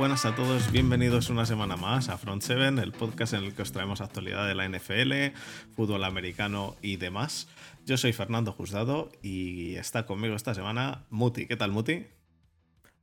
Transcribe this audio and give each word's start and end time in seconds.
Buenas 0.00 0.24
a 0.24 0.34
todos, 0.34 0.72
bienvenidos 0.72 1.28
una 1.28 1.44
semana 1.44 1.76
más 1.76 2.08
a 2.08 2.16
Front 2.16 2.40
7, 2.40 2.68
el 2.80 2.92
podcast 2.92 3.34
en 3.34 3.44
el 3.44 3.54
que 3.54 3.60
os 3.60 3.70
traemos 3.70 4.00
actualidad 4.00 4.48
de 4.48 4.54
la 4.54 4.66
NFL, 4.66 5.36
fútbol 5.76 6.04
americano 6.04 6.74
y 6.80 6.96
demás. 6.96 7.48
Yo 7.84 7.98
soy 7.98 8.14
Fernando 8.14 8.50
Juzgado 8.50 9.12
y 9.20 9.74
está 9.74 10.06
conmigo 10.06 10.34
esta 10.34 10.54
semana 10.54 11.04
Muti. 11.10 11.46
¿Qué 11.46 11.54
tal, 11.54 11.72
Muti? 11.72 12.06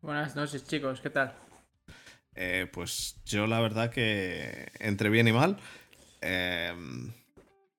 Buenas 0.01 0.35
noches, 0.35 0.65
chicos, 0.65 0.99
¿qué 0.99 1.11
tal? 1.11 1.35
Eh, 2.33 2.67
pues 2.73 3.21
yo 3.27 3.45
la 3.45 3.59
verdad 3.59 3.91
que 3.91 4.71
entre 4.79 5.11
bien 5.11 5.27
y 5.27 5.33
mal. 5.33 5.57
Em, 6.21 7.13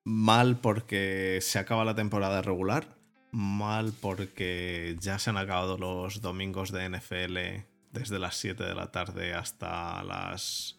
mal 0.05 0.61
porque 0.61 1.41
se 1.43 1.59
acaba 1.59 1.85
la 1.85 1.97
temporada 1.97 2.41
regular. 2.41 2.87
Mal 3.33 3.93
porque 4.01 4.97
ya 5.01 5.19
se 5.19 5.31
han 5.31 5.39
acabado 5.39 5.77
los 5.77 6.21
domingos 6.21 6.71
de 6.71 6.89
NFL 6.89 7.67
desde 7.99 8.19
las 8.19 8.37
7 8.37 8.63
de 8.65 8.75
la 8.75 8.91
tarde 8.93 9.35
hasta 9.35 10.03
las 10.03 10.79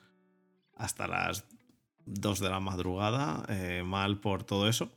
hasta 0.76 1.08
las 1.08 1.46
2 2.06 2.40
de 2.40 2.50
la 2.50 2.60
madrugada, 2.60 3.46
eh, 3.50 3.84
mal 3.86 4.20
por 4.20 4.44
todo 4.44 4.68
eso, 4.68 4.90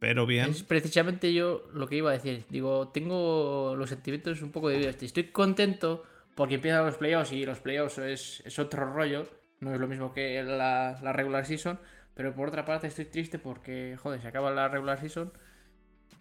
pero 0.00 0.26
bien. 0.26 0.50
Es 0.50 0.62
precisamente 0.62 1.32
yo 1.32 1.68
lo 1.72 1.86
que 1.86 1.96
iba 1.96 2.10
a 2.10 2.14
decir. 2.14 2.44
Digo, 2.48 2.88
tengo 2.88 3.74
los 3.76 3.90
sentimientos 3.90 4.40
un 4.42 4.50
poco 4.50 4.70
divididos. 4.70 5.00
Estoy 5.02 5.24
contento 5.24 6.04
porque 6.34 6.54
empiezan 6.54 6.86
los 6.86 6.96
playoffs 6.96 7.32
y 7.32 7.44
los 7.44 7.60
playoffs 7.60 7.98
es, 7.98 8.42
es 8.46 8.58
otro 8.58 8.90
rollo. 8.92 9.28
No 9.60 9.74
es 9.74 9.78
lo 9.78 9.86
mismo 9.86 10.12
que 10.12 10.42
la, 10.42 10.98
la, 11.02 11.12
regular 11.12 11.44
season. 11.44 11.78
Pero 12.14 12.34
por 12.34 12.48
otra 12.48 12.64
parte 12.64 12.86
estoy 12.86 13.04
triste 13.04 13.38
porque, 13.38 13.96
joder, 14.02 14.22
se 14.22 14.28
acaba 14.28 14.50
la 14.50 14.68
regular 14.68 14.98
season. 14.98 15.32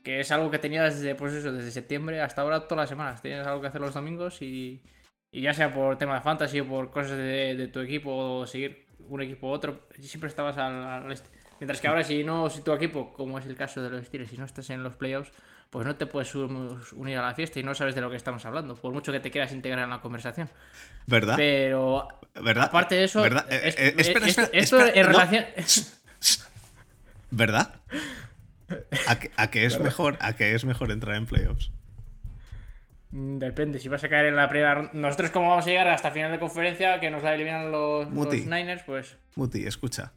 Que 0.03 0.19
es 0.19 0.31
algo 0.31 0.51
que 0.51 0.59
tenía 0.59 0.83
desde, 0.83 1.15
pues 1.15 1.33
eso, 1.33 1.53
desde 1.53 1.71
septiembre 1.71 2.21
hasta 2.21 2.41
ahora 2.41 2.67
todas 2.67 2.83
las 2.83 2.89
semanas. 2.89 3.21
Tienes 3.21 3.47
algo 3.47 3.61
que 3.61 3.67
hacer 3.67 3.79
los 3.79 3.93
domingos 3.93 4.41
y, 4.41 4.81
y 5.31 5.41
ya 5.41 5.53
sea 5.53 5.73
por 5.73 5.97
tema 5.97 6.15
de 6.15 6.21
fantasy 6.21 6.59
o 6.61 6.67
por 6.67 6.89
cosas 6.91 7.17
de, 7.17 7.55
de 7.55 7.67
tu 7.67 7.79
equipo 7.79 8.11
o 8.39 8.47
seguir 8.47 8.85
un 9.07 9.21
equipo 9.21 9.47
u 9.47 9.51
otro, 9.51 9.87
siempre 9.99 10.27
estabas 10.29 10.57
al, 10.57 10.83
al 10.83 11.11
este. 11.11 11.29
Mientras 11.59 11.81
que 11.81 11.87
ahora 11.89 12.03
si 12.03 12.23
no, 12.23 12.49
si 12.49 12.61
tu 12.61 12.71
equipo, 12.73 13.11
como 13.13 13.37
es 13.37 13.45
el 13.45 13.55
caso 13.55 13.81
de 13.81 13.89
los 13.89 14.05
Steelers, 14.05 14.31
si 14.31 14.37
no 14.37 14.45
estás 14.45 14.69
en 14.69 14.81
los 14.81 14.93
playoffs, 14.95 15.31
pues 15.69 15.85
no 15.85 15.95
te 15.97 16.05
puedes 16.05 16.33
unir 16.33 17.17
a 17.17 17.21
la 17.21 17.35
fiesta 17.35 17.59
y 17.59 17.63
no 17.63 17.75
sabes 17.75 17.95
de 17.95 18.01
lo 18.01 18.09
que 18.09 18.15
estamos 18.15 18.45
hablando, 18.45 18.75
por 18.75 18.93
mucho 18.93 19.11
que 19.11 19.19
te 19.19 19.29
quieras 19.29 19.51
integrar 19.51 19.83
en 19.83 19.89
la 19.89 19.99
conversación. 20.01 20.49
¿Verdad? 21.05 21.35
Pero 21.35 22.07
¿verdad? 22.41 22.65
aparte 22.65 22.95
de 22.95 23.03
eso, 23.03 23.21
¿verdad? 23.21 23.45
es- 23.51 23.75
Eh, 23.77 23.87
eh, 23.89 23.93
espera, 23.97 24.25
es- 24.25 24.37
espera, 24.37 24.49
esto 24.53 24.77
espera, 24.79 24.99
en 24.99 25.05
no. 25.05 25.11
relación... 25.11 25.45
¿Verdad? 27.31 27.75
¿A 29.07 29.19
que, 29.19 29.31
a 29.35 29.49
que 29.51 29.65
es 29.65 29.79
mejor, 29.79 30.17
a 30.21 30.33
que 30.35 30.55
es 30.55 30.63
mejor 30.65 30.91
entrar 30.91 31.15
en 31.15 31.25
playoffs? 31.25 31.71
Mm, 33.11 33.37
Depende, 33.39 33.79
si 33.79 33.89
vas 33.89 34.03
a 34.03 34.09
caer 34.09 34.27
en 34.27 34.35
la 34.35 34.49
primera 34.49 34.75
ronda. 34.75 34.91
Nosotros, 34.93 35.31
como 35.31 35.49
vamos 35.49 35.65
a 35.65 35.69
llegar 35.69 35.87
hasta 35.87 36.11
final 36.11 36.31
de 36.31 36.39
conferencia, 36.39 36.99
que 36.99 37.09
nos 37.09 37.23
la 37.23 37.35
eliminan 37.35 37.71
los. 37.71 38.09
Niners, 38.09 38.83
pues. 38.83 39.17
Muti, 39.35 39.65
escucha. 39.65 40.13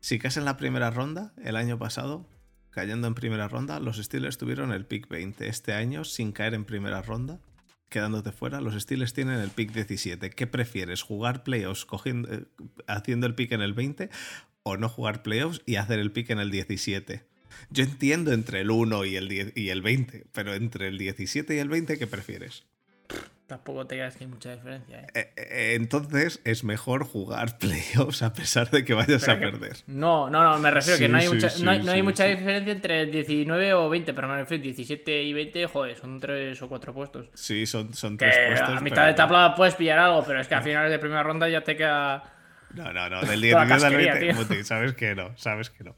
Si 0.00 0.18
caes 0.18 0.36
en 0.36 0.44
la 0.44 0.56
primera 0.56 0.90
ronda, 0.90 1.32
el 1.42 1.56
año 1.56 1.78
pasado, 1.78 2.26
cayendo 2.70 3.06
en 3.06 3.14
primera 3.14 3.48
ronda, 3.48 3.80
los 3.80 3.96
Steelers 3.96 4.38
tuvieron 4.38 4.72
el 4.72 4.86
pick 4.86 5.08
20. 5.08 5.48
Este 5.48 5.72
año, 5.72 6.04
sin 6.04 6.32
caer 6.32 6.54
en 6.54 6.64
primera 6.64 7.00
ronda, 7.02 7.40
quedándote 7.88 8.32
fuera, 8.32 8.60
los 8.60 8.74
Steelers 8.74 9.14
tienen 9.14 9.40
el 9.40 9.50
pick 9.50 9.72
17. 9.72 10.30
¿Qué 10.30 10.46
prefieres? 10.46 11.02
¿Jugar 11.02 11.42
playoffs 11.42 11.84
cogiendo, 11.84 12.32
eh, 12.32 12.44
haciendo 12.86 13.26
el 13.26 13.34
pick 13.34 13.52
en 13.52 13.62
el 13.62 13.72
20 13.72 14.10
o 14.62 14.76
no 14.76 14.88
jugar 14.88 15.22
playoffs 15.22 15.62
y 15.64 15.76
hacer 15.76 15.98
el 15.98 16.12
pick 16.12 16.30
en 16.30 16.38
el 16.38 16.50
17? 16.50 17.24
Yo 17.70 17.84
entiendo 17.84 18.32
entre 18.32 18.60
el 18.60 18.70
1 18.70 19.04
y 19.04 19.16
el, 19.16 19.28
10 19.28 19.52
y 19.56 19.70
el 19.70 19.82
20, 19.82 20.24
pero 20.32 20.54
entre 20.54 20.88
el 20.88 20.98
17 20.98 21.54
y 21.54 21.58
el 21.58 21.68
20, 21.68 21.98
¿qué 21.98 22.06
prefieres? 22.06 22.64
Tampoco 23.46 23.86
te 23.86 23.96
creas 23.96 24.16
que 24.16 24.24
hay 24.24 24.30
mucha 24.30 24.54
diferencia, 24.54 25.00
¿eh? 25.02 25.06
Eh, 25.14 25.32
eh, 25.36 25.72
entonces 25.74 26.40
es 26.44 26.64
mejor 26.64 27.04
jugar 27.04 27.58
playoffs 27.58 28.22
a 28.22 28.32
pesar 28.32 28.70
de 28.70 28.86
que 28.86 28.94
vayas 28.94 29.20
Pero 29.26 29.32
a 29.32 29.38
que- 29.38 29.46
perder. 29.48 29.76
No, 29.86 30.30
no, 30.30 30.42
no, 30.42 30.58
me 30.58 30.70
refiero 30.70 30.96
Sí, 30.96 31.02
que 31.04 31.08
no 31.10 31.18
hay 31.18 31.26
sí, 31.26 31.34
mucha, 31.34 31.50
sí, 31.50 31.62
no 31.62 31.70
hay, 31.70 31.82
no 31.82 31.92
hay 31.92 32.02
mucha 32.02 32.24
diferencia 32.24 32.72
entre 32.72 33.04
19 33.04 33.74
o 33.74 33.90
20, 33.90 34.14
pero 34.14 34.28
me 34.28 34.36
refiero 34.36 34.62
17 34.62 35.22
y 35.24 35.32
20, 35.34 35.66
joder, 35.66 35.94
son 35.98 36.20
3 36.20 36.60
o 36.62 36.68
4 36.70 36.94
puestos. 36.94 37.26
Sí, 37.34 37.66
son, 37.66 37.92
son 37.92 38.16
Que 38.16 38.24
tres 38.30 38.46
puestos. 38.48 38.78
a 38.78 38.80
mitad 38.80 38.96
pero- 38.96 39.06
de 39.08 39.14
tabla 39.14 39.54
puedes 39.54 39.74
pillar 39.74 39.98
algo, 39.98 40.24
pero 40.26 40.40
es 40.40 40.48
que 40.48 40.54
a 40.54 40.62
finales 40.62 40.90
de 40.90 40.98
primera 40.98 41.22
ronda 41.22 41.46
ya 41.46 41.60
te 41.62 41.76
queda. 41.76 42.30
No, 42.74 42.92
no, 42.92 43.08
no, 43.08 43.20
del 43.26 43.40
Toda 43.40 43.40
17 43.40 43.56
al 43.56 43.68
casquería, 43.68 44.12
20. 44.14 44.26
tío. 44.26 44.34
Muti, 44.42 44.64
sabes 44.64 44.94
que 44.94 45.14
no, 45.14 45.36
sabes 45.36 45.70
que 45.70 45.84
no. 45.84 45.94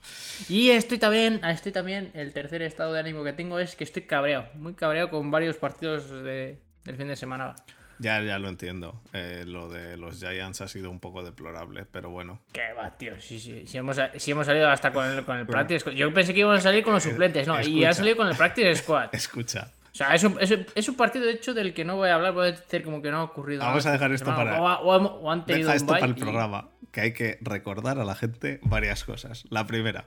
Y 0.49 0.71
estoy 0.71 0.99
también, 0.99 1.41
estoy 1.45 1.73
también, 1.73 2.11
el 2.15 2.33
tercer 2.33 2.63
estado 2.63 2.93
de 2.93 3.01
ánimo 3.01 3.25
que 3.25 3.33
tengo 3.33 3.59
es 3.59 3.77
que 3.77 3.85
estoy 3.85 4.03
cabreado, 4.03 4.47
muy 4.55 4.75
cabreado 4.75 5.11
con 5.11 5.31
varios 5.31 5.57
partidos 5.57 6.11
de- 6.11 6.59
del 6.85 6.97
fin 6.97 7.09
de 7.09 7.17
semana. 7.17 7.55
Ya, 7.99 8.21
ya 8.21 8.39
lo 8.39 8.51
entiendo. 8.51 9.01
Eh, 9.15 9.45
lo 9.47 9.71
de 9.71 9.97
los 9.97 10.19
Giants 10.21 10.61
ha 10.61 10.69
sido 10.69 10.91
un 10.91 11.01
poco 11.01 11.23
deplorable, 11.25 11.87
pero 11.91 12.11
bueno. 12.11 12.43
Que 12.53 12.75
va, 12.75 12.91
tío, 12.99 13.19
sí, 13.23 13.41
sí, 13.41 13.67
sí 13.67 13.79
hemos, 13.79 13.97
sí 14.17 14.33
hemos 14.33 14.45
salido 14.45 14.69
hasta 14.69 14.93
con 14.93 15.07
el, 15.07 15.25
con 15.25 15.39
el 15.39 15.47
practice 15.47 15.81
squad. 15.81 15.95
Yo 15.95 16.13
pensé 16.13 16.35
que 16.35 16.41
íbamos 16.41 16.59
a 16.59 16.63
salir 16.63 16.85
con 16.85 16.93
los 16.93 17.03
suplentes, 17.03 17.49
no, 17.49 17.59
y 17.63 17.87
han 17.87 17.95
salido 17.95 18.17
con 18.19 18.29
el 18.29 18.37
practice 18.37 18.75
squad. 18.83 19.09
Escucha, 19.13 19.73
sea, 19.97 20.15
es 20.15 20.23
un, 20.25 20.37
es, 20.41 20.51
un, 20.51 20.67
es 20.75 20.89
un 20.89 20.95
partido, 20.95 21.25
de 21.25 21.33
hecho, 21.33 21.55
del 21.55 21.73
que 21.75 21.85
no 21.85 21.97
voy 21.97 22.09
a 22.11 22.15
hablar. 22.17 22.33
Voy 22.35 22.49
a 22.49 22.53
decir 22.53 22.83
como 22.83 23.01
que 23.03 23.11
no 23.11 23.19
ha 23.19 23.23
ocurrido 23.25 23.63
Vamos 23.65 23.85
nada 23.85 23.97
a 23.97 23.99
dejar 23.99 24.13
esto 24.13 24.27
para- 24.27 24.61
O, 24.61 24.67
o- 24.83 25.21
o 25.21 25.31
han 25.31 25.45
tenido 25.47 25.69
deja 25.69 25.77
esto 25.77 25.89
para 25.93 26.07
el 26.07 26.13
y- 26.17 26.21
programa, 26.21 26.69
que 26.93 27.01
hay 27.01 27.13
que 27.13 27.39
recordar 27.41 27.99
a 27.99 28.05
la 28.05 28.15
gente 28.15 28.61
varias 28.63 29.05
cosas. 29.05 29.45
La 29.51 29.67
primera, 29.67 30.07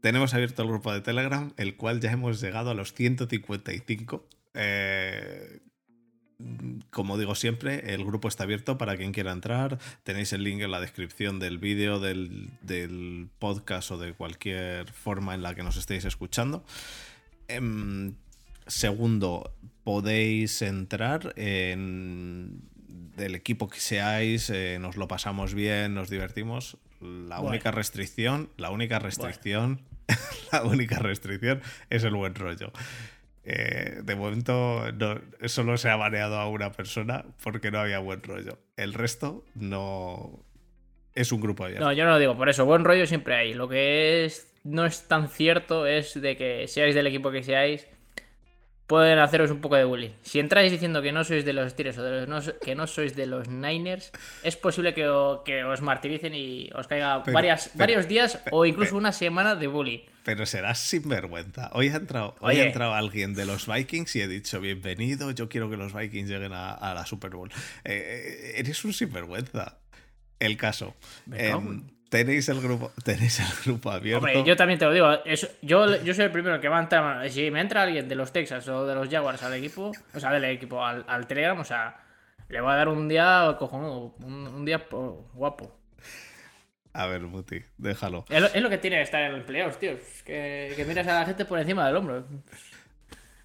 tenemos 0.00 0.34
abierto 0.34 0.62
el 0.62 0.68
grupo 0.68 0.92
de 0.92 1.00
Telegram, 1.00 1.52
el 1.56 1.76
cual 1.76 2.00
ya 2.00 2.10
hemos 2.12 2.40
llegado 2.40 2.70
a 2.70 2.74
los 2.74 2.92
155. 2.94 4.26
Eh, 4.54 5.60
como 6.90 7.18
digo 7.18 7.34
siempre, 7.34 7.92
el 7.92 8.02
grupo 8.04 8.26
está 8.28 8.44
abierto 8.44 8.78
para 8.78 8.96
quien 8.96 9.12
quiera 9.12 9.30
entrar. 9.32 9.78
Tenéis 10.04 10.32
el 10.32 10.42
link 10.42 10.62
en 10.62 10.70
la 10.70 10.80
descripción 10.80 11.38
del 11.38 11.58
vídeo, 11.58 12.00
del, 12.00 12.48
del 12.62 13.28
podcast 13.38 13.90
o 13.90 13.98
de 13.98 14.14
cualquier 14.14 14.90
forma 14.90 15.34
en 15.34 15.42
la 15.42 15.54
que 15.54 15.62
nos 15.62 15.76
estéis 15.76 16.06
escuchando. 16.06 16.64
Em, 17.48 18.14
segundo, 18.70 19.54
podéis 19.84 20.62
entrar 20.62 21.32
en 21.36 22.62
del 23.16 23.34
equipo 23.34 23.68
que 23.68 23.80
seáis, 23.80 24.48
eh, 24.50 24.78
nos 24.80 24.96
lo 24.96 25.06
pasamos 25.08 25.52
bien, 25.52 25.94
nos 25.94 26.08
divertimos. 26.08 26.78
La 27.00 27.36
Bueno. 27.36 27.50
única 27.50 27.70
restricción, 27.70 28.48
la 28.56 28.70
única 28.70 28.98
restricción, 28.98 29.82
la 30.52 30.62
única 30.64 30.98
restricción 30.98 31.60
es 31.90 32.04
el 32.04 32.14
buen 32.14 32.34
rollo. 32.34 32.72
Eh, 33.44 34.00
de 34.04 34.14
momento 34.16 34.90
no- 34.92 35.20
solo 35.48 35.76
se 35.76 35.88
ha 35.88 35.96
baneado 35.96 36.36
a 36.38 36.48
una 36.48 36.72
persona 36.72 37.24
porque 37.42 37.70
no 37.70 37.80
había 37.80 37.98
buen 37.98 38.22
rollo. 38.22 38.58
El 38.76 38.94
resto 38.94 39.44
no 39.54 40.44
es 41.14 41.32
un 41.32 41.40
grupo 41.40 41.64
abierto. 41.64 41.84
No, 41.84 41.92
yo 41.92 42.04
no 42.04 42.10
lo 42.10 42.18
digo, 42.18 42.36
por 42.36 42.48
eso, 42.48 42.64
buen 42.64 42.84
rollo 42.84 43.06
siempre 43.06 43.34
hay. 43.34 43.54
Lo 43.54 43.68
que 43.68 44.24
es 44.24 44.46
no 44.62 44.84
es 44.86 45.08
tan 45.08 45.28
cierto 45.28 45.86
es 45.86 46.20
de 46.20 46.36
que 46.36 46.68
seáis 46.68 46.94
del 46.94 47.06
equipo 47.06 47.30
que 47.30 47.42
seáis, 47.42 47.86
pueden 48.90 49.20
haceros 49.20 49.52
un 49.52 49.60
poco 49.60 49.76
de 49.76 49.84
bullying. 49.84 50.10
Si 50.22 50.40
entráis 50.40 50.72
diciendo 50.72 51.00
que 51.00 51.12
no 51.12 51.22
sois 51.22 51.44
de 51.44 51.52
los 51.52 51.70
Steelers 51.70 51.96
o 51.98 52.02
de 52.02 52.26
los 52.26 52.28
no- 52.28 52.58
que 52.58 52.74
no 52.74 52.88
sois 52.88 53.14
de 53.14 53.26
los 53.26 53.46
Niners, 53.48 54.10
es 54.42 54.56
posible 54.56 54.94
que, 54.94 55.06
o- 55.08 55.44
que 55.44 55.62
os 55.62 55.80
martiricen 55.80 56.34
y 56.34 56.68
os 56.74 56.88
caiga 56.88 57.22
Pero- 57.22 57.32
varias, 57.34 57.68
pero- 57.68 57.78
varios 57.78 58.08
días 58.08 58.40
o 58.50 58.66
incluso 58.66 58.96
una 58.96 59.12
semana 59.12 59.54
de 59.54 59.68
bullying. 59.68 60.00
Pero 60.24 60.44
serás 60.44 60.80
sinvergüenza. 60.80 61.70
Hoy 61.72 61.88
ha 61.88 61.96
entrado, 61.96 62.34
hoy 62.40 62.54
Oye. 62.56 62.62
ha 62.62 62.66
entrado 62.66 62.94
alguien 62.94 63.32
de 63.34 63.46
los 63.46 63.68
Vikings 63.72 64.16
y 64.16 64.22
he 64.22 64.26
dicho, 64.28 64.60
bienvenido, 64.60 65.30
yo 65.30 65.48
quiero 65.48 65.70
que 65.70 65.76
los 65.76 65.94
Vikings 65.94 66.28
lleguen 66.28 66.52
a, 66.52 66.72
a 66.72 66.92
la 66.92 67.06
Super 67.06 67.30
Bowl. 67.30 67.48
Eh, 67.84 67.92
eh, 67.94 68.52
eres 68.56 68.84
un 68.84 68.92
sinvergüenza. 68.92 69.78
El 70.40 70.56
caso. 70.56 70.96
Me 71.26 71.48
em, 71.48 71.82
tenéis 72.10 72.46
el 72.50 72.60
grupo, 72.60 72.92
tenéis 73.04 73.40
el 73.40 73.46
grupo 73.64 73.90
abierto. 73.90 74.18
Hombre, 74.26 74.44
yo 74.44 74.54
también 74.56 74.78
te 74.78 74.84
lo 74.84 74.92
digo. 74.92 75.10
eso- 75.24 75.48
yo, 75.62 76.02
yo 76.02 76.12
soy 76.12 76.26
el 76.26 76.30
primero 76.30 76.60
que 76.60 76.68
va 76.68 76.78
a 76.78 76.82
entrar. 76.82 77.30
Si 77.30 77.50
me 77.50 77.60
entra 77.62 77.82
alguien 77.82 78.06
de 78.08 78.14
los 78.16 78.30
Texas 78.32 78.68
o 78.68 78.84
de 78.86 78.94
los 78.94 79.08
Jaguars 79.08 79.42
al 79.42 79.54
equipo, 79.54 79.92
o 80.14 80.20
sea, 80.20 80.30
del 80.32 80.44
equipo 80.44 80.84
al, 80.84 81.04
al 81.08 81.26
Telegram, 81.26 81.58
o 81.58 81.64
sea, 81.64 81.96
le 82.50 82.60
voy 82.60 82.72
a 82.72 82.76
dar 82.76 82.88
un 82.88 83.08
día 83.08 83.56
cojonudo, 83.58 84.14
un, 84.20 84.46
un 84.48 84.64
día 84.66 84.86
po- 84.88 85.30
guapo. 85.32 85.74
A 86.92 87.06
ver, 87.06 87.20
Muti, 87.22 87.62
déjalo. 87.78 88.24
Es 88.28 88.40
lo, 88.40 88.48
es 88.48 88.60
lo 88.60 88.68
que 88.68 88.78
tiene 88.78 88.96
que 88.96 89.02
estar 89.02 89.22
en 89.22 89.44
playoffs, 89.46 89.78
tío. 89.78 89.92
es 89.92 90.22
Que, 90.24 90.72
que 90.74 90.84
miras 90.84 91.06
a 91.06 91.20
la 91.20 91.24
gente 91.24 91.44
por 91.44 91.58
encima 91.60 91.86
del 91.86 91.94
hombro. 91.96 92.26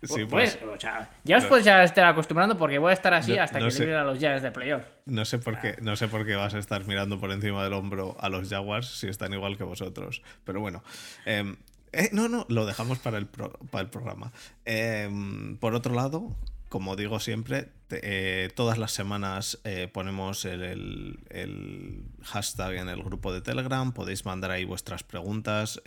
Sí, 0.08 0.26
Pues, 0.26 0.58
pues, 0.58 0.76
o 0.78 0.80
sea, 0.80 1.10
ya 1.24 1.38
os 1.38 1.46
podéis 1.46 1.66
ya 1.66 1.84
estar 1.84 2.06
acostumbrando 2.06 2.58
porque 2.58 2.78
voy 2.78 2.92
a 2.92 2.94
estar 2.94 3.14
así 3.14 3.36
No- 3.36 3.42
hasta 3.44 3.60
no 3.60 3.66
que 3.66 3.72
sé. 3.72 3.80
liberen 3.82 4.02
a 4.02 4.04
los 4.06 4.20
Giants 4.20 4.44
de 4.44 4.52
playoffs. 4.52 4.86
no 5.06 5.26
sé 5.26 5.40
por 5.40 5.60
qué, 5.60 5.76
no 5.82 5.96
sé 5.96 6.08
por 6.08 6.26
qué 6.26 6.36
vas 6.36 6.54
a 6.54 6.60
estar 6.60 6.86
mirando 6.86 7.20
por 7.20 7.32
encima 7.32 7.64
del 7.64 7.74
hombro 7.74 8.16
a 8.20 8.30
los 8.30 8.50
Jaguars 8.50 8.88
si 8.88 9.08
están 9.08 9.34
igual 9.34 9.58
que 9.58 9.64
vosotros. 9.64 10.22
Pero 10.44 10.60
bueno. 10.60 10.84
em, 11.26 11.56
eh, 11.92 12.10
no, 12.12 12.28
no, 12.28 12.46
lo 12.50 12.66
dejamos 12.66 13.00
para 13.00 13.18
el, 13.18 13.26
pro- 13.28 13.54
para 13.72 13.84
el 13.84 13.90
programa. 13.90 14.32
Em, 14.66 15.58
por 15.58 15.76
otro 15.76 15.94
lado, 15.96 16.36
como 16.70 16.96
digo 16.98 17.20
siempre, 17.22 17.70
te- 17.88 18.02
eh, 18.04 18.50
todas 18.50 18.78
las 18.78 18.92
semanas 18.92 19.60
eh, 19.64 19.88
ponemos 19.94 20.44
el, 20.44 20.62
el- 20.64 21.20
el 21.30 22.04
hashtag 22.24 22.74
en 22.76 22.90
el 22.90 23.02
grupo 23.02 23.32
de 23.32 23.40
Telegram. 23.42 23.94
Podéis 23.94 24.26
mandar 24.26 24.52
ahí 24.52 24.66
vuestras 24.66 25.04
preguntas. 25.04 25.82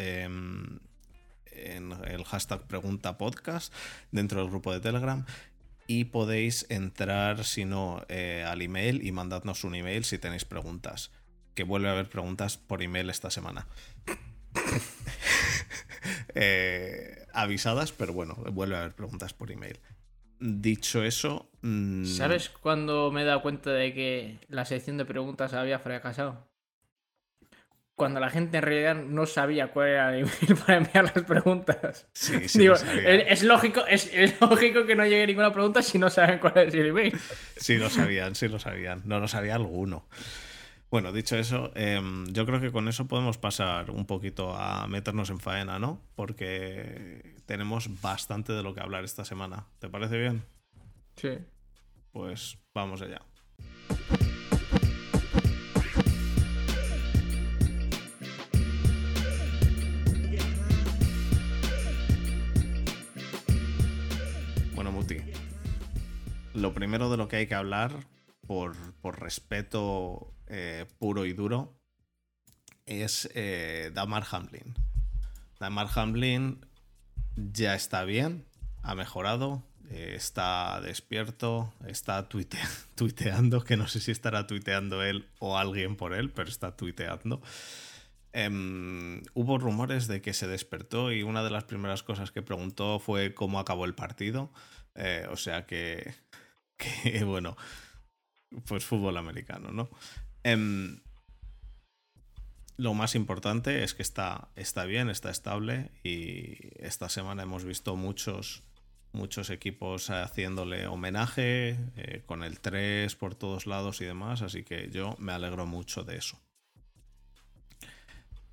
En 1.75 1.93
el 2.06 2.25
hashtag 2.25 2.66
pregunta 2.66 3.19
podcast 3.19 3.72
dentro 4.12 4.40
del 4.40 4.50
grupo 4.50 4.72
de 4.72 4.81
Telegram. 4.81 5.25
y 5.90 6.05
podéis 6.05 6.66
entrar, 6.69 7.44
si 7.44 7.64
no, 7.64 8.05
eh, 8.08 8.44
al 8.46 8.60
email 8.60 9.05
y 9.06 9.10
mandadnos 9.10 9.64
un 9.64 9.75
email 9.75 10.05
si 10.05 10.19
tenéis 10.19 10.44
preguntas. 10.44 11.10
Que 11.55 11.64
vuelve 11.64 11.88
a 11.88 11.93
haber 11.93 12.08
preguntas 12.10 12.58
por 12.58 12.82
email 12.82 13.10
esta 13.10 13.31
semana. 13.31 13.66
Eh, 16.34 17.26
avisadas, 17.32 17.90
pero 17.93 18.12
bueno, 18.12 18.34
vuelve 18.52 18.76
a 18.76 18.81
haber 18.81 18.94
preguntas 18.94 19.32
por 19.32 19.50
email. 19.50 19.81
Dicho 20.38 21.02
eso. 21.02 21.50
mm, 21.62 22.04
¿Sabes 22.04 22.49
cuándo 22.49 23.11
me 23.11 23.22
he 23.22 23.25
dado 23.25 23.43
cuenta 23.43 23.70
de 23.72 23.93
que 23.93 24.38
la 24.49 24.64
sección 24.64 24.99
de 24.99 25.04
preguntas 25.04 25.52
había 25.54 25.81
fracasado? 25.81 26.46
Cuando 27.98 28.20
la 28.20 28.30
gente 28.30 28.58
en 28.58 28.62
realidad 28.62 28.94
no 28.94 29.26
sabía 29.26 29.72
cuál 29.72 29.88
era 29.88 30.14
el 30.16 30.20
email 30.20 30.56
para 30.66 30.78
enviar 30.78 31.04
las 31.14 31.24
preguntas. 31.24 32.06
Sí, 32.14 32.48
sí, 32.48 32.60
Digo, 32.60 32.74
lo 32.74 32.78
sabía. 32.78 33.10
es, 33.14 33.24
es 33.26 33.42
lógico, 33.42 33.84
es, 33.86 34.08
es 34.14 34.40
lógico 34.40 34.86
que 34.86 34.94
no 34.94 35.04
llegue 35.04 35.26
ninguna 35.26 35.52
pregunta 35.52 35.82
si 35.82 35.98
no 35.98 36.08
saben 36.08 36.38
cuál 36.38 36.56
es 36.58 36.72
el 36.74 36.86
email. 36.86 37.18
Sí 37.56 37.76
lo 37.76 37.90
sabían, 37.90 38.36
sí 38.36 38.46
lo 38.46 38.60
sabían. 38.60 39.02
No 39.04 39.18
lo 39.18 39.26
sabía 39.26 39.56
alguno. 39.56 40.06
Bueno, 40.90 41.12
dicho 41.12 41.36
eso, 41.36 41.72
em, 41.74 42.24
yo 42.32 42.46
creo 42.46 42.60
que 42.60 42.70
con 42.70 42.86
eso 42.86 43.08
podemos 43.08 43.36
pasar 43.36 43.90
un 43.90 44.06
poquito 44.06 44.54
a 44.56 44.86
meternos 44.86 45.28
en 45.30 45.40
faena, 45.40 45.78
¿no? 45.80 46.00
Porque 46.14 47.34
tenemos 47.46 48.00
bastante 48.00 48.52
de 48.52 48.62
lo 48.62 48.74
que 48.74 48.80
hablar 48.80 49.02
esta 49.02 49.24
semana. 49.24 49.66
¿Te 49.80 49.88
parece 49.88 50.16
bien? 50.18 50.44
Sí. 51.16 51.36
Pues 52.12 52.58
vamos 52.72 53.02
allá. 53.02 53.20
Lo 66.58 66.75
primero 66.75 67.08
de 67.10 67.16
lo 67.16 67.28
que 67.28 67.37
hay 67.37 67.46
que 67.46 67.55
hablar, 67.55 67.93
por, 68.46 68.75
por 69.00 69.20
respeto 69.20 70.34
eh, 70.49 70.87
puro 70.99 71.25
y 71.25 71.32
duro, 71.32 71.78
es 72.87 73.28
eh, 73.34 73.90
Damar 73.94 74.25
Hamlin. 74.31 74.75
Damar 75.60 75.88
Hamlin 75.94 76.64
ya 77.37 77.75
está 77.75 78.02
bien, 78.05 78.44
ha 78.82 78.94
mejorado, 78.96 79.62
eh, 79.90 80.14
está 80.16 80.81
despierto, 80.81 81.72
está 81.87 82.28
tuite- 82.28 82.58
tuiteando, 82.96 83.62
que 83.62 83.76
no 83.76 83.87
sé 83.87 84.00
si 84.00 84.11
estará 84.11 84.46
tuiteando 84.49 85.02
él 85.04 85.28
o 85.38 85.58
alguien 85.58 85.94
por 85.96 86.12
él, 86.12 86.31
pero 86.31 86.49
está 86.49 86.76
tuiteando. 86.76 87.40
Em, 88.32 89.22
hubo 89.34 89.58
rumores 89.58 90.06
de 90.08 90.20
que 90.20 90.34
se 90.34 90.49
despertó 90.49 91.12
y 91.12 91.22
una 91.22 91.43
de 91.44 91.50
las 91.50 91.64
primeras 91.64 92.02
cosas 92.02 92.31
que 92.32 92.43
preguntó 92.43 92.99
fue 92.99 93.32
cómo 93.32 93.58
acabó 93.61 93.84
el 93.84 93.94
partido. 93.94 94.50
O 95.31 95.37
sea 95.37 95.64
que, 95.64 96.12
que, 96.78 97.25
bueno, 97.25 97.56
pues 98.66 98.84
fútbol 98.84 99.16
americano, 99.19 99.70
¿no? 99.70 99.90
Em, 100.42 101.00
lo 102.78 102.94
más 102.94 103.14
importante 103.16 103.82
es 103.82 103.92
que 103.92 104.02
está, 104.02 104.48
está 104.54 104.84
bien, 104.84 105.10
está 105.10 105.30
estable 105.30 105.90
y 106.04 106.56
esta 106.78 107.08
semana 107.08 107.42
hemos 107.42 107.64
visto 107.64 107.96
muchos, 107.96 108.62
muchos 109.12 109.50
equipos 109.50 110.10
haciéndole 110.10 110.86
homenaje 110.86 111.76
eh, 111.96 112.22
con 112.25 112.44
el 112.44 112.60
3 112.60 113.14
por 113.16 113.34
todos 113.34 113.66
lados 113.66 114.00
y 114.00 114.04
demás, 114.04 114.42
así 114.42 114.62
que 114.62 114.90
yo 114.90 115.16
me 115.19 115.32
alegro 115.32 115.66
mucho 115.66 116.04
de 116.04 116.19
eso. 116.19 116.38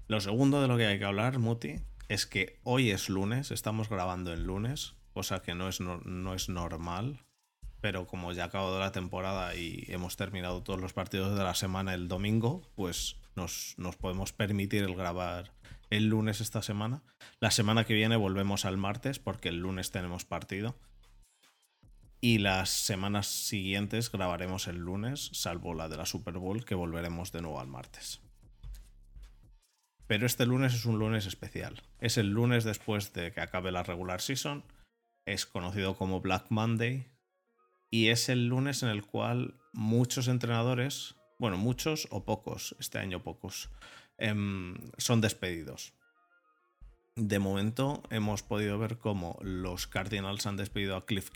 Lo 0.07 0.19
segundo 0.21 0.61
de 0.61 0.67
lo 0.67 0.77
que 0.77 0.87
hay 0.87 0.99
que 0.99 1.05
hablar, 1.05 1.37
Muti, 1.37 1.75
es 2.09 2.25
que 2.25 2.59
hoy 2.63 2.91
es 2.91 3.09
lunes, 3.09 3.51
estamos 3.51 3.89
grabando 3.89 4.33
en 4.33 4.43
lunes, 4.43 4.95
cosa 5.13 5.41
que 5.41 5.55
no 5.55 5.67
es, 5.67 5.81
no, 5.81 5.97
no 6.01 6.33
es 6.33 6.49
normal, 6.49 7.24
pero 7.85 8.07
como 8.07 8.31
ya 8.31 8.45
acabado 8.45 8.79
la 8.79 8.91
temporada 8.91 9.53
y 9.53 9.85
hemos 9.89 10.17
terminado 10.17 10.63
todos 10.63 10.81
los 10.81 10.93
partidos 10.93 11.37
de 11.37 11.43
la 11.43 11.53
semana 11.53 11.93
el 11.93 12.07
domingo, 12.07 12.63
pues 12.73 13.17
nos, 13.35 13.75
nos 13.77 13.95
podemos 13.95 14.33
permitir 14.33 14.83
el 14.83 14.95
grabar 14.95 15.51
el 15.91 16.07
lunes 16.07 16.41
esta 16.41 16.63
semana. 16.63 17.03
La 17.39 17.51
semana 17.51 17.83
que 17.83 17.93
viene 17.93 18.15
volvemos 18.15 18.65
al 18.65 18.77
martes 18.77 19.19
porque 19.19 19.49
el 19.49 19.59
lunes 19.59 19.91
tenemos 19.91 20.25
partido. 20.25 20.75
Y 22.21 22.39
las 22.39 22.71
semanas 22.71 23.27
siguientes 23.27 24.11
grabaremos 24.11 24.67
el 24.67 24.77
lunes, 24.77 25.29
salvo 25.33 25.75
la 25.75 25.87
de 25.87 25.97
la 25.97 26.07
Super 26.07 26.39
Bowl, 26.39 26.65
que 26.65 26.73
volveremos 26.73 27.31
de 27.31 27.43
nuevo 27.43 27.59
al 27.59 27.67
martes. 27.67 28.19
Pero 30.07 30.25
este 30.25 30.47
lunes 30.47 30.73
es 30.73 30.85
un 30.87 30.97
lunes 30.97 31.27
especial. 31.27 31.83
Es 31.99 32.17
el 32.17 32.31
lunes 32.31 32.63
después 32.63 33.13
de 33.13 33.31
que 33.31 33.41
acabe 33.41 33.71
la 33.71 33.83
regular 33.83 34.21
season. 34.21 34.63
Es 35.27 35.45
conocido 35.45 35.95
como 35.95 36.19
Black 36.19 36.47
Monday. 36.49 37.11
Y 37.89 38.07
es 38.07 38.29
el 38.29 38.47
lunes 38.47 38.83
en 38.83 38.89
el 38.89 39.05
cual 39.05 39.55
muchos 39.73 40.27
entrenadores, 40.27 41.15
bueno, 41.39 41.57
muchos 41.57 42.07
o 42.11 42.25
pocos, 42.25 42.75
este 42.79 42.97
año 42.97 43.23
pocos, 43.23 43.69
em, 44.17 44.75
son 44.97 45.21
despedidos. 45.21 45.93
De 47.15 47.39
momento 47.39 48.03
hemos 48.09 48.43
podido 48.43 48.77
ver 48.77 48.97
cómo 48.97 49.37
los 49.41 49.87
Cardinals 49.87 50.45
han 50.47 50.57
despedido 50.57 50.97
a 50.97 51.05
Cliff, 51.05 51.29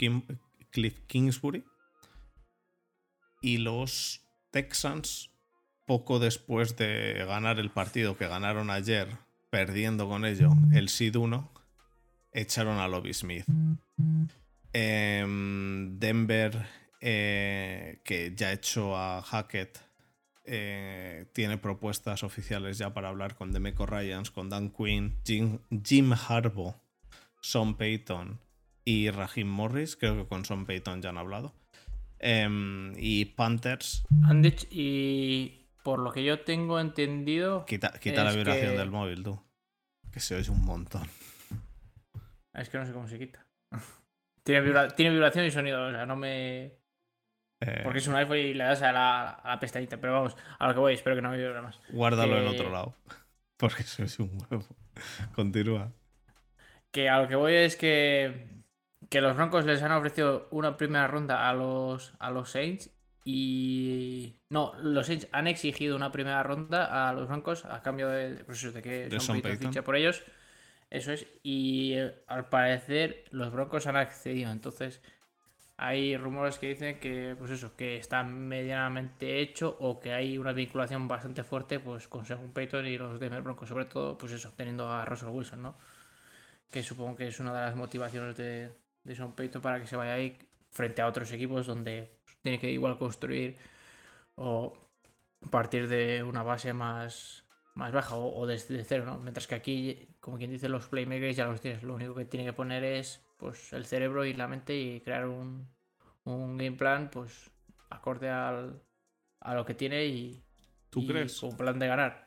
Cliff 0.71 0.99
Kingsbury 1.07 1.63
y 3.41 3.59
los 3.59 4.25
Texans, 4.51 5.31
poco 5.85 6.19
después 6.19 6.75
de 6.75 7.23
ganar 7.25 7.59
el 7.59 7.71
partido 7.71 8.17
que 8.17 8.27
ganaron 8.27 8.69
ayer, 8.69 9.17
perdiendo 9.49 10.07
con 10.07 10.25
ello 10.25 10.51
el 10.73 10.89
Seed 10.89 11.15
1, 11.15 11.49
echaron 12.33 12.77
a 12.79 12.87
Lobby 12.87 13.13
Smith. 13.13 13.45
Em, 14.73 15.97
Denver, 15.99 16.65
eh, 17.01 18.01
que 18.03 18.33
ya 18.35 18.51
echó 18.51 18.95
a 18.95 19.21
Hackett, 19.21 19.79
eh, 20.45 21.25
tiene 21.33 21.57
propuestas 21.57 22.23
oficiales 22.23 22.77
ya 22.77 22.93
para 22.93 23.09
hablar 23.09 23.35
con 23.35 23.51
Demeco 23.51 23.85
Ryans, 23.85 24.31
con 24.31 24.49
Dan 24.49 24.69
Quinn, 24.71 25.19
Jim, 25.25 25.59
Jim 25.83 26.13
Harbaugh, 26.13 26.75
Sean 27.41 27.75
Payton 27.77 28.39
y 28.85 29.09
Raheem 29.09 29.47
Morris. 29.47 29.95
Creo 29.95 30.15
que 30.17 30.27
con 30.27 30.45
Sean 30.45 30.65
Payton 30.65 31.01
ya 31.01 31.09
han 31.09 31.17
hablado. 31.17 31.53
Em, 32.19 32.93
y 32.97 33.25
Panthers, 33.25 34.03
Han 34.23 34.41
dicho, 34.41 34.67
y 34.69 35.67
por 35.83 35.99
lo 35.99 36.11
que 36.11 36.23
yo 36.23 36.41
tengo 36.41 36.79
entendido, 36.79 37.65
quita, 37.65 37.93
quita 37.99 38.23
la 38.23 38.33
vibración 38.33 38.71
que- 38.73 38.77
del 38.77 38.91
móvil, 38.91 39.23
tú. 39.23 39.41
Que 40.11 40.19
se 40.19 40.35
oye 40.35 40.49
un 40.51 40.63
montón. 40.65 41.07
es 42.53 42.67
que 42.69 42.77
no 42.77 42.85
sé 42.85 42.91
cómo 42.93 43.07
se 43.07 43.17
quita. 43.19 43.45
tiene, 44.49 44.65
vibra- 44.67 44.87
tiene 44.95 45.11
vibración 45.11 45.45
y 45.45 45.51
sonido, 45.51 45.87
o 45.87 45.91
sea, 45.91 46.05
no 46.07 46.15
me... 46.15 46.73
Eh, 47.61 47.81
Porque 47.83 47.99
es 47.99 48.07
un 48.07 48.15
iPhone 48.15 48.37
y 48.37 48.53
le 48.53 48.63
das 48.63 48.81
a 48.81 48.91
la, 48.91 49.29
a 49.29 49.49
la 49.49 49.59
pestañita, 49.59 49.97
pero 49.97 50.13
vamos, 50.13 50.35
a 50.57 50.67
lo 50.67 50.73
que 50.73 50.79
voy, 50.79 50.93
espero 50.93 51.15
que 51.15 51.21
no 51.21 51.29
me 51.29 51.37
vibre 51.37 51.61
más. 51.61 51.79
guárdalo 51.89 52.37
en 52.37 52.43
que- 52.51 52.59
otro 52.59 52.71
lado. 52.71 52.95
Porque 53.57 53.83
se 53.83 54.03
oye 54.03 54.23
un 54.23 54.37
huevo. 54.49 54.65
Continúa. 55.35 55.91
Que 56.91 57.09
a 57.09 57.21
lo 57.21 57.27
que 57.27 57.35
voy 57.35 57.53
es 57.53 57.75
que, 57.75 58.63
que 59.09 59.21
los 59.21 59.35
Broncos 59.35 59.65
les 59.65 59.83
han 59.83 59.91
ofrecido 59.91 60.47
una 60.51 60.77
primera 60.77 61.05
ronda 61.07 61.47
a 61.47 61.53
los, 61.53 62.13
a 62.19 62.31
los 62.31 62.49
Saints 62.49 62.89
y... 63.25 64.35
No, 64.49 64.73
los 64.81 65.05
Saints 65.07 65.27
han 65.31 65.47
exigido 65.47 65.95
una 65.95 66.11
primera 66.11 66.41
ronda 66.41 67.07
a 67.09 67.13
los 67.13 67.27
Broncos 67.27 67.65
a 67.65 67.81
cambio 67.83 68.07
de, 68.07 68.43
pues 68.45 68.57
eso, 68.63 68.71
de 68.71 68.81
que 68.81 69.09
De 69.09 69.19
Sean 69.19 69.41
Payton 69.41 69.67
fiche 69.67 69.83
por 69.83 69.95
ellos. 69.95 70.23
Eso 70.89 71.11
es. 71.13 71.27
Y 71.43 71.93
eh, 71.93 72.23
al 72.27 72.49
parecer 72.49 73.25
los 73.31 73.51
Broncos 73.51 73.87
han 73.87 73.95
accedido. 73.97 74.51
Entonces 74.51 75.01
hay 75.77 76.17
rumores 76.17 76.59
que 76.59 76.69
dicen 76.69 76.99
que, 76.99 77.35
pues 77.37 77.51
eso, 77.51 77.75
que 77.75 77.97
está 77.97 78.23
medianamente 78.23 79.39
hecho 79.41 79.77
o 79.79 79.99
que 79.99 80.13
hay 80.13 80.37
una 80.37 80.53
vinculación 80.53 81.07
bastante 81.07 81.43
fuerte 81.43 81.79
pues 81.79 82.07
con 82.07 82.25
Sean 82.25 82.51
Payton 82.51 82.85
y 82.87 82.97
los 82.97 83.19
Denver 83.19 83.41
Broncos. 83.41 83.69
Sobre 83.69 83.85
todo, 83.85 84.17
pues 84.17 84.33
eso, 84.33 84.53
teniendo 84.55 84.89
a 84.91 85.05
Russell 85.05 85.29
Wilson, 85.29 85.61
¿no? 85.61 85.77
Que 86.71 86.83
supongo 86.83 87.15
que 87.15 87.27
es 87.27 87.39
una 87.39 87.53
de 87.53 87.61
las 87.61 87.75
motivaciones 87.75 88.35
de, 88.37 88.71
de 89.03 89.15
Sean 89.15 89.33
Payton 89.33 89.61
para 89.61 89.79
que 89.79 89.87
se 89.87 89.95
vaya 89.95 90.13
ahí 90.13 90.37
frente 90.71 91.01
a 91.01 91.07
otros 91.07 91.31
equipos 91.31 91.65
donde 91.67 92.11
tiene 92.41 92.59
que 92.59 92.71
igual 92.71 92.97
construir 92.97 93.57
o 94.35 94.77
partir 95.51 95.87
de 95.87 96.23
una 96.23 96.43
base 96.43 96.73
más, 96.73 97.45
más 97.75 97.91
baja 97.91 98.15
o, 98.15 98.37
o 98.39 98.47
desde 98.47 98.83
cero, 98.83 99.05
¿no? 99.05 99.19
Mientras 99.19 99.47
que 99.47 99.55
aquí, 99.55 100.08
como 100.19 100.37
quien 100.37 100.51
dice, 100.51 100.69
los 100.69 100.87
playmakers 100.87 101.35
ya 101.37 101.45
los 101.47 101.61
tienes. 101.61 101.83
Lo 101.83 101.95
único 101.95 102.15
que 102.15 102.25
tiene 102.25 102.45
que 102.45 102.53
poner 102.53 102.83
es 102.83 103.23
pues 103.37 103.73
el 103.73 103.85
cerebro 103.85 104.25
y 104.25 104.33
la 104.33 104.47
mente 104.47 104.75
y 104.75 105.01
crear 105.01 105.27
un, 105.27 105.69
un 106.25 106.57
game 106.57 106.73
plan 106.77 107.09
pues 107.11 107.51
acorde 107.89 108.29
al, 108.29 108.81
a 109.41 109.55
lo 109.55 109.65
que 109.65 109.75
tiene 109.75 110.05
y, 110.07 110.43
¿Tú 110.89 111.03
y 111.03 111.05
crees? 111.05 111.39
con 111.39 111.57
plan 111.57 111.79
de 111.79 111.87
ganar. 111.87 112.25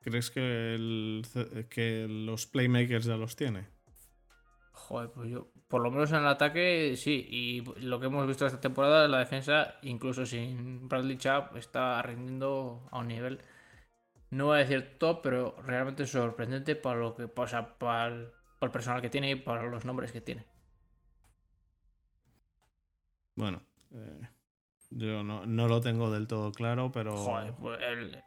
¿Crees 0.00 0.30
que, 0.30 0.74
el- 0.74 1.22
que 1.70 2.06
los 2.08 2.46
playmakers 2.46 3.06
ya 3.06 3.16
los 3.16 3.36
tiene? 3.36 3.68
Joder, 4.72 5.10
pues 5.10 5.30
yo, 5.30 5.48
por 5.68 5.82
lo 5.82 5.90
menos 5.90 6.10
en 6.12 6.18
el 6.18 6.26
ataque, 6.26 6.94
sí. 6.96 7.26
Y 7.30 7.60
lo 7.80 8.00
que 8.00 8.06
hemos 8.06 8.26
visto 8.26 8.46
esta 8.46 8.60
temporada, 8.60 9.06
la 9.08 9.18
defensa, 9.18 9.74
incluso 9.82 10.24
sin 10.26 10.88
Bradley 10.88 11.18
Chubb, 11.18 11.56
está 11.56 12.00
rindiendo 12.02 12.88
a 12.90 12.98
un 13.00 13.08
nivel, 13.08 13.40
no 14.32 14.46
voy 14.46 14.56
a 14.56 14.60
decir 14.60 14.98
top, 14.98 15.20
pero 15.22 15.54
realmente 15.62 16.06
sorprendente 16.06 16.74
para 16.74 16.98
lo 16.98 17.14
que, 17.14 17.28
sea, 17.46 17.78
para 17.78 18.06
el, 18.06 18.30
para 18.58 18.68
el 18.68 18.72
personal 18.72 19.02
que 19.02 19.10
tiene 19.10 19.30
y 19.30 19.34
para 19.36 19.62
los 19.64 19.84
nombres 19.84 20.10
que 20.10 20.20
tiene. 20.20 20.46
Bueno, 23.34 23.62
eh, 23.92 24.20
yo 24.90 25.22
no, 25.22 25.46
no 25.46 25.68
lo 25.68 25.80
tengo 25.80 26.10
del 26.10 26.26
todo 26.26 26.50
claro, 26.52 26.90
pero. 26.92 27.16
Joder, 27.16 27.52
pues 27.54 27.80
el- 27.82 28.22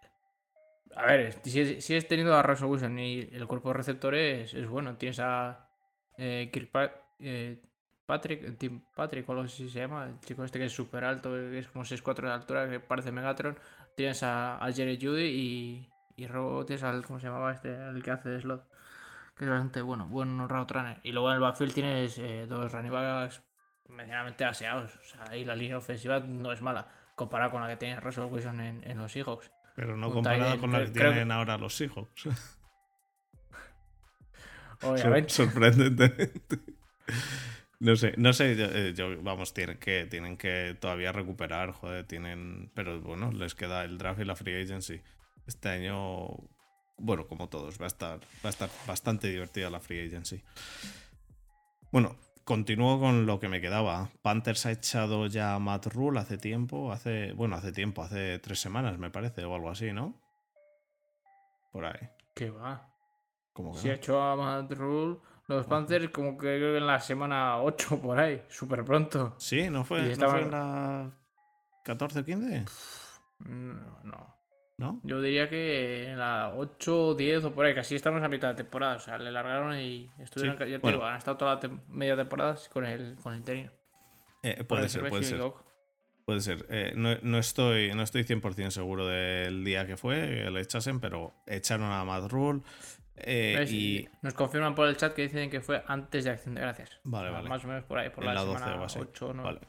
A 0.96 1.06
ver, 1.08 1.34
si, 1.44 1.82
si 1.82 1.96
has 1.96 2.08
tenido 2.08 2.36
a 2.36 2.44
Russell 2.44 2.68
Wilson 2.68 3.00
y 3.00 3.22
el 3.32 3.48
cuerpo 3.48 3.70
de 3.70 3.74
receptores 3.74 4.54
es 4.54 4.68
bueno. 4.68 4.96
Tienes 4.98 5.20
a 5.20 5.70
eh, 6.18 6.50
Kirkpa- 6.54 6.94
eh, 7.20 7.62
Patrick, 8.06 8.58
Tim 8.58 8.84
Patrick, 8.96 9.28
o 9.28 9.32
algo 9.32 9.44
así 9.46 9.68
se 9.70 9.80
llama, 9.80 10.06
el 10.06 10.20
chico 10.20 10.44
este 10.44 10.60
que 10.60 10.66
es 10.66 10.72
súper 10.72 11.04
alto, 11.04 11.32
que 11.32 11.58
es 11.60 11.68
como 11.68 11.84
6'4 11.84 12.28
de 12.28 12.34
altura, 12.36 12.70
que 12.70 12.80
parece 12.80 13.12
Megatron. 13.12 13.58
Tienes 13.96 14.22
a, 14.24 14.64
a 14.64 14.72
Jerry 14.72 14.98
Judy 15.02 15.24
y, 15.24 15.90
y 16.16 16.28
tienes 16.66 16.84
al, 16.84 17.06
¿cómo 17.06 17.20
se 17.20 17.28
llamaba 17.28 17.52
este? 17.52 17.74
El 17.90 18.02
que 18.04 18.12
hace 18.12 18.30
de 18.30 18.42
slot. 18.42 18.64
Que 19.38 19.44
es 19.44 19.50
bastante 19.50 19.82
bueno, 19.82 20.08
buen 20.08 20.48
route 20.48 20.74
runner. 20.74 21.00
Y 21.04 21.12
luego 21.12 21.30
en 21.30 21.36
el 21.36 21.42
backfield 21.42 21.74
tienes 21.74 22.18
eh, 22.18 22.46
dos 22.48 22.72
running 22.72 22.92
backs 22.92 23.42
medianamente 23.90 24.46
aseados. 24.46 24.96
O 24.96 25.04
sea, 25.04 25.26
ahí 25.30 25.44
la 25.44 25.56
línea 25.56 25.78
ofensiva 25.78 26.20
no 26.22 26.52
es 26.54 26.62
mala, 26.62 26.88
comparada 27.16 27.52
con 27.52 27.62
la 27.62 27.68
que 27.68 27.76
tiene 27.78 28.00
Russell 28.00 28.26
Wilson 28.26 28.62
en, 28.62 28.82
en 28.90 28.98
los 28.98 29.12
Seahawks. 29.12 29.52
Pero 29.76 29.98
no 29.98 30.10
comparada 30.10 30.58
con 30.58 30.72
la 30.72 30.86
que 30.86 30.92
creo- 30.94 31.12
tienen 31.12 31.32
ahora 31.32 31.58
los 31.58 31.76
Seahawks. 31.76 32.30
Obviamente. 34.82 35.30
Sor- 35.30 35.46
sorprendentemente. 35.48 36.60
No 37.80 37.96
sé, 37.98 38.14
no 38.18 38.32
sé, 38.34 38.56
yo, 38.56 38.66
eh, 38.66 38.94
yo- 38.94 39.22
vamos, 39.22 39.54
tienen 39.54 39.78
que, 39.78 40.06
tienen 40.06 40.38
que 40.38 40.76
todavía 40.80 41.12
recuperar, 41.12 41.72
joder, 41.72 42.06
tienen, 42.06 42.72
pero 42.74 43.02
bueno, 43.02 43.32
les 43.32 43.54
queda 43.54 43.84
el 43.84 43.98
draft 43.98 44.22
y 44.22 44.26
la 44.26 44.36
free 44.36 44.62
agency. 44.62 45.02
Este 45.48 45.70
año, 45.70 46.28
bueno, 46.98 47.28
como 47.28 47.50
todos, 47.50 47.80
va 47.80 47.86
a 47.86 47.88
estar, 47.88 48.20
va 48.20 48.48
a 48.48 48.50
estar 48.50 48.70
bastante 48.88 49.28
divertida 49.28 49.70
la 49.70 49.80
free 49.80 50.08
agency. 50.08 50.44
Bueno, 51.92 52.16
continúo 52.44 53.00
con 53.00 53.26
lo 53.26 53.40
que 53.40 53.48
me 53.48 53.62
quedaba. 53.62 54.10
Panthers 54.22 54.66
ha 54.66 54.72
echado 54.72 55.28
ya 55.28 55.56
a 55.56 55.60
Matt 55.60 55.88
Rule 55.88 56.20
hace 56.20 56.38
tiempo, 56.38 56.92
hace, 56.92 57.34
bueno, 57.34 57.56
hace 57.56 57.72
tiempo, 57.72 58.04
hace 58.04 58.40
tres 58.40 58.60
semanas 58.60 58.98
me 58.98 59.10
parece, 59.12 59.46
o 59.46 59.56
algo 59.56 59.70
así, 59.70 59.94
¿no? 59.94 60.20
Por 61.72 61.86
ahí. 61.86 62.10
¿Qué 62.34 62.50
va? 62.50 62.90
Como 63.54 63.74
que 63.74 63.80
Si 63.80 63.88
no. 63.88 63.94
ha 63.94 63.96
hecho 63.96 64.22
a 64.22 64.36
Matt 64.36 64.72
Rule, 64.74 65.18
los 65.48 65.66
Panthers 65.68 66.10
como 66.10 66.38
que 66.38 66.58
creo 66.58 66.74
que 66.74 66.78
en 66.78 66.88
la 66.88 67.00
semana 67.00 67.62
8 67.62 68.02
por 68.02 68.20
ahí, 68.20 68.44
súper 68.50 68.84
pronto. 68.84 69.36
Sí, 69.38 69.70
¿no 69.70 69.84
fue, 69.86 70.16
¿no 70.18 70.30
fue 70.30 70.42
en 70.42 70.52
la 70.52 71.12
14 71.84 72.20
o 72.20 72.26
15? 72.26 72.66
No, 73.40 74.04
no. 74.04 74.35
¿No? 74.78 75.00
Yo 75.04 75.22
diría 75.22 75.48
que 75.50 76.10
en 76.10 76.20
la 76.20 76.54
8 76.56 77.08
o 77.08 77.16
10 77.16 77.46
o 77.46 77.54
por 77.54 77.66
ahí, 77.66 77.74
casi 77.74 77.96
estamos 77.96 78.22
a 78.22 78.28
mitad 78.28 78.50
de 78.50 78.56
temporada. 78.56 78.98
O 78.98 79.00
sea, 79.00 79.18
le 79.18 79.32
largaron 79.32 79.78
y 79.80 80.10
estuvieron, 80.20 80.58
Sí, 80.58 80.64
ya 80.70 80.78
te 80.78 80.82
bueno. 80.82 80.98
digo, 80.98 81.08
han 81.08 81.18
estado 81.18 81.38
toda 81.38 81.60
la 81.62 81.70
media 81.88 82.18
temporada 82.18 82.58
con 82.74 82.86
el, 82.86 83.16
con 83.24 83.34
el. 83.34 83.72
Eh, 84.44 84.64
puede 84.66 84.90
ser, 84.90 85.08
puede 85.08 85.22
me 85.22 85.28
ser. 85.28 85.42
Puede 86.26 86.40
ser. 86.42 86.66
Eh, 86.70 86.92
no, 86.96 87.16
no 87.22 87.38
estoy, 87.38 87.94
no 87.94 88.02
estoy 88.04 88.24
100% 88.24 88.70
seguro 88.72 89.08
del 89.08 89.64
día 89.64 89.86
que 89.88 89.96
fue 89.96 90.16
que 90.20 90.52
le 90.52 90.60
echasen, 90.60 91.00
pero 91.00 91.34
echaron 91.48 91.92
a 91.92 92.04
Matt 92.04 92.30
Rule. 92.32 92.62
eh, 93.16 93.66
y 93.70 94.10
Nos 94.24 94.34
confirman 94.34 94.76
por 94.76 94.88
el 94.90 94.98
chat 94.98 95.14
que 95.14 95.22
dicen 95.22 95.50
que 95.50 95.62
fue 95.62 95.84
antes 95.88 96.26
de 96.26 96.32
Acción 96.32 96.56
de 96.56 96.62
Gracias. 96.62 97.00
Vale, 97.06 97.28
O 97.30 97.32
sea, 97.32 97.38
vale. 97.38 97.50
Más 97.50 97.64
o 97.64 97.68
menos 97.70 97.84
por 97.86 97.98
ahí, 98.00 98.10
por 98.10 98.24
en 98.24 98.28
la, 98.28 98.34
la 98.34 98.42
12 98.44 98.58
semana 98.60 98.82
o 98.82 98.86
así. 98.86 99.00
8 99.00 99.34
no. 99.36 99.44
Vale. 99.44 99.62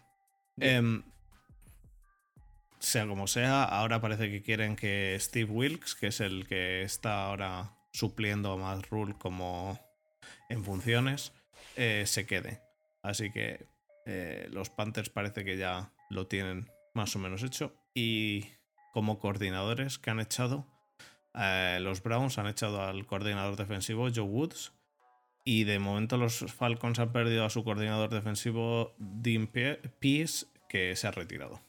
Sea 2.87 3.05
como 3.09 3.27
sea, 3.27 3.65
ahora 3.65 4.01
parece 4.01 4.31
que 4.31 4.43
quieren 4.45 4.77
que 4.77 5.17
Steve 5.19 5.51
Wilkes, 5.51 5.97
que 5.97 6.07
es 6.07 6.21
el 6.21 6.47
que 6.47 6.83
está 6.85 7.25
ahora 7.25 7.75
supliendo 7.93 8.53
a 8.53 8.57
Matt 8.57 8.87
Rule 8.91 9.17
como 9.19 9.77
en 10.49 10.63
funciones, 10.63 11.33
eh, 11.75 12.05
se 12.07 12.27
quede. 12.27 12.61
Así 13.03 13.33
que 13.33 13.67
eh, 14.07 14.47
los 14.53 14.71
Panthers 14.71 15.11
parece 15.11 15.45
que 15.45 15.57
ya 15.57 15.93
lo 16.11 16.29
tienen 16.29 16.71
más 16.95 17.17
o 17.17 17.19
menos 17.19 17.43
hecho. 17.43 17.75
Y 17.93 18.53
como 18.93 19.19
coordinadores 19.19 19.99
que 19.99 20.11
han 20.11 20.21
echado, 20.21 20.65
eh, 21.35 21.79
los 21.81 22.05
Browns 22.05 22.39
han 22.39 22.47
echado 22.47 22.83
al 22.83 23.05
coordinador 23.05 23.57
defensivo 23.57 24.07
Joe 24.15 24.23
Woods. 24.23 24.73
Y 25.45 25.65
de 25.65 25.81
momento 25.81 26.19
los 26.19 26.39
Falcons 26.55 27.01
han 27.01 27.11
perdido 27.11 27.45
a 27.45 27.51
su 27.51 27.65
coordinador 27.65 28.11
defensivo 28.11 28.95
Dean 28.99 29.49
Pe- 29.49 29.81
Pease, 29.99 30.47
que 30.69 30.95
se 30.95 31.09
ha 31.09 31.11
retirado. 31.11 31.66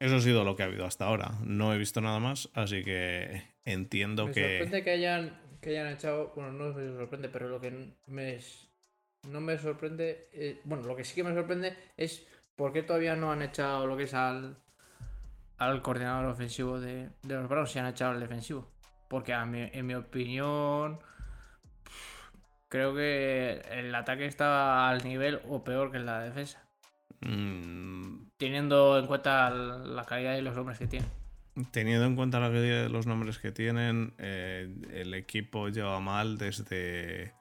Eso 0.00 0.16
ha 0.16 0.20
sido 0.20 0.44
lo 0.44 0.56
que 0.56 0.62
ha 0.62 0.66
habido 0.66 0.86
hasta 0.86 1.04
ahora. 1.04 1.32
No 1.44 1.72
he 1.72 1.78
visto 1.78 2.00
nada 2.00 2.18
más, 2.18 2.48
así 2.54 2.82
que 2.82 3.42
entiendo 3.64 4.26
Me 4.26 4.32
que... 4.32 4.40
sorprende 4.58 4.82
que 4.82 4.90
hayan, 4.90 5.40
que 5.60 5.70
hayan 5.70 5.92
echado. 5.92 6.32
Bueno, 6.34 6.52
no 6.52 6.72
me 6.74 6.88
sorprende, 6.96 7.28
pero 7.28 7.48
lo 7.48 7.60
que 7.60 7.70
me 8.06 8.38
no 9.28 9.40
me 9.40 9.58
sorprende. 9.58 10.28
eh, 10.32 10.60
bueno, 10.64 10.84
lo 10.84 10.96
que 10.96 11.04
sí 11.04 11.14
que 11.14 11.22
me 11.22 11.34
sorprende 11.34 11.76
es 11.96 12.26
por 12.56 12.72
qué 12.72 12.82
todavía 12.82 13.14
no 13.14 13.30
han 13.30 13.42
echado 13.42 13.86
lo 13.86 13.96
que 13.96 14.04
es 14.04 14.14
al, 14.14 14.56
al 15.58 15.82
coordinador 15.82 16.26
ofensivo 16.30 16.80
de, 16.80 17.10
de 17.22 17.34
los 17.34 17.48
Browns 17.48 17.76
y 17.76 17.78
han 17.78 17.86
echado 17.86 18.12
al 18.12 18.20
defensivo. 18.20 18.72
Porque 19.08 19.34
a 19.34 19.44
mi- 19.44 19.68
en 19.72 19.86
mi 19.86 19.94
opinión. 19.94 20.98
Creo 22.68 22.94
que 22.94 23.60
el 23.72 23.92
ataque 23.94 24.26
está 24.26 24.88
al 24.88 25.02
nivel 25.04 25.40
o 25.48 25.64
peor 25.64 25.90
que 25.90 25.98
la 25.98 26.20
defensa. 26.20 26.64
Mm, 27.20 28.30
Teniendo 28.36 28.98
en 28.98 29.06
cuenta 29.06 29.50
la 29.50 30.04
calidad 30.04 30.34
de 30.34 30.42
los 30.42 30.56
hombres 30.56 30.78
que 30.78 30.86
tiene. 30.86 31.06
teniendo 31.72 32.06
en 32.06 32.16
cuenta 32.16 32.40
la 32.40 32.48
calidad 32.48 32.82
de 32.82 32.88
los 32.88 33.06
nombres 33.06 33.38
que 33.38 33.52
tienen, 33.52 34.14
eh, 34.18 34.68
el 34.92 35.14
equipo 35.14 35.68
lleva 35.68 36.00
mal 36.00 36.38
desde... 36.38 37.24
Eh, 37.24 37.32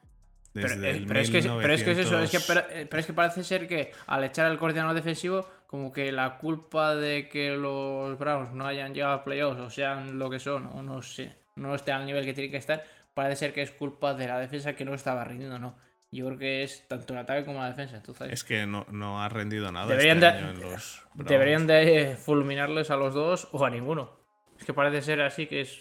el 0.56 1.06
pero 1.08 1.20
es 1.20 1.30
que, 1.30 1.42
pero 1.42 1.74
es 1.74 1.84
que 1.84 1.92
es 1.92 1.98
eso, 2.00 2.20
es 2.20 2.32
que, 2.32 2.40
1900. 2.40 2.46
pero, 2.48 2.60
eh, 2.72 2.88
pero 2.90 3.00
es 3.00 3.06
que 3.06 3.14
parece 3.14 3.44
ser 3.44 3.68
que 3.68 3.92
al 4.08 4.24
echar 4.24 4.48
al 4.48 4.58
coordinador 4.58 4.96
defensivo, 4.96 5.48
como 5.68 5.92
que 5.92 6.12
la 6.12 6.38
culpa 6.38 6.96
de 6.96 7.30
que 7.30 7.52
los 7.52 8.18
Browns 8.18 8.52
no 8.54 8.66
hayan 8.66 8.94
llegado 8.94 9.14
a 9.14 9.24
playoffs 9.24 9.62
o 9.62 9.70
sean 9.70 10.18
lo 10.18 10.30
que 10.30 10.40
son, 10.40 10.66
o 10.66 10.82
no 10.82 11.02
sé, 11.02 11.36
no 11.56 11.76
estén 11.76 11.94
al 11.94 12.06
nivel 12.08 12.26
que 12.26 12.34
tienen 12.34 12.52
que 12.52 12.58
estar, 12.58 12.84
parece 13.14 13.36
ser 13.38 13.54
que 13.54 13.62
es 13.62 13.72
culpa 13.72 14.16
de 14.16 14.28
la 14.28 14.40
defensa 14.40 14.74
que 14.74 14.84
no 14.84 14.94
estaba 14.94 15.24
rindiendo, 15.24 15.60
no. 15.60 15.76
Yo 16.12 16.26
creo 16.26 16.38
que 16.40 16.64
es 16.64 16.88
tanto 16.88 17.14
el 17.14 17.20
ataque 17.20 17.46
como 17.46 17.60
la 17.60 17.68
defensa. 17.70 17.98
Entonces, 17.98 18.32
Es 18.32 18.44
que 18.44 18.66
no, 18.66 18.86
no 18.92 19.22
ha 19.22 19.30
rendido 19.30 19.72
nada 19.72 19.86
Deberían 19.88 20.18
este 20.24 20.32
de- 20.32 20.40
en 20.50 20.60
los 20.62 21.04
Browns. 21.14 21.30
deberían 21.30 21.68
de 21.68 22.18
fulminarles 22.20 22.90
a 22.90 22.96
los 22.96 23.14
dos 23.14 23.48
o 23.52 23.64
a 23.64 23.70
ninguno. 23.70 24.18
Es 24.58 24.66
que 24.66 24.74
parece 24.74 25.02
ser 25.04 25.22
así 25.22 25.46
que 25.48 25.62
es- 25.62 25.80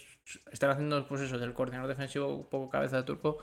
están 0.53 0.71
haciendo 0.71 1.07
pues 1.09 1.23
eso 1.23 1.39
del 1.39 1.55
coordinador 1.55 1.89
defensivo 1.89 2.29
un 2.35 2.49
poco 2.49 2.69
cabeza 2.69 2.99
de 2.99 3.03
turco 3.05 3.39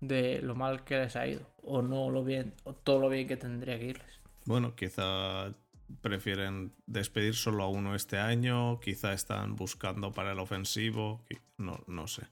de 0.00 0.40
lo 0.42 0.54
mal 0.54 0.82
que 0.84 0.96
les 0.96 1.14
ha 1.16 1.26
ido 1.26 1.42
o 1.62 1.82
no 1.82 2.08
lo 2.10 2.24
bien 2.24 2.54
o 2.64 2.74
todo 2.74 2.98
lo 3.00 3.10
bien 3.10 3.28
que 3.28 3.36
tendría 3.36 3.78
que 3.78 3.84
irles. 3.84 4.20
Bueno, 4.46 4.74
quizá 4.74 5.52
prefieren 6.00 6.72
despedir 6.86 7.34
solo 7.34 7.64
a 7.64 7.68
uno 7.68 7.94
este 7.94 8.16
año, 8.18 8.80
quizá 8.80 9.12
están 9.12 9.56
buscando 9.56 10.12
para 10.12 10.32
el 10.32 10.38
ofensivo, 10.38 11.26
no, 11.58 11.84
no 11.86 12.06
sé. 12.06 12.22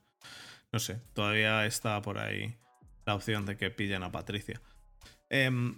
No 0.72 0.78
sé, 0.78 1.02
todavía 1.12 1.66
está 1.66 2.00
por 2.00 2.18
ahí 2.18 2.56
la 3.08 3.14
opción 3.14 3.46
de 3.46 3.56
que 3.56 3.70
pillen 3.70 4.02
a 4.02 4.12
Patricia. 4.12 4.60
Em, 5.30 5.76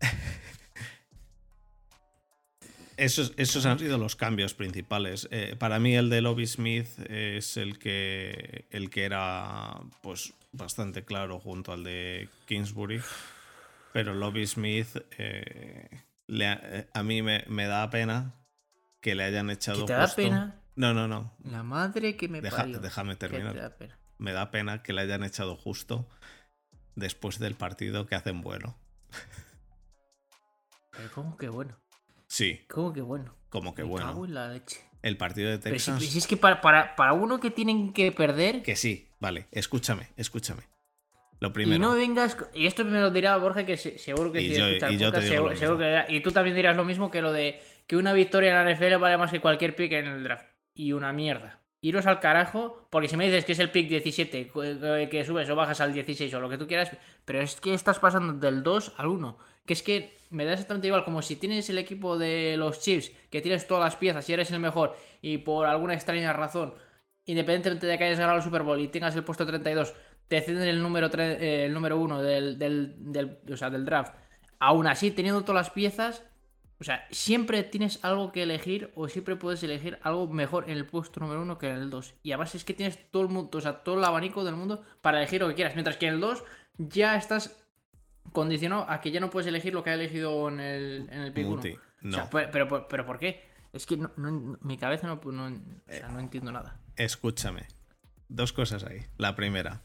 esos, 2.96 3.32
esos 3.36 3.66
han 3.66 3.78
sido 3.80 3.98
los 3.98 4.14
cambios 4.16 4.54
principales. 4.54 5.26
Eh, 5.32 5.56
para 5.58 5.78
mí 5.80 5.96
el 5.96 6.08
de 6.08 6.20
Lobby 6.20 6.46
Smith 6.46 6.86
es 7.10 7.56
el 7.56 7.78
que, 7.80 8.66
el 8.70 8.90
que 8.90 9.04
era 9.04 9.80
pues 10.02 10.34
bastante 10.52 11.04
claro 11.04 11.38
junto 11.40 11.72
al 11.72 11.82
de 11.84 12.28
Kingsbury. 12.46 13.02
Pero 13.92 14.14
Lobby 14.14 14.46
Smith 14.46 14.96
eh, 15.18 15.88
le 16.28 16.52
eh, 16.62 16.88
a 16.94 17.02
mí 17.02 17.22
me, 17.22 17.44
me 17.48 17.66
da 17.66 17.90
pena 17.90 18.34
que 19.00 19.16
le 19.16 19.24
hayan 19.24 19.50
echado 19.50 19.80
¿Que 19.80 19.86
te 19.86 19.92
da 19.94 20.06
justo- 20.06 20.22
pena? 20.22 20.60
No, 20.76 20.94
no, 20.94 21.08
no. 21.08 21.34
La 21.42 21.64
madre 21.64 22.16
que 22.16 22.28
me 22.28 22.40
Deja- 22.40 22.58
parió. 22.58 22.78
déjame 22.78 23.16
terminar. 23.16 23.56
da. 23.56 23.76
Me 24.18 24.30
da 24.32 24.52
pena 24.52 24.82
que 24.84 24.92
le 24.92 25.00
hayan 25.00 25.24
echado 25.24 25.56
justo 25.56 26.08
después 26.98 27.38
del 27.38 27.54
partido 27.54 28.06
que 28.06 28.14
hacen 28.14 28.40
bueno. 28.42 28.76
Pero 30.92 31.10
cómo 31.14 31.36
que 31.36 31.48
bueno. 31.48 31.78
Sí, 32.26 32.60
Cómo 32.68 32.92
que 32.92 33.00
bueno. 33.00 33.34
como 33.48 33.74
que 33.74 33.82
Me 33.82 33.88
bueno. 33.88 34.06
cago 34.06 34.24
en 34.26 34.34
la 34.34 34.48
leche. 34.48 34.80
El 35.02 35.16
partido 35.16 35.50
de 35.50 35.58
Pero 35.58 35.78
si, 35.78 35.92
Texas. 35.92 36.16
es 36.16 36.26
que 36.26 36.36
para, 36.36 36.60
para, 36.60 36.96
para 36.96 37.12
uno 37.12 37.38
que 37.40 37.50
tienen 37.52 37.92
que 37.92 38.10
perder 38.12 38.62
Que 38.62 38.74
sí, 38.76 39.08
vale, 39.20 39.46
escúchame, 39.52 40.08
escúchame. 40.16 40.62
Lo 41.40 41.48
y 41.48 41.52
primero. 41.52 41.78
no 41.80 41.94
vengas 41.94 42.36
y 42.52 42.66
esto 42.66 42.84
me 42.84 43.00
lo 43.00 43.10
dirá 43.12 43.36
Borja 43.36 43.64
que 43.64 43.76
se- 43.76 43.96
seguro 43.96 44.32
que 44.32 44.42
Y 44.42 44.48
yo- 44.54 44.68
y 44.68 44.72
yo 44.72 44.78
te 44.78 44.80
podcast, 44.80 44.92
digo 44.92 45.22
seguro, 45.22 45.50
lo 45.52 45.56
seguro 45.56 45.78
mismo. 45.78 45.78
que 45.78 45.84
dirá- 45.88 46.06
y 46.10 46.20
tú 46.20 46.32
también 46.32 46.56
dirás 46.56 46.76
lo 46.76 46.84
mismo 46.84 47.10
que 47.12 47.22
lo 47.22 47.32
de 47.32 47.62
que 47.86 47.96
una 47.96 48.12
victoria 48.12 48.50
en 48.50 48.56
la 48.56 48.70
NFL 48.74 48.96
vale 48.98 49.16
más 49.16 49.30
que 49.30 49.40
cualquier 49.40 49.76
pick 49.76 49.92
en 49.92 50.06
el 50.06 50.24
draft 50.24 50.46
y 50.74 50.92
una 50.92 51.12
mierda. 51.12 51.62
Iros 51.80 52.06
al 52.06 52.18
carajo, 52.18 52.86
porque 52.90 53.06
si 53.08 53.16
me 53.16 53.26
dices 53.26 53.44
que 53.44 53.52
es 53.52 53.58
el 53.60 53.70
pick 53.70 53.88
17, 53.88 54.48
cu- 54.48 54.62
eh, 54.62 55.08
que 55.10 55.24
subes 55.24 55.48
o 55.48 55.54
bajas 55.54 55.80
al 55.80 55.92
16 55.92 56.32
o 56.34 56.40
lo 56.40 56.48
que 56.48 56.58
tú 56.58 56.66
quieras, 56.66 56.90
pero 57.24 57.40
es 57.40 57.54
que 57.60 57.72
estás 57.72 57.98
pasando 58.00 58.32
del 58.32 58.62
2 58.64 58.94
al 58.96 59.06
1. 59.06 59.38
Que 59.64 59.74
es 59.74 59.82
que 59.84 60.16
me 60.30 60.44
da 60.44 60.54
exactamente 60.54 60.88
igual, 60.88 61.04
como 61.04 61.22
si 61.22 61.36
tienes 61.36 61.70
el 61.70 61.78
equipo 61.78 62.18
de 62.18 62.56
los 62.56 62.80
Chiefs, 62.80 63.12
que 63.30 63.40
tienes 63.40 63.66
todas 63.68 63.84
las 63.84 63.96
piezas 63.96 64.28
y 64.28 64.32
eres 64.32 64.50
el 64.50 64.58
mejor, 64.60 64.96
y 65.22 65.38
por 65.38 65.66
alguna 65.66 65.94
extraña 65.94 66.32
razón, 66.32 66.74
independientemente 67.26 67.86
de 67.86 67.96
que 67.98 68.04
hayas 68.04 68.18
ganado 68.18 68.38
el 68.38 68.42
Super 68.44 68.62
Bowl 68.62 68.80
y 68.80 68.88
tengas 68.88 69.14
el 69.14 69.22
puesto 69.24 69.46
32, 69.46 69.94
te 70.26 70.40
ceden 70.40 70.66
el 70.68 70.82
número, 70.82 71.10
tre- 71.10 71.38
eh, 71.40 71.66
el 71.66 71.72
número 71.74 71.98
1 71.98 72.22
del, 72.22 72.58
del, 72.58 72.94
del- 73.12 73.38
o 73.52 73.56
sea, 73.56 73.70
del 73.70 73.84
draft. 73.84 74.14
Aún 74.58 74.86
así, 74.88 75.10
teniendo 75.12 75.42
todas 75.42 75.66
las 75.66 75.70
piezas, 75.70 76.24
O 76.80 76.84
sea, 76.84 77.06
siempre 77.10 77.64
tienes 77.64 77.98
algo 78.04 78.30
que 78.30 78.44
elegir 78.44 78.92
o 78.94 79.08
siempre 79.08 79.34
puedes 79.34 79.62
elegir 79.64 79.98
algo 80.02 80.28
mejor 80.28 80.64
en 80.70 80.76
el 80.76 80.86
puesto 80.86 81.18
número 81.18 81.42
uno 81.42 81.58
que 81.58 81.68
en 81.68 81.76
el 81.76 81.90
2. 81.90 82.14
Y 82.22 82.30
además 82.32 82.54
es 82.54 82.64
que 82.64 82.72
tienes 82.74 83.10
todo 83.10 83.22
el 83.24 83.28
mundo, 83.28 83.58
o 83.58 83.60
sea, 83.60 83.82
todo 83.82 83.98
el 83.98 84.04
abanico 84.04 84.44
del 84.44 84.54
mundo 84.54 84.82
para 85.00 85.18
elegir 85.18 85.40
lo 85.40 85.48
que 85.48 85.54
quieras. 85.56 85.74
Mientras 85.74 85.96
que 85.96 86.06
en 86.06 86.14
el 86.14 86.20
2 86.20 86.44
ya 86.78 87.16
estás 87.16 87.56
condicionado 88.32 88.88
a 88.88 89.00
que 89.00 89.10
ya 89.10 89.20
no 89.20 89.30
puedes 89.30 89.46
elegir 89.48 89.74
lo 89.74 89.82
que 89.82 89.90
ha 89.90 89.94
elegido 89.94 90.48
en 90.48 90.60
el, 90.60 91.08
en 91.10 91.20
el 91.22 91.32
pick 91.32 91.46
1. 91.46 91.56
Muti, 91.56 91.72
O 91.72 91.78
no. 92.02 92.12
sea, 92.16 92.30
pero, 92.30 92.50
pero, 92.68 92.88
pero 92.88 93.04
¿por 93.06 93.18
qué? 93.18 93.48
Es 93.72 93.84
que 93.84 93.96
no, 93.96 94.10
no- 94.16 94.56
mi 94.62 94.76
cabeza 94.78 95.06
no, 95.08 95.20
no, 95.32 95.46
o 95.46 95.92
sea, 95.92 96.08
no 96.08 96.20
entiendo 96.20 96.52
nada. 96.52 96.78
Escúchame. 96.96 97.66
Dos 98.28 98.52
cosas 98.52 98.84
ahí. 98.84 99.00
La 99.16 99.34
primera. 99.34 99.80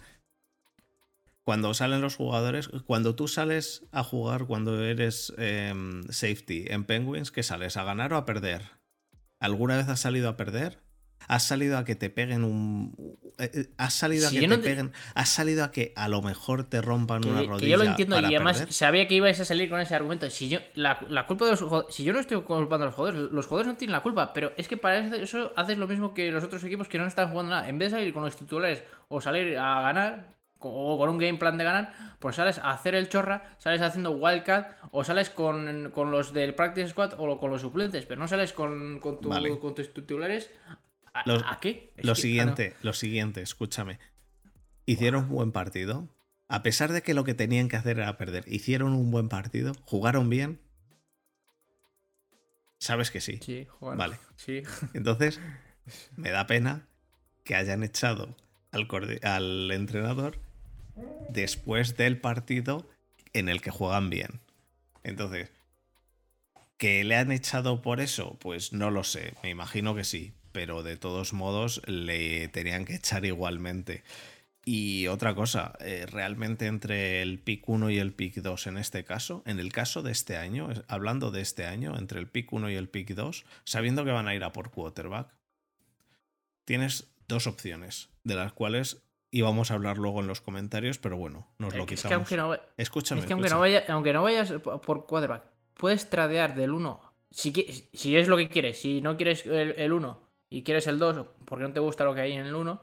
Cuando 1.44 1.74
salen 1.74 2.02
los 2.02 2.16
jugadores, 2.16 2.70
cuando 2.86 3.16
tú 3.16 3.28
sales 3.28 3.84
a 3.92 4.04
jugar, 4.04 4.46
cuando 4.46 4.82
eres 4.84 5.34
em, 5.38 6.04
safety 6.10 6.66
en 6.70 6.86
Penguins, 6.86 7.32
¿qué 7.32 7.44
sales? 7.44 7.76
¿A 7.76 7.84
ganar 7.84 8.14
o 8.14 8.18
a 8.18 8.26
perder? 8.26 8.62
¿Alguna 9.40 9.76
vez 9.76 9.90
has 9.90 10.00
salido 10.00 10.30
a 10.30 10.38
perder? 10.38 10.80
¿Has 11.28 11.48
salido 11.48 11.78
a 11.78 11.86
que 11.86 11.96
te 11.96 12.10
peguen 12.10 12.44
un... 12.44 12.96
eh, 13.40 13.50
eh, 13.54 13.68
¿Has 13.78 13.94
salido 13.94 14.30
Si 14.30 14.38
a 14.38 14.40
que 14.42 14.48
no 14.48 14.58
te 14.58 14.64
peguen... 14.64 14.92
¿Has 15.16 15.30
salido 15.30 15.64
a 15.64 15.72
que 15.72 15.94
a 15.96 16.08
lo 16.10 16.22
mejor 16.22 16.64
te 16.66 16.82
rompan 16.82 17.26
una 17.26 17.42
rodilla 17.44 17.60
que 17.60 17.70
yo 17.70 17.78
lo 17.78 17.84
entiendo 17.84 18.20
y 18.20 18.26
además 18.26 18.58
perder? 18.60 18.74
sabía 18.74 19.08
que 19.08 19.16
ibais 19.16 19.40
a 19.40 19.46
salir 19.46 19.70
con 19.70 19.80
ese 19.82 19.96
argumento. 19.96 20.30
Si 20.30 20.50
yo, 20.50 20.60
la, 20.76 21.00
la 21.10 21.26
culpa 21.28 21.46
de 21.46 21.52
los 21.52 21.62
jugadores, 21.62 21.96
si 21.96 22.04
yo 22.04 22.12
no 22.14 22.20
estoy 22.20 22.42
culpando 22.42 22.84
a 22.84 22.88
los 22.88 22.96
jugadores, 22.96 23.32
los 23.32 23.48
jugadores 23.48 23.68
no 23.74 23.78
tienen 23.78 23.94
la 23.94 24.04
culpa, 24.04 24.34
pero 24.34 24.52
es 24.58 24.68
que 24.68 24.76
para 24.78 24.98
eso 25.16 25.52
haces 25.56 25.78
lo 25.78 25.88
mismo 25.88 26.14
que 26.14 26.32
los 26.32 26.44
otros 26.44 26.64
equipos 26.64 26.88
que 26.90 26.98
no 26.98 27.06
están 27.06 27.30
jugando 27.30 27.52
nada. 27.52 27.68
En 27.70 27.78
vez 27.80 27.92
de 27.92 28.00
salir 28.00 28.14
con 28.14 28.24
los 28.24 28.36
titulares 28.36 28.84
o 29.08 29.22
salir 29.22 29.58
a 29.58 29.82
ganar, 29.82 30.36
o 30.70 30.98
con 30.98 31.10
un 31.10 31.18
game 31.18 31.38
plan 31.38 31.58
de 31.58 31.64
ganar, 31.64 31.94
pues 32.20 32.36
sales 32.36 32.58
a 32.60 32.72
hacer 32.72 32.96
el 32.96 33.10
chorra, 33.10 33.56
sales 33.58 33.82
haciendo 33.82 34.12
wildcat 34.12 34.78
o 34.92 35.04
sales 35.04 35.30
con, 35.30 35.92
con 35.94 36.12
los 36.12 36.34
del 36.34 36.56
practice 36.56 36.90
squad 36.90 37.14
o 37.18 37.40
con 37.40 37.52
los 37.52 37.62
suplentes, 37.62 38.06
pero 38.06 38.20
no 38.20 38.28
sales 38.28 38.54
con, 38.54 39.00
con, 39.00 39.20
tu- 39.22 39.30
Vale. 39.30 39.58
con 39.60 39.76
tus 39.76 39.94
titulares. 39.94 40.50
¿A, 41.14 41.24
Los- 41.26 41.44
a 41.46 41.60
qué? 41.60 41.94
Es 41.98 42.06
Lo 42.06 42.16
que- 42.16 42.22
siguiente, 42.22 42.76
lo 42.82 42.94
siguiente, 42.94 43.42
escúchame. 43.42 44.00
Hicieron 44.86 45.26
un 45.26 45.30
buen 45.30 45.52
partido. 45.52 46.08
A 46.50 46.62
pesar 46.64 46.92
de 46.92 47.02
que 47.04 47.14
lo 47.14 47.24
que 47.24 47.34
tenían 47.34 47.68
que 47.70 47.78
hacer 47.78 48.00
era 48.00 48.18
perder, 48.18 48.44
hicieron 48.48 48.94
un 48.94 49.12
buen 49.12 49.30
partido, 49.30 49.74
jugaron 49.86 50.30
bien. 50.30 50.60
Sabes 52.80 53.12
que 53.12 53.22
sí. 53.22 53.40
Sí, 53.42 53.66
joder. 53.80 53.98
Vale. 53.98 54.18
Sí. 54.36 54.62
Entonces, 54.94 55.40
me 56.18 56.32
da 56.32 56.46
pena 56.48 56.88
que 57.44 57.56
hayan 57.56 57.84
echado 57.84 58.36
al, 58.72 58.88
al 59.24 59.72
entrenador 59.72 60.40
después 61.30 61.98
del 61.98 62.20
partido 62.20 62.88
en 63.34 63.50
el 63.50 63.62
que 63.62 63.72
juegan 63.72 64.10
bien. 64.10 64.42
Entonces, 65.04 65.50
¿que 66.78 67.04
le 67.04 67.16
han 67.16 67.32
echado 67.32 67.82
por 67.82 68.00
eso? 68.00 68.38
Pues 68.40 68.74
no 68.74 68.92
lo 68.92 69.04
sé, 69.04 69.34
me 69.44 69.50
imagino 69.50 69.96
que 69.96 70.04
sí, 70.04 70.34
pero 70.52 70.84
de 70.84 70.98
todos 70.98 71.34
modos 71.34 71.82
le 71.88 72.48
tenían 72.50 72.86
que 72.86 72.96
echar 72.96 73.26
igualmente. 73.26 74.04
Y 74.66 75.08
otra 75.08 75.36
cosa, 75.36 75.74
eh, 75.82 76.06
realmente 76.10 76.68
entre 76.68 77.22
el 77.22 77.40
pick 77.40 77.68
1 77.68 77.90
y 77.90 77.98
el 77.98 78.14
pick 78.14 78.36
2 78.36 78.68
en 78.68 78.78
este 78.78 79.04
caso, 79.04 79.44
en 79.46 79.60
el 79.60 79.74
caso 79.74 80.04
de 80.04 80.14
este 80.14 80.38
año, 80.38 80.70
hablando 80.88 81.32
de 81.32 81.42
este 81.42 81.66
año, 81.66 81.98
entre 81.98 82.20
el 82.20 82.28
pick 82.28 82.54
1 82.54 82.70
y 82.70 82.76
el 82.76 82.88
pick 82.88 83.10
2, 83.10 83.44
sabiendo 83.66 84.06
que 84.06 84.12
van 84.12 84.30
a 84.30 84.36
ir 84.36 84.44
a 84.46 84.54
por 84.54 84.72
quarterback, 84.72 85.28
tienes 86.64 87.10
dos 87.28 87.46
opciones, 87.46 88.10
de 88.24 88.36
las 88.36 88.54
cuales 88.54 89.04
íbamos 89.34 89.72
a 89.72 89.74
hablar 89.74 89.98
luego 89.98 90.22
en 90.22 90.28
los 90.28 90.42
comentarios, 90.42 91.00
pero 91.00 91.18
bueno, 91.18 91.48
nos 91.58 91.74
lo 91.74 91.84
Es 91.84 91.90
que 91.90 91.96
quitamos. 91.96 92.16
aunque 92.16 92.38
no, 92.38 92.56
Escúchame, 92.78 93.22
Es 93.22 93.28
que 93.28 93.34
aunque 93.34 93.50
no, 93.50 93.60
vaya, 93.60 93.84
aunque 93.90 94.14
no 94.14 94.22
vayas 94.22 94.54
por 94.62 95.08
quarterback, 95.08 95.44
puedes 95.74 96.10
tradear 96.10 96.56
del 96.56 96.72
1. 96.72 97.02
Si, 97.32 97.52
si 97.94 98.16
es 98.16 98.28
lo 98.28 98.38
que 98.38 98.48
quieres, 98.48 98.80
si 98.80 99.02
no 99.02 99.18
quieres 99.18 99.46
el 99.48 99.92
1 99.92 100.30
y 100.52 100.62
quieres 100.62 100.86
el 100.86 101.00
2 101.00 101.26
porque 101.46 101.64
no 101.64 101.74
te 101.74 101.80
gusta 101.80 102.04
lo 102.04 102.14
que 102.14 102.22
hay 102.22 102.34
en 102.34 102.46
el 102.46 102.54
1, 102.54 102.80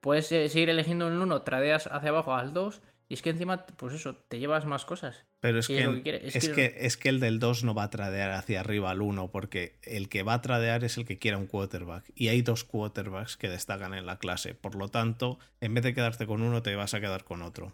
puedes 0.00 0.30
eh, 0.32 0.50
seguir 0.50 0.68
eligiendo 0.68 1.08
el 1.08 1.18
1, 1.18 1.42
tradeas 1.42 1.86
hacia 1.86 2.10
abajo 2.10 2.34
al 2.34 2.52
2 2.52 2.82
y 3.08 3.14
es 3.14 3.22
que 3.22 3.30
encima, 3.30 3.64
pues 3.64 3.94
eso, 3.94 4.16
te 4.16 4.38
llevas 4.38 4.66
más 4.66 4.84
cosas. 4.84 5.24
Pero 5.46 5.58
es 5.60 5.66
que, 5.68 5.84
lo 5.84 5.94
que 5.94 6.02
quiere, 6.02 6.26
es 6.26 6.36
es, 6.36 6.48
que- 6.48 6.74
es 6.80 6.96
que 6.96 7.08
el 7.08 7.20
del 7.20 7.38
2 7.38 7.64
no 7.64 7.74
va 7.74 7.84
a 7.84 7.90
tradear 7.90 8.30
hacia 8.32 8.60
arriba 8.60 8.90
al 8.90 9.00
1, 9.02 9.30
porque 9.30 9.76
el 9.82 10.08
que 10.08 10.22
va 10.22 10.34
a 10.34 10.42
tradear 10.42 10.84
es 10.84 10.96
el 10.98 11.04
que 11.04 11.18
quiera 11.18 11.38
un 11.38 11.46
quarterback. 11.46 12.04
Y 12.14 12.28
hay 12.28 12.42
dos 12.42 12.64
quarterbacks 12.64 13.36
que 13.36 13.48
destacan 13.48 13.94
en 13.94 14.06
la 14.06 14.18
clase. 14.18 14.54
Por 14.54 14.74
lo 14.74 14.88
tanto, 14.88 15.38
en 15.60 15.74
vez 15.74 15.84
de 15.84 15.94
quedarte 15.94 16.26
con 16.26 16.42
uno, 16.42 16.62
te 16.62 16.74
vas 16.76 16.94
a 16.94 17.00
quedar 17.00 17.24
con 17.24 17.42
otro. 17.42 17.72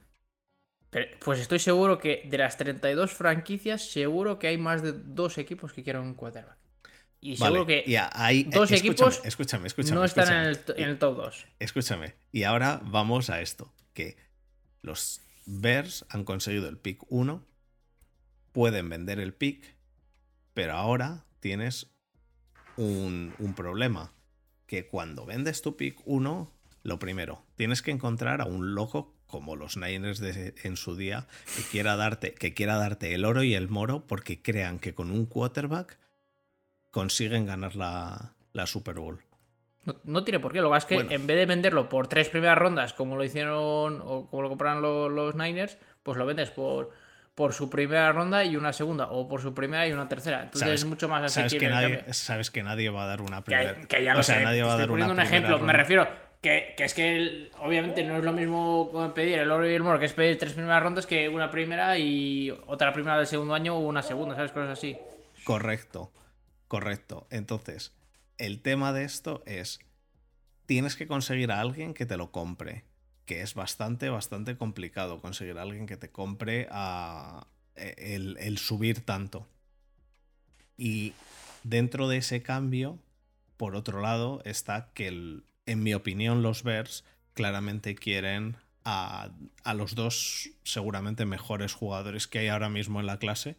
Pero, 0.91 1.07
pues 1.25 1.41
estoy 1.41 1.59
seguro 1.59 1.99
que 1.99 2.23
de 2.29 2.37
las 2.39 2.59
32 2.59 3.13
franquicias, 3.13 3.91
seguro 3.91 4.39
que 4.39 4.49
hay 4.49 4.59
más 4.59 4.83
de 4.83 4.93
dos 4.93 5.39
equipos 5.39 5.73
que 5.73 5.83
quieran 5.83 6.03
un 6.03 6.15
quarterback. 6.15 6.59
Y 7.25 7.37
Vale, 7.37 7.53
seguro 7.53 7.67
que 7.67 7.85
hay- 8.15 8.43
dos 8.45 8.71
escúchame, 8.73 8.79
equipos 8.79 9.21
Escúchame, 9.25 9.67
escúchame. 9.69 9.95
no 9.95 10.05
están 10.05 10.29
en 10.33 10.47
el, 10.51 10.59
en 10.77 10.89
el 10.91 10.99
top 10.99 11.17
2. 11.17 11.47
Escúchame. 11.61 12.15
Y 12.33 12.43
ahora 12.43 12.81
vamos 12.85 13.31
a 13.31 13.41
esto. 13.41 13.73
Que 13.95 14.17
los 14.83 15.21
Bears 15.47 16.05
han 16.09 16.25
conseguido 16.25 16.69
el 16.69 16.79
pick 16.79 17.01
1. 17.11 17.47
Pueden 18.53 18.89
vender 18.89 19.19
el 19.21 19.35
pick. 19.35 19.75
Pero 20.55 20.75
ahora 20.75 21.25
tienes 21.41 21.91
un, 22.77 23.35
un 23.39 23.55
problema. 23.55 24.13
Que 24.67 24.87
cuando 24.87 25.27
vendes 25.27 25.61
tu 25.63 25.77
pick 25.77 26.01
1, 26.07 26.51
lo 26.85 26.99
primero, 26.99 27.45
tienes 27.57 27.83
que 27.83 27.91
encontrar 27.91 28.41
a 28.41 28.47
un 28.47 28.75
loco 28.75 29.15
como 29.27 29.57
los 29.57 29.77
Niners 29.77 30.19
de- 30.19 30.55
en 30.63 30.77
su 30.77 30.95
día 30.97 31.27
que 31.57 31.63
quiera, 31.63 31.97
darte, 31.97 32.35
que 32.35 32.53
quiera 32.55 32.77
darte 32.77 33.15
el 33.15 33.25
oro 33.25 33.43
y 33.43 33.55
el 33.55 33.69
moro 33.69 34.07
porque 34.07 34.41
crean 34.43 34.79
que 34.79 34.95
con 34.95 35.11
un 35.11 35.27
quarterback 35.27 35.99
consiguen 36.91 37.47
ganar 37.47 37.77
la, 37.77 38.35
la 38.53 38.67
Super 38.67 38.99
Bowl. 38.99 39.23
No, 39.85 39.97
no 40.05 40.25
tiene 40.25 40.39
por 40.39 40.53
qué. 40.53 40.61
Lo 40.61 40.69
que 40.69 40.75
pasa 40.75 40.85
es 40.85 40.89
que 40.89 40.95
Bueno. 40.97 41.11
en 41.13 41.27
vez 41.27 41.37
de 41.37 41.47
venderlo 41.47 41.89
por 41.89 42.09
tres 42.09 42.29
primeras 42.29 42.59
rondas, 42.59 42.93
como 42.93 43.17
lo 43.17 43.25
hicieron 43.25 44.01
o 44.05 44.29
como 44.31 44.43
lo 44.43 44.49
compraron 44.49 44.83
lo- 44.83 45.09
los, 45.09 45.35
Niners, 45.35 45.77
pues 46.03 46.17
lo 46.19 46.27
vendes 46.27 46.51
por, 46.51 46.91
por 47.35 47.55
su 47.55 47.71
primera 47.71 48.13
ronda 48.13 48.45
y 48.45 48.57
una 48.57 48.73
segunda, 48.73 49.07
o 49.11 49.27
por 49.29 49.41
su 49.41 49.55
primera 49.55 49.87
y 49.89 49.93
una 49.93 50.09
tercera. 50.09 50.39
Entonces 50.43 50.61
Sabes- 50.61 50.81
es 50.83 50.87
mucho 50.87 51.09
más 51.09 51.33
Sabes 51.33 51.47
asequible. 51.47 51.67
que, 51.69 51.73
nadie, 51.73 52.13
sabes 52.13 52.51
que 52.51 52.63
nadie 52.63 52.91
va 52.91 53.05
a 53.05 53.07
dar 53.07 53.23
una 53.23 53.43
primera. 53.43 53.75
que 53.89 54.05
ya 54.05 54.13
o 54.13 54.17
lo 54.19 54.23
sea, 54.23 54.37
sé. 54.39 54.45
nadie 54.45 54.63
va 54.63 54.75
a 54.75 54.77
dar 54.77 54.91
una 54.91 55.07
poniendo 55.07 55.13
un 55.13 55.17
primera 55.29 55.37
ejemplo. 55.49 55.67
Me 55.67 55.73
refiero 55.73 56.09
que, 56.43 56.75
que 56.77 56.85
es 56.85 56.93
que 56.95 57.17
el- 57.17 57.51
obviamente 57.61 58.05
no 58.05 58.17
es 58.19 58.25
lo 58.25 58.33
mismo 58.33 59.13
pedir 59.15 59.39
el 59.39 59.51
oro 59.51 59.69
y 59.69 59.75
el 59.75 59.83
moro, 59.83 59.99
que 59.99 60.05
es 60.07 60.13
pedir 60.13 60.37
tres 60.39 60.53
primeras 60.53 60.83
rondas 60.83 61.07
que 61.07 61.29
una 61.29 61.51
primera 61.51 61.97
y 61.97 62.51
otra 62.67 62.93
primera 62.93 63.17
del 63.17 63.27
segundo 63.27 63.55
año 63.55 63.77
o 63.77 63.81
una 63.81 64.03
segunda, 64.03 64.35
¿sabes? 64.35 64.53
Cosas 64.53 64.71
así. 64.71 64.99
Correcto, 65.45 66.13
correcto. 66.69 67.27
Entonces, 67.31 67.95
el 68.39 68.61
tema 68.61 68.93
de 68.93 69.05
esto 69.05 69.43
es, 69.47 69.81
tienes 70.67 70.97
que 70.97 71.07
conseguir 71.07 71.51
a 71.51 71.61
alguien 71.61 71.95
que 71.95 72.05
te 72.07 72.17
lo 72.19 72.31
compre, 72.31 72.85
es 73.41 73.55
bastante, 73.55 74.09
bastante 74.11 74.57
complicado 74.57 75.21
conseguir 75.21 75.59
a 75.59 75.63
alguien 75.63 75.87
que 75.87 75.97
te 75.97 76.11
compre 76.11 76.69
a 76.71 77.47
e, 77.77 78.15
el, 78.17 78.37
el 78.39 78.59
subir 78.59 79.05
tanto. 79.05 79.49
Y 80.77 81.15
dentro 81.65 82.09
de 82.09 82.19
ese 82.19 82.43
cambio, 82.43 82.99
por 83.57 83.77
otro 83.77 84.01
lado, 84.01 84.43
está 84.45 84.93
que, 84.95 85.09
el- 85.09 85.45
en 85.67 85.83
mi 85.83 85.95
opinión, 85.95 86.43
los 86.43 86.63
Bears 86.63 87.05
claramente 87.35 87.95
quieren 87.95 88.57
a, 88.85 89.31
a 89.65 89.75
los 89.75 89.95
dos 89.95 90.51
seguramente 90.65 91.25
mejores 91.25 91.73
jugadores 91.75 92.27
que 92.27 92.41
hay 92.41 92.49
ahora 92.49 92.69
mismo 92.69 93.01
en 93.01 93.07
la 93.07 93.19
clase. 93.19 93.57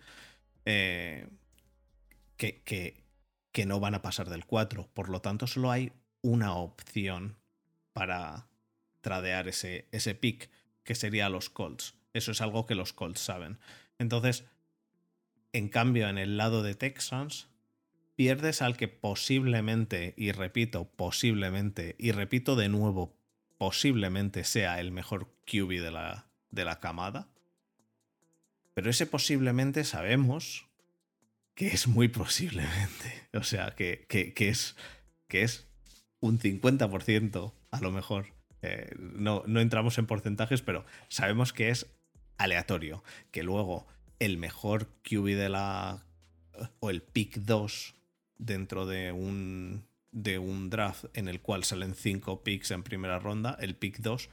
eh, 0.66 1.28
que, 2.38 2.62
que- 2.64 3.04
que 3.52 3.66
no 3.66 3.80
van 3.80 3.96
a 3.96 4.02
pasar 4.02 4.30
del 4.30 4.46
4. 4.46 4.90
Por 4.94 5.10
lo 5.10 5.22
tanto, 5.22 5.48
solo 5.48 5.72
hay 5.72 5.94
una 6.22 6.56
opción 6.56 7.38
para 7.94 8.48
tradear 9.04 9.48
ese, 9.48 9.88
ese 9.92 10.16
pick, 10.16 10.50
que 10.84 10.96
sería 10.96 11.30
los 11.30 11.52
Colts. 11.52 11.94
Eso 12.14 12.32
es 12.32 12.42
algo 12.42 12.66
que 12.66 12.74
los 12.74 12.92
Colts 12.94 13.20
saben. 13.20 13.60
Entonces, 14.00 14.46
en 15.52 15.70
cambio, 15.70 16.10
en 16.10 16.18
el 16.18 16.38
lado 16.38 16.64
de 16.64 16.74
Texans, 16.74 17.48
pierdes 18.16 18.62
al 18.64 18.76
que 18.78 18.88
posiblemente, 18.88 20.16
y 20.18 20.32
repito, 20.32 20.86
posiblemente, 20.96 21.96
y 22.00 22.12
repito 22.12 22.56
de 22.56 22.70
nuevo, 22.70 23.16
posiblemente 23.60 24.44
sea 24.44 24.80
el 24.80 24.92
mejor 24.92 25.28
QB 25.46 25.70
de 25.82 25.92
la, 25.92 26.28
de 26.50 26.66
la 26.66 26.80
camada. 26.80 27.28
Pero 28.74 28.90
ese 28.90 29.06
posiblemente 29.06 29.84
sabemos 29.84 30.66
que 31.56 31.68
es 31.68 31.88
muy 31.88 32.08
posiblemente. 32.08 33.28
O 33.34 33.44
sea, 33.44 33.76
que, 33.76 34.06
que- 34.10 34.34
que 34.34 34.50
es, 34.50 34.76
que 35.28 35.44
es 35.44 35.68
un 36.20 36.40
50% 36.40 37.54
a 37.72 37.80
lo 37.82 37.92
mejor. 37.92 38.34
Eh, 38.64 38.96
no, 38.98 39.44
no 39.46 39.60
entramos 39.60 39.98
en 39.98 40.08
porcentajes, 40.08 40.62
pero 40.62 40.86
sabemos 41.10 41.52
que 41.54 41.70
es 41.70 41.86
aleatorio. 42.38 43.04
Que 43.32 43.44
luego 43.44 43.86
el 44.20 44.38
mejor 44.38 44.88
QB 45.04 45.36
de 45.36 45.50
la. 45.50 46.06
o 46.80 46.90
el 46.90 47.02
pick 47.02 47.36
2 47.38 47.96
dentro 48.38 48.86
de 48.86 49.12
un, 49.12 49.86
de 50.12 50.40
un 50.40 50.70
draft 50.70 51.06
en 51.14 51.28
el 51.28 51.42
cual 51.42 51.64
salen 51.64 51.94
5 51.94 52.44
picks 52.44 52.72
en 52.72 52.84
primera 52.84 53.20
ronda, 53.20 53.58
el 53.60 53.76
pick 53.76 54.00
2, 54.00 54.30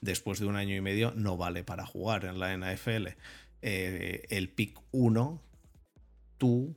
después 0.00 0.38
de 0.38 0.46
un 0.46 0.56
año 0.56 0.76
y 0.76 0.80
medio, 0.80 1.12
no 1.16 1.36
vale 1.36 1.64
para 1.64 1.86
jugar 1.86 2.24
en 2.24 2.38
la 2.38 2.56
NFL. 2.56 3.08
Eh, 3.62 4.26
el 4.30 4.48
pick 4.48 4.78
1 4.92 5.42
tú 6.38 6.74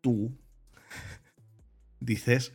tú 0.00 0.36
dices 2.00 2.52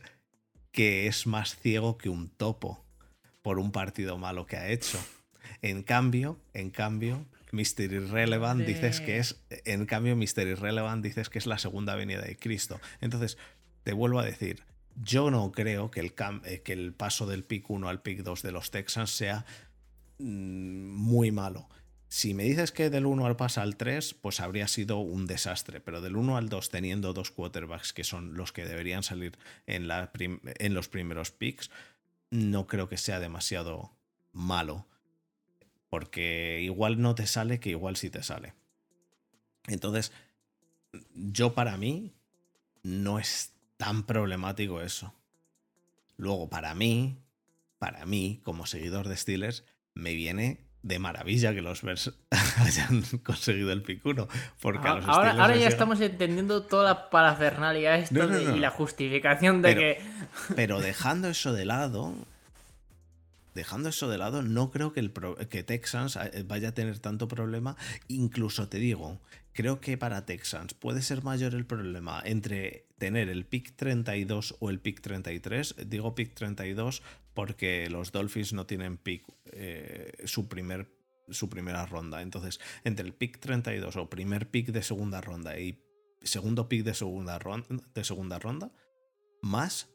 que 0.72 1.06
es 1.06 1.26
más 1.26 1.56
ciego 1.56 1.96
que 1.96 2.08
un 2.08 2.28
topo 2.28 2.85
por 3.46 3.60
un 3.60 3.70
partido 3.70 4.18
malo 4.18 4.44
que 4.44 4.56
ha 4.56 4.70
hecho. 4.70 4.98
En 5.62 5.84
cambio, 5.84 6.36
en 6.52 6.70
cambio, 6.70 7.24
Mr. 7.52 7.92
Irrelevant 7.92 8.66
dices 8.66 9.00
que 9.00 9.18
es. 9.18 9.40
En 9.64 9.86
cambio, 9.86 10.16
Mr. 10.16 10.48
Irrelevant 10.48 11.00
dices 11.00 11.28
que 11.28 11.38
es 11.38 11.46
la 11.46 11.56
segunda 11.56 11.94
venida 11.94 12.22
de 12.22 12.36
Cristo. 12.36 12.80
Entonces, 13.00 13.38
te 13.84 13.92
vuelvo 13.92 14.18
a 14.18 14.24
decir, 14.24 14.64
yo 14.96 15.30
no 15.30 15.52
creo 15.52 15.92
que 15.92 16.00
el, 16.00 16.12
eh, 16.44 16.62
que 16.64 16.72
el 16.72 16.92
paso 16.92 17.28
del 17.28 17.44
pick 17.44 17.70
1 17.70 17.88
al 17.88 18.02
pick 18.02 18.24
2 18.24 18.42
de 18.42 18.50
los 18.50 18.72
Texans 18.72 19.10
sea 19.10 19.46
mm, 20.18 20.24
muy 20.24 21.30
malo. 21.30 21.68
Si 22.08 22.34
me 22.34 22.42
dices 22.42 22.72
que 22.72 22.90
del 22.90 23.06
1 23.06 23.26
al 23.26 23.36
pasa 23.36 23.62
al 23.62 23.76
3, 23.76 24.14
pues 24.14 24.40
habría 24.40 24.66
sido 24.66 24.98
un 24.98 25.28
desastre, 25.28 25.80
pero 25.80 26.00
del 26.00 26.16
1 26.16 26.36
al 26.36 26.48
2 26.48 26.70
teniendo 26.70 27.12
dos 27.12 27.30
quarterbacks 27.30 27.92
que 27.92 28.02
son 28.02 28.34
los 28.34 28.50
que 28.50 28.64
deberían 28.64 29.04
salir 29.04 29.38
en, 29.68 29.86
la 29.86 30.10
en 30.18 30.74
los 30.74 30.88
primeros 30.88 31.30
picks, 31.30 31.70
no 32.30 32.66
creo 32.66 32.88
que 32.88 32.96
sea 32.96 33.20
demasiado 33.20 33.96
malo, 34.32 34.86
porque 35.88 36.60
igual 36.62 37.00
no 37.00 37.14
te 37.14 37.26
sale 37.26 37.60
que 37.60 37.70
igual 37.70 37.96
sí 37.96 38.10
te 38.10 38.22
sale. 38.22 38.54
Entonces, 39.66 40.12
yo 41.14 41.54
para 41.54 41.76
mí 41.76 42.14
no 42.82 43.18
es 43.18 43.54
tan 43.76 44.04
problemático 44.04 44.80
eso. 44.80 45.14
Luego, 46.16 46.48
para 46.48 46.74
mí, 46.74 47.18
para 47.78 48.06
mí, 48.06 48.40
como 48.42 48.66
seguidor 48.66 49.08
de 49.08 49.16
Steelers, 49.16 49.64
me 49.94 50.14
viene 50.14 50.65
de 50.86 51.00
maravilla 51.00 51.52
que 51.52 51.62
los 51.62 51.82
Bears 51.82 52.12
hayan 52.58 53.02
conseguido 53.24 53.72
el 53.72 53.82
picuno. 53.82 54.28
Porque 54.60 54.86
ahora, 54.86 55.32
ahora 55.32 55.56
ya 55.56 55.66
estamos 55.66 56.00
entendiendo 56.00 56.62
toda 56.62 56.84
la 56.84 57.10
parafernalia 57.10 57.96
esto 57.96 58.40
y 58.54 58.60
la 58.60 58.70
justificación 58.70 59.62
de 59.62 59.74
que. 59.74 60.02
pero 60.54 60.80
dejando 60.80 61.28
eso 61.28 61.52
de 61.52 61.64
lado. 61.64 62.14
Dejando 63.56 63.88
eso 63.88 64.06
de 64.10 64.18
lado, 64.18 64.42
no 64.42 64.70
creo 64.70 64.92
que, 64.92 65.00
el 65.00 65.14
que 65.48 65.62
Texans 65.62 66.16
eh, 66.16 66.44
vaya 66.46 66.68
a 66.68 66.72
tener 66.72 66.98
tanto 66.98 67.26
problema. 67.26 67.74
Incluso 68.06 68.68
te 68.68 68.76
digo, 68.76 69.18
creo 69.54 69.80
que 69.80 69.96
para 69.96 70.26
Texans 70.26 70.74
puede 70.74 71.00
ser 71.00 71.24
mayor 71.24 71.54
el 71.54 71.64
problema 71.64 72.20
entre 72.22 72.86
tener 72.98 73.30
el 73.30 73.46
pick 73.46 73.74
32 73.74 74.56
o 74.60 74.68
el 74.68 74.78
pick 74.78 75.00
33. 75.00 75.76
Digo 75.86 76.14
pick 76.14 76.34
32 76.34 77.02
porque 77.32 77.88
los 77.88 78.12
Dolphins 78.12 78.52
no 78.52 78.66
tienen 78.66 78.98
pick 78.98 79.24
eh, 79.52 80.12
su, 80.26 80.48
primer, 80.48 80.86
su 81.30 81.48
primera 81.48 81.86
ronda. 81.86 82.20
Entonces, 82.20 82.60
entre 82.84 83.06
el 83.06 83.14
pick 83.14 83.38
32 83.40 83.96
o 83.96 84.10
primer 84.10 84.50
pick 84.50 84.66
de 84.66 84.82
segunda 84.82 85.22
ronda 85.22 85.58
y 85.58 85.82
segundo 86.20 86.68
pick 86.68 86.84
de 86.84 86.92
segunda 86.92 87.38
ronda, 87.38 87.66
de 87.94 88.04
segunda 88.04 88.38
ronda 88.38 88.70
más 89.40 89.88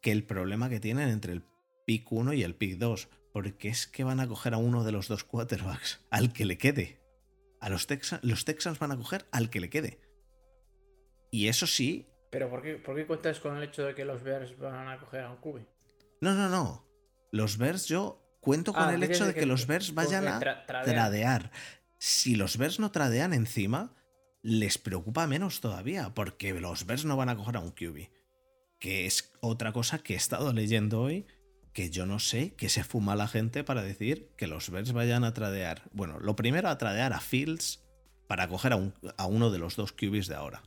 que 0.00 0.10
el 0.10 0.24
problema 0.24 0.68
que 0.68 0.80
tienen 0.80 1.08
entre 1.08 1.34
el 1.34 1.42
pick 1.86 2.12
1 2.12 2.34
y 2.34 2.42
el 2.42 2.54
pick 2.54 2.76
2. 2.76 3.08
Porque 3.32 3.68
es 3.68 3.86
que 3.86 4.04
van 4.04 4.20
a 4.20 4.28
coger 4.28 4.52
a 4.52 4.58
uno 4.58 4.84
de 4.84 4.92
los 4.92 5.08
dos 5.08 5.24
quarterbacks, 5.24 6.04
al 6.10 6.32
que 6.32 6.44
le 6.44 6.58
quede. 6.58 7.00
A 7.60 7.70
los, 7.70 7.86
Texans, 7.86 8.22
los 8.22 8.44
Texans 8.44 8.78
van 8.78 8.92
a 8.92 8.96
coger 8.96 9.26
al 9.32 9.48
que 9.48 9.60
le 9.60 9.70
quede. 9.70 10.00
Y 11.30 11.48
eso 11.48 11.66
sí. 11.66 12.06
Pero 12.30 12.50
¿por 12.50 12.62
qué, 12.62 12.74
¿por 12.74 12.96
qué 12.96 13.06
cuentas 13.06 13.40
con 13.40 13.56
el 13.56 13.62
hecho 13.62 13.84
de 13.84 13.94
que 13.94 14.04
los 14.04 14.22
Bears 14.22 14.58
van 14.58 14.88
a 14.88 14.98
coger 14.98 15.22
a 15.22 15.30
un 15.30 15.36
QB? 15.36 15.60
No, 16.20 16.34
no, 16.34 16.48
no. 16.48 16.86
Los 17.30 17.58
Bears 17.58 17.86
yo 17.86 18.22
cuento 18.40 18.72
con 18.72 18.84
ah, 18.84 18.94
el 18.94 19.02
hecho 19.02 19.26
de 19.26 19.34
que, 19.34 19.46
los 19.46 19.66
Bears 19.66 19.94
vayan 19.94 20.28
a 20.28 20.38
tradear. 20.66 21.50
Si 21.98 22.36
los 22.36 22.56
Bears 22.56 22.78
no 22.78 22.90
tradean 22.90 23.32
encima, 23.32 23.94
les 24.42 24.78
preocupa 24.78 25.26
menos 25.26 25.60
todavía, 25.60 26.14
porque 26.14 26.54
los 26.54 26.86
Bears 26.86 27.04
no 27.04 27.16
van 27.16 27.28
a 27.28 27.36
coger 27.36 27.56
a 27.56 27.60
un 27.60 27.72
QB. 27.72 28.08
Que 28.78 29.06
es 29.06 29.32
otra 29.40 29.72
cosa 29.72 29.98
que 29.98 30.14
he 30.14 30.16
estado 30.16 30.52
leyendo 30.52 31.00
hoy, 31.00 31.26
que 31.76 31.90
yo 31.90 32.06
no 32.06 32.20
sé 32.20 32.54
qué 32.54 32.70
se 32.70 32.84
fuma 32.84 33.16
la 33.16 33.28
gente 33.28 33.62
para 33.62 33.82
decir 33.82 34.30
que 34.38 34.46
los 34.46 34.70
Bears 34.70 34.94
vayan 34.94 35.24
a 35.24 35.34
tradear. 35.34 35.82
Bueno, 35.92 36.18
lo 36.20 36.34
primero 36.34 36.70
a 36.70 36.78
tradear 36.78 37.12
a 37.12 37.20
Fields 37.20 37.84
para 38.26 38.48
coger 38.48 38.72
a, 38.72 38.92
a 39.18 39.26
uno 39.26 39.50
de 39.50 39.58
los 39.58 39.76
dos 39.76 39.92
QBs 39.92 40.26
de 40.26 40.36
ahora. 40.36 40.62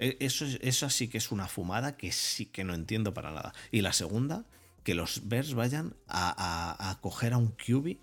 E, 0.00 0.16
eso, 0.18 0.44
eso 0.60 0.90
sí 0.90 1.06
que 1.06 1.18
es 1.18 1.30
una 1.30 1.46
fumada 1.46 1.96
que 1.96 2.10
sí 2.10 2.46
que 2.46 2.64
no 2.64 2.74
entiendo 2.74 3.14
para 3.14 3.30
nada. 3.30 3.54
Y 3.70 3.82
la 3.82 3.92
segunda, 3.92 4.44
que 4.82 4.96
los 4.96 5.28
Bears 5.28 5.54
vayan 5.54 5.94
a, 6.08 6.98
coger 7.00 7.32
a 7.32 7.38
un 7.38 7.52
QB 7.52 7.98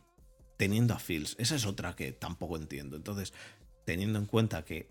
teniendo 0.55 0.93
a 0.93 0.99
Fields. 0.99 1.35
Esa 1.37 1.55
es 1.55 1.65
otra 1.65 1.97
que 1.97 2.13
tampoco 2.13 2.55
entiendo. 2.55 2.95
Entonces, 2.95 3.33
teniendo 3.85 4.19
en 4.19 4.25
cuenta 4.25 4.63
que 4.63 4.87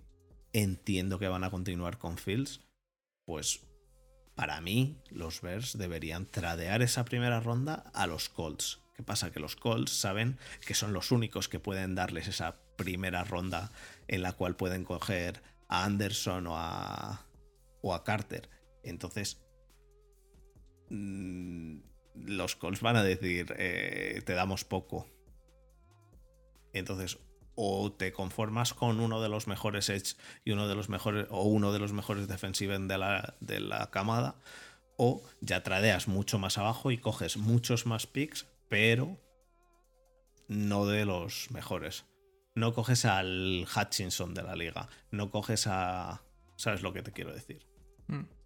entiendo 0.52 1.18
que 1.18 1.28
van 1.28 1.44
a 1.44 1.50
continuar 1.50 1.96
con 1.96 2.18
Fields, 2.18 2.60
pues 3.24 3.62
para 4.40 4.62
mí 4.62 4.96
los 5.10 5.42
Bears 5.42 5.76
deberían 5.76 6.24
tradear 6.24 6.80
esa 6.80 7.04
primera 7.04 7.40
ronda 7.40 7.90
a 7.92 8.06
los 8.06 8.30
Colts. 8.30 8.80
¿Qué 8.96 9.02
pasa? 9.02 9.30
Que 9.30 9.38
los 9.40 9.54
Colts 9.54 9.92
saben 9.92 10.38
que 10.66 10.72
son 10.72 10.94
los 10.94 11.10
únicos 11.10 11.50
que 11.50 11.60
pueden 11.60 11.94
darles 11.94 12.26
esa 12.26 12.56
primera 12.76 13.22
ronda 13.24 13.70
en 14.08 14.22
la 14.22 14.32
cual 14.32 14.56
pueden 14.56 14.84
coger 14.84 15.42
a 15.68 15.84
Anderson 15.84 16.46
o 16.46 16.56
a, 16.56 17.26
o 17.82 17.94
a 17.94 18.02
Carter. 18.02 18.48
Entonces, 18.82 19.42
Mm, 20.90 21.78
los 22.14 22.56
Colts 22.56 22.80
van 22.80 22.96
a 22.96 23.04
decir, 23.04 23.54
eh, 23.56 24.22
te 24.26 24.34
damos 24.34 24.64
poco. 24.64 25.06
Entonces, 26.72 27.18
o 27.54 27.92
te 27.92 28.12
conformas 28.12 28.74
con 28.74 29.00
uno 29.00 29.20
de 29.20 29.28
los 29.28 29.46
mejores 29.46 29.88
Edge 29.88 30.16
y 30.44 30.52
uno 30.52 30.68
de 30.68 30.74
los 30.74 30.88
mejores, 30.88 31.26
o 31.30 31.44
uno 31.44 31.72
de 31.72 31.78
los 31.78 31.92
mejores 31.92 32.28
defensive 32.28 32.78
de 32.78 32.98
la, 32.98 33.34
de 33.40 33.60
la 33.60 33.90
camada, 33.90 34.36
o 34.96 35.22
ya 35.40 35.62
tradeas 35.62 36.08
mucho 36.08 36.38
más 36.38 36.58
abajo 36.58 36.90
y 36.90 36.98
coges 36.98 37.36
muchos 37.36 37.86
más 37.86 38.06
picks, 38.06 38.46
pero 38.68 39.18
no 40.48 40.86
de 40.86 41.04
los 41.04 41.50
mejores. 41.50 42.04
No 42.54 42.74
coges 42.74 43.04
al 43.04 43.66
Hutchinson 43.74 44.34
de 44.34 44.42
la 44.42 44.56
liga, 44.56 44.88
no 45.10 45.30
coges 45.30 45.66
a... 45.66 46.22
¿Sabes 46.56 46.82
lo 46.82 46.92
que 46.92 47.02
te 47.02 47.12
quiero 47.12 47.32
decir? 47.32 47.66
Mm 48.08 48.39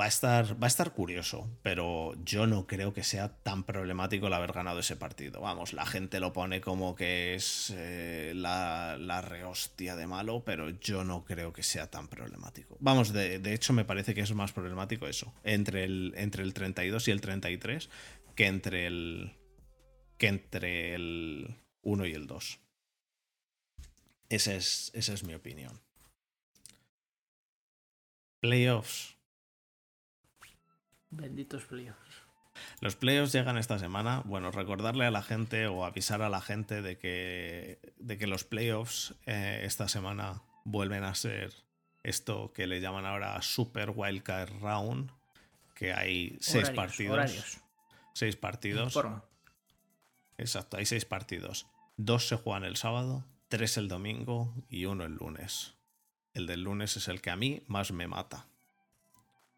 va 0.00 0.06
a 0.06 0.08
estar, 0.08 0.60
va 0.60 0.66
a 0.66 0.68
estar 0.68 0.92
curioso, 0.92 1.48
pero 1.62 2.14
yo 2.24 2.46
no 2.46 2.66
creo 2.66 2.92
que 2.92 3.02
sea 3.02 3.36
tan 3.42 3.64
problemático 3.64 4.26
el 4.26 4.32
haber 4.32 4.52
ganado 4.52 4.80
ese 4.80 4.96
partido. 4.96 5.40
Vamos, 5.40 5.72
la 5.72 5.86
gente 5.86 6.20
lo 6.20 6.32
pone 6.32 6.60
como 6.60 6.94
que 6.94 7.34
es 7.34 7.72
eh, 7.76 8.32
la, 8.34 8.96
la, 8.98 9.20
rehostia 9.20 9.96
de 9.96 10.06
malo, 10.06 10.44
pero 10.44 10.70
yo 10.70 11.04
no 11.04 11.24
creo 11.24 11.52
que 11.52 11.62
sea 11.62 11.90
tan 11.90 12.08
problemático. 12.08 12.76
Vamos, 12.80 13.12
de, 13.12 13.54
hecho 13.54 13.72
me 13.72 13.84
parece 13.84 14.14
que 14.14 14.22
es 14.22 14.34
más 14.34 14.52
problemático 14.52 15.06
eso, 15.06 15.32
entre 15.44 15.84
el, 15.84 16.12
entre 16.16 16.42
el 16.42 16.54
32 16.54 17.08
y 17.08 17.10
el 17.10 17.20
33, 17.20 17.90
que 18.34 18.46
entre 18.46 18.86
el, 18.86 19.32
que 20.18 20.28
entre 20.28 20.94
el 20.94 21.56
1 21.82 22.06
y 22.06 22.12
el 22.12 22.26
2. 22.26 22.60
Esa 24.28 24.54
es, 24.54 24.90
esa 24.94 25.12
es 25.12 25.22
mi 25.22 25.34
opinión. 25.34 25.80
Playoffs. 28.40 29.13
Benditos 31.16 31.64
playoffs. 31.64 32.24
Los 32.80 32.96
playoffs 32.96 33.32
llegan 33.32 33.56
esta 33.56 33.78
semana. 33.78 34.22
Bueno, 34.24 34.50
recordarle 34.50 35.06
a 35.06 35.10
la 35.10 35.22
gente 35.22 35.66
o 35.66 35.84
avisar 35.84 36.22
a 36.22 36.28
la 36.28 36.40
gente 36.40 36.82
de 36.82 36.98
que, 36.98 37.78
de 37.98 38.18
que 38.18 38.26
los 38.26 38.44
playoffs 38.44 39.14
eh, 39.26 39.62
esta 39.64 39.88
semana 39.88 40.42
vuelven 40.64 41.04
a 41.04 41.14
ser 41.14 41.52
esto 42.02 42.52
que 42.52 42.66
le 42.66 42.80
llaman 42.80 43.06
ahora 43.06 43.40
Super 43.42 43.92
Wildcard 43.94 44.60
Round, 44.60 45.10
que 45.74 45.92
hay 45.92 46.36
seis 46.40 46.70
partidos. 46.70 47.60
Seis 48.12 48.36
partidos. 48.36 48.96
Exacto, 50.36 50.76
hay 50.76 50.86
seis 50.86 51.04
partidos. 51.04 51.66
Dos 51.96 52.28
se 52.28 52.36
juegan 52.36 52.64
el 52.64 52.76
sábado, 52.76 53.24
tres 53.48 53.76
el 53.76 53.88
domingo 53.88 54.52
y 54.68 54.84
uno 54.84 55.04
el 55.04 55.14
lunes. 55.14 55.74
El 56.34 56.46
del 56.46 56.62
lunes 56.62 56.96
es 56.96 57.08
el 57.08 57.20
que 57.20 57.30
a 57.30 57.36
mí 57.36 57.62
más 57.68 57.92
me 57.92 58.08
mata 58.08 58.46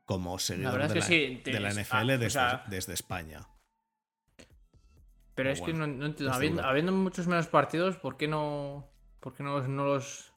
como 0.06 0.38
seguidor 0.38 0.88
de, 0.88 1.60
la, 1.60 1.70
NFL 1.70 2.18
desde, 2.70 2.94
España. 2.94 3.46
Pero 5.34 5.50
es 5.50 5.60
que 5.60 5.74
no, 5.74 5.84
entiendo, 5.84 6.32
habiendo, 6.64 6.92
muchos 6.92 7.26
menos 7.26 7.48
partidos, 7.48 7.96
¿por 7.96 8.16
qué 8.16 8.28
no, 8.28 8.88
por 9.20 9.34
qué 9.34 9.42
no, 9.42 9.60
los 9.60 10.32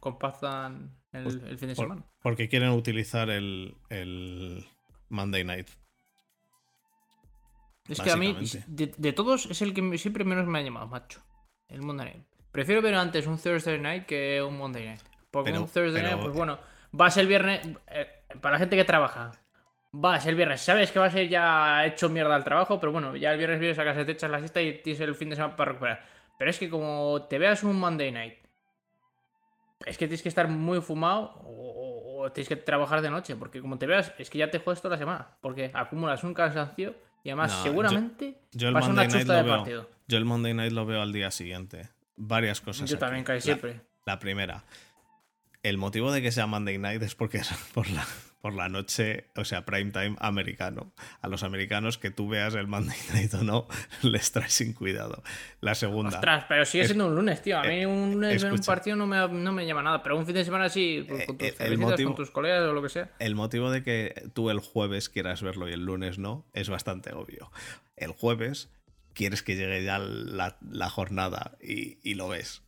compactan 0.00 0.96
el, 1.12 1.22
pues 1.22 1.34
el 1.36 1.58
fin 1.58 1.68
de 1.68 1.74
semana? 1.76 2.04
porque 2.22 2.48
quieren 2.48 2.70
utilizar 2.70 3.30
el, 3.30 3.76
el 3.90 4.66
Monday 5.10 5.44
Night. 5.44 5.68
Es 7.88 8.00
que 8.00 8.10
a 8.10 8.16
mí, 8.16 8.36
de, 8.68 9.12
todos, 9.12 9.46
es 9.46 9.62
el 9.62 9.74
que 9.74 9.98
siempre 9.98 10.24
menos 10.24 10.46
me 10.46 10.60
ha 10.60 10.62
llamado, 10.62 10.86
macho. 10.86 11.20
El 11.68 11.82
Monday 11.82 12.06
Night. 12.14 12.26
Prefiero 12.52 12.82
ver 12.82 12.94
antes 12.94 13.26
un 13.26 13.38
Thursday 13.38 13.78
Night 13.78 14.06
que 14.06 14.42
un 14.42 14.56
Monday 14.56 14.86
Night. 14.86 15.00
Porque 15.30 15.52
un 15.52 15.68
Thursday 15.68 16.02
Night, 16.02 16.20
pues 16.20 16.32
bueno, 16.32 16.58
va 16.98 17.06
a 17.06 17.10
ser 17.10 17.22
el 17.22 17.28
viernes. 17.28 17.60
Eh, 17.88 18.19
para 18.40 18.54
la 18.54 18.58
gente 18.58 18.76
que 18.76 18.84
trabaja, 18.84 19.32
va 19.92 20.14
a 20.14 20.20
ser 20.20 20.30
el 20.30 20.36
viernes. 20.36 20.60
Sabes 20.60 20.90
que 20.92 20.98
va 20.98 21.06
a 21.06 21.10
ser 21.10 21.28
ya 21.28 21.84
hecho 21.86 22.08
mierda 22.08 22.36
el 22.36 22.44
trabajo, 22.44 22.78
pero 22.78 22.92
bueno, 22.92 23.16
ya 23.16 23.32
el 23.32 23.38
viernes 23.38 23.58
vienes 23.60 23.78
a 23.78 23.84
casa, 23.84 24.04
te 24.04 24.12
echas 24.12 24.30
la 24.30 24.38
siesta 24.38 24.60
y 24.62 24.80
tienes 24.82 25.00
el 25.00 25.14
fin 25.14 25.30
de 25.30 25.36
semana 25.36 25.56
para 25.56 25.72
recuperar. 25.72 26.04
Pero 26.38 26.50
es 26.50 26.58
que 26.58 26.70
como 26.70 27.22
te 27.28 27.38
veas 27.38 27.62
un 27.64 27.78
Monday 27.78 28.12
night, 28.12 28.34
es 29.86 29.96
que 29.96 30.06
tienes 30.06 30.22
que 30.22 30.28
estar 30.28 30.46
muy 30.48 30.80
fumado 30.80 31.40
o, 31.44 32.30
tienes 32.34 32.48
que 32.48 32.56
trabajar 32.56 33.00
de 33.00 33.10
noche, 33.10 33.34
porque 33.36 33.60
como 33.62 33.78
te 33.78 33.86
veas, 33.86 34.12
es 34.18 34.28
que 34.28 34.38
ya 34.38 34.50
te 34.50 34.58
juegas 34.58 34.82
toda 34.82 34.94
la 34.94 34.98
semana, 34.98 35.28
porque 35.40 35.70
acumulas 35.72 36.22
un 36.22 36.34
cansancio 36.34 36.94
y 37.24 37.30
además 37.30 37.50
No, 37.56 37.62
seguramente 37.62 38.42
Yo 38.52 38.68
el 38.68 38.74
vas 38.74 38.84
a 38.86 38.90
una 38.90 39.02
Night 39.02 39.10
chusta 39.12 39.32
lo 39.32 39.38
de 39.38 39.42
veo. 39.44 39.56
partido. 39.56 39.90
Yo 40.06 40.18
el 40.18 40.24
Monday 40.26 40.52
Night 40.54 40.72
lo 40.72 40.84
veo 40.84 41.00
al 41.00 41.12
día 41.12 41.30
siguiente. 41.30 41.88
Varias 42.16 42.60
cosas. 42.60 42.88
Yo 42.90 42.96
aquí. 42.96 43.00
también 43.00 43.24
casi 43.24 43.38
La- 43.38 43.42
siempre. 43.42 43.80
La 44.04 44.18
primera, 44.18 44.64
el 45.62 45.78
motivo 45.78 46.10
de 46.12 46.22
que 46.22 46.32
sea 46.32 46.46
Monday 46.46 46.78
Night 46.78 47.02
es 47.02 47.14
porque 47.14 47.38
es 47.38 47.48
por 47.74 47.88
la, 47.90 48.06
por 48.40 48.54
la 48.54 48.68
noche, 48.70 49.26
o 49.36 49.44
sea, 49.44 49.66
prime 49.66 49.90
time 49.90 50.16
americano. 50.18 50.92
A 51.20 51.28
los 51.28 51.42
americanos 51.42 51.98
que 51.98 52.10
tú 52.10 52.28
veas 52.28 52.54
el 52.54 52.66
Monday 52.66 52.96
Night 53.12 53.34
o 53.34 53.42
no, 53.44 53.68
les 54.02 54.32
traes 54.32 54.54
sin 54.54 54.72
cuidado. 54.72 55.22
La 55.60 55.74
segunda, 55.74 56.14
Ostras, 56.16 56.46
pero 56.48 56.64
sigue 56.64 56.84
Es- 56.84 56.88
siendo 56.88 57.06
un 57.08 57.14
lunes, 57.14 57.42
tío. 57.42 57.58
A 57.58 57.64
mí 57.64 57.84
un 57.84 58.12
lunes 58.12 58.42
ver 58.42 58.52
un 58.52 58.58
partido 58.60 58.96
no 58.96 59.06
me, 59.06 59.28
no 59.28 59.52
me 59.52 59.66
llama 59.66 59.82
nada, 59.82 60.02
pero 60.02 60.16
un 60.16 60.24
fin 60.24 60.34
de 60.34 60.44
semana 60.44 60.68
sí, 60.70 61.04
pues, 61.06 61.26
con 61.26 61.36
tus 61.36 61.48
Eh, 61.48 61.54
el 61.60 61.78
motivo- 61.78 62.08
con 62.10 62.16
tus 62.16 62.30
colegas 62.30 62.62
o 62.62 62.72
lo 62.72 62.82
que 62.82 62.88
sea. 62.88 63.10
el 63.18 63.34
motivo 63.34 63.70
de 63.70 63.82
que 63.82 64.30
tú 64.32 64.48
el 64.50 64.60
jueves 64.60 65.08
quieras 65.10 65.42
verlo 65.42 65.68
y 65.68 65.72
el 65.72 65.84
lunes 65.84 66.18
no 66.18 66.46
es 66.54 66.70
bastante 66.70 67.12
obvio. 67.12 67.50
El 67.96 68.12
jueves 68.12 68.70
quieres 69.12 69.42
que 69.42 69.56
llegue 69.56 69.84
ya 69.84 69.98
la, 69.98 70.56
la 70.70 70.88
jornada 70.88 71.58
y, 71.60 71.98
y 72.02 72.14
lo 72.14 72.28
ves. 72.28 72.62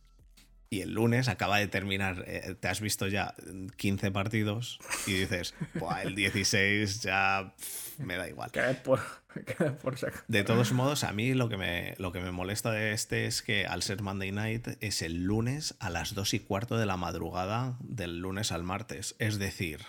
Y 0.73 0.81
el 0.81 0.91
lunes 0.93 1.27
acaba 1.27 1.59
de 1.59 1.67
terminar, 1.67 2.23
eh, 2.25 2.55
te 2.59 2.67
has 2.67 2.81
visto 2.81 3.07
ya 3.07 3.35
15 3.77 4.09
partidos 4.09 4.79
y 5.05 5.13
dices, 5.13 5.53
Buah, 5.75 6.01
el 6.01 6.15
16 6.15 7.01
ya 7.03 7.53
pff, 7.55 7.99
me 7.99 8.17
da 8.17 8.27
igual. 8.27 8.49
Por, 8.83 8.99
por. 9.83 9.95
De 10.27 10.43
todos 10.43 10.71
modos, 10.71 11.03
a 11.03 11.13
mí 11.13 11.35
lo 11.35 11.47
que, 11.47 11.57
me, 11.57 11.93
lo 11.99 12.11
que 12.11 12.21
me 12.21 12.31
molesta 12.31 12.71
de 12.71 12.93
este 12.93 13.27
es 13.27 13.43
que 13.43 13.67
al 13.67 13.83
ser 13.83 14.01
Monday 14.01 14.31
Night 14.31 14.67
es 14.81 15.03
el 15.03 15.25
lunes 15.25 15.75
a 15.79 15.91
las 15.91 16.15
2 16.15 16.33
y 16.33 16.39
cuarto 16.39 16.75
de 16.77 16.87
la 16.87 16.97
madrugada 16.97 17.77
del 17.81 18.17
lunes 18.17 18.51
al 18.51 18.63
martes. 18.63 19.15
Es 19.19 19.37
decir, 19.37 19.79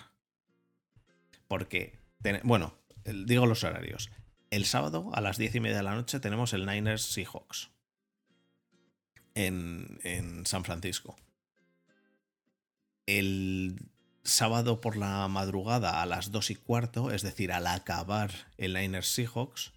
porque, 1.49 1.99
ten- 2.23 2.41
bueno, 2.45 2.75
digo 3.07 3.47
los 3.47 3.65
horarios. 3.65 4.11
El 4.51 4.67
sábado 4.67 5.11
a 5.15 5.21
las 5.23 5.39
10 5.39 5.55
y 5.55 5.61
media 5.61 5.79
de 5.79 5.83
la 5.83 5.95
noche 5.95 6.21
tenemos 6.21 6.53
el 6.53 6.67
Niners 6.67 7.03
Seahawks 7.07 7.71
en, 9.35 10.43
San 10.47 10.65
Francisco. 10.65 11.17
El 13.07 13.81
sábado 14.23 14.81
por 14.81 14.97
la 14.97 15.29
madrugada 15.29 16.01
a 16.01 16.07
las 16.07 16.31
2 16.31 16.51
y 16.51 16.55
cuarto, 16.57 17.11
es 17.11 17.23
decir, 17.23 17.53
al 17.53 17.67
acabar 17.67 18.31
el 18.57 18.75
Niners 18.75 19.09
Seahawks, 19.09 19.73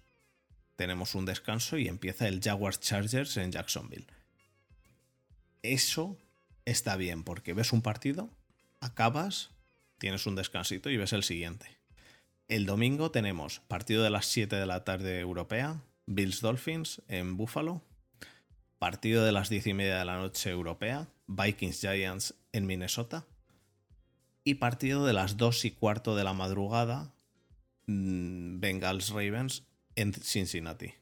tenemos 0.76 1.14
un 1.14 1.26
descanso 1.26 1.76
y 1.76 1.88
empieza 1.88 2.28
el 2.28 2.40
Jaguars 2.40 2.80
Chargers 2.80 3.36
en 3.36 3.52
Jacksonville. 3.52 4.06
Eso 5.62 6.16
está 6.64 6.96
bien 6.96 7.24
porque 7.24 7.52
ves 7.52 7.72
un 7.72 7.82
partido, 7.82 8.30
acabas, 8.80 9.50
tienes 9.98 10.26
un 10.26 10.36
descansito 10.36 10.88
y 10.88 10.96
ves 10.96 11.12
el 11.12 11.24
siguiente. 11.24 11.78
El 12.46 12.64
domingo 12.64 13.10
tenemos 13.10 13.60
partido 13.60 14.02
de 14.02 14.10
las 14.10 14.26
7 14.26 14.56
de 14.56 14.66
la 14.66 14.84
tarde 14.84 15.20
europea, 15.20 15.82
Bills 16.06 16.40
Dolphins 16.40 17.02
en 17.08 17.36
Buffalo. 17.36 17.82
Partido 18.78 19.24
de 19.24 19.32
las 19.32 19.48
10 19.48 19.66
y 19.68 19.74
media 19.74 19.98
de 19.98 20.04
la 20.04 20.18
noche 20.18 20.50
europea, 20.50 21.08
Vikings 21.26 21.80
Giants 21.80 22.34
en 22.52 22.66
Minnesota. 22.66 23.26
Y 24.44 24.54
partido 24.54 25.04
de 25.04 25.12
las 25.12 25.36
2 25.36 25.64
y 25.64 25.70
cuarto 25.72 26.14
de 26.14 26.24
la 26.24 26.32
madrugada, 26.32 27.12
mm, 27.86 28.60
Bengals 28.60 29.10
Ravens 29.10 29.64
en 29.96 30.14
Cincinnati. 30.14 30.94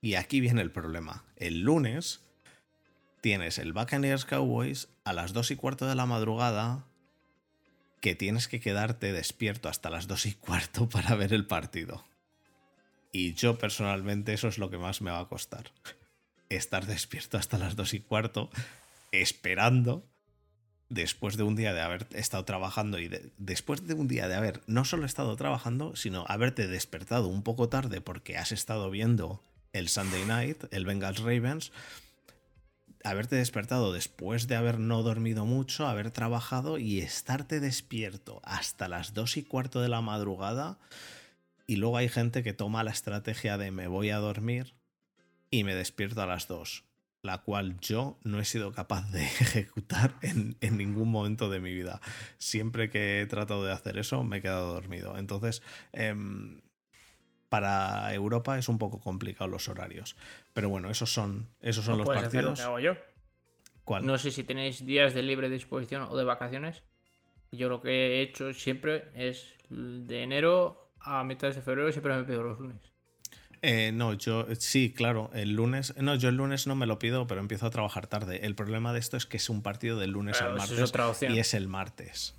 Y 0.00 0.14
aquí 0.14 0.40
viene 0.40 0.62
el 0.62 0.72
problema. 0.72 1.24
El 1.36 1.60
lunes 1.60 2.24
tienes 3.20 3.58
el 3.58 3.72
Buccaneers 3.72 4.24
Cowboys 4.24 4.88
a 5.04 5.12
las 5.12 5.32
2 5.32 5.52
y 5.52 5.56
cuarto 5.56 5.86
de 5.86 5.94
la 5.94 6.06
madrugada 6.06 6.86
que 8.00 8.14
tienes 8.14 8.48
que 8.48 8.60
quedarte 8.60 9.12
despierto 9.12 9.68
hasta 9.68 9.90
las 9.90 10.06
2 10.06 10.26
y 10.26 10.34
cuarto 10.34 10.88
para 10.90 11.14
ver 11.14 11.32
el 11.34 11.46
partido. 11.46 12.04
Y 13.12 13.34
yo 13.34 13.58
personalmente 13.58 14.32
eso 14.32 14.48
es 14.48 14.58
lo 14.58 14.70
que 14.70 14.78
más 14.78 15.00
me 15.00 15.10
va 15.10 15.20
a 15.20 15.28
costar. 15.28 15.70
Estar 16.56 16.86
despierto 16.86 17.38
hasta 17.38 17.58
las 17.58 17.76
2 17.76 17.94
y 17.94 18.00
cuarto 18.00 18.50
esperando 19.12 20.04
después 20.88 21.36
de 21.36 21.42
un 21.42 21.56
día 21.56 21.72
de 21.72 21.80
haber 21.80 22.06
estado 22.12 22.44
trabajando 22.44 22.98
y 22.98 23.08
de- 23.08 23.32
después 23.38 23.86
de 23.86 23.94
un 23.94 24.06
día 24.08 24.28
de 24.28 24.34
haber 24.34 24.60
no 24.66 24.84
solo 24.84 25.06
estado 25.06 25.34
trabajando, 25.36 25.96
sino 25.96 26.24
haberte 26.28 26.66
despertado 26.68 27.28
un 27.28 27.42
poco 27.42 27.68
tarde 27.68 28.00
porque 28.00 28.36
has 28.36 28.52
estado 28.52 28.90
viendo 28.90 29.42
el 29.72 29.88
Sunday 29.88 30.24
Night, 30.24 30.64
el 30.70 30.84
Bengals 30.84 31.20
Ravens, 31.20 31.72
haberte 33.02 33.36
despertado 33.36 33.92
después 33.92 34.46
de 34.46 34.56
haber 34.56 34.78
no 34.78 35.02
dormido 35.02 35.44
mucho, 35.46 35.86
haber 35.86 36.10
trabajado 36.10 36.78
y 36.78 37.00
estarte 37.00 37.60
despierto 37.60 38.40
hasta 38.44 38.88
las 38.88 39.14
2 39.14 39.36
y 39.36 39.42
cuarto 39.42 39.80
de 39.80 39.88
la 39.88 40.00
madrugada. 40.00 40.78
Y 41.66 41.76
luego 41.76 41.96
hay 41.96 42.08
gente 42.08 42.42
que 42.42 42.52
toma 42.52 42.84
la 42.84 42.90
estrategia 42.92 43.58
de 43.58 43.70
me 43.70 43.88
voy 43.88 44.10
a 44.10 44.18
dormir 44.18 44.74
y 45.58 45.64
me 45.64 45.74
despierto 45.74 46.20
a 46.22 46.26
las 46.26 46.48
2, 46.48 46.84
la 47.22 47.38
cual 47.38 47.78
yo 47.80 48.18
no 48.24 48.40
he 48.40 48.44
sido 48.44 48.72
capaz 48.72 49.10
de 49.12 49.22
ejecutar 49.40 50.14
en, 50.22 50.56
en 50.60 50.76
ningún 50.76 51.10
momento 51.10 51.48
de 51.48 51.60
mi 51.60 51.72
vida. 51.72 52.00
Siempre 52.38 52.90
que 52.90 53.20
he 53.20 53.26
tratado 53.26 53.64
de 53.64 53.72
hacer 53.72 53.98
eso 53.98 54.24
me 54.24 54.38
he 54.38 54.42
quedado 54.42 54.72
dormido. 54.74 55.16
Entonces, 55.16 55.62
em, 55.92 56.60
para 57.48 58.12
Europa 58.14 58.58
es 58.58 58.68
un 58.68 58.78
poco 58.78 59.00
complicado 59.00 59.48
los 59.48 59.68
horarios. 59.68 60.16
Pero 60.54 60.68
bueno, 60.68 60.90
esos 60.90 61.12
son, 61.12 61.48
esos 61.60 61.84
son 61.84 61.98
No 61.98 62.04
los 62.04 62.16
hacer 62.16 62.42
lo 62.42 62.48
partidos. 62.50 62.58
que 62.58 62.64
hago 62.64 62.80
yo. 62.80 62.96
¿Cuál? 63.84 64.06
No 64.06 64.18
sé 64.18 64.30
si 64.32 64.42
tenéis 64.44 64.84
días 64.84 65.14
de 65.14 65.22
libre 65.22 65.48
disposición 65.48 66.02
o 66.02 66.16
de 66.16 66.24
vacaciones. 66.24 66.82
Yo 67.52 67.68
lo 67.68 67.80
que 67.80 67.90
he 67.90 68.22
hecho 68.22 68.52
siempre 68.52 69.10
es 69.14 69.54
de 69.68 70.22
enero 70.22 70.90
a 70.98 71.22
mitad 71.22 71.48
de 71.54 71.60
febrero 71.62 71.92
siempre 71.92 72.16
me 72.16 72.24
pido 72.24 72.42
los 72.42 72.58
lunes. 72.58 72.93
Eh, 73.66 73.92
no, 73.92 74.12
yo 74.12 74.46
sí, 74.58 74.92
claro, 74.94 75.30
el 75.32 75.54
lunes. 75.54 75.94
No, 75.96 76.14
yo 76.16 76.28
el 76.28 76.36
lunes 76.36 76.66
no 76.66 76.74
me 76.74 76.84
lo 76.84 76.98
pido, 76.98 77.26
pero 77.26 77.40
empiezo 77.40 77.66
a 77.66 77.70
trabajar 77.70 78.06
tarde. 78.06 78.44
El 78.44 78.54
problema 78.54 78.92
de 78.92 78.98
esto 78.98 79.16
es 79.16 79.24
que 79.24 79.38
es 79.38 79.48
un 79.48 79.62
partido 79.62 79.98
del 79.98 80.10
lunes 80.10 80.36
Claro, 80.36 80.52
al 80.52 80.60
es 80.60 80.80
martes 80.94 81.22
y 81.22 81.38
es 81.38 81.54
el 81.54 81.66
martes. 81.66 82.34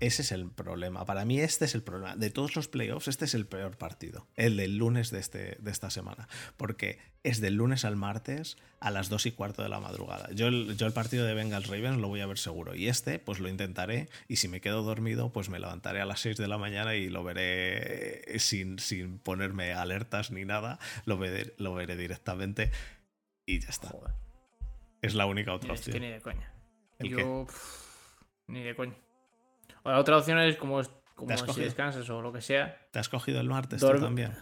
Ese 0.00 0.22
es 0.22 0.32
el 0.32 0.50
problema. 0.50 1.04
Para 1.04 1.24
mí 1.24 1.40
este 1.40 1.64
es 1.64 1.74
el 1.74 1.82
problema. 1.82 2.16
De 2.16 2.30
todos 2.30 2.56
los 2.56 2.68
playoffs, 2.68 3.08
este 3.08 3.24
es 3.24 3.34
el 3.34 3.46
peor 3.46 3.76
partido. 3.78 4.26
El 4.34 4.56
del 4.56 4.76
lunes 4.76 5.10
de, 5.10 5.20
este, 5.20 5.56
de 5.60 5.70
esta 5.70 5.90
semana. 5.90 6.28
Porque 6.56 6.98
es 7.22 7.40
del 7.40 7.54
lunes 7.54 7.84
al 7.84 7.96
martes 7.96 8.56
a 8.80 8.90
las 8.90 9.08
2 9.08 9.26
y 9.26 9.32
cuarto 9.32 9.62
de 9.62 9.68
la 9.68 9.80
madrugada. 9.80 10.28
Yo 10.32 10.48
el, 10.48 10.76
yo 10.76 10.86
el 10.86 10.92
partido 10.92 11.24
de 11.24 11.32
Bengals 11.34 11.68
Ravens 11.68 11.98
lo 11.98 12.08
voy 12.08 12.20
a 12.20 12.26
ver 12.26 12.38
seguro. 12.38 12.74
Y 12.74 12.88
este, 12.88 13.18
pues 13.18 13.38
lo 13.40 13.48
intentaré. 13.48 14.08
Y 14.28 14.36
si 14.36 14.48
me 14.48 14.60
quedo 14.60 14.82
dormido, 14.82 15.32
pues 15.32 15.48
me 15.48 15.58
levantaré 15.58 16.00
a 16.00 16.06
las 16.06 16.20
6 16.20 16.36
de 16.36 16.48
la 16.48 16.58
mañana 16.58 16.94
y 16.96 17.08
lo 17.08 17.24
veré 17.24 18.38
sin, 18.38 18.78
sin 18.78 19.18
ponerme 19.18 19.72
alertas 19.72 20.30
ni 20.30 20.44
nada. 20.44 20.78
Lo 21.06 21.16
veré, 21.18 21.54
lo 21.56 21.74
veré 21.74 21.96
directamente. 21.96 22.70
Y 23.46 23.60
ya 23.60 23.68
está. 23.68 23.88
Joder, 23.88 24.12
Es 25.02 25.14
la 25.14 25.26
única 25.26 25.52
otra 25.54 25.74
es 25.74 25.80
que 25.82 25.90
opción. 25.92 26.02
ni 26.02 26.10
de 26.10 26.20
coña. 26.20 26.52
¿El 26.98 27.08
Yo, 27.10 27.46
pff, 27.46 28.22
ni 28.48 28.62
de 28.62 28.74
coña. 28.74 28.94
O 29.84 29.90
la 29.90 29.98
otra 29.98 30.18
opción 30.18 30.38
es 30.40 30.56
como, 30.56 30.80
como 31.14 31.36
si 31.36 31.60
descansas 31.60 32.08
o 32.10 32.20
lo 32.20 32.32
que 32.32 32.40
sea. 32.40 32.76
¿Te 32.90 32.98
has 32.98 33.08
cogido 33.08 33.40
el 33.40 33.48
martes 33.48 33.80
tú 33.80 34.00
también? 34.00 34.32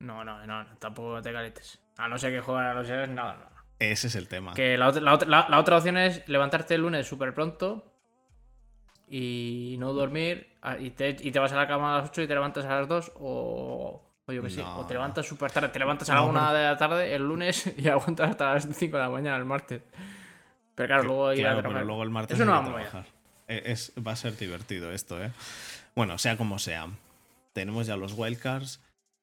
No, 0.00 0.24
no, 0.24 0.46
no, 0.46 0.66
tampoco 0.78 1.20
te 1.22 1.32
calientes. 1.32 1.80
A 1.98 2.08
no 2.08 2.18
ser 2.18 2.32
que 2.32 2.40
jueguen 2.40 2.64
a 2.66 2.74
los 2.74 2.86
seres, 2.86 3.08
nada, 3.08 3.34
nada. 3.34 3.52
Ese 3.78 4.06
es 4.06 4.14
el 4.16 4.28
tema. 4.28 4.54
Que 4.54 4.76
la, 4.78 4.88
otra- 4.88 5.00
la 5.02 5.16
la- 5.26 5.46
la 5.48 5.58
otra 5.58 5.76
opción 5.76 5.96
es 5.98 6.26
levantarte 6.28 6.74
el 6.74 6.82
lunes 6.82 7.06
súper 7.06 7.34
pronto 7.34 7.92
y 9.08 9.76
no 9.78 9.92
dormir 9.92 10.56
a- 10.62 10.78
y 10.78 10.90
te, 10.90 11.10
y 11.20 11.30
te 11.30 11.38
vas 11.38 11.52
a 11.52 11.56
la 11.56 11.66
cama 11.66 11.94
a 11.96 12.00
las 12.00 12.10
8 12.10 12.22
y 12.22 12.26
te 12.26 12.34
levantas 12.34 12.64
a 12.64 12.80
las 12.80 12.88
2 12.88 13.12
o, 13.16 14.02
o 14.26 14.32
yo 14.32 14.42
que 14.42 14.50
sé, 14.50 14.62
o 14.62 14.84
te 14.86 14.94
levantas 14.94 15.26
súper 15.26 15.50
tarde, 15.50 15.68
te 15.68 15.78
levantas 15.78 16.08
a 16.10 16.14
la 16.14 16.20
No, 16.20 16.26
1 16.28 16.40
porque- 16.40 16.56
de 16.58 16.64
la 16.64 16.76
tarde 16.76 17.14
el 17.14 17.22
lunes 17.22 17.72
y 17.78 17.88
aguantas 17.88 18.30
hasta 18.30 18.54
las 18.54 18.68
5 18.70 18.96
de 18.96 19.02
la 19.02 19.10
mañana 19.10 19.36
el 19.36 19.44
martes. 19.44 19.82
Pero 20.74 20.86
claro, 20.88 21.02
luego 21.04 21.32
ir 21.32 21.46
a 21.46 21.56
trabajar. 21.58 21.84
luego 21.86 22.02
el 22.02 22.10
martes 22.10 22.36
Eso 22.36 22.44
no 22.44 22.52
vamos 22.52 22.70
a 22.70 22.74
trabajar. 22.74 23.06
Eh, 23.48 23.62
Es, 23.66 23.92
va 23.96 24.12
a 24.12 24.16
ser 24.16 24.36
divertido 24.36 24.92
esto, 24.92 25.22
¿eh? 25.22 25.32
Bueno, 25.94 26.18
sea 26.18 26.36
como 26.36 26.58
sea. 26.58 26.88
Tenemos 27.52 27.86
ya 27.86 27.96
los 27.96 28.12
wildcards. 28.12 28.80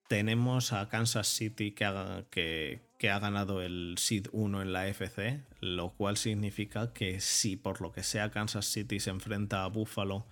Tenemos 0.07 0.73
a 0.73 0.89
Kansas 0.89 1.27
City 1.27 1.71
que 1.71 1.85
ha, 1.85 3.19
ganado 3.19 3.61
el 3.61 3.95
Seed 3.97 4.27
1 4.31 4.61
en 4.61 4.73
la 4.73 4.87
FC, 4.87 5.43
lo 5.59 5.91
cual 5.91 6.17
significa 6.17 6.93
que 6.93 7.19
si 7.19 7.55
por 7.55 7.81
lo 7.81 7.91
que 7.91 8.03
sea 8.03 8.29
Kansas 8.29 8.65
City 8.65 8.99
se 8.99 9.09
enfrenta 9.09 9.63
a 9.63 9.67
Buffalo, 9.67 10.27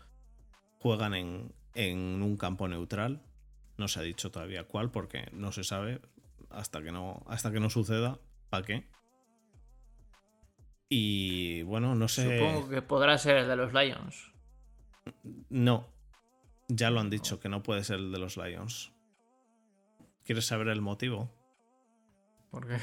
juegan 0.79 1.13
en, 1.13 2.21
un 2.21 2.37
campo 2.37 2.67
neutral. 2.67 3.21
No 3.77 3.87
se 3.87 3.99
ha 3.99 4.03
dicho 4.03 4.29
todavía 4.29 4.65
cuál, 4.65 4.91
porque 4.91 5.29
no 5.31 5.51
se 5.51 5.63
sabe 5.63 6.01
hasta 6.49 6.81
que 6.81 6.91
no 6.91 7.69
suceda. 7.69 8.19
¿Para 8.49 8.65
qué? 8.65 8.87
Y 10.93 11.61
bueno, 11.61 11.95
no 11.95 12.09
sé. 12.09 12.37
Supongo 12.37 12.67
que 12.67 12.81
podrá 12.81 13.17
ser 13.17 13.37
el 13.37 13.47
de 13.47 13.55
los 13.55 13.71
Lions. 13.71 14.33
No. 15.49 15.87
Ya 16.67 16.89
lo 16.89 16.99
han 16.99 17.09
dicho, 17.09 17.39
que 17.39 17.47
no 17.47 17.63
puede 17.63 17.85
ser 17.85 17.99
el 17.99 18.11
de 18.11 18.19
los 18.19 18.35
Lions. 18.35 18.91
¿Quieres 20.25 20.45
saber 20.45 20.67
el 20.67 20.81
motivo? 20.81 21.33
Porque 22.49 22.77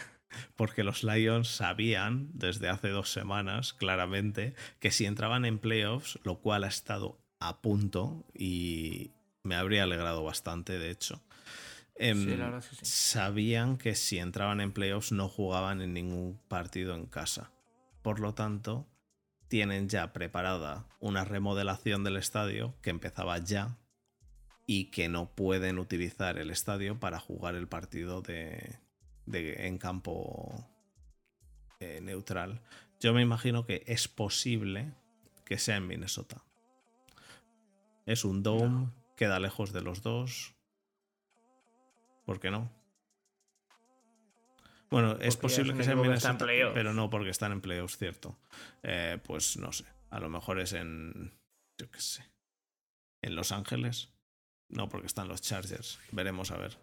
Porque 0.57 0.85
los 0.85 1.05
Lions 1.05 1.49
sabían 1.49 2.31
desde 2.33 2.71
hace 2.71 2.89
dos 2.89 3.13
semanas 3.13 3.75
claramente 3.75 4.55
que 4.81 4.91
si 4.91 5.05
entraban 5.05 5.45
en 5.45 5.59
playoffs, 5.59 6.19
lo 6.23 6.41
cual 6.41 6.65
ha 6.65 6.69
estado 6.69 7.19
a 7.41 7.61
punto 7.61 8.25
y 8.33 9.11
me 9.43 9.55
habría 9.55 9.83
alegrado 9.83 10.25
bastante, 10.25 10.79
de 10.79 10.91
hecho. 10.91 11.23
em, 11.95 12.39
la 12.39 12.47
verdad 12.47 12.61
es 12.61 12.69
que 12.69 12.77
sí. 12.77 12.87
Sabían 12.87 13.77
que 13.77 13.95
si 13.95 14.19
entraban 14.19 14.63
en 14.63 14.73
playoffs 14.73 15.13
no 15.13 15.29
jugaban 15.29 15.83
en 15.83 15.93
ningún 15.93 16.41
partido 16.49 16.95
en 16.95 17.05
casa. 17.05 17.51
Por 18.09 18.21
lo 18.21 18.33
tanto, 18.33 18.89
tienen 19.49 19.91
ya 19.91 20.15
preparada 20.15 20.87
una 20.99 21.27
remodelación 21.27 22.05
del 22.05 22.17
estadio 22.17 22.75
que 22.81 22.89
empezaba 22.89 23.37
ya 23.37 23.77
y 24.67 24.91
que 24.91 25.11
no 25.11 25.35
pueden 25.35 25.79
utilizar 25.79 26.39
el 26.39 26.49
estadio 26.51 26.99
para 26.99 27.21
jugar 27.21 27.55
el 27.55 27.69
partido 27.69 28.23
de, 28.23 28.79
de- 29.27 29.67
en 29.67 29.77
campo 29.77 30.67
eh, 31.81 32.01
neutral. 32.01 32.63
Yo 32.99 33.13
me 33.13 33.21
imagino 33.21 33.67
que 33.67 33.83
es 33.87 34.09
posible 34.09 34.95
que 35.45 35.59
sea 35.59 35.77
en 35.77 35.87
Minnesota. 35.87 36.43
Es 38.07 38.25
un 38.25 38.43
dome, 38.43 38.91
queda 39.19 39.39
lejos 39.39 39.75
de 39.75 39.83
los 39.83 40.01
dos. 40.01 40.55
¿Por 42.25 42.41
qué 42.41 42.51
no? 42.51 42.73
Bueno, 44.91 45.17
es 45.21 45.37
posible 45.37 45.73
es 45.73 45.79
que 45.79 45.85
sea 45.85 45.93
en 45.93 45.99
equipo 45.99 46.11
que 46.13 46.17
está 46.17 46.29
en 46.31 46.35
Minnesota, 46.37 46.45
playoffs. 46.45 46.75
pero 46.75 46.95
no 46.95 47.11
porque 47.11 47.31
están 47.31 47.53
en 47.53 47.61
playoffs, 47.61 47.99
cierto. 47.99 48.39
Eh, 48.83 49.19
pues 49.25 49.57
no 49.59 49.71
sé. 49.73 49.85
A 50.11 50.19
lo 50.21 50.29
mejor 50.31 50.59
es 50.61 50.73
en. 50.73 51.33
Yo 51.79 51.91
qué 51.91 52.01
sé. 52.01 52.25
En 53.23 53.35
Los 53.37 53.53
Ángeles. 53.53 54.11
No, 54.71 54.89
porque 54.89 55.07
están 55.07 55.29
los 55.29 55.43
Chargers. 55.43 55.99
Veremos 56.13 56.51
a 56.51 56.57
ver. 56.59 56.79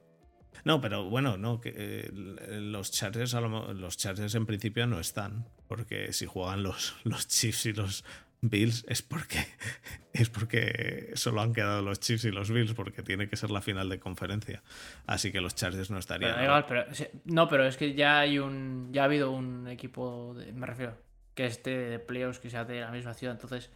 No, 0.63 0.79
pero 0.81 1.03
bueno, 1.09 1.37
no, 1.37 1.59
que 1.59 1.73
eh, 1.75 2.09
los 2.13 2.91
Chargers 2.91 3.33
a 3.33 3.41
lo 3.41 3.49
mo- 3.49 3.73
los 3.73 3.97
Chargers 3.97 4.35
en 4.35 4.45
principio 4.45 4.87
no 4.87 4.99
están, 4.99 5.47
porque 5.67 6.13
si 6.13 6.25
juegan 6.25 6.63
los, 6.63 6.95
los 7.03 7.27
Chiefs 7.27 7.65
y 7.67 7.73
los 7.73 8.05
Bills 8.49 8.85
es 8.87 9.01
porque 9.01 9.45
es 10.13 10.29
porque 10.29 11.11
solo 11.15 11.41
han 11.41 11.53
quedado 11.53 11.81
los 11.81 11.99
Chiefs 11.99 12.25
y 12.25 12.31
los 12.31 12.49
Bills 12.51 12.73
porque 12.73 13.03
tiene 13.03 13.27
que 13.27 13.35
ser 13.35 13.51
la 13.51 13.61
final 13.61 13.89
de 13.89 13.99
conferencia. 13.99 14.63
Así 15.05 15.31
que 15.31 15.41
los 15.41 15.55
Chargers 15.55 15.91
no 15.91 15.97
estarían. 15.99 16.35
pero, 16.67 16.85
no, 17.25 17.47
pero 17.47 17.65
es 17.65 17.77
que 17.77 17.93
ya 17.93 18.19
hay 18.19 18.39
un. 18.39 18.89
Ya 18.91 19.01
ha 19.01 19.05
habido 19.05 19.31
un 19.31 19.67
equipo, 19.67 20.33
de- 20.35 20.51
me 20.53 20.65
refiero, 20.67 20.97
que 21.33 21.45
esté 21.45 21.71
de 21.77 21.99
playoffs 21.99 22.39
que 22.39 22.49
sea 22.49 22.63
de 22.65 22.81
la 22.81 22.91
misma 22.91 23.13
ciudad, 23.13 23.35
entonces 23.35 23.69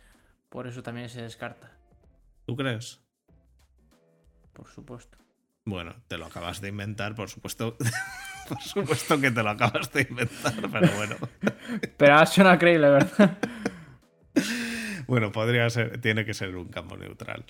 por 0.50 0.66
eso 0.68 0.82
también 0.82 1.10
se 1.10 1.22
descarta, 1.22 1.72
¿Tú 2.46 2.56
crees? 2.56 3.00
por 4.54 4.68
supuesto. 4.68 5.18
Bueno, 5.66 5.96
te 6.08 6.18
lo 6.18 6.26
acabas 6.26 6.62
de 6.62 6.70
inventar, 6.70 7.14
por 7.16 7.30
supuesto. 7.30 7.78
por 8.50 8.62
supuesto 8.62 9.22
que 9.22 9.30
te 9.30 9.44
lo 9.44 9.50
acabas 9.52 9.92
de 9.94 10.08
inventar, 10.10 10.54
pero 10.72 10.92
bueno. 10.96 11.16
Pero 11.98 12.16
ha 12.16 12.26
sonado 12.26 12.58
creíble, 12.58 12.90
¿verdad? 12.90 13.38
Bueno, 15.10 15.32
podría 15.32 15.70
ser, 15.70 16.00
tiene 16.02 16.24
que 16.24 16.34
ser 16.34 16.56
un 16.56 16.68
campo 16.70 16.96
neutral. 16.96 17.44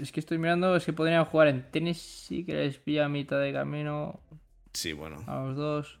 Es 0.00 0.12
que 0.12 0.20
estoy 0.20 0.38
mirando, 0.38 0.76
es 0.76 0.84
que 0.84 0.92
podrían 0.92 1.24
jugar 1.24 1.48
en 1.48 1.70
Tennessee, 1.70 2.44
que 2.44 2.54
les 2.54 2.78
pilla 2.78 3.06
a 3.06 3.08
mitad 3.08 3.40
de 3.40 3.52
camino 3.52 4.20
Sí, 4.72 4.92
bueno, 4.92 5.22
a 5.26 5.40
los 5.40 5.56
dos. 5.56 5.98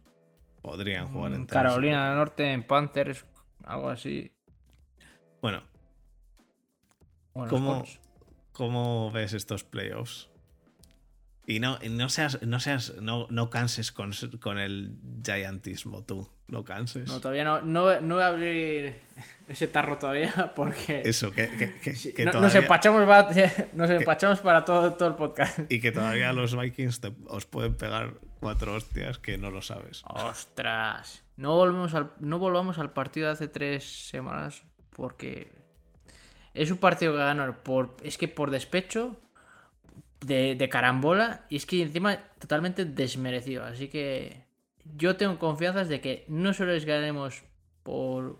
podrían 0.62 1.08
jugar 1.08 1.32
en 1.32 1.42
Mm, 1.42 1.46
Tennessee. 1.46 1.52
Carolina 1.68 2.08
del 2.08 2.16
Norte, 2.18 2.52
en 2.52 2.62
Panthers, 2.62 3.26
algo 3.64 3.88
así. 3.90 4.32
Bueno, 5.40 5.62
Bueno, 7.34 7.50
¿Cómo- 7.50 7.76
Colts. 7.78 7.98
¿Cómo 8.52 9.10
ves 9.10 9.32
estos 9.32 9.64
playoffs? 9.64 10.28
Y 11.44 11.58
no, 11.58 11.78
no 11.90 12.08
seas, 12.08 12.40
no 12.42 12.60
seas, 12.60 12.94
no, 13.00 13.26
no 13.30 13.50
canses 13.50 13.90
con, 13.90 14.12
con 14.40 14.58
el 14.58 14.94
giantismo 15.24 16.02
tú. 16.04 16.28
No 16.46 16.62
canses. 16.64 17.08
No, 17.08 17.18
todavía 17.20 17.42
no, 17.44 17.62
no, 17.62 18.00
no 18.00 18.14
voy 18.16 18.22
a 18.24 18.26
abrir 18.28 19.00
ese 19.48 19.66
tarro 19.66 19.98
todavía 19.98 20.52
porque 20.56 21.02
Eso, 21.04 21.32
que, 21.32 21.48
que- 21.48 21.74
que- 21.80 21.96
Sí, 21.96 22.12
que 22.12 22.26
no- 22.26 22.40
nos 22.40 22.54
empachamos, 22.54 23.04
para, 23.06 23.28
nos 23.72 23.90
empachamos 23.90 24.40
para 24.40 24.64
todo, 24.64 24.92
todo 24.92 25.08
el 25.08 25.14
podcast. 25.16 25.58
y 25.70 25.80
que 25.80 25.90
todavía 25.90 26.32
los 26.34 26.56
Vikings 26.56 27.00
te- 27.00 27.12
os 27.26 27.46
pueden 27.46 27.74
pegar 27.74 28.14
cuatro 28.38 28.74
hostias 28.74 29.18
que 29.18 29.36
no 29.38 29.50
lo 29.50 29.62
sabes. 29.62 30.02
Ostras. 30.06 31.24
No 31.36 31.56
volvemos 31.56 31.94
al, 31.94 32.12
no 32.20 32.38
volvamos 32.38 32.78
al 32.78 32.92
partido 32.92 33.26
de 33.26 33.32
hace 33.32 33.48
tres 33.48 34.08
semanas 34.08 34.62
porque 34.90 35.50
es 36.54 36.70
un 36.70 36.78
partido 36.78 37.12
que 37.12 37.18
ganar 37.18 37.62
por. 37.62 37.96
Es 38.04 38.18
que 38.18 38.28
por 38.28 38.50
despecho, 38.50 39.16
de, 40.22 40.54
de 40.54 40.68
carambola, 40.68 41.44
y 41.50 41.56
es 41.56 41.66
que 41.66 41.82
encima 41.82 42.16
totalmente 42.38 42.84
desmerecido. 42.84 43.64
Así 43.64 43.88
que 43.88 44.44
yo 44.96 45.16
tengo 45.16 45.38
confianzas 45.38 45.88
de 45.88 46.00
que 46.00 46.24
no 46.28 46.52
solo 46.54 46.72
les 46.72 46.84
ganaremos 46.84 47.42
por. 47.82 48.38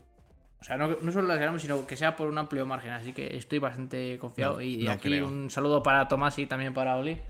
O 0.60 0.64
sea, 0.64 0.76
no, 0.76 0.96
no 1.02 1.10
solo 1.10 1.26
las 1.26 1.38
ganamos, 1.40 1.60
sino 1.62 1.86
que 1.88 1.96
sea 1.96 2.14
por 2.14 2.28
un 2.28 2.38
amplio 2.38 2.64
margen. 2.66 2.92
Así 2.92 3.12
que 3.12 3.36
estoy 3.36 3.58
bastante 3.58 4.16
confiado. 4.20 4.54
No, 4.54 4.60
y 4.62 4.84
no 4.84 4.92
aquí 4.92 5.08
creo. 5.08 5.26
un 5.26 5.50
saludo 5.50 5.82
para 5.82 6.06
Tomás 6.06 6.38
y 6.38 6.46
también 6.46 6.72
para 6.72 6.96
Oli. 6.96 7.20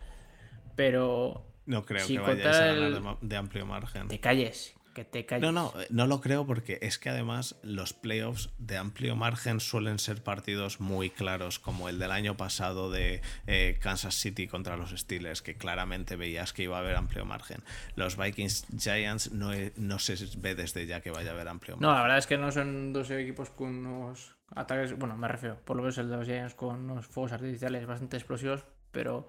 Pero 0.77 1.45
No 1.67 1.85
creo 1.85 2.05
Si 2.05 2.15
que 2.15 2.21
vayáis 2.21 2.47
a 2.57 2.67
ganar 2.67 2.77
el- 2.93 3.03
de 3.29 3.37
amplio 3.37 3.67
margen. 3.67 4.09
te 4.09 4.21
calles. 4.21 4.75
Que 4.95 5.05
te 5.05 5.25
calles. 5.25 5.43
No, 5.43 5.53
no, 5.53 5.81
eh, 5.81 5.87
no 5.91 6.07
lo 6.07 6.21
creo 6.21 6.47
porque 6.47 6.79
es 6.83 6.99
que 6.99 7.09
además 7.09 7.57
los 7.63 7.93
playoffs 7.95 8.51
de 8.59 8.77
amplio 8.77 9.17
margen 9.17 9.59
suelen 9.61 9.99
ser 9.99 10.23
partidos 10.23 10.81
muy 10.81 11.09
claros, 11.11 11.59
como 11.59 11.89
el 11.89 11.99
del 11.99 12.11
año 12.11 12.37
pasado 12.37 12.91
de 12.91 13.23
eh, 13.47 13.79
Kansas 13.81 14.15
City 14.17 14.47
contra 14.49 14.77
los 14.77 14.91
Steelers, 14.91 15.41
que 15.43 15.55
claramente 15.55 16.17
veías 16.17 16.53
que 16.53 16.65
iba 16.65 16.77
a 16.77 16.81
haber 16.81 16.97
amplio 16.97 17.25
margen. 17.25 17.63
Los 17.97 18.17
Vikings 18.17 18.67
Giants 18.79 19.33
no, 19.33 19.51
no 19.77 19.99
se 19.99 20.17
ve 20.39 20.55
desde 20.55 20.87
ya 20.87 21.01
que 21.01 21.11
vaya 21.11 21.31
a 21.31 21.35
haber 21.35 21.49
amplio 21.49 21.77
No, 21.81 21.89
margen. 21.89 21.97
la 21.97 22.03
verdad 22.03 22.19
es 22.19 22.27
que 22.27 22.37
no 22.39 22.53
son 22.53 22.93
dos 22.93 23.11
equipos 23.11 23.51
con 23.51 23.87
unos 23.87 24.35
ataques. 24.55 24.99
Bueno, 24.99 25.17
me 25.17 25.29
refiero, 25.29 25.57
por 25.65 25.77
lo 25.77 25.83
menos 25.83 25.97
el 25.99 26.11
de 26.11 26.17
los 26.17 26.27
Giants 26.27 26.55
con 26.55 26.91
unos 26.91 27.07
fuegos 27.07 27.33
artificiales 27.33 27.87
bastante 27.87 28.17
explosivos, 28.19 28.65
pero 28.91 29.29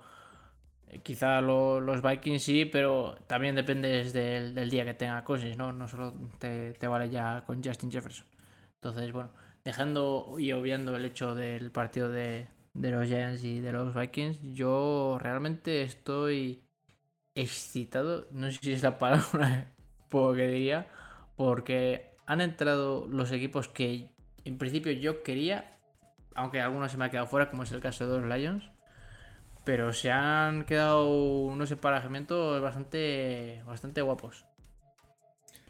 quizá 1.03 1.41
lo- 1.41 1.79
los 1.79 2.01
Vikings 2.01 2.43
sí, 2.43 2.65
pero 2.65 3.15
también 3.27 3.55
depende 3.55 4.03
del, 4.11 4.53
del 4.55 4.69
día 4.69 4.85
que 4.85 4.93
tenga 4.93 5.23
Cousins, 5.23 5.57
¿no? 5.57 5.71
No 5.73 5.87
solo 5.87 6.13
te, 6.39 6.73
vale 6.87 7.09
ya 7.09 7.43
con 7.45 7.63
Justin 7.63 7.91
Jefferson. 7.91 8.25
Entonces, 8.75 9.11
bueno, 9.11 9.31
dejando 9.63 10.35
y 10.39 10.51
obviando 10.51 10.95
el 10.95 11.05
hecho 11.05 11.35
del 11.35 11.71
partido 11.71 12.09
de, 12.09 12.47
de 12.73 12.91
los 12.91 13.07
Giants 13.07 13.43
y 13.43 13.59
de 13.61 13.71
los 13.71 13.93
Vikings, 13.95 14.39
yo 14.53 15.17
realmente 15.21 15.81
estoy 15.83 16.63
excitado, 17.35 18.27
no 18.31 18.51
sé 18.51 18.59
si 18.61 18.73
es 18.73 18.83
la 18.83 18.97
palabra 18.99 19.71
que 20.11 20.47
diría, 20.47 20.87
porque 21.35 22.15
han 22.27 22.41
entrado 22.41 23.07
los 23.07 23.31
equipos 23.31 23.67
que 23.67 24.09
en 24.45 24.57
principio 24.57 24.91
yo 24.91 25.23
quería, 25.23 25.77
aunque 26.35 26.61
algunos 26.61 26.91
se 26.91 26.97
me 26.97 27.05
ha 27.05 27.09
quedado 27.09 27.27
fuera, 27.27 27.49
como 27.49 27.63
es 27.63 27.71
el 27.71 27.81
caso 27.81 28.07
de 28.07 28.19
los 28.21 28.29
Lions, 28.37 28.69
pero 29.63 29.93
se 29.93 30.11
han 30.11 30.65
quedado 30.65 31.09
unos 31.09 31.71
emparejamientos 31.71 32.61
bastante, 32.61 33.61
bastante 33.65 34.01
guapos. 34.01 34.45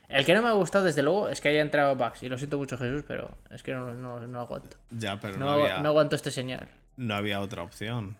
El 0.10 0.26
que 0.26 0.34
no 0.36 0.42
me 0.44 0.50
ha 0.50 0.54
gustado, 0.54 0.86
desde 0.86 1.02
luego, 1.02 1.30
es 1.30 1.42
que 1.42 1.50
haya 1.50 1.62
entrado 1.62 1.96
Bucks. 1.96 2.22
Y 2.24 2.30
lo 2.30 2.38
siento 2.38 2.58
mucho, 2.58 2.78
Jesús, 2.78 3.04
pero 3.08 3.36
es 3.50 3.64
que 3.64 3.74
no, 3.74 3.94
no, 3.94 4.20
no 4.28 4.40
aguanto. 4.42 4.78
Ya, 4.92 5.20
pero 5.20 5.38
no, 5.38 5.46
No, 5.46 5.52
había, 5.54 5.80
no 5.80 5.90
aguanto 5.90 6.16
este 6.16 6.30
señal. 6.30 6.68
no 6.98 7.16
había 7.16 7.40
otra 7.40 7.64
opción. 7.64 8.18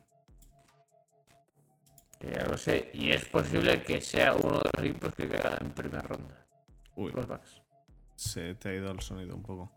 Ya 2.22 2.46
lo 2.46 2.58
sé. 2.58 2.90
Y 2.94 3.12
es 3.12 3.26
posible 3.26 3.84
que 3.84 4.00
sea 4.02 4.34
uno 4.34 4.60
de 4.60 4.70
los 4.76 4.86
equipos 4.86 5.14
que 5.14 5.28
queda 5.28 5.58
en 5.60 5.72
primera 5.72 6.02
ronda. 6.02 6.46
Uy, 6.96 7.12
Los 7.12 7.28
Bucks. 7.28 7.62
se 8.16 8.56
te 8.56 8.70
ha 8.70 8.74
ido 8.74 8.90
el 8.92 9.02
sonido 9.02 9.36
un 9.36 9.44
poco. 9.44 9.72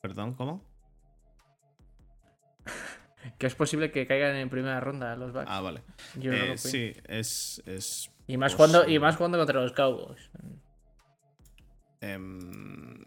¿Perdón? 0.00 0.34
¿Cómo? 0.34 0.62
Que 3.38 3.46
es 3.46 3.54
posible 3.54 3.90
que 3.90 4.06
caigan 4.06 4.36
en 4.36 4.50
primera 4.50 4.80
ronda 4.80 5.16
los 5.16 5.32
Bucks. 5.32 5.46
Ah, 5.48 5.60
vale. 5.60 5.82
Yo 6.16 6.30
no 6.30 6.36
Eh, 6.36 6.42
opino. 6.42 6.56
sí, 6.58 6.92
es, 7.06 7.62
es 7.66 8.10
Y 8.26 8.36
más, 8.36 8.54
jugando, 8.54 8.78
y 8.78 8.80
posible. 8.82 9.00
más 9.00 9.16
jugando 9.16 9.38
contra 9.38 9.60
los 9.62 9.72
Cowboys. 9.72 10.30
Em, 12.00 13.04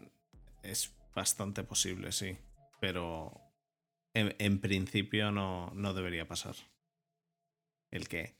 es 0.62 0.94
bastante 1.14 1.62
posible, 1.64 2.12
sí. 2.12 2.36
Pero 2.80 3.32
en, 4.14 4.34
en 4.38 4.60
principio 4.60 5.30
no, 5.30 5.70
no 5.74 5.94
debería 5.94 6.26
pasar. 6.26 6.54
El 7.90 8.08
que 8.08 8.36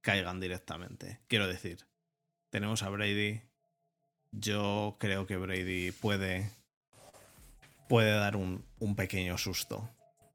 caigan 0.00 0.40
directamente. 0.40 1.20
Quiero 1.28 1.46
decir, 1.46 1.86
tenemos 2.50 2.82
a 2.82 2.88
Brady. 2.90 3.40
Yo 4.32 4.96
creo 4.98 5.26
que 5.26 5.36
Brady 5.36 5.92
puede, 5.92 6.50
puede 7.88 8.10
dar 8.12 8.36
un, 8.36 8.64
un 8.78 8.96
pequeño 8.96 9.36
susto. 9.38 9.88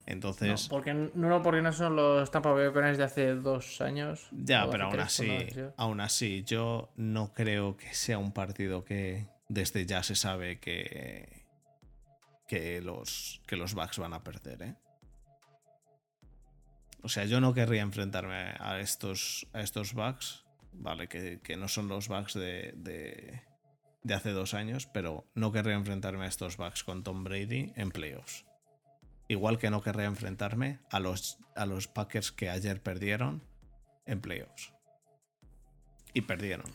No, 0.08 0.14
Entonces, 0.14 0.68
porque, 0.70 0.94
no, 0.94 1.44
porque 1.44 1.62
no 1.62 1.74
son 1.74 1.96
los 1.96 2.32
Tampa 2.32 2.52
Bay 2.54 2.68
Buccaneers 2.68 2.98
de 2.98 3.04
hace 3.04 3.36
dos 3.36 3.82
años. 3.82 4.30
ya, 4.32 4.70
pero 4.70 4.86
aún 4.86 5.00
así, 5.00 5.50
aún 5.76 6.00
así, 6.00 6.44
yo 6.44 6.90
no 6.96 7.34
creo 7.34 7.76
que 7.76 7.94
sea 7.94 8.18
un 8.18 8.32
partido 8.32 8.86
que 8.86 9.28
desde 9.50 9.86
ya 9.86 10.04
se 10.04 10.16
sabe 10.16 10.60
que, 10.60 11.46
que 12.48 12.82
los, 12.82 13.42
que 13.48 13.58
los 13.58 13.74
Bucks 13.74 14.00
van 14.00 14.14
a 14.14 14.24
perder, 14.24 14.62
¿eh? 14.62 14.76
O 17.04 17.10
sea, 17.10 17.26
yo 17.26 17.40
no 17.40 17.54
querría 17.54 17.82
enfrentarme 17.84 18.56
a 18.60 18.80
estos, 18.80 19.48
a 19.54 19.62
estos 19.62 19.94
Bucks, 19.94 20.46
¿vale? 20.74 21.08
Que, 21.08 21.40
que 21.42 21.56
no 21.56 21.68
son 21.68 21.88
los 21.88 22.08
Bucks 22.08 22.34
de, 22.34 22.74
de, 22.76 23.44
de 24.04 24.14
hace 24.14 24.32
dos 24.32 24.54
años, 24.54 24.88
pero 24.88 25.30
no 25.36 25.52
querría 25.52 25.76
enfrentarme 25.76 26.26
a 26.26 26.28
estos 26.28 26.58
Bucks 26.58 26.84
con 26.84 27.04
Tom 27.04 27.24
Brady 27.24 27.72
en 27.76 27.92
playoffs. 27.92 28.47
Igual 29.28 29.58
que 29.58 29.70
no 29.70 29.82
querría 29.82 30.06
enfrentarme 30.06 30.80
a 30.90 31.00
los, 31.00 31.38
a 31.56 31.66
los 31.66 31.88
Packers 31.88 32.32
que 32.32 32.50
ayer 32.50 32.82
perdieron 32.82 33.42
en 34.06 34.22
playoffs. 34.22 34.74
Y 36.14 36.22
perdieron. 36.22 36.66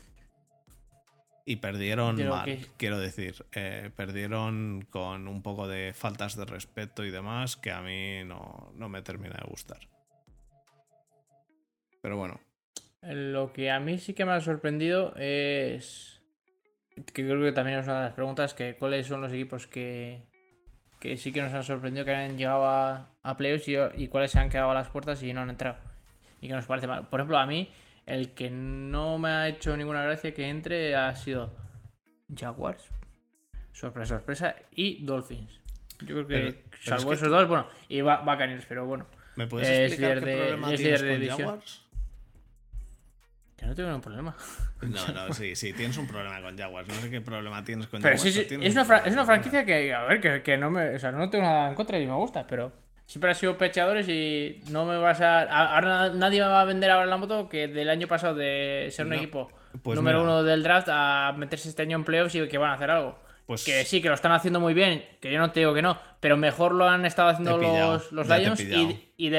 Y 1.45 1.57
perdieron 1.57 2.17
Creo 2.17 2.31
mal, 2.31 2.45
que- 2.45 2.67
quiero 2.77 3.01
decir. 3.01 3.45
eh, 3.53 3.91
perdieron 3.97 4.87
con 4.91 5.27
un 5.29 5.43
poco 5.43 5.67
de 5.67 5.93
faltas 5.95 6.37
de 6.37 6.45
respeto 6.45 7.05
y 7.05 7.11
demás 7.11 7.57
que 7.57 7.73
a 7.73 7.81
mí 7.81 8.23
no, 8.25 8.71
no 8.77 8.89
me 8.89 9.03
termina 9.03 9.35
de 9.43 9.49
gustar. 9.51 9.81
Pero 12.01 12.17
bueno, 12.17 12.41
Lo 13.01 13.53
que 13.53 13.71
a 13.73 13.81
mí 13.81 13.99
sí 13.99 14.15
que 14.15 14.25
me 14.25 14.33
ha 14.33 14.41
sorprendido 14.41 15.15
es. 15.17 16.21
Que 17.13 17.25
creo 17.25 17.41
que 17.43 17.51
también 17.53 17.79
es 17.81 17.87
una 17.87 17.99
de 18.01 18.05
las 18.07 18.15
preguntas: 18.15 18.55
que 18.55 18.77
cuáles 18.77 19.07
son 19.09 19.21
los 19.23 19.33
equipos 19.33 19.67
que, 19.67 20.23
que 21.03 21.17
sí 21.17 21.33
que 21.33 21.43
nos 21.43 21.53
han 21.53 21.65
sorprendido 21.65 22.05
que 22.05 22.15
han 22.15 22.39
llegado 22.39 22.65
a, 22.65 23.09
a 23.25 23.37
playoffs 23.37 23.67
y, 23.67 23.75
y 23.97 24.07
cuáles 24.07 24.31
se 24.31 24.39
han 24.39 24.49
quedado 24.49 24.71
a 24.71 24.75
las 24.75 24.89
puertas 24.89 25.21
y 25.25 25.33
no 25.33 25.41
han 25.41 25.51
entrado. 25.51 25.77
Y 26.41 26.47
que 26.47 26.55
nos 26.55 26.67
parece 26.67 26.87
mal. 26.87 27.09
Por 27.09 27.19
ejemplo, 27.19 27.39
a 27.39 27.45
mí, 27.47 27.69
el 28.07 28.31
que 28.35 28.51
no 28.51 29.19
me 29.19 29.29
ha 29.31 29.49
hecho 29.49 29.77
ninguna 29.77 30.05
gracia 30.05 30.33
que 30.33 30.49
entre 30.49 30.95
ha 30.95 31.13
sido 31.17 31.53
Jaguars. 32.39 32.89
Sorpresa, 33.73 34.17
sorpresa. 34.19 34.55
Y 34.71 35.05
Dolphins. 35.05 35.51
Yo 36.03 36.07
creo 36.15 36.27
que, 36.29 36.35
Pero- 36.35 36.53
pero 36.71 36.75
es 36.79 36.85
salvo 36.85 37.11
que 37.11 37.17
esos 37.17 37.31
dos, 37.31 37.49
bueno, 37.49 37.67
y 37.89 38.01
Buccaneers, 38.01 38.67
pero 38.67 38.87
bueno. 38.87 39.07
¿me 39.35 39.47
puedes 39.49 39.69
Es 39.69 39.93
explicar 39.93 40.21
qué 40.21 40.27
de- 40.27 40.37
problema 40.37 40.73
es 40.73 40.81
tienes 40.81 41.01
líder 41.01 41.01
de 41.03 41.09
con 41.15 41.21
división. 41.21 41.49
Jaguars? 41.49 41.82
Que 43.63 43.69
no 43.69 43.75
tengo 43.77 43.89
ningún 43.91 44.03
problema. 44.03 44.37
No, 44.81 45.09
no, 45.29 45.33
sí, 45.35 45.55
sí, 45.55 45.73
tienes 45.73 45.97
un 45.97 46.09
problema 46.09 46.43
con 46.43 46.59
Jaguars. 46.59 46.89
No 46.89 46.95
sé 46.95 47.11
qué 47.11 47.21
problema 47.21 47.63
tienes 47.63 47.87
con 47.87 48.03
Pero 48.03 48.17
Jaguars. 48.17 48.35
sí, 48.35 48.41
sí, 48.43 48.49
tienes 48.49 48.67
es 48.67 48.73
un 48.75 48.79
una, 48.81 48.87
problema 48.89 49.07
es 49.09 49.13
una 49.15 49.25
franquicia 49.25 49.65
que, 49.65 49.95
a 49.95 50.03
ver, 50.03 50.21
que, 50.21 50.43
que 50.43 50.57
no 50.59 50.69
me. 50.69 50.97
O 50.97 50.99
sea, 50.99 51.13
no 51.13 51.31
tengo 51.31 51.45
nada 51.45 51.69
en 51.69 51.77
contra 51.77 51.97
y 52.01 52.07
me 52.07 52.15
gusta, 52.15 52.45
pero 52.45 52.73
siempre 53.07 53.31
ha 53.31 53.35
sido 53.35 53.57
pechadores 53.57 54.09
y 54.09 54.61
no 54.71 54.85
me 54.85 54.97
vas 54.99 55.21
a. 55.21 55.43
Ahora 55.77 56.09
nadie 56.11 56.41
me 56.41 56.49
va 56.49 56.63
a 56.63 56.65
vender 56.65 56.91
ahora 56.91 57.07
la 57.07 57.17
moto 57.19 57.49
que 57.49 57.69
del 57.69 57.89
año 57.89 58.09
pasado 58.09 58.35
de 58.35 58.89
ser 58.91 59.05
un 59.07 59.11
No, 59.11 59.17
equipo 59.17 59.49
pues 59.85 59.97
número 59.97 60.19
mira. 60.19 60.33
uno 60.33 60.43
del 60.43 60.65
draft 60.65 60.89
a 60.91 61.33
meterse 61.39 61.69
este 61.69 61.83
año 61.83 61.97
en 61.97 62.05
playoffs 62.05 62.35
y 62.35 62.49
que 62.49 62.59
van 62.59 62.71
a 62.71 62.75
hacer 62.75 62.91
algo. 62.91 63.17
Pues- 63.47 63.65
Que 63.65 63.85
sí, 63.85 64.03
que 64.03 64.09
lo 64.09 64.15
están 64.15 64.33
haciendo 64.33 64.59
muy 64.61 64.75
bien, 64.75 65.05
que 65.21 65.31
yo 65.33 65.39
no 65.39 65.51
te 65.53 65.61
digo 65.61 65.73
que 65.75 65.83
no, 65.83 65.99
pero 66.21 66.37
mejor 66.37 66.73
lo 66.75 66.89
han 66.89 67.05
estado 67.05 67.29
haciendo 67.29 67.59
pillado, 67.61 67.95
los, 67.95 68.13
los 68.13 68.29
Lions 68.29 68.61
y, 68.61 69.13
y, 69.17 69.31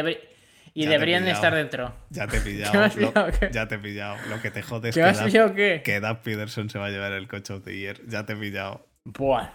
y 0.74 0.86
Ya 0.86 0.90
deberían 0.92 1.28
estar 1.28 1.54
dentro. 1.54 1.94
Ya 2.10 2.28
te 2.28 2.38
he 2.38 2.40
¿Qué 2.44 2.50
me 2.50 2.56
pillado. 2.58 2.82
has 2.84 2.96
lo- 2.96 3.14
pillado? 3.14 3.32
¿Qué? 3.40 3.50
ya 3.52 3.68
te 3.68 3.76
he 3.76 3.80
pillado. 3.80 4.18
Lo 4.30 4.42
que 4.42 4.52
te 4.52 4.62
jode 4.62 4.90
es 4.90 4.96
¿Qué 4.96 5.02
que, 5.02 5.06
has 5.08 5.18
Doug- 5.20 5.26
pillado 5.28 5.54
qué? 5.54 5.82
que 5.84 6.02
Peterson 6.24 6.70
se 6.70 6.80
va 6.80 6.88
a 6.88 6.90
llevar 6.90 7.12
el 7.14 7.28
coach 7.28 7.50
of 7.52 7.64
the 7.64 7.78
year. 7.78 8.00
Ya 8.08 8.26
te 8.26 8.34
he 8.34 8.36
pillado. 8.36 8.86
Buah. 9.06 9.50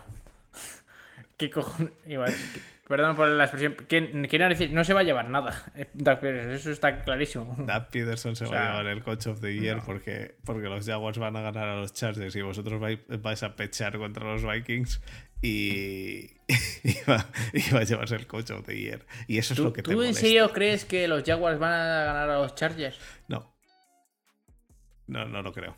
¿Qué 1.36 1.50
cojones? 1.50 1.92
Igual, 2.06 2.34
Perdón 2.88 3.16
por 3.16 3.28
la 3.28 3.44
expresión. 3.44 3.76
¿Quién- 3.86 4.26
Quiero 4.28 4.48
decir, 4.48 4.72
no 4.72 4.82
se 4.82 4.94
va 4.94 5.00
a 5.00 5.02
llevar 5.02 5.28
nada. 5.28 5.62
Doug 5.92 6.20
Peterson, 6.20 6.52
eso 6.52 6.70
está 6.70 7.04
clarísimo. 7.04 7.54
Doug 7.58 7.88
Peterson 7.92 8.34
se 8.34 8.46
O 8.46 8.50
va 8.50 8.60
a 8.62 8.68
llevar 8.70 8.86
el 8.86 9.02
coach 9.02 9.26
of 9.26 9.40
the 9.42 9.54
year 9.54 9.80
porque, 9.84 10.36
porque 10.44 10.68
los 10.68 10.86
Jaguars 10.86 11.18
van 11.18 11.36
a 11.36 11.42
ganar 11.42 11.68
a 11.68 11.76
los 11.76 11.92
Chargers 11.92 12.34
y 12.34 12.40
vosotros 12.40 12.80
vais, 12.80 12.98
vais 13.08 13.42
a 13.42 13.54
pechar 13.56 13.98
contra 13.98 14.24
los 14.24 14.42
Vikings 14.42 15.02
y, 15.42 16.30
y 16.82 16.94
va 17.08 17.80
a 17.80 17.84
llevarse 17.84 18.16
el 18.16 18.26
coach 18.26 18.50
of 18.50 18.66
the 18.66 18.78
year. 18.78 19.06
Y 19.26 19.38
eso 19.38 19.54
es 19.54 19.58
¿Tú, 19.58 19.64
lo 19.64 19.72
que 19.72 19.82
te 19.82 19.92
tú 19.92 20.02
en 20.02 20.14
serio 20.14 20.50
crees 20.52 20.84
que 20.84 21.08
los 21.08 21.22
Jaguars 21.24 21.58
van 21.58 21.72
a 21.72 22.04
ganar 22.04 22.30
a 22.30 22.38
los 22.38 22.54
Chargers? 22.54 22.98
No. 23.28 23.54
No, 25.06 25.24
no 25.26 25.42
lo 25.42 25.52
creo. 25.52 25.76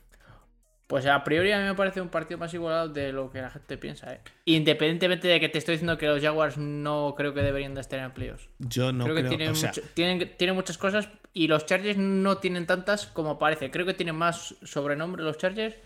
Pues 0.87 1.07
a 1.07 1.23
priori 1.23 1.53
a 1.53 1.59
mí 1.61 1.65
me 1.65 1.75
parece 1.77 2.01
un 2.01 2.09
partido 2.09 2.37
más 2.37 2.53
igualado 2.53 2.89
de 2.89 3.13
lo 3.13 3.31
que 3.31 3.41
la 3.41 3.49
gente 3.51 3.79
piensa, 3.79 4.13
¿eh? 4.13 4.21
Independientemente 4.45 5.29
de 5.29 5.39
que 5.39 5.49
te 5.49 5.59
estoy 5.59 5.75
diciendo 5.77 5.97
que 5.97 6.09
los 6.09 6.21
Jaguars 6.21 6.59
no 6.59 7.15
creo 7.17 7.33
que 7.33 7.43
deberían 7.43 7.77
de 7.77 7.81
estar 7.81 8.01
en 8.01 8.11
playoffs. 8.11 8.49
Yo 8.59 8.93
no 8.93 9.05
creo 9.05 9.15
creo, 9.15 9.31
que 9.31 9.37
tienen, 9.37 9.53
o 9.53 9.55
sea, 9.55 9.69
mucho- 9.69 9.83
tienen, 9.95 10.37
tienen 10.37 10.57
muchas 10.57 10.79
cosas 10.79 11.09
y 11.33 11.47
los 11.47 11.65
Chargers 11.65 11.97
no 11.97 12.39
tienen 12.39 12.67
tantas 12.67 13.07
como 13.07 13.39
parece. 13.39 13.71
Creo 13.71 13.87
que 13.87 13.95
tienen 13.95 14.17
más 14.17 14.57
sobrenombre 14.65 15.23
los 15.23 15.39
Chargers 15.39 15.77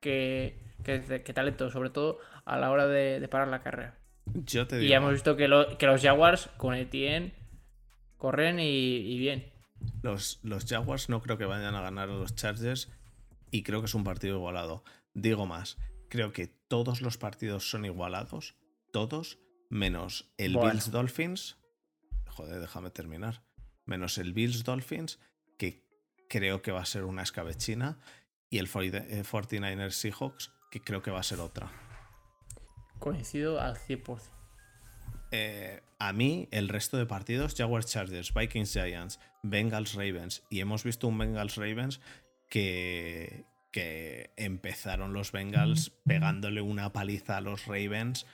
que, 0.00 0.58
que, 0.84 1.22
que 1.24 1.32
talento, 1.32 1.70
sobre 1.70 1.88
todo 1.88 2.18
a 2.44 2.58
la 2.58 2.70
hora 2.70 2.86
de, 2.86 3.20
de 3.20 3.28
parar 3.28 3.48
la 3.48 3.62
carrera. 3.62 3.98
yo 4.26 4.66
te 4.66 4.76
Y 4.76 4.80
digo, 4.80 4.90
ya 4.90 4.96
hemos 4.98 5.12
visto 5.12 5.36
que, 5.36 5.48
lo- 5.48 5.76
que 5.78 5.86
los 5.86 6.00
Jaguars 6.02 6.48
con 6.56 6.74
Etienne 6.74 7.32
corren 8.16 8.58
y, 8.60 8.64
y 8.68 9.18
bien. 9.18 9.52
los, 10.02 10.40
los 10.42 10.66
Jaguars 10.66 11.08
no 11.08 11.20
creo 11.22 11.38
que 11.38 11.44
vayan 11.46 11.74
a 11.74 11.80
ganar 11.80 12.08
a 12.08 12.12
los 12.12 12.34
Chargers 12.34 12.90
y 13.50 13.62
creo 13.62 13.80
que 13.80 13.86
es 13.86 13.94
un 13.94 14.04
partido 14.04 14.36
igualado. 14.36 14.84
Digo 15.14 15.46
más, 15.46 15.78
creo 16.08 16.32
que 16.32 16.46
todos 16.46 17.00
los 17.02 17.18
partidos 17.18 17.68
son 17.70 17.84
igualados, 17.84 18.54
todos, 18.92 19.38
menos 19.68 20.32
el 20.38 20.54
Bueno. 20.54 20.70
Bills 20.70 20.90
Dolphins. 20.90 21.56
Joder, 22.28 22.60
déjame 22.60 22.90
terminar. 22.90 23.42
Menos 23.86 24.18
el 24.18 24.32
Bills 24.32 24.62
Dolphins, 24.64 25.18
que 25.58 25.84
creo 26.28 26.62
que 26.62 26.70
va 26.70 26.80
a 26.80 26.86
ser 26.86 27.04
una 27.04 27.22
escabechina, 27.22 27.98
y 28.48 28.58
el 28.58 28.70
40 28.70 28.98
eh, 28.98 29.22
49ers 29.24 29.90
Seahawks, 29.92 30.52
que 30.70 30.80
creo 30.80 31.02
que 31.02 31.10
va 31.10 31.20
a 31.20 31.24
ser 31.24 31.40
otra. 31.40 31.70
Coincido 33.00 33.60
al 33.60 33.76
100%. 33.76 34.20
Eh, 35.32 35.82
a 35.98 36.12
mí, 36.12 36.48
el 36.50 36.68
resto 36.68 36.96
de 36.96 37.06
partidos, 37.06 37.54
Jaguars 37.56 37.86
Chargers, 37.86 38.32
Vikings 38.32 38.72
Giants, 38.72 39.20
Bengals 39.42 39.94
Ravens, 39.94 40.44
y 40.50 40.60
hemos 40.60 40.84
visto 40.84 41.08
un 41.08 41.18
Bengals 41.18 41.56
Ravens 41.56 42.00
que, 42.48 43.44
que 43.70 44.30
empezaron 44.36 45.12
los 45.12 45.32
Bengals 45.32 45.92
pegándole 46.04 46.62
una 46.62 46.92
paliza 46.92 47.36
a 47.36 47.40
los 47.40 47.66
Ravens, 47.66 48.26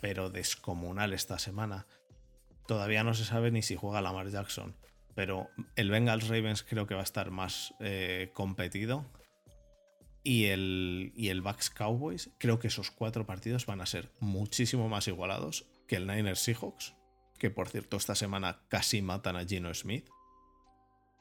pero 0.00 0.30
descomunal 0.30 1.12
esta 1.12 1.38
semana. 1.38 1.86
Todavía 2.66 3.04
no 3.04 3.14
se 3.14 3.24
sabe 3.24 3.50
ni 3.50 3.62
si 3.62 3.76
juega 3.76 4.00
Lamar 4.00 4.28
Jackson, 4.28 4.74
pero 5.14 5.48
el 5.76 5.90
Bengals 5.90 6.28
Ravens 6.28 6.62
creo 6.62 6.86
que 6.86 6.94
va 6.94 7.00
a 7.00 7.04
estar 7.04 7.30
más 7.30 7.74
eh, 7.80 8.30
competido. 8.34 9.04
Y 10.28 10.46
el, 10.46 11.12
y 11.14 11.28
el 11.28 11.40
Bucks 11.40 11.70
Cowboys, 11.70 12.30
creo 12.38 12.58
que 12.58 12.66
esos 12.66 12.90
cuatro 12.90 13.24
partidos 13.26 13.64
van 13.64 13.80
a 13.80 13.86
ser 13.86 14.10
muchísimo 14.18 14.88
más 14.88 15.06
igualados 15.06 15.66
que 15.86 15.94
el 15.94 16.08
Niners 16.08 16.40
Seahawks, 16.40 16.94
que 17.38 17.48
por 17.48 17.68
cierto 17.68 17.96
esta 17.96 18.16
semana 18.16 18.58
casi 18.68 19.02
matan 19.02 19.36
a 19.36 19.44
Gino 19.44 19.72
Smith. 19.72 20.08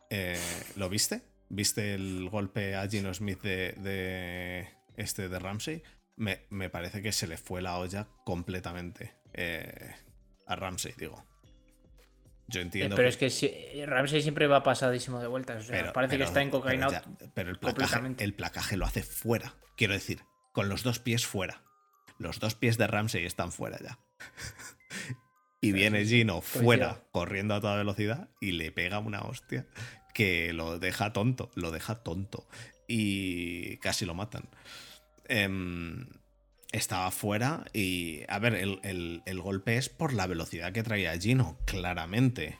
Eh, 0.09 0.39
¿Lo 0.75 0.89
viste? 0.89 1.21
¿Viste 1.49 1.93
el 1.93 2.31
golpe 2.31 2.73
a 2.73 2.89
Gino 2.89 3.13
Smith 3.13 3.43
de, 3.43 4.69
este 4.97 5.29
de 5.29 5.37
Ramsey? 5.37 5.83
Me, 6.15 6.47
me 6.49 6.71
parece 6.71 7.03
que 7.03 7.11
se 7.11 7.27
le 7.27 7.37
fue 7.37 7.61
la 7.61 7.77
olla 7.77 8.07
completamente 8.23 9.13
eh, 9.33 9.93
a 10.47 10.55
Ramsey, 10.55 10.95
digo. 10.97 11.23
Yo 12.47 12.61
entiendo. 12.61 12.95
Eh, 12.95 12.97
pero 12.97 13.09
es 13.09 13.17
que 13.17 13.29
si, 13.29 13.51
Ramsey 13.85 14.21
siempre 14.21 14.47
va 14.47 14.61
pasadísimo 14.63 15.19
de 15.19 15.27
vueltas. 15.27 15.63
O 15.63 15.67
sea, 15.67 15.79
pero- 15.81 15.93
parece 15.93 16.11
pero- 16.11 16.25
que 16.25 16.27
está 16.27 16.41
en 16.41 16.49
cocaína. 16.51 16.87
Pero, 16.87 17.01
ya- 17.01 17.29
pero 17.33 17.49
el, 17.49 17.57
placaje, 17.59 17.81
completamente. 17.81 18.23
el 18.23 18.33
placaje 18.33 18.77
lo 18.77 18.85
hace 18.85 19.03
fuera. 19.03 19.55
Quiero 19.75 19.93
decir, 19.93 20.21
con 20.51 20.69
los 20.69 20.83
dos 20.83 20.99
pies 20.99 21.25
fuera. 21.25 21.63
Los 22.17 22.39
dos 22.39 22.55
pies 22.55 22.77
de 22.77 22.87
Ramsey 22.87 23.25
están 23.25 23.51
fuera 23.51 23.77
ya. 23.81 23.99
y 25.61 25.71
viene 25.71 26.05
Gino 26.05 26.41
fuera, 26.41 27.03
corriendo 27.11 27.55
a 27.55 27.61
toda 27.61 27.75
velocidad, 27.77 28.29
y 28.39 28.51
le 28.53 28.71
pega 28.71 28.99
una 28.99 29.21
hostia 29.21 29.67
que 30.13 30.53
lo 30.53 30.79
deja 30.79 31.11
tonto. 31.13 31.49
Lo 31.55 31.71
deja 31.71 32.03
tonto. 32.03 32.47
Y 32.87 33.77
casi 33.77 34.05
lo 34.05 34.13
matan. 34.13 34.47
Em, 35.27 36.07
estaba 36.75 37.09
fuera 37.11 37.65
y. 37.73 38.21
A 38.27 38.39
ver, 38.39 38.55
el, 38.55 38.79
el- 38.83 39.23
el 39.25 39.41
golpe 39.41 39.77
es 39.77 39.89
por 39.89 40.13
la 40.13 40.27
velocidad 40.27 40.71
que 40.73 40.83
traía 40.83 41.17
Gino, 41.19 41.57
claramente. 41.65 42.59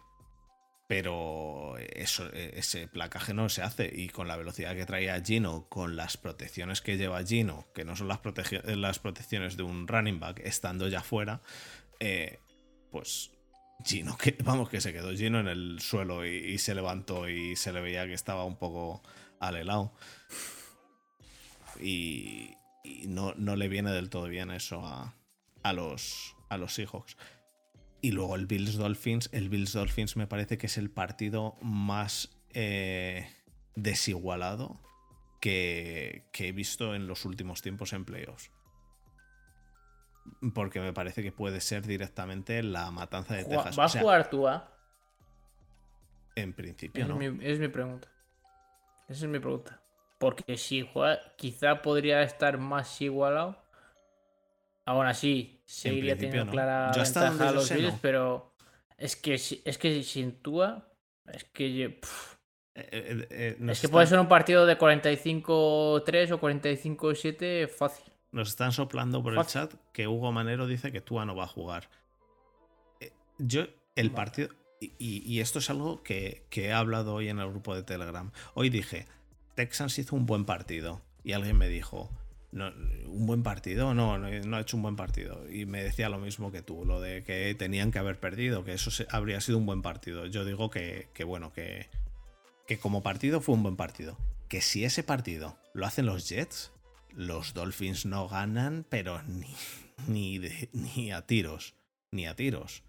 Pero 0.87 1.77
eso, 1.79 2.31
ese 2.31 2.87
placaje 2.87 3.33
no 3.33 3.49
se 3.49 3.63
hace. 3.63 3.91
Y 3.91 4.09
con 4.09 4.27
la 4.27 4.35
velocidad 4.37 4.75
que 4.75 4.85
traía 4.85 5.19
Gino, 5.19 5.65
con 5.67 5.95
las 5.95 6.15
protecciones 6.17 6.81
que 6.81 6.97
lleva 6.97 7.23
Gino, 7.23 7.65
que 7.73 7.83
no 7.85 7.95
son 7.95 8.07
las, 8.07 8.19
las 8.65 8.99
protecciones 8.99 9.57
de 9.57 9.63
un 9.63 9.87
running 9.87 10.19
back 10.19 10.41
estando 10.43 10.87
ya 10.87 11.01
fuera, 11.01 11.41
eh, 11.99 12.39
pues 12.91 13.31
Gino, 13.83 14.15
que, 14.15 14.37
vamos, 14.43 14.69
que 14.69 14.79
se 14.79 14.93
quedó 14.93 15.11
Gino 15.15 15.39
en 15.39 15.47
el 15.47 15.79
suelo 15.81 16.23
y, 16.23 16.29
y 16.37 16.57
se 16.59 16.75
levantó 16.75 17.27
y 17.27 17.55
se 17.55 17.73
le 17.73 17.81
veía 17.81 18.05
que 18.05 18.13
estaba 18.13 18.45
un 18.45 18.57
poco 18.57 19.01
al 19.39 19.55
helado. 19.55 19.91
Y, 21.81 22.53
y 22.85 23.07
no, 23.07 23.33
no 23.35 23.55
le 23.55 23.67
viene 23.67 23.91
del 23.91 24.09
todo 24.09 24.25
bien 24.27 24.51
eso 24.51 24.85
a, 24.85 25.15
a 25.63 25.73
los, 25.73 26.35
a 26.49 26.57
los 26.57 26.73
Seahawks. 26.73 27.17
Y 28.01 28.11
luego 28.11 28.35
el 28.35 28.45
Bills 28.45 28.75
Dolphins. 28.75 29.29
El 29.31 29.49
Bills 29.49 29.73
Dolphins 29.73 30.15
me 30.15 30.27
parece 30.27 30.57
que 30.57 30.67
es 30.67 30.77
el 30.77 30.91
partido 30.91 31.55
más 31.61 32.29
eh, 32.51 33.27
desigualado 33.75 34.79
que, 35.41 36.27
que 36.31 36.49
he 36.49 36.51
visto 36.51 36.93
en 36.95 37.07
los 37.07 37.25
últimos 37.25 37.61
tiempos 37.61 37.93
en 37.93 38.05
playoffs. 38.05 38.51
Porque 40.53 40.79
me 40.79 40.93
parece 40.93 41.23
que 41.23 41.31
puede 41.31 41.61
ser 41.61 41.85
directamente 41.85 42.61
la 42.63 42.89
matanza 42.91 43.35
de 43.35 43.45
Ju- 43.45 43.49
Texas. 43.49 43.77
¿Va 43.79 43.83
a 43.83 43.85
O 43.87 43.89
sea, 43.89 44.01
jugar 44.01 44.29
tú 44.29 44.47
a? 44.47 44.71
En 46.35 46.53
principio 46.53 47.03
Es, 47.03 47.09
no. 47.09 47.15
mi, 47.15 47.45
es 47.45 47.59
mi 47.59 47.67
pregunta. 47.69 48.07
Esa 49.07 49.25
es 49.25 49.31
mi 49.31 49.39
pregunta. 49.39 49.79
Porque 50.17 50.57
si 50.57 50.81
juega, 50.81 51.19
quizá 51.35 51.81
podría 51.81 52.23
estar 52.23 52.57
más 52.57 53.01
igualado. 53.01 53.57
Aún 54.85 55.05
así, 55.07 55.61
seguiría 55.65 56.17
teniendo 56.17 56.51
clara 56.51 56.91
ventaja 56.95 57.49
a 57.49 57.51
los 57.51 57.69
Bills, 57.71 57.95
pero 58.01 58.53
es 58.97 59.15
que, 59.15 59.33
es 59.33 59.77
que 59.77 60.03
sin 60.03 60.41
Tua, 60.41 60.87
es 61.31 61.43
que. 61.45 61.85
Eh, 61.85 61.99
eh, 62.75 63.27
eh, 63.29 63.57
es 63.69 63.81
que 63.81 63.89
puede 63.89 64.05
ser 64.05 64.19
un 64.19 64.27
partido 64.27 64.65
de 64.65 64.77
45-3 64.77 65.45
o 65.47 66.01
45-7 66.03 67.67
fácil. 67.69 68.05
Nos 68.31 68.49
están 68.49 68.73
soplando 68.73 69.23
por 69.23 69.37
el 69.37 69.45
chat 69.45 69.73
que 69.93 70.07
Hugo 70.07 70.31
Manero 70.31 70.67
dice 70.67 70.91
que 70.91 71.01
Tua 71.01 71.25
no 71.25 71.35
va 71.35 71.45
a 71.45 71.47
jugar. 71.47 71.89
Yo, 73.37 73.65
el 73.95 74.11
partido. 74.11 74.49
Y, 74.79 75.39
esto 75.39 75.59
es 75.59 75.69
algo 75.69 76.03
que, 76.03 76.45
he 76.51 76.73
hablado 76.73 77.15
hoy 77.15 77.29
en 77.29 77.39
el 77.39 77.49
grupo 77.49 77.73
de 77.75 77.83
Telegram. 77.83 78.31
Hoy 78.53 78.69
dije: 78.69 79.07
Texans 79.55 79.97
hizo 79.97 80.15
un 80.15 80.25
buen 80.25 80.45
partido. 80.45 81.01
Y 81.23 81.33
alguien 81.33 81.57
me 81.57 81.67
dijo: 81.67 82.11
un 82.55 83.25
buen 83.25 83.43
partido, 83.43 83.93
no, 83.93 84.17
no 84.17 84.57
ha 84.57 84.61
hecho 84.61 84.77
un 84.77 84.83
buen 84.83 84.95
partido. 84.95 85.49
Y 85.51 85.65
me 85.65 85.83
decía 85.83 86.09
lo 86.09 86.19
mismo 86.19 86.51
que 86.51 86.61
tú, 86.61 86.85
lo 86.85 87.01
de 87.01 87.23
que 87.23 87.53
tenían 87.55 87.91
que 87.91 87.99
haber 87.99 88.19
perdido, 88.19 88.63
que 88.63 88.73
eso 88.73 88.91
habría 89.09 89.41
sido 89.41 89.57
un 89.57 89.65
buen 89.65 89.81
partido. 89.81 90.25
Yo 90.25 90.45
digo 90.45 90.69
que, 90.69 91.09
bueno, 91.25 91.51
que, 91.51 91.87
que 92.67 92.77
como 92.77 93.03
partido 93.03 93.41
fue 93.41 93.55
un 93.55 93.63
buen 93.63 93.75
partido. 93.75 94.17
Que 94.47 94.61
si 94.61 94.85
ese 94.85 95.03
partido 95.03 95.57
lo 95.73 95.85
hacen 95.85 96.05
los 96.05 96.29
Jets, 96.29 96.71
los 97.11 97.53
Dolphins 97.53 98.05
no 98.05 98.27
ganan, 98.27 98.85
pero 98.89 99.21
ni, 99.23 99.53
ni, 100.07 100.39
ni 100.71 101.11
a 101.11 101.25
tiros. 101.25 101.75
Ni 102.11 102.25
a 102.25 102.35
tiros. 102.35 102.83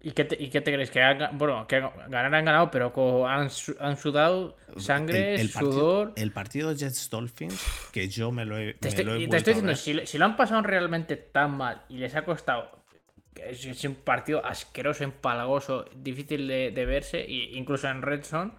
¿Y 0.00 0.12
qué, 0.12 0.24
te, 0.24 0.40
¿Y 0.40 0.48
qué 0.48 0.60
te 0.60 0.72
crees? 0.72 0.90
Que, 0.90 1.00
bueno, 1.32 1.66
que 1.66 1.80
ganar 1.80 2.32
han 2.32 2.44
ganado, 2.44 2.70
pero 2.70 3.26
han, 3.26 3.48
han 3.80 3.96
sudado 3.96 4.56
sangre, 4.76 5.36
sudor. 5.48 6.12
el 6.14 6.30
partido 6.30 6.72
Jets 6.72 7.10
Dolphins, 7.10 7.90
que 7.92 8.08
yo 8.08 8.30
me 8.30 8.44
lo 8.44 8.56
he. 8.58 8.74
Te 8.74 8.88
estoy, 8.88 9.28
te 9.28 9.36
estoy 9.36 9.54
diciendo, 9.54 9.74
si, 10.06 10.18
lo 10.18 10.24
han 10.24 10.36
pasado 10.36 10.62
realmente 10.62 11.16
tan 11.16 11.56
mal 11.56 11.82
y 11.88 11.98
les 11.98 12.14
ha 12.14 12.24
costado. 12.24 12.78
Es, 13.34 13.64
es 13.64 13.84
un 13.84 13.96
partido 13.96 14.44
asqueroso, 14.44 15.02
empalagoso, 15.02 15.84
difícil 15.96 16.46
de, 16.46 16.86
verse, 16.86 17.24
incluso 17.28 17.88
en 17.88 18.02
Red 18.02 18.22
Zone. 18.22 18.52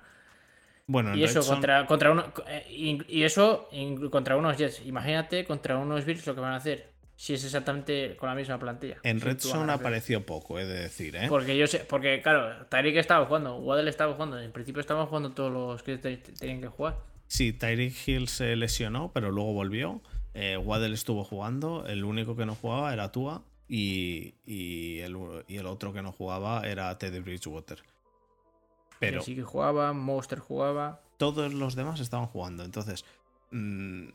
Bueno, 0.87 1.15
y 1.15 1.23
eso 1.23 1.45
contra, 1.45 1.85
contra 1.85 2.11
uno, 2.11 2.33
eh, 2.47 2.65
y, 2.69 3.23
eso 3.23 3.69
contra 4.11 4.35
unos 4.35 4.57
Jets. 4.57 4.85
Imagínate 4.85 5.45
contra 5.45 5.77
unos 5.77 6.03
Bills 6.03 6.27
lo 6.27 6.35
que 6.35 6.41
van 6.41 6.53
a 6.53 6.57
hacer 6.57 6.88
si 7.19 7.33
es 7.33 7.43
exactamente 7.43 8.15
con 8.15 8.29
la 8.29 8.35
misma 8.35 8.57
plantilla. 8.57 8.95
En 9.03 9.19
Red 9.19 9.39
Zone 9.39 9.73
apareció 9.73 10.25
poco, 10.25 10.57
he 10.57 10.65
de 10.65 10.83
decir, 10.83 11.17
¿eh? 11.17 11.25
Porque 11.27 11.57
yo 11.57 11.67
sé, 11.67 11.79
porque 11.79 12.21
claro, 12.21 12.65
Tyreek 12.67 12.95
estaba 12.95 13.25
jugando, 13.25 13.57
Waddle 13.57 13.89
estaba 13.89 14.13
jugando, 14.13 14.39
en 14.39 14.53
principio 14.53 14.79
estaban 14.79 15.05
jugando 15.05 15.33
todos 15.33 15.51
los 15.51 15.83
que 15.83 15.97
tenían 15.97 16.61
que 16.61 16.69
jugar. 16.69 16.95
Sí, 17.27 17.51
Tyreek 17.51 18.07
Hill 18.07 18.29
se 18.29 18.55
lesionó, 18.55 19.11
pero 19.11 19.31
luego 19.31 19.51
volvió. 19.51 20.01
Eh, 20.33 20.55
Waddle 20.55 20.93
estuvo 20.93 21.25
jugando, 21.25 21.85
el 21.87 22.05
único 22.05 22.37
que 22.37 22.45
no 22.45 22.55
jugaba 22.55 22.93
era 22.93 23.11
Tua 23.11 23.43
y, 23.67 24.35
y, 24.45 24.99
el, 24.99 25.17
y 25.49 25.57
el 25.57 25.65
otro 25.65 25.91
que 25.91 26.01
no 26.01 26.13
jugaba 26.13 26.65
era 26.65 26.97
Teddy 26.97 27.19
Bridgewater. 27.19 27.83
Pero 28.97 29.21
sí 29.23 29.35
que 29.35 29.43
jugaba, 29.43 29.91
Monster 29.91 30.39
jugaba. 30.39 31.01
Todos 31.17 31.53
los 31.53 31.75
demás 31.75 31.99
estaban 31.99 32.27
jugando, 32.27 32.63
entonces. 32.63 33.03
Mm, 33.51 34.07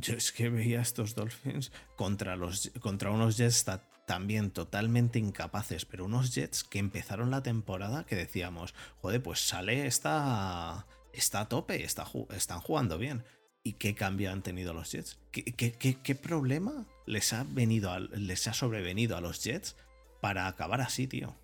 yo 0.00 0.14
es 0.14 0.32
que 0.32 0.48
veía 0.48 0.78
a 0.78 0.82
estos 0.82 1.14
Dolphins 1.14 1.72
contra, 1.96 2.36
los, 2.36 2.70
contra 2.80 3.10
unos 3.10 3.36
Jets 3.36 3.66
también 4.06 4.50
totalmente 4.50 5.18
incapaces, 5.18 5.84
pero 5.84 6.04
unos 6.04 6.34
Jets 6.34 6.64
que 6.64 6.78
empezaron 6.78 7.30
la 7.30 7.42
temporada 7.42 8.04
que 8.04 8.16
decíamos, 8.16 8.74
joder, 9.00 9.22
pues 9.22 9.40
sale, 9.40 9.86
está, 9.86 10.86
está 11.12 11.40
a 11.40 11.48
tope, 11.48 11.84
está, 11.84 12.06
están 12.34 12.60
jugando 12.60 12.98
bien. 12.98 13.24
¿Y 13.64 13.74
qué 13.74 13.94
cambio 13.94 14.32
han 14.32 14.42
tenido 14.42 14.74
los 14.74 14.90
Jets? 14.90 15.18
¿Qué, 15.30 15.44
qué, 15.44 16.14
problema 16.16 16.84
les 17.06 17.32
ha, 17.32 17.44
venido 17.48 17.96
les 18.00 18.48
ha 18.48 18.54
sobrevenido 18.54 19.16
a 19.16 19.20
los 19.20 19.44
Jets 19.44 19.76
para 20.20 20.48
acabar 20.48 20.80
así, 20.80 21.06
tío? 21.06 21.36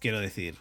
Quiero 0.00 0.20
decir, 0.20 0.58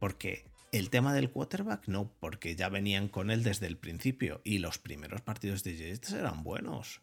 porque 0.00 0.44
el 0.78 0.90
tema 0.90 1.14
del 1.14 1.30
quarterback 1.30 1.88
no, 1.88 2.12
porque 2.18 2.56
ya 2.56 2.68
venían 2.68 3.08
con 3.08 3.30
él 3.30 3.42
desde 3.42 3.66
el 3.66 3.78
principio 3.78 4.40
y 4.44 4.58
los 4.58 4.78
primeros 4.78 5.20
partidos 5.20 5.62
de 5.62 5.76
Jets 5.76 6.12
eran 6.12 6.42
buenos. 6.42 7.00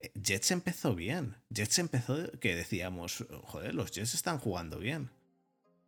Eh, 0.00 0.12
Jets 0.14 0.50
empezó 0.50 0.94
bien. 0.94 1.36
Jets 1.48 1.78
empezó 1.78 2.30
que 2.40 2.54
decíamos, 2.54 3.24
joder, 3.44 3.74
los 3.74 3.92
Jets 3.92 4.14
están 4.14 4.38
jugando 4.38 4.78
bien 4.78 5.10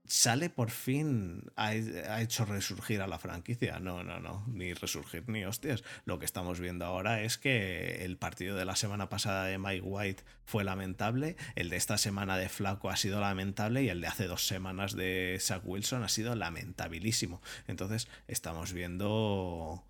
sale 0.07 0.51
por 0.51 0.71
fin, 0.71 1.43
ha, 1.57 1.75
hecho 2.21 2.45
resurgir 2.45 3.01
a 3.01 3.07
la 3.07 3.19
franquicia. 3.19 3.79
No, 3.79 4.03
no, 4.03 4.21
no, 4.21 4.45
ni 4.49 4.73
resurgir 4.75 5.29
ni 5.29 5.45
hostias. 5.45 5.85
Lo 6.05 6.19
que 6.19 6.25
estamos 6.25 6.61
viendo 6.61 6.85
ahora 6.85 7.23
es 7.23 7.39
que 7.39 8.05
el 8.05 8.17
partido 8.17 8.57
de 8.57 8.65
la 8.65 8.77
semana 8.77 9.09
pasada 9.09 9.45
de 9.45 9.59
Mike 9.59 9.83
White 9.83 10.23
fue 10.45 10.65
lamentable, 10.65 11.37
el 11.57 11.71
de 11.71 11.77
esta 11.77 11.99
semana 11.99 12.39
de 12.39 12.49
Flaco 12.49 12.89
ha 12.91 12.97
sido 12.97 13.21
lamentable 13.21 13.83
y 13.83 13.89
el 13.89 14.01
de 14.01 14.07
hace 14.07 14.27
dos 14.27 14.47
semanas 14.47 14.95
de 14.95 15.37
Zach 15.41 15.63
Wilson 15.65 16.05
ha 16.05 16.09
sido 16.09 16.35
lamentabilísimo. 16.35 17.43
Entonces, 17.67 18.09
estamos 18.29 18.73
viendo... 18.73 19.83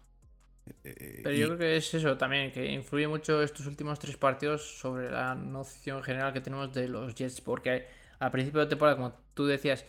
Eh, 0.83 1.21
Pero 1.23 1.37
yo 1.37 1.47
creo 1.47 1.59
que 1.59 1.77
es 1.77 1.95
eso 1.95 2.17
también, 2.17 2.51
que 2.51 2.73
influye 2.73 3.07
mucho 3.07 3.43
estos 3.43 3.67
últimos 3.67 3.99
tres 3.99 4.17
partidos 4.17 4.79
sobre 4.79 5.11
la 5.11 5.35
noción 5.35 6.03
general 6.03 6.33
que 6.33 6.41
tenemos 6.41 6.73
de 6.73 6.89
los 6.89 7.15
Jets, 7.15 7.41
porque 7.41 7.87
al 8.19 8.31
principio 8.31 8.61
de 8.61 8.67
temporada, 8.67 8.97
como 8.97 9.13
tú 9.35 9.47
decías, 9.47 9.85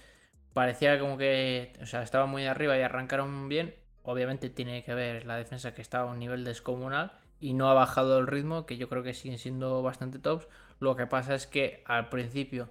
parecía 0.57 0.97
como 0.97 1.19
que, 1.19 1.71
o 1.83 1.85
sea, 1.85 2.01
estaba 2.01 2.25
muy 2.25 2.47
arriba 2.47 2.75
y 2.75 2.81
arrancaron 2.81 3.47
bien. 3.47 3.75
Obviamente 4.01 4.49
tiene 4.49 4.83
que 4.83 4.95
ver 4.95 5.27
la 5.27 5.35
defensa 5.37 5.75
que 5.75 5.83
estaba 5.83 6.09
a 6.09 6.13
un 6.13 6.17
nivel 6.17 6.43
descomunal 6.43 7.11
y 7.39 7.53
no 7.53 7.69
ha 7.69 7.75
bajado 7.75 8.17
el 8.17 8.25
ritmo, 8.25 8.65
que 8.65 8.75
yo 8.75 8.89
creo 8.89 9.03
que 9.03 9.13
siguen 9.13 9.37
siendo 9.37 9.83
bastante 9.83 10.17
tops. 10.17 10.47
Lo 10.79 10.95
que 10.95 11.05
pasa 11.05 11.35
es 11.35 11.45
que 11.45 11.83
al 11.85 12.09
principio, 12.09 12.69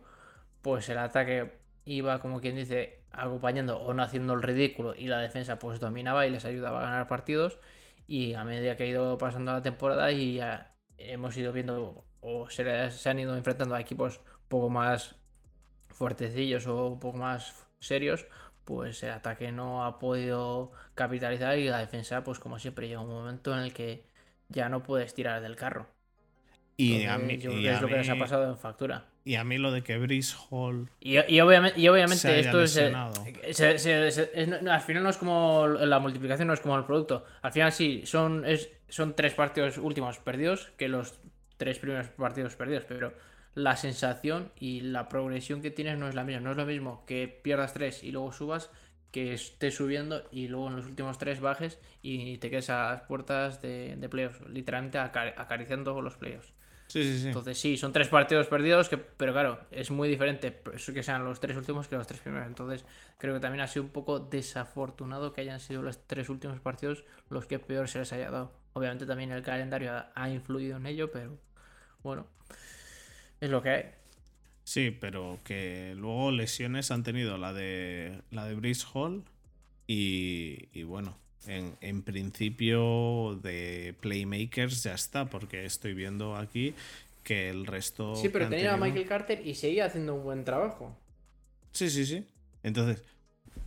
pues 0.63 0.89
el 0.89 0.99
ataque 0.99 1.61
iba, 1.85 2.19
como 2.19 2.41
quien 2.41 2.57
dice, 2.57 3.05
acompañando 3.13 3.79
o 3.79 3.95
no 3.95 4.03
haciendo 4.03 4.33
el 4.35 4.43
ridículo 4.43 4.97
y 4.97 5.07
la 5.07 5.21
defensa 5.21 5.61
pues 5.61 5.79
dominaba 5.79 6.27
y 6.27 6.31
les 6.31 6.45
ayudaba 6.45 6.81
a 6.81 6.87
ganar 6.91 7.07
partidos. 7.07 7.61
Y 8.09 8.35
a 8.35 8.43
medida 8.43 8.75
que 8.75 8.83
ha 8.83 8.87
ido 8.87 9.17
pasando 9.17 9.53
la 9.53 9.63
temporada 9.63 10.11
y 10.11 10.35
ya 10.35 10.75
hemos 10.99 11.37
ido 11.37 11.53
viendo 11.53 12.05
o 12.21 12.51
se, 12.51 12.91
se 12.91 13.11
han 13.11 13.21
ido 13.21 13.37
enfrentando 13.37 13.77
a 13.77 13.81
equipos 13.81 14.19
un 14.19 14.49
poco 14.49 14.71
más 14.71 15.15
fuertecillos 15.91 16.67
o 16.67 16.89
un 16.89 16.99
poco 16.99 17.19
más 17.19 17.66
serios, 17.87 18.27
pues 18.65 19.03
el 19.03 19.11
ataque 19.11 19.53
no 19.53 19.85
ha 19.85 19.99
podido 19.99 20.73
capitalizar 20.95 21.59
y 21.59 21.69
la 21.69 21.79
defensa, 21.79 22.25
pues 22.25 22.39
como 22.39 22.59
siempre, 22.59 22.89
llega 22.89 23.01
un 23.01 23.09
momento 23.09 23.53
en 23.55 23.61
el 23.61 23.73
que 23.73 24.05
ya 24.49 24.69
no 24.69 24.83
puedes 24.83 25.15
tirar 25.15 25.41
del 25.41 25.57
carro. 25.57 25.87
Y 26.77 27.05
a 27.05 27.17
mí, 27.17 27.35
es 27.35 27.81
lo 27.81 27.89
que 27.89 27.97
les 27.97 28.11
ha 28.11 28.17
pasado 28.17 28.51
en 28.51 28.59
factura. 28.59 29.07
Y 29.25 29.35
a 29.37 29.45
mí 29.45 29.57
lo 29.59 29.73
de 29.73 29.83
que 29.83 29.99
Brice 29.99 30.37
Hall. 30.51 30.91
Y, 31.01 31.17
obviamente, 31.41 31.81
y 31.81 31.89
obviamente 31.89 32.39
esto 32.39 32.63
es, 32.63 32.77
eh, 32.77 32.95
Al 32.95 34.81
final 34.83 35.03
no 35.03 35.11
es 35.11 35.17
como. 35.17 35.67
La 35.67 35.99
multiplicación 35.99 36.47
no 36.49 36.55
es 36.55 36.61
como 36.61 36.77
el 36.77 36.85
producto. 36.85 37.25
Al 37.43 37.51
final 37.51 37.73
sí, 37.73 38.03
son, 38.05 38.45
es, 38.45 38.71
son 38.89 39.17
tres 39.17 39.35
partidos 39.35 39.79
últimos 39.79 40.19
perdidos 40.19 40.71
que 40.77 40.89
los 40.89 41.19
tres 41.57 41.79
primeros 41.79 42.09
partidos 42.09 42.55
perdidos, 42.55 42.85
pero 42.87 43.15
la 43.57 43.75
sensación 43.75 44.53
y 44.61 44.83
la 44.83 45.09
progresión 45.09 45.63
que 45.63 45.71
tienes 45.71 45.99
no 45.99 46.09
es 46.09 46.15
la 46.15 46.25
misma. 46.25 46.43
No 46.43 46.51
es 46.51 46.57
lo 46.59 46.67
mismo 46.67 47.05
que 47.07 47.27
pierdas 47.27 47.73
tres 47.73 48.05
y 48.05 48.13
luego 48.13 48.31
subas 48.31 48.71
que 49.11 49.33
estés 49.33 49.75
subiendo 49.75 50.25
y 50.31 50.49
luego 50.49 50.69
en 50.69 50.77
los 50.77 50.85
últimos 50.85 51.17
tres 51.17 51.41
bajes 51.41 51.79
y 52.03 52.37
te 52.37 52.51
quedes 52.51 52.69
a 52.69 52.91
las 52.91 53.03
puertas 53.03 53.63
de, 53.63 53.97
de 53.97 54.09
playoffs, 54.11 54.47
literalmente 54.47 54.99
acariciando 54.99 56.03
los 56.03 56.17
playoffs. 56.17 56.53
Sí, 56.89 57.03
sí, 57.03 57.19
sí. 57.19 57.29
Entonces 57.29 57.59
sí, 57.59 57.79
son 57.79 57.95
tres 57.95 58.09
partidos 58.09 58.47
perdidos, 58.47 58.91
que, 58.91 58.99
pero 58.99 59.33
claro, 59.33 59.59
es 59.71 59.91
muy 59.91 60.09
diferente 60.11 60.63
que 60.93 61.03
sean 61.03 61.25
los 61.25 61.41
tres 61.41 61.57
últimos 61.57 61.89
que 61.89 61.97
los 61.97 62.07
tres 62.07 62.21
primeros. 62.21 62.47
Entonces 62.47 62.85
creo 63.17 63.33
que 63.33 63.41
también 63.41 63.63
ha 63.63 63.69
sido 63.69 63.85
un 63.85 63.91
poco 63.91 64.21
desafortunado 64.21 65.33
que 65.33 65.41
hayan 65.41 65.61
sido 65.61 65.81
los 65.81 66.07
tres 66.07 66.29
últimos 66.29 66.61
partidos 66.61 67.05
los 67.31 67.47
que 67.47 67.59
peor 67.59 67.89
se 67.89 68.01
les 68.01 68.13
haya 68.13 68.31
dado. 68.31 68.53
Obviamente 68.75 69.07
también 69.07 69.33
el 69.33 69.43
calendario 69.43 70.05
ha 70.15 70.29
influido 70.29 70.77
en 70.77 70.85
ello, 70.85 71.11
pero 71.11 71.39
bueno, 72.03 72.27
es 73.41 73.51
lo 73.51 73.63
que 73.63 73.71
hay. 73.71 73.85
Sí, 74.65 74.91
pero 74.91 75.39
que 75.45 75.95
luego 75.97 76.33
lesiones 76.33 76.91
han 76.91 77.05
tenido 77.05 77.39
la 77.39 77.53
de 77.53 78.21
la 78.31 78.47
de 78.47 78.55
Brice 78.55 78.85
Hall 78.93 79.23
y, 79.87 80.83
bueno, 80.83 81.17
en, 81.47 82.03
principio 82.03 83.39
de 83.43 83.95
Playmakers 84.01 84.83
ya 84.83 84.95
está, 84.95 85.27
porque 85.27 85.65
estoy 85.65 85.95
viendo 85.95 86.35
aquí 86.35 86.75
que 87.23 87.49
el 87.49 87.67
resto... 87.67 88.17
Sí, 88.17 88.29
pero 88.29 88.49
tenía 88.49 88.75
a 88.75 88.77
Michael 88.77 89.07
Carter 89.07 89.47
y 89.47 89.55
seguía 89.55 89.87
haciendo 89.87 90.15
un 90.15 90.25
buen 90.25 90.45
trabajo. 90.45 90.97
Sí, 91.71 91.89
sí, 91.89 92.05
sí. 92.05 92.27
Entonces, 92.65 93.05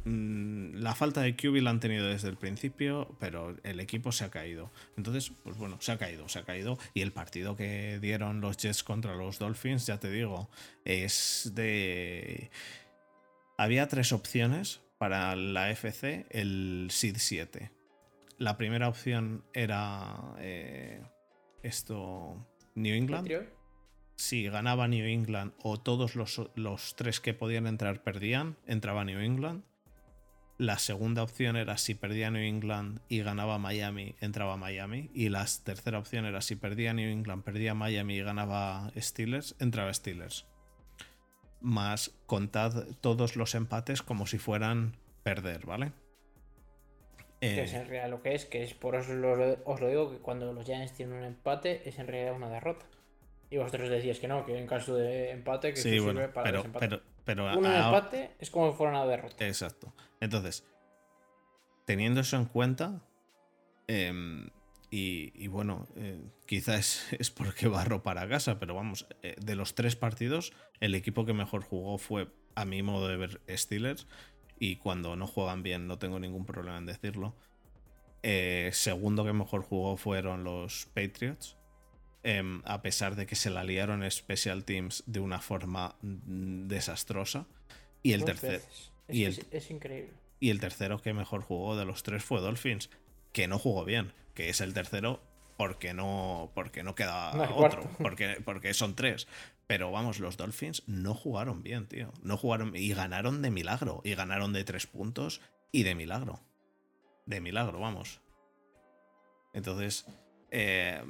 la 0.06 0.96
falta 0.96 1.22
de 1.22 1.36
QB 1.36 1.62
la 1.62 1.70
han 1.70 1.80
tenido 1.80 2.08
desde 2.08 2.30
el 2.30 2.38
principio, 2.38 3.16
pero 3.20 3.56
el 3.64 3.80
equipo 3.80 4.12
se 4.12 4.26
ha 4.26 4.32
caído. 4.32 4.72
Entonces, 4.98 5.32
pues 5.44 5.58
bueno, 5.58 5.78
se 5.82 5.92
ha 5.92 5.98
caído, 5.98 6.28
se 6.30 6.40
ha 6.40 6.44
caído. 6.44 6.78
Y 6.94 7.02
el 7.02 7.12
partido 7.12 7.56
que 7.56 8.00
dieron 8.02 8.42
los 8.42 8.58
Jets 8.58 8.84
contra 8.84 9.16
los 9.16 9.40
Dolphins, 9.40 9.86
ya 9.86 10.00
te 10.00 10.10
digo, 10.10 10.50
es 10.86 11.52
de... 11.54 12.50
Había 13.58 13.88
tres 13.88 14.14
opciones 14.14 14.82
para 14.98 15.36
la 15.36 15.70
FC, 15.70 16.26
el 16.30 16.88
Seed 16.92 17.18
7. 17.18 17.72
la 18.38 18.58
primera 18.58 18.88
opción 18.88 19.44
era 19.54 20.36
eh, 20.40 21.02
esto, 21.62 22.48
New 22.76 22.96
England. 22.96 23.30
Si 24.16 24.44
ganaba 24.44 24.88
New 24.88 25.06
England 25.06 25.54
o 25.62 25.80
todos 25.80 26.16
los, 26.16 26.42
los 26.56 26.96
tres 26.96 27.20
que 27.20 27.34
podían 27.34 27.68
entrar 27.68 28.04
perdían, 28.04 28.58
entraba 28.66 29.06
New 29.06 29.20
England. 29.20 29.64
La 30.60 30.78
segunda 30.78 31.24
opción 31.24 31.56
era 31.56 31.78
si 31.78 31.96
perdía 31.96 32.30
New 32.32 32.44
England 32.44 33.00
y 33.08 33.24
ganaba 33.24 33.58
Miami, 33.58 34.16
entraba 34.20 34.58
Miami. 34.58 35.10
Y 35.14 35.30
la 35.30 35.46
tercera 35.64 35.98
opción 36.00 36.26
era 36.26 36.42
si 36.42 36.58
perdía 36.58 36.94
New 36.94 37.10
England, 37.10 37.46
perdía 37.46 37.74
Miami 37.74 38.16
y 38.18 38.24
ganaba 38.24 38.92
Steelers, 38.98 39.56
entraba 39.60 39.94
Steelers. 39.94 40.46
Más 41.62 42.12
contad 42.26 42.86
todos 43.00 43.38
los 43.38 43.56
empates 43.56 44.02
como 44.02 44.28
si 44.28 44.38
fueran 44.38 44.98
perder, 45.24 45.66
¿vale? 45.66 45.94
Que 47.40 47.64
es 47.64 47.74
Eh, 47.74 47.78
en 47.78 47.88
realidad 47.88 48.10
lo 48.10 48.22
que 48.22 48.36
es, 48.36 48.46
que 48.46 48.62
es 48.64 48.74
por 48.74 48.96
eso 48.96 49.14
lo- 49.14 49.58
os 49.64 49.80
lo 49.80 49.88
digo, 49.88 50.12
que 50.12 50.18
cuando 50.18 50.52
los 50.52 50.66
Giants 50.66 50.92
tienen 50.94 51.16
un 51.20 51.24
empate 51.24 51.88
es 51.88 52.00
en 52.00 52.08
realidad 52.08 52.36
una 52.36 52.50
derrota. 52.50 52.86
Y 53.50 53.58
vosotros 53.58 53.90
decíais 53.90 54.20
que 54.20 54.28
no, 54.28 54.46
que 54.46 54.58
en 54.60 54.68
caso 54.68 54.94
de 54.96 55.32
empate, 55.32 55.70
que 55.74 55.78
sí, 55.80 56.00
bueno, 56.00 56.20
sirve 56.20 56.34
para 56.34 56.44
pero, 56.44 56.58
desempatar. 56.58 56.90
pero, 56.90 57.02
pero 57.30 57.46
Un 57.60 57.64
a- 57.68 57.86
empate 57.86 58.32
es 58.40 58.50
como 58.50 58.72
si 58.72 58.76
fuera 58.76 58.92
una 58.92 59.06
derrota. 59.06 59.46
Exacto. 59.46 59.94
Entonces, 60.20 60.66
teniendo 61.86 62.22
eso 62.22 62.38
en 62.38 62.46
cuenta, 62.46 63.04
em, 63.88 64.50
y, 64.90 65.32
y 65.36 65.46
bueno, 65.46 65.88
eh, 65.96 66.20
quizás 66.48 66.80
es, 67.12 67.14
es 67.20 67.30
porque 67.30 67.68
barro 67.68 68.02
para 68.02 68.28
casa, 68.28 68.58
pero 68.60 68.74
vamos, 68.74 69.06
eh, 69.22 69.36
de 69.40 69.56
los 69.56 69.76
tres 69.76 69.96
partidos, 69.96 70.54
el 70.80 70.96
equipo 70.96 71.24
que 71.24 71.34
mejor 71.34 71.62
jugó 71.62 72.00
fue, 72.00 72.30
a 72.56 72.66
mi 72.66 72.82
modo 72.82 73.08
de 73.08 73.18
ver, 73.18 73.42
Steelers. 73.48 74.08
Y 74.58 74.78
cuando 74.78 75.16
no 75.16 75.28
juegan 75.28 75.62
bien, 75.62 75.86
no 75.88 76.00
tengo 76.00 76.20
ningún 76.20 76.48
problema 76.48 76.80
en 76.80 76.88
decirlo. 76.88 77.36
Eh, 78.24 78.72
segundo 78.74 79.24
que 79.24 79.34
mejor 79.34 79.62
jugó 79.62 79.98
fueron 79.98 80.44
los 80.44 80.88
Patriots. 80.96 81.56
Em, 82.24 82.62
a 82.66 82.82
pesar 82.82 83.16
de 83.16 83.26
que 83.26 83.36
se 83.36 83.50
la 83.50 83.64
liaron 83.64 84.04
en 84.04 84.12
Special 84.12 84.64
Teams 84.66 85.04
de 85.06 85.20
una 85.20 85.40
forma 85.40 85.96
mm, 86.02 86.68
desastrosa. 86.68 87.46
Y 88.04 88.14
el 88.14 88.22
Dos 88.22 88.28
tercer, 88.28 88.52
veces. 88.52 88.92
Es, 89.08 89.16
y 89.16 89.26
el- 89.26 89.32
es- 89.40 89.46
es 89.52 89.72
increíble. 89.72 90.12
y 90.40 90.50
el 90.52 90.60
tercero 90.60 91.02
que 91.02 91.14
mejor 91.14 91.42
jugó 91.42 91.76
de 91.76 91.86
los 91.86 92.04
tres 92.04 92.24
fue 92.24 92.40
Dolphins, 92.42 92.90
que 93.34 93.48
no 93.48 93.60
jugó 93.60 93.86
bien, 93.86 94.14
que 94.34 94.50
es 94.50 94.62
el 94.62 94.74
tercero 94.74 95.22
porque 95.58 95.94
no, 95.94 96.52
porque 96.56 96.84
no 96.84 96.96
queda 96.96 97.34
No 97.34 97.56
otro, 97.58 97.84
porque, 97.98 98.38
porque 98.46 98.74
son 98.74 98.96
tres. 98.96 99.28
Pero 99.68 99.92
vamos, 99.92 100.20
los 100.20 100.38
Dolphins 100.38 100.84
no 100.88 101.14
jugaron 101.14 101.62
bien, 101.62 101.86
tío. 101.88 102.12
No 102.24 102.38
jugaron 102.38 102.76
y 102.76 102.94
ganaron 102.94 103.42
de 103.42 103.52
milagro. 103.52 104.02
Y 104.04 104.16
ganaron 104.16 104.52
de 104.54 104.64
tres 104.64 104.88
puntos 104.88 105.42
y 105.72 105.84
de 105.84 105.94
milagro. 105.96 106.40
De 107.28 107.40
milagro, 107.42 107.80
vamos. 107.80 108.20
Entonces, 109.54 110.06
eh, 110.52 111.04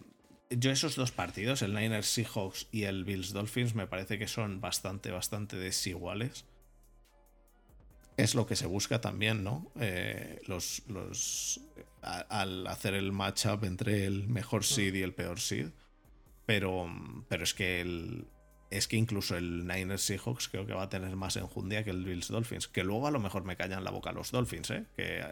yo 0.49 0.71
esos 0.71 0.95
dos 0.95 1.11
partidos, 1.11 1.61
el 1.61 1.73
Niners 1.73 2.07
Seahawks 2.07 2.67
y 2.71 2.83
el 2.83 3.03
Bills 3.05 3.33
Dolphins, 3.33 3.75
me 3.75 3.87
parece 3.87 4.17
que 4.19 4.27
son 4.27 4.61
bastante, 4.61 5.11
bastante 5.11 5.57
desiguales 5.57 6.45
es 8.17 8.35
lo 8.35 8.45
que 8.45 8.57
se 8.57 8.65
busca 8.65 8.99
también, 8.99 9.43
¿no? 9.45 9.71
Eh, 9.79 10.41
los, 10.45 10.83
los, 10.87 11.61
a- 12.01 12.19
al 12.41 12.67
hacer 12.67 12.93
el 12.93 13.11
matchup 13.13 13.63
entre 13.63 14.05
el 14.05 14.27
mejor 14.27 14.65
seed 14.65 14.93
y 14.95 15.03
el 15.03 15.13
peor 15.13 15.39
seed. 15.39 15.69
Pero, 16.45 16.87
pero 17.29 17.43
es 17.43 17.53
que 17.53 17.79
el, 17.79 18.27
es 18.71 18.87
que 18.89 18.97
incluso 18.97 19.37
el 19.37 19.65
Niners 19.67 20.01
Seahawks 20.01 20.49
creo 20.49 20.65
que 20.65 20.73
va 20.73 20.83
a 20.83 20.89
tener 20.89 21.15
más 21.15 21.37
enjundia 21.37 21.83
que 21.85 21.91
el 21.91 22.03
Bills 22.03 22.27
Dolphins. 22.27 22.67
Que 22.67 22.83
luego 22.83 23.07
a 23.07 23.11
lo 23.11 23.19
mejor 23.19 23.45
me 23.45 23.55
callan 23.55 23.83
la 23.85 23.91
boca 23.91 24.11
los 24.11 24.31
Dolphins, 24.31 24.71
¿eh? 24.71 24.85
Que 24.97 25.23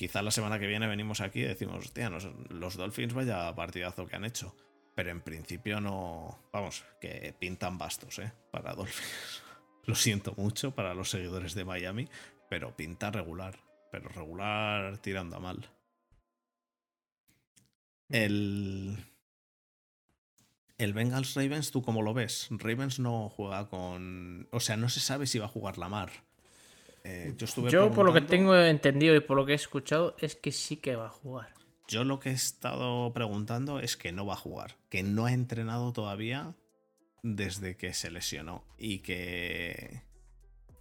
eh, 0.00 0.08
quizá 0.08 0.22
la 0.22 0.30
semana 0.30 0.58
que 0.58 0.66
viene 0.66 0.86
venimos 0.86 1.20
aquí 1.20 1.40
y 1.40 1.44
decimos, 1.44 1.84
hostia, 1.84 2.10
los 2.48 2.76
Dolphins 2.76 3.14
vaya 3.14 3.54
partidazo 3.54 4.06
que 4.06 4.16
han 4.16 4.24
hecho. 4.24 4.54
Pero 4.94 5.10
en 5.10 5.20
principio 5.20 5.80
no. 5.80 6.38
Vamos, 6.52 6.84
que 7.00 7.34
pintan 7.38 7.78
bastos, 7.78 8.18
¿eh? 8.18 8.32
Para 8.50 8.74
Dolphins. 8.74 9.42
Lo 9.84 9.94
siento 9.94 10.34
mucho 10.36 10.74
para 10.74 10.94
los 10.94 11.10
seguidores 11.10 11.54
de 11.54 11.64
Miami, 11.64 12.08
pero 12.48 12.76
pinta 12.76 13.10
regular. 13.10 13.58
Pero 13.90 14.08
regular 14.08 14.98
tirando 14.98 15.36
a 15.36 15.40
mal. 15.40 15.70
El. 18.08 18.96
El 20.76 20.92
Bengals 20.92 21.34
Ravens, 21.34 21.70
¿tú 21.70 21.82
cómo 21.82 22.02
lo 22.02 22.14
ves? 22.14 22.48
Ravens 22.50 22.98
no 22.98 23.28
juega 23.30 23.68
con. 23.68 24.48
O 24.50 24.60
sea, 24.60 24.76
no 24.76 24.88
se 24.88 25.00
sabe 25.00 25.26
si 25.26 25.38
va 25.38 25.46
a 25.46 25.48
jugar 25.48 25.78
Lamar. 25.78 26.10
Eh, 27.04 27.34
yo 27.36 27.44
estuve 27.46 27.70
Yo, 27.70 27.90
por 27.92 28.04
lo 28.06 28.12
que 28.12 28.20
tengo 28.20 28.56
entendido 28.56 29.14
y 29.14 29.20
por 29.20 29.36
lo 29.36 29.46
que 29.46 29.52
he 29.52 29.56
escuchado, 29.56 30.16
es 30.18 30.36
que 30.36 30.52
sí 30.52 30.76
que 30.76 30.96
va 30.96 31.06
a 31.06 31.10
jugar. 31.10 31.48
Yo 31.88 32.04
lo 32.04 32.20
que 32.20 32.30
he 32.30 32.34
estado 32.34 33.12
preguntando 33.12 33.80
es 33.80 33.96
que 33.96 34.12
no 34.12 34.24
va 34.26 34.34
a 34.34 34.36
jugar, 34.36 34.76
que 34.88 35.02
no 35.02 35.26
ha 35.26 35.32
entrenado 35.32 35.92
todavía 35.92 36.54
desde 37.22 37.76
que 37.76 37.92
se 37.94 38.10
lesionó 38.10 38.64
y 38.78 39.00
que 39.00 40.02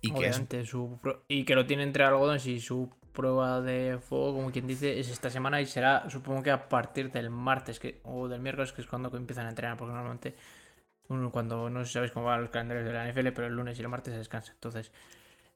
y 0.02 0.12
que 0.12 0.28
es, 0.28 0.36
Obviamente, 0.38 0.66
su 0.66 1.00
pro- 1.02 1.24
y 1.28 1.44
que 1.44 1.56
lo 1.56 1.66
tiene 1.66 1.84
entre 1.84 2.04
algodones 2.04 2.46
y 2.46 2.60
su 2.62 2.90
prueba 3.12 3.60
de 3.60 3.98
fuego, 4.00 4.36
como 4.36 4.52
quien 4.52 4.68
dice, 4.68 5.00
es 5.00 5.10
esta 5.10 5.30
semana 5.30 5.60
y 5.60 5.66
será, 5.66 6.10
supongo 6.10 6.44
que 6.44 6.52
a 6.52 6.70
partir 6.70 7.12
del 7.12 7.30
martes 7.30 7.80
que, 7.80 8.00
o 8.04 8.28
del 8.30 8.40
miércoles, 8.40 8.72
que 8.72 8.82
es 8.82 8.88
cuando 8.88 9.14
empiezan 9.18 9.48
a 9.48 9.50
entrenar, 9.50 9.76
porque 9.78 9.94
normalmente, 9.94 10.36
uno 11.10 11.32
cuando 11.32 11.70
no 11.70 11.82
sé 11.82 11.88
si 11.88 11.94
sabéis 11.94 12.12
cómo 12.14 12.28
van 12.28 12.42
los 12.42 12.50
calendarios 12.50 12.86
de 12.86 12.94
la 12.94 13.08
NFL, 13.12 13.32
pero 13.34 13.48
el 13.48 13.56
lunes 13.56 13.78
y 13.78 13.82
el 13.82 13.90
martes 13.90 14.14
se 14.14 14.20
descansa. 14.20 14.54
Entonces, 14.54 14.92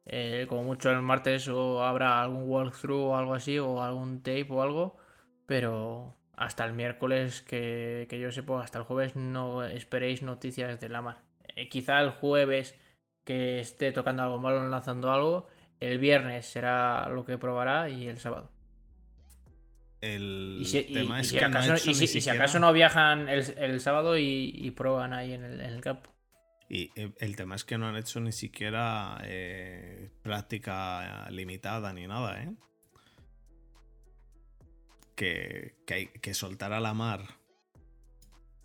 eh, 0.05 0.45
como 0.49 0.63
mucho 0.63 0.91
el 0.91 1.01
martes 1.01 1.47
o 1.47 1.83
habrá 1.83 2.21
algún 2.21 2.49
walkthrough 2.49 3.11
o 3.11 3.17
algo 3.17 3.33
así, 3.35 3.59
o 3.59 3.81
algún 3.81 4.21
tape 4.23 4.47
o 4.49 4.61
algo, 4.61 4.97
pero 5.45 6.15
hasta 6.35 6.65
el 6.65 6.73
miércoles, 6.73 7.41
que, 7.43 8.07
que 8.09 8.19
yo 8.19 8.31
sepa, 8.31 8.61
hasta 8.63 8.79
el 8.79 8.85
jueves 8.85 9.15
no 9.15 9.63
esperéis 9.63 10.21
noticias 10.23 10.79
de 10.79 10.89
Lamar. 10.89 11.23
Eh, 11.55 11.69
quizá 11.69 12.01
el 12.01 12.09
jueves 12.11 12.75
que 13.23 13.59
esté 13.59 13.91
tocando 13.91 14.23
algo 14.23 14.39
malo, 14.39 14.67
lanzando 14.67 15.11
algo, 15.11 15.47
el 15.79 15.99
viernes 15.99 16.45
será 16.45 17.07
lo 17.09 17.25
que 17.25 17.37
probará 17.37 17.89
y 17.89 18.07
el 18.07 18.19
sábado. 18.19 18.49
el 20.01 20.19
Y 20.55 20.65
si, 20.65 20.79
tema 20.91 21.19
y 21.19 21.21
es 21.21 21.31
si 21.31 21.39
que 21.39 21.47
no 21.47 21.61
acaso, 21.61 21.75
hecho 21.75 21.91
y 21.91 21.93
si- 21.95 22.05
y 22.05 22.21
si 22.21 22.29
siquiera- 22.29 22.29
acaso 22.29 22.59
no 22.59 22.73
viajan 22.73 23.27
el, 23.29 23.43
el 23.57 23.79
sábado 23.81 24.17
y, 24.17 24.51
y 24.55 24.71
prueban 24.71 25.13
ahí 25.13 25.33
en 25.33 25.43
el, 25.43 25.61
en 25.61 25.73
el 25.73 25.81
campo. 25.81 26.11
Y 26.73 26.91
eh, 26.95 27.13
el 27.19 27.35
tema 27.35 27.53
es 27.53 27.63
que 27.65 27.77
no 27.77 27.87
han 27.87 27.95
hecho 27.95 28.19
ni 28.19 28.31
siquiera 28.31 29.21
eh, 29.25 30.09
práctica 30.23 31.29
limitada 31.29 31.93
ni 31.93 32.07
nada, 32.07 32.41
¿eh? 32.41 32.55
Que, 35.15 35.75
que, 35.85 35.93
hay, 35.93 36.07
que 36.07 36.33
soltar 36.33 36.73
a 36.73 36.79
la 36.79 36.95
mar 36.95 37.21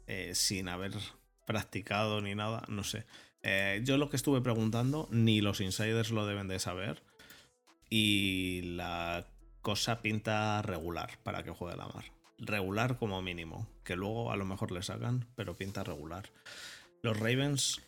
eh, 0.06 0.34
sin 0.34 0.68
haber 0.68 0.92
practicado 1.46 2.22
ni 2.22 2.34
nada, 2.34 2.64
no 2.68 2.82
sé. 2.82 3.04
Yo 3.82 3.98
lo 3.98 4.08
que 4.08 4.16
estuve 4.16 4.40
preguntando, 4.40 5.08
ni 5.10 5.42
los 5.42 5.60
insiders 5.60 6.10
lo 6.10 6.26
deben 6.26 6.48
de 6.48 6.58
saber. 6.58 7.02
Y 7.90 8.62
la 8.62 9.26
cosa 9.62 10.02
pinta 10.02 10.60
regular 10.62 11.18
para 11.22 11.42
que 11.42 11.50
juegue 11.50 11.76
la 11.76 11.88
mar. 11.88 12.04
Regular 12.38 12.98
como 12.98 13.22
mínimo. 13.22 13.68
Que 13.84 13.96
luego 13.96 14.32
a 14.32 14.36
lo 14.36 14.44
mejor 14.44 14.70
le 14.70 14.82
sacan, 14.82 15.26
pero 15.34 15.56
pinta 15.56 15.82
regular. 15.82 16.30
Los 17.00 17.18
Ravens 17.18 17.80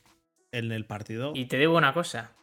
en 0.53 0.72
el 0.72 0.86
partido. 0.86 1.32
Y 1.34 1.46
te 1.46 1.59
digo 1.59 1.76
una 1.76 1.92
cosa. 1.92 2.36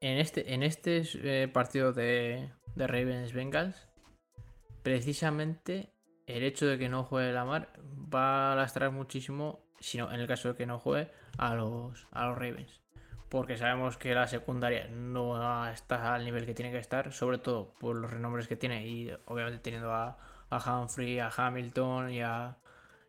En 0.00 0.18
este, 0.18 0.54
en 0.54 0.62
este 0.62 1.02
eh, 1.22 1.48
partido 1.48 1.92
de, 1.92 2.50
de 2.74 2.86
Ravens 2.86 3.32
Bengals, 3.32 3.88
precisamente 4.82 5.92
el 6.26 6.42
hecho 6.42 6.66
de 6.66 6.78
que 6.78 6.88
no 6.88 7.04
juegue 7.04 7.32
Lamar 7.32 7.72
va 7.82 8.52
a 8.52 8.56
lastrar 8.56 8.90
muchísimo, 8.90 9.60
si 9.80 9.98
no, 9.98 10.12
en 10.12 10.20
el 10.20 10.26
caso 10.26 10.48
de 10.48 10.54
que 10.54 10.66
no 10.66 10.78
juegue, 10.78 11.10
a 11.38 11.54
los, 11.54 12.06
a 12.12 12.26
los 12.26 12.38
Ravens. 12.38 12.80
Porque 13.28 13.56
sabemos 13.56 13.96
que 13.96 14.14
la 14.14 14.26
secundaria 14.26 14.88
no 14.88 15.68
está 15.68 16.14
al 16.14 16.24
nivel 16.24 16.46
que 16.46 16.54
tiene 16.54 16.72
que 16.72 16.78
estar, 16.78 17.12
sobre 17.12 17.38
todo 17.38 17.74
por 17.78 17.94
los 17.94 18.10
renombres 18.10 18.48
que 18.48 18.56
tiene 18.56 18.86
y 18.86 19.12
obviamente 19.26 19.60
teniendo 19.60 19.92
a, 19.92 20.18
a 20.48 20.80
Humphrey, 20.80 21.18
a 21.20 21.30
Hamilton 21.36 22.10
y 22.10 22.22
a, 22.22 22.56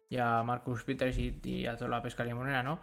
y 0.09 0.17
a 0.17 0.43
Marcus 0.43 0.83
Peters 0.83 1.17
y, 1.17 1.39
y 1.43 1.65
a 1.65 1.75
toda 1.75 1.89
la 1.89 2.03
pesca 2.03 2.23
limonera, 2.23 2.61
¿no? 2.61 2.81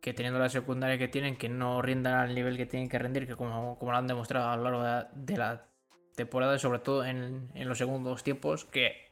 Que 0.00 0.14
teniendo 0.14 0.38
la 0.40 0.48
secundaria 0.48 0.98
que 0.98 1.08
tienen, 1.08 1.36
que 1.36 1.48
no 1.48 1.82
rindan 1.82 2.14
al 2.14 2.34
nivel 2.34 2.56
que 2.56 2.66
tienen 2.66 2.88
que 2.88 2.98
rendir, 2.98 3.26
que 3.26 3.36
como, 3.36 3.78
como 3.78 3.92
lo 3.92 3.98
han 3.98 4.06
demostrado 4.06 4.48
a 4.48 4.56
lo 4.56 4.64
largo 4.64 4.82
de 4.82 4.88
la, 4.88 5.10
de 5.12 5.36
la 5.36 5.66
temporada, 6.16 6.58
sobre 6.58 6.78
todo 6.80 7.04
en, 7.04 7.50
en 7.54 7.68
los 7.68 7.78
segundos 7.78 8.22
tiempos, 8.22 8.64
que 8.64 9.10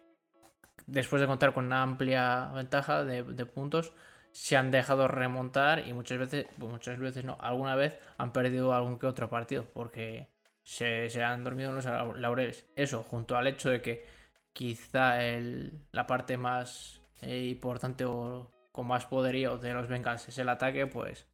después 0.86 1.20
de 1.20 1.26
contar 1.26 1.52
con 1.52 1.66
una 1.66 1.82
amplia 1.82 2.50
ventaja 2.54 3.04
de, 3.04 3.22
puntos, 3.46 3.92
se 4.32 4.56
han 4.56 4.70
dejado 4.70 5.08
remontar 5.08 5.86
y 5.86 5.92
muchas 5.92 6.18
veces, 6.18 6.46
pues 6.58 6.70
muchas 6.70 6.98
veces 6.98 7.24
no, 7.24 7.36
alguna 7.40 7.74
vez 7.76 7.98
han 8.18 8.32
perdido 8.32 8.72
algún 8.72 8.98
que 8.98 9.06
otro 9.06 9.28
partido, 9.28 9.66
porque 9.74 10.28
se, 10.62 11.10
se 11.10 11.22
han 11.22 11.44
dormido 11.44 11.70
en 11.70 11.76
los 11.76 11.86
lau- 11.86 12.14
laureles. 12.16 12.66
Eso, 12.76 13.02
junto 13.02 13.36
al 13.36 13.46
hecho 13.46 13.70
de 13.70 13.82
que 13.82 14.06
quizá 14.52 15.24
el, 15.24 15.80
la 15.92 16.06
parte 16.06 16.36
más 16.36 17.00
eh, 17.22 17.46
importante 17.46 18.04
o 18.04 18.50
con 18.78 18.86
más 18.86 19.06
poderío 19.06 19.58
de 19.58 19.74
los 19.74 19.88
Bengals 19.88 20.28
es 20.28 20.38
el 20.38 20.48
ataque, 20.48 20.86
pues 20.86 21.26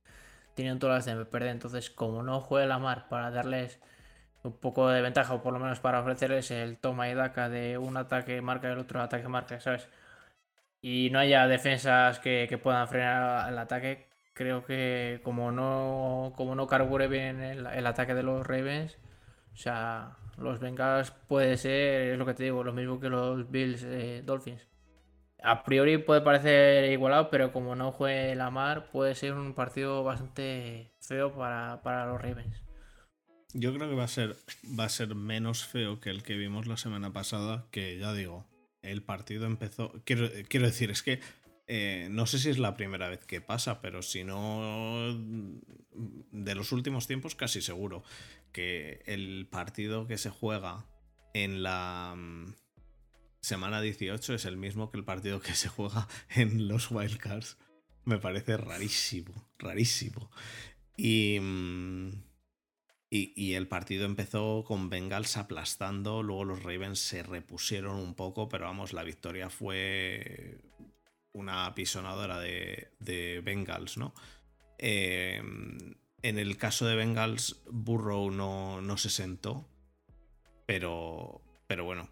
tienen 0.54 0.78
todas 0.78 1.06
las 1.06 1.18
de 1.18 1.26
perder. 1.26 1.50
Entonces, 1.50 1.90
como 1.90 2.22
no 2.22 2.40
juegue 2.40 2.66
la 2.66 2.78
mar 2.78 3.06
para 3.10 3.30
darles 3.30 3.80
un 4.44 4.54
poco 4.54 4.88
de 4.88 5.02
ventaja, 5.02 5.34
o 5.34 5.42
por 5.42 5.52
lo 5.52 5.58
menos 5.58 5.78
para 5.78 6.00
ofrecerles 6.00 6.50
el 6.50 6.78
toma 6.78 7.10
y 7.10 7.14
daca 7.14 7.50
de 7.50 7.76
un 7.76 7.98
ataque 7.98 8.40
marca 8.40 8.68
y 8.70 8.72
el 8.72 8.78
otro 8.78 9.02
ataque 9.02 9.28
marca, 9.28 9.60
¿sabes? 9.60 9.90
Y 10.80 11.10
no 11.12 11.18
haya 11.18 11.46
defensas 11.46 12.18
que, 12.18 12.58
puedan 12.62 12.88
frenar 12.88 13.46
el 13.52 13.58
ataque, 13.58 14.08
creo 14.32 14.64
que 14.64 15.20
como 15.22 15.52
no, 15.52 16.32
como 16.36 16.54
no 16.54 16.66
carbure 16.66 17.08
bien 17.08 17.42
el, 17.42 17.86
ataque 17.86 18.14
de 18.14 18.22
los 18.22 18.46
Ravens, 18.46 18.96
o 19.52 19.56
sea, 19.56 20.16
los 20.38 20.60
Bengals 20.60 21.10
puede 21.28 21.58
ser, 21.58 22.16
lo 22.16 22.24
que 22.24 22.32
te 22.32 22.44
digo, 22.44 22.64
lo 22.64 22.72
mismo 22.72 22.98
que 23.00 23.10
los 23.10 23.50
Bills 23.50 23.82
eh, 23.84 24.22
Dolphins. 24.24 24.66
A 25.44 25.62
priori 25.62 25.98
puede 25.98 26.22
parecer 26.22 26.90
igualado, 26.90 27.28
pero 27.30 27.52
como 27.52 27.76
no 27.76 27.92
juegue 27.92 28.34
la 28.34 28.50
mar, 28.50 28.90
puede 28.90 29.14
ser 29.14 29.34
un 29.34 29.52
partido 29.52 30.02
bastante 30.02 30.90
feo 31.00 31.34
para, 31.34 31.82
para 31.82 32.06
los 32.06 32.20
Ravens. 32.20 32.62
Yo 33.52 33.74
creo 33.74 33.88
que 33.88 33.94
va 33.94 34.04
a 34.04 34.08
ser 34.08 34.36
va 34.78 34.84
a 34.84 34.88
ser 34.88 35.14
menos 35.14 35.64
feo 35.64 36.00
que 36.00 36.10
el 36.10 36.22
que 36.22 36.34
vimos 36.36 36.66
la 36.66 36.76
semana 36.76 37.12
pasada, 37.12 37.66
que 37.70 37.98
ya 37.98 38.12
digo, 38.14 38.46
el 38.82 39.02
partido 39.02 39.46
empezó. 39.46 39.92
Quiero, 40.04 40.28
quiero 40.48 40.66
decir, 40.66 40.90
es 40.90 41.02
que 41.02 41.20
eh, 41.66 42.08
no 42.10 42.26
sé 42.26 42.38
si 42.38 42.50
es 42.50 42.58
la 42.58 42.76
primera 42.76 43.08
vez 43.08 43.24
que 43.24 43.40
pasa, 43.40 43.80
pero 43.80 44.02
si 44.02 44.24
no. 44.24 45.14
De 46.32 46.54
los 46.54 46.72
últimos 46.72 47.06
tiempos, 47.06 47.34
casi 47.34 47.62
seguro. 47.62 48.02
Que 48.52 49.02
el 49.06 49.46
partido 49.50 50.06
que 50.06 50.18
se 50.18 50.30
juega 50.30 50.86
en 51.32 51.62
la 51.62 52.14
mm, 52.16 52.54
semana 53.44 53.80
18 53.80 54.34
es 54.34 54.44
el 54.46 54.56
mismo 54.56 54.90
que 54.90 54.96
el 54.96 55.04
partido 55.04 55.40
que 55.40 55.54
se 55.54 55.68
juega 55.68 56.08
en 56.34 56.66
los 56.68 56.90
Wildcards. 56.90 57.58
Me 58.04 58.18
parece 58.18 58.56
rarísimo, 58.56 59.50
rarísimo. 59.58 60.30
Y. 60.96 61.38
mm, 61.40 62.10
y, 63.10 63.32
y 63.36 63.54
el 63.54 63.68
partido 63.68 64.06
empezó 64.06 64.64
con 64.66 64.90
Bengals 64.90 65.36
aplastando, 65.36 66.24
luego 66.24 66.44
los 66.44 66.64
Ravens 66.64 66.98
se 66.98 67.22
repusieron 67.22 67.94
un 67.94 68.14
poco, 68.14 68.48
pero 68.48 68.64
vamos, 68.64 68.92
la 68.92 69.04
victoria 69.04 69.50
fue 69.50 70.58
una 71.32 71.72
pisonadora 71.76 72.40
de, 72.40 72.88
de 72.98 73.40
Bengals, 73.40 73.98
¿no? 73.98 74.14
Eh, 74.78 75.40
en 76.22 76.38
el 76.38 76.56
caso 76.56 76.86
de 76.86 76.96
Bengals, 76.96 77.62
Burrow 77.70 78.32
no, 78.32 78.80
no 78.80 78.96
se 78.96 79.10
sentó, 79.10 79.68
pero, 80.66 81.40
pero 81.68 81.84
bueno, 81.84 82.08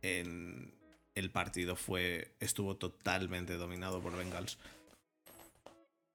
en, 0.00 0.75
el 1.16 1.30
partido 1.30 1.74
fue, 1.74 2.30
estuvo 2.38 2.76
totalmente 2.76 3.54
dominado 3.56 4.00
por 4.00 4.16
Bengals. 4.16 4.58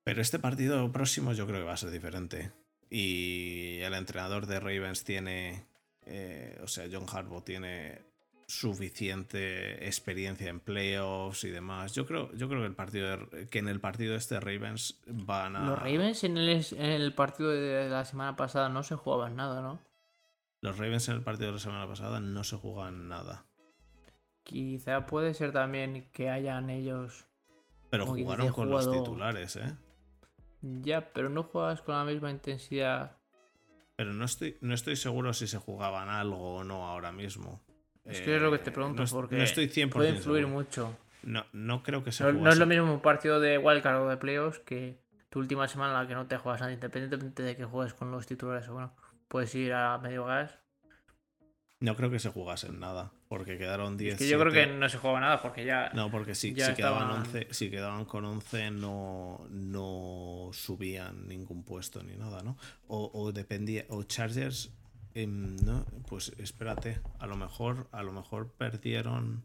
Pero 0.04 0.22
este 0.22 0.40
partido 0.40 0.92
próximo 0.92 1.34
yo 1.34 1.46
creo 1.46 1.60
que 1.60 1.66
va 1.66 1.74
a 1.74 1.78
ser 1.78 1.92
diferente. 1.92 2.52
Y 2.90 3.80
el 3.82 3.94
entrenador 3.94 4.46
de 4.48 4.60
Ravens 4.60 5.04
tiene, 5.04 5.66
eh, 6.06 6.60
o 6.64 6.68
sea, 6.68 6.88
John 6.92 7.06
Harbaugh 7.12 7.44
tiene 7.44 8.02
suficiente 8.48 9.88
experiencia 9.88 10.50
en 10.50 10.60
playoffs 10.60 11.44
y 11.46 11.50
demás. 11.50 11.94
Yo 11.94 12.06
creo, 12.06 12.34
yo 12.34 12.50
creo 12.50 12.62
que 12.62 12.68
el 12.68 12.76
partido 12.76 13.18
de- 13.28 13.48
que 13.48 13.60
en 13.60 13.68
el 13.70 13.80
partido 13.80 14.16
este 14.16 14.40
Ravens 14.40 15.00
van 15.08 15.56
a 15.56 15.66
Los 15.70 15.80
Ravens 15.80 16.24
en 16.26 16.38
el, 16.38 16.50
en 16.50 16.82
el 16.92 17.14
partido 17.14 17.50
de 17.50 17.90
la 17.90 18.04
semana 18.06 18.36
pasada 18.36 18.68
no 18.70 18.84
se 18.84 18.96
jugaban 18.96 19.36
nada, 19.36 19.62
¿no? 19.62 19.80
los 20.64 20.78
Ravens 20.78 21.08
en 21.10 21.16
el 21.16 21.24
partido 21.24 21.48
de 21.48 21.54
la 21.54 21.60
semana 21.60 21.88
pasada 21.88 22.20
no 22.20 22.44
se 22.44 22.56
juegan 22.56 23.08
nada, 23.08 23.46
Quizá 24.44 25.06
puede 25.06 25.34
ser 25.34 25.52
también 25.52 26.10
que 26.12 26.30
hayan 26.30 26.70
ellos. 26.70 27.26
pero 27.90 28.06
jugaron 28.06 28.52
con 28.52 28.70
los 28.70 28.90
titulares, 28.92 29.56
¿eh? 29.58 29.76
Ya, 30.62 31.12
pero 31.14 31.30
no 31.30 31.44
juegas 31.44 31.82
con 31.82 31.96
la 31.96 32.04
misma 32.06 32.30
intensidad. 32.32 33.18
Pero 33.96 34.14
no 34.14 34.26
estoy, 34.26 34.58
no 34.62 34.74
estoy 34.74 34.96
seguro 34.96 35.34
si 35.34 35.48
se 35.48 35.58
jugaban 35.58 36.10
algo 36.10 36.56
o 36.58 36.64
no 36.64 36.88
ahora 36.88 37.12
mismo. 37.12 37.62
Es 38.06 38.22
que 38.22 38.36
es 38.36 38.42
lo 38.42 38.52
que 38.52 38.60
te 38.60 38.70
Eh, 38.70 38.74
pregunto, 38.74 39.04
no, 39.04 39.10
porque 39.10 39.36
no 39.38 39.44
estoy 39.44 39.68
100% 39.68 39.90
puede 39.90 40.10
influir 40.10 40.44
seguro. 40.44 40.48
mucho. 40.48 40.98
No, 41.24 41.46
no 41.54 41.84
creo 41.84 42.04
que 42.04 42.12
se 42.12 42.24
No, 42.24 42.32
no 42.32 42.50
es 42.50 42.58
lo 42.58 42.66
mismo 42.66 42.92
un 42.94 43.02
partido 43.02 43.40
de 43.40 43.58
wildcard 43.60 44.02
o 44.02 44.10
de 44.10 44.18
playoffs 44.18 44.60
que 44.60 45.00
tu 45.30 45.40
última 45.40 45.68
semana 45.68 45.94
en 45.94 46.00
la 46.02 46.08
que 46.08 46.16
no 46.16 46.26
te 46.28 46.38
juegas 46.38 46.62
nada, 46.62 46.74
independientemente 46.74 47.44
de 47.44 47.56
que 47.56 47.64
juegues 47.66 47.94
con 47.94 48.10
los 48.12 48.26
titulares 48.26 48.68
o 48.70 48.74
bueno. 48.74 48.96
Puedes 49.28 49.54
ir 49.56 49.74
a 49.74 49.98
medio 50.00 50.26
gas. 50.26 50.58
No 51.82 51.96
creo 51.96 52.12
que 52.12 52.20
se 52.20 52.30
jugasen 52.30 52.80
nada, 52.80 53.12
porque 53.28 53.58
quedaron 53.58 53.98
10. 53.98 54.14
Es 54.14 54.20
que 54.20 54.28
yo 54.30 54.40
creo 54.40 54.54
que 54.54 54.68
no 54.68 54.88
se 54.88 54.98
juega 55.00 55.20
nada 55.20 55.42
porque 55.42 55.66
ya. 55.66 55.90
No, 55.94 56.10
porque 56.12 56.36
si, 56.36 56.54
ya 56.54 56.68
si 56.68 56.76
quedaban 56.76 57.02
estaban- 57.10 57.26
11, 57.26 57.48
si 57.52 57.70
quedaban 57.72 58.06
con 58.06 58.24
11 58.24 58.70
no, 58.72 59.46
no 59.50 60.52
subían 60.54 61.28
ningún 61.28 61.64
puesto 61.66 62.04
ni 62.04 62.16
nada, 62.16 62.44
¿no? 62.44 62.56
O, 62.88 63.10
o 63.14 63.32
dependía, 63.32 63.86
o 63.90 64.04
Chargers, 64.04 64.72
em, 65.16 65.56
¿no? 65.58 65.84
Pues 66.08 66.32
espérate, 66.38 67.02
a 67.20 67.26
lo 67.26 67.36
mejor, 67.36 67.90
a 67.92 68.04
lo 68.04 68.12
mejor 68.14 68.54
perdieron. 68.54 69.44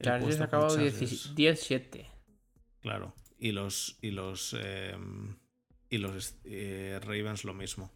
el 0.00 0.06
Chargers 0.06 0.40
acabó 0.40 0.68
Chargers. 0.68 1.34
10-7. 1.36 2.10
Claro. 2.80 3.14
Y 3.38 3.52
los. 3.52 3.96
Y 4.02 4.10
los. 4.10 4.56
em, 4.60 5.36
y 5.88 5.98
los 5.98 6.36
eh, 6.44 6.98
Ravens 7.00 7.44
lo 7.44 7.54
mismo. 7.54 7.92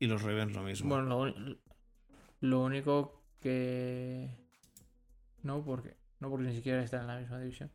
Y 0.00 0.06
los 0.08 0.22
Ravens 0.22 0.52
lo 0.54 0.62
mismo. 0.62 0.88
Bueno, 0.96 1.26
lo, 1.26 1.56
lo 2.40 2.60
único 2.60 3.22
que. 3.40 4.28
No, 5.42 5.64
porque. 5.64 5.96
No, 6.18 6.28
porque 6.30 6.46
ni 6.48 6.54
siquiera 6.56 6.82
está 6.82 7.00
en 7.00 7.06
la 7.06 7.18
misma 7.18 7.38
división. 7.38 7.70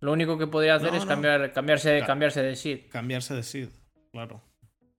Lo 0.00 0.12
único 0.12 0.38
que 0.38 0.46
podría 0.46 0.76
hacer 0.76 0.90
No, 0.92 0.96
es 0.98 1.04
no. 1.04 1.08
cambiar, 1.08 1.52
cambiarse, 1.52 2.00
Ca- 2.00 2.06
cambiarse 2.06 2.42
de 2.42 2.56
seed. 2.56 2.90
Cambiarse 2.90 3.34
de 3.34 3.42
seed, 3.42 3.68
claro. 4.12 4.42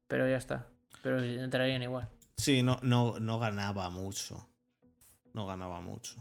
Pero 0.08 0.28
ya 0.30 0.38
está. 0.38 0.68
Pero 1.02 1.22
entrarían 1.24 1.82
igual. 1.84 2.10
Sí, 2.38 2.62
no, 2.64 2.80
no, 2.84 3.20
no 3.20 3.40
ganaba 3.40 3.90
mucho. 3.90 4.48
No 5.34 5.46
ganaba 5.48 5.82
mucho. 5.82 6.16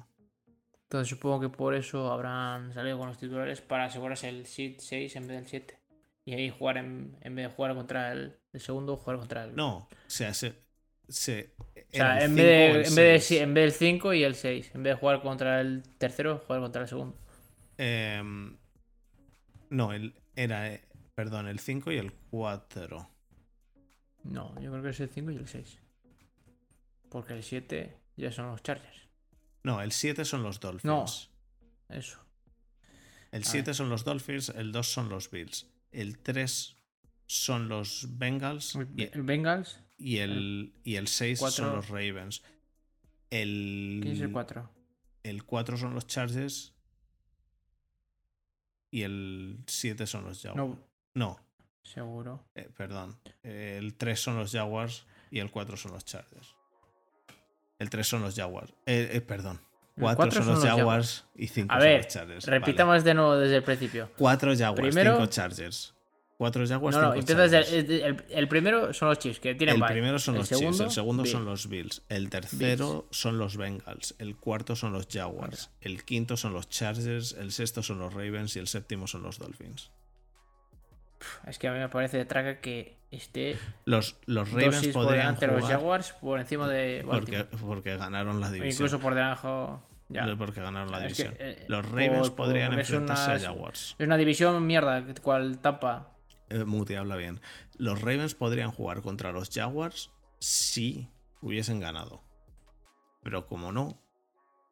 Entonces 0.84 1.08
supongo 1.08 1.40
que 1.40 1.48
por 1.48 1.74
eso 1.74 2.10
habrán 2.12 2.72
salido 2.72 2.98
con 2.98 3.08
los 3.08 3.18
titulares 3.18 3.60
para 3.62 3.84
asegurarse 3.84 4.28
el 4.28 4.46
seed 4.46 4.76
6 4.78 5.16
en 5.16 5.26
vez 5.28 5.36
del 5.38 5.46
7. 5.46 5.78
Y 6.24 6.34
ahí 6.34 6.50
jugar 6.50 6.76
en, 6.78 7.16
en 7.20 7.34
vez 7.34 7.48
de 7.48 7.54
jugar 7.54 7.74
contra 7.74 8.12
el, 8.12 8.36
el 8.52 8.60
segundo, 8.60 8.96
jugar 8.96 9.18
contra 9.18 9.44
el. 9.44 9.54
No, 9.56 9.76
o 9.78 9.88
sea, 10.06 10.34
se. 10.34 10.54
se 11.08 11.54
o 11.58 11.96
sea, 11.96 12.24
en 12.24 12.34
vez, 12.34 12.44
de, 12.44 12.66
en, 12.88 12.94
vez 12.94 13.28
de, 13.28 13.40
en 13.40 13.54
vez 13.54 13.64
del 13.64 13.72
5 13.72 14.14
y 14.14 14.24
el 14.24 14.34
6. 14.34 14.70
En 14.74 14.82
vez 14.82 14.94
de 14.94 15.00
jugar 15.00 15.22
contra 15.22 15.60
el 15.60 15.82
tercero, 15.98 16.42
jugar 16.46 16.60
contra 16.60 16.82
el 16.82 16.88
segundo. 16.88 17.16
Em, 17.78 18.56
no, 19.70 19.92
el, 19.92 20.14
era. 20.36 20.72
eh, 20.72 20.82
Perdón, 21.14 21.46
el 21.48 21.58
5 21.58 21.92
y 21.92 21.98
el 21.98 22.12
4. 22.30 23.10
No, 24.24 24.58
yo 24.60 24.70
creo 24.70 24.82
que 24.82 24.90
es 24.90 25.00
el 25.00 25.10
5 25.10 25.30
y 25.32 25.36
el 25.36 25.48
6. 25.48 25.78
Porque 27.10 27.34
el 27.34 27.42
7 27.42 27.94
ya 28.16 28.32
son 28.32 28.46
los 28.46 28.62
Chargers. 28.62 29.08
No, 29.62 29.82
el 29.82 29.92
7 29.92 30.24
son 30.24 30.42
los 30.42 30.58
Dolphins. 30.60 31.30
Eso. 31.88 32.18
El 33.30 33.42
A 33.42 33.46
7 33.46 33.74
son 33.74 33.88
los 33.90 34.04
Dolphins, 34.04 34.50
el 34.50 34.72
2 34.72 34.86
son 34.86 35.08
los 35.08 35.30
Bills. 35.30 35.66
El 35.90 36.18
3 36.18 36.76
son 37.26 37.68
los 37.68 38.06
Bengals. 38.18 38.76
Y, 38.96 39.04
El 39.04 39.22
Bengals. 39.22 39.80
y 39.98 40.18
el, 40.18 40.72
y 40.84 40.96
el 40.96 41.08
6 41.08 41.38
son 41.38 41.48
cuatro- 41.48 41.76
los 41.76 41.88
Ravens. 41.88 42.42
El, 43.30 44.00
¿Quién 44.02 44.14
es 44.16 44.20
el 44.20 44.32
4? 44.32 44.70
el 45.22 45.44
4 45.44 45.76
son 45.76 45.94
los 45.94 46.06
Chargers. 46.06 46.74
Y 48.90 49.02
el 49.02 49.58
7 49.66 50.06
son 50.06 50.24
los 50.24 50.42
Jaguars. 50.42 50.58
No, 50.58 50.78
No, 51.14 51.40
seguro. 51.82 52.44
eh, 52.54 52.68
perdón. 52.76 53.18
Eh, 53.42 53.76
El 53.78 53.94
3 53.94 54.20
son 54.20 54.36
los 54.36 54.52
Jaguars 54.52 55.06
y 55.30 55.38
el 55.38 55.50
4 55.50 55.76
son 55.78 55.92
los 55.92 56.04
Chargers. 56.04 56.54
El 57.78 57.88
3 57.88 58.06
son 58.06 58.20
los 58.22 58.34
Jaguars. 58.34 58.72
Eh, 58.86 59.10
eh, 59.14 59.20
perdón. 59.22 59.60
El 59.96 60.02
4 60.02 60.16
cuatro 60.16 60.42
son 60.42 60.54
los 60.54 60.64
Jaguars 60.64 61.24
y 61.34 61.46
5 61.48 61.72
A 61.72 61.80
son 61.80 61.92
los 61.94 62.06
Chargers. 62.08 62.46
Vale. 62.46 62.58
Repitamos 62.58 63.04
de 63.04 63.14
nuevo 63.14 63.36
desde 63.36 63.56
el 63.56 63.62
principio. 63.64 64.10
4 64.16 64.56
Jaguars, 64.56 64.80
Primero- 64.80 65.16
5 65.16 65.26
Chargers. 65.30 65.94
4 66.42 66.66
Jaguars, 66.66 66.96
No, 66.96 67.02
no, 67.02 67.12
5 67.12 67.20
empieza 67.20 67.42
desde 67.42 67.62
Chargers. 67.62 67.90
el, 67.90 68.00
el- 68.02 68.24
el 68.38 68.48
primero 68.48 68.92
son 68.92 69.08
los 69.10 69.18
Chiefs, 69.20 69.38
que 69.40 69.54
tienen 69.54 69.76
El 69.76 69.80
bye. 69.80 69.90
primero 69.90 70.18
son 70.18 70.34
El 70.34 70.40
los 70.40 70.48
Chiefs, 70.48 70.58
segundo, 70.60 70.84
el 70.84 70.90
segundo 70.90 71.24
son 71.24 71.44
los 71.44 71.68
Bills, 71.68 72.02
el 72.08 72.28
tercero 72.30 73.06
son 73.10 73.38
los 73.38 73.56
Bengals, 73.56 74.14
el 74.18 74.36
cuarto 74.36 74.74
son 74.74 74.92
los 74.92 75.06
Jaguars, 75.06 75.70
el 75.80 76.04
quinto 76.04 76.36
son 76.36 76.52
los 76.52 76.68
Chargers, 76.68 77.32
el 77.38 77.52
sexto 77.52 77.82
son 77.82 77.98
los 78.00 78.12
Ravens 78.12 78.56
y 78.56 78.58
el 78.58 78.66
séptimo 78.66 79.06
son 79.06 79.22
los 79.22 79.38
Dolphins. 79.38 79.90
Es 81.46 81.58
que 81.58 81.68
a 81.68 81.72
mí 81.72 81.78
me 81.78 81.88
parece 81.88 82.16
de 82.18 82.24
traga 82.24 82.60
que 82.60 82.96
esté 83.12 83.56
Los, 83.84 84.16
los 84.26 84.50
Ravens 84.50 84.88
por 84.88 85.04
podrían 85.04 85.36
delante 85.36 85.46
los 85.46 85.64
Jaguars 85.68 86.12
por 86.20 86.40
encima 86.40 86.66
de 86.68 87.04
porque, 87.08 87.44
porque 87.44 87.96
ganaron 87.96 88.40
la 88.40 88.50
división. 88.50 88.72
incluso 88.86 88.98
por 89.00 89.14
debajo. 89.14 89.80
Ya. 90.08 90.26
Porque 90.36 90.60
ganaron 90.60 90.90
la 90.90 91.06
Es 91.06 91.16
que, 91.16 91.22
división. 91.24 91.36
eh, 91.48 91.64
los 91.68 91.86
Ravens 91.86 92.28
por- 92.30 92.46
podrían 92.46 92.78
enfrentarse 92.78 93.24
una- 93.30 93.36
a 93.36 93.38
Jaguars. 93.40 93.94
Es 93.98 94.06
una 94.06 94.16
división 94.18 94.66
mierda, 94.66 95.04
cual 95.22 95.58
Tampa. 95.58 96.10
Eh, 96.52 96.64
Muti 96.64 96.94
habla 96.94 97.16
bien. 97.16 97.40
Los 97.76 98.00
Ravens 98.00 98.34
podrían 98.34 98.70
jugar 98.72 99.02
contra 99.02 99.32
los 99.32 99.50
Jaguars 99.50 100.10
si 100.38 101.08
hubiesen 101.40 101.80
ganado. 101.80 102.22
Pero 103.22 103.46
como 103.46 103.72
no, 103.72 104.00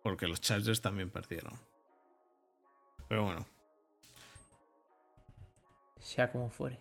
porque 0.02 0.26
los 0.28 0.40
Chargers 0.40 0.80
también 0.80 1.10
perdieron. 1.10 1.58
Pero 3.08 3.24
bueno. 3.24 3.46
Sea 6.00 6.30
como 6.32 6.50
fuere. 6.50 6.80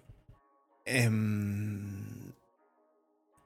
Em, 0.86 2.32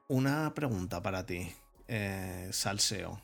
Una 0.08 0.52
pregunta 0.54 1.02
para 1.02 1.24
ti, 1.26 1.50
eh, 1.88 2.48
Salseo. 2.52 3.20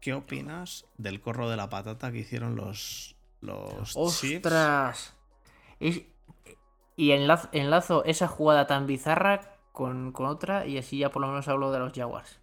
¿Qué 0.00 0.12
opinas 0.14 0.86
del 0.98 1.20
corro 1.20 1.48
de 1.50 1.56
la 1.56 1.68
patata 1.68 2.10
que 2.10 2.18
hicieron 2.18 2.56
los, 2.56 3.16
los 3.40 3.92
Chiefs? 4.20 4.46
¡Ostras! 4.46 5.16
Es- 5.78 6.02
Y 7.00 7.12
enlazo, 7.12 7.48
enlazo 7.52 8.04
esa 8.04 8.28
jugada 8.28 8.66
tan 8.66 8.86
bizarra 8.86 9.56
con, 9.72 10.12
con 10.12 10.26
otra 10.26 10.66
y 10.66 10.76
así 10.76 10.98
ya 10.98 11.08
por 11.10 11.22
lo 11.22 11.28
menos 11.28 11.48
hablo 11.48 11.72
de 11.72 11.78
los 11.78 11.94
Jaguars. 11.94 12.40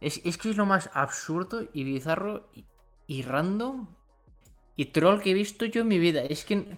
Es, 0.00 0.20
es 0.24 0.36
que 0.36 0.50
es 0.50 0.56
lo 0.56 0.66
más 0.66 0.90
absurdo 0.94 1.62
y 1.72 1.84
bizarro 1.84 2.48
y, 2.54 2.64
y 3.06 3.22
random 3.22 3.86
y 4.74 4.86
troll 4.86 5.20
que 5.20 5.30
he 5.30 5.34
visto 5.34 5.64
yo 5.64 5.82
en 5.82 5.88
mi 5.88 6.00
vida. 6.00 6.22
Es 6.22 6.44
que 6.44 6.76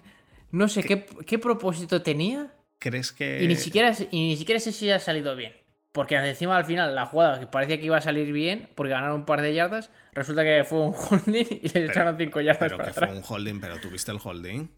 no 0.51 0.67
sé 0.67 0.83
qué, 0.83 1.07
qué 1.25 1.39
propósito 1.39 2.03
tenía 2.03 2.53
¿Crees 2.77 3.11
que.? 3.11 3.43
y 3.43 3.47
ni 3.47 3.55
siquiera, 3.55 3.93
y 4.11 4.19
ni 4.29 4.37
siquiera 4.37 4.59
sé 4.59 4.71
si 4.71 4.91
ha 4.91 4.99
salido 4.99 5.35
bien. 5.35 5.53
Porque 5.91 6.15
encima 6.15 6.55
al 6.55 6.65
final 6.65 6.93
la 6.93 7.07
jugada 7.07 7.39
que 7.39 7.47
parecía 7.47 7.79
que 7.79 7.85
iba 7.87 7.97
a 7.97 8.01
salir 8.01 8.31
bien 8.31 8.69
porque 8.75 8.91
ganaron 8.91 9.15
un 9.21 9.25
par 9.25 9.41
de 9.41 9.55
yardas, 9.55 9.89
resulta 10.13 10.43
que 10.43 10.63
fue 10.65 10.79
un 10.81 10.93
holding 11.09 11.47
y 11.49 11.67
les 11.67 11.89
echaron 11.89 12.15
5 12.15 12.41
yardas 12.41 12.59
Pero 12.59 12.77
para 12.77 12.89
que 12.89 12.93
fue 12.93 13.07
atrás. 13.07 13.17
un 13.17 13.23
holding, 13.27 13.59
pero 13.59 13.79
tuviste 13.79 14.11
el 14.11 14.19
holding. 14.23 14.69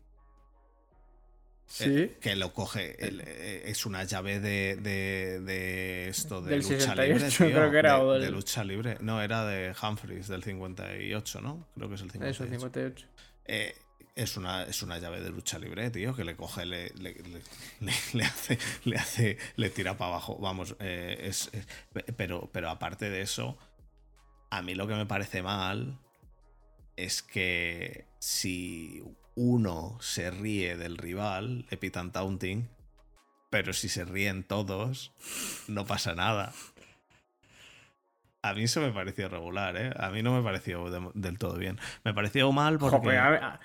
Sí. 1.76 1.86
Eh, 1.88 2.18
que 2.22 2.36
lo 2.36 2.54
coge. 2.54 3.04
el- 3.04 3.22
eh, 3.26 3.64
es 3.66 3.88
una 3.88 4.04
llave 4.04 4.40
de, 4.40 4.76
de, 4.76 5.40
de 5.42 6.08
esto 6.08 6.40
de 6.42 6.52
Del 6.52 6.60
lucha 6.60 6.80
68 6.80 7.02
libre. 7.04 7.30
tío, 7.32 7.48
creo 7.58 7.72
que 7.72 7.78
era, 7.80 8.04
de, 8.20 8.30
lucha 8.30 8.64
libre. 8.64 8.98
No, 9.02 9.22
era 9.24 9.44
de 9.44 9.74
Humphries 9.82 10.28
del 10.28 10.44
58, 10.44 11.42
¿no? 11.42 11.68
Creo 11.74 11.90
que 11.90 11.96
es 11.96 12.02
el 12.02 12.12
58. 12.12 12.44
Eso, 12.44 12.52
58. 12.52 13.08
Eh, 13.46 13.76
es 14.16 14.38
una, 14.38 14.66
es 14.66 14.84
una 14.84 15.00
llave 15.00 15.22
de 15.22 15.32
lucha 15.32 15.58
libre, 15.58 15.90
tío, 15.90 16.16
que 16.16 16.24
le 16.24 16.36
coge, 16.36 16.68
le, 16.68 16.90
le, 16.92 17.16
le- 17.16 17.42
le- 17.80 17.94
le 18.14 18.24
hace, 18.24 18.60
le 18.84 18.98
hace, 18.98 19.38
le 19.56 19.72
tira 19.72 19.98
para 19.98 20.12
abajo. 20.12 20.38
Vamos, 20.38 20.76
eh, 20.80 21.18
es, 21.24 21.50
es- 21.54 21.66
pero, 22.16 22.52
pero 22.54 22.70
aparte 22.70 23.10
de 23.10 23.22
eso, 23.22 23.58
a 24.52 24.62
mí 24.62 24.76
lo 24.76 24.86
que 24.88 24.94
me 24.94 25.08
parece 25.08 25.42
mal 25.42 26.00
es 26.96 27.24
que 27.24 28.06
si 28.20 29.02
uno 29.36 29.98
se 30.02 30.32
ríe 30.32 30.78
del 30.78 30.98
rival, 30.98 31.66
le 31.70 31.78
pitan 31.78 32.12
taunting, 32.12 32.70
pero 33.50 33.74
si 33.74 33.90
se 33.90 34.06
ríen 34.06 34.44
todos, 34.44 35.12
no 35.68 35.86
pasa 35.86 36.16
nada. 36.16 36.54
A 38.44 38.54
mí 38.54 38.64
eso 38.64 38.82
me 38.82 38.92
pareció 38.92 39.30
regular, 39.30 39.76
¿eh? 39.78 39.92
A 39.98 40.10
mí 40.10 40.22
no 40.22 40.34
me 40.36 40.44
pareció 40.44 40.90
de- 40.92 41.10
del 41.14 41.38
todo 41.40 41.56
bien. 41.58 41.80
Me 42.04 42.14
pareció 42.14 42.52
mal 42.52 42.78
porque... 42.78 42.98
Jope, 42.98 43.18
a 43.18 43.30
ver, 43.30 43.42
a- 43.44 43.60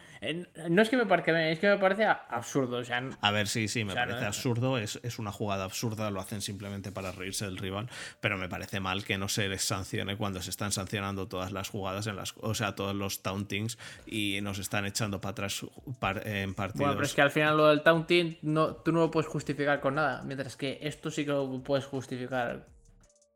no 0.68 0.82
es 0.82 0.88
que 0.88 0.96
me 0.96 1.04
parezca 1.06 1.32
bien, 1.32 1.46
es 1.46 1.58
que 1.58 1.68
me 1.68 1.78
parece 1.78 2.04
absurdo. 2.04 2.78
O 2.78 2.84
sea, 2.84 3.02
A 3.20 3.30
ver, 3.32 3.48
sí, 3.48 3.66
sí, 3.68 3.84
me 3.84 3.90
O 3.90 3.94
sea, 3.94 4.04
parece 4.04 4.20
no- 4.22 4.26
absurdo, 4.28 4.78
es, 4.78 5.00
es 5.02 5.18
una 5.18 5.32
jugada 5.32 5.64
absurda, 5.64 6.10
lo 6.12 6.20
hacen 6.20 6.42
simplemente 6.42 6.90
para 6.92 7.10
reírse 7.12 7.44
del 7.44 7.56
rival, 7.56 7.88
pero 8.20 8.38
me 8.38 8.48
parece 8.48 8.78
mal 8.80 9.04
que 9.04 9.18
no 9.18 9.28
se 9.28 9.48
les 9.48 9.62
sancione 9.62 10.16
cuando 10.16 10.40
se 10.42 10.50
están 10.50 10.70
sancionando 10.72 11.26
todas 11.28 11.50
las 11.52 11.68
jugadas, 11.70 12.06
en 12.06 12.16
las, 12.16 12.34
o 12.38 12.54
sea, 12.54 12.74
todos 12.76 12.94
los 12.94 13.20
tauntings 13.22 13.78
y 14.06 14.40
nos 14.42 14.58
están 14.60 14.86
echando 14.86 15.20
para 15.20 15.32
atrás 15.32 15.66
par- 15.98 16.26
en 16.26 16.54
partidos. 16.54 16.80
bueno, 16.86 16.94
pero 16.94 17.06
es 17.06 17.14
que 17.14 17.22
al 17.22 17.30
final 17.32 17.56
lo 17.56 17.66
del 17.68 17.82
taunting 17.82 18.38
no, 18.42 18.74
tú 18.76 18.92
no 18.92 19.00
lo 19.00 19.10
puedes 19.10 19.28
justificar 19.28 19.80
con 19.80 19.96
nada. 19.96 20.22
Mientras 20.22 20.56
que 20.56 20.78
esto 20.82 21.10
sí 21.10 21.24
que 21.24 21.32
lo 21.32 21.62
puedes 21.64 21.84
justificar 21.84 22.66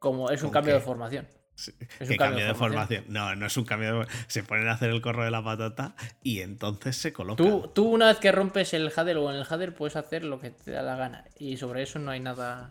como 0.03 0.31
es 0.31 0.43
un 0.43 0.49
¿Con 0.49 0.55
cambio 0.55 0.75
qué? 0.75 0.81
de 0.81 0.85
formación. 0.85 1.29
Sí, 1.55 1.73
es 2.01 2.09
que 2.09 2.15
un 2.15 2.17
cambio 2.17 2.19
cambio 2.19 2.47
de 2.47 2.55
formación. 2.55 3.05
No, 3.09 3.37
no 3.37 3.47
es 3.47 3.57
un 3.57 3.65
cambio 3.65 4.01
de 4.01 4.07
Se 4.27 4.43
ponen 4.43 4.69
a 4.69 4.73
hacer 4.73 4.91
el 4.91 5.01
corro 5.01 5.25
de 5.25 5.31
la 5.31 5.45
patata 5.45 5.95
y 6.23 6.41
entonces 6.41 6.97
se 6.97 7.13
colocan. 7.13 7.47
Tú, 7.47 7.71
tú 7.73 7.89
una 7.89 8.09
vez 8.09 8.19
que 8.19 8.33
rompes 8.33 8.75
el 8.75 8.91
header 8.91 9.17
o 9.19 9.31
en 9.31 9.37
el 9.37 9.47
header 9.49 9.75
puedes 9.75 9.95
hacer 9.95 10.25
lo 10.25 10.41
que 10.41 10.51
te 10.51 10.73
da 10.73 10.83
la 10.83 10.97
gana. 10.97 11.25
Y 11.39 11.57
sobre 11.57 11.83
eso 11.83 12.01
no 12.01 12.11
hay 12.11 12.19
nada, 12.21 12.71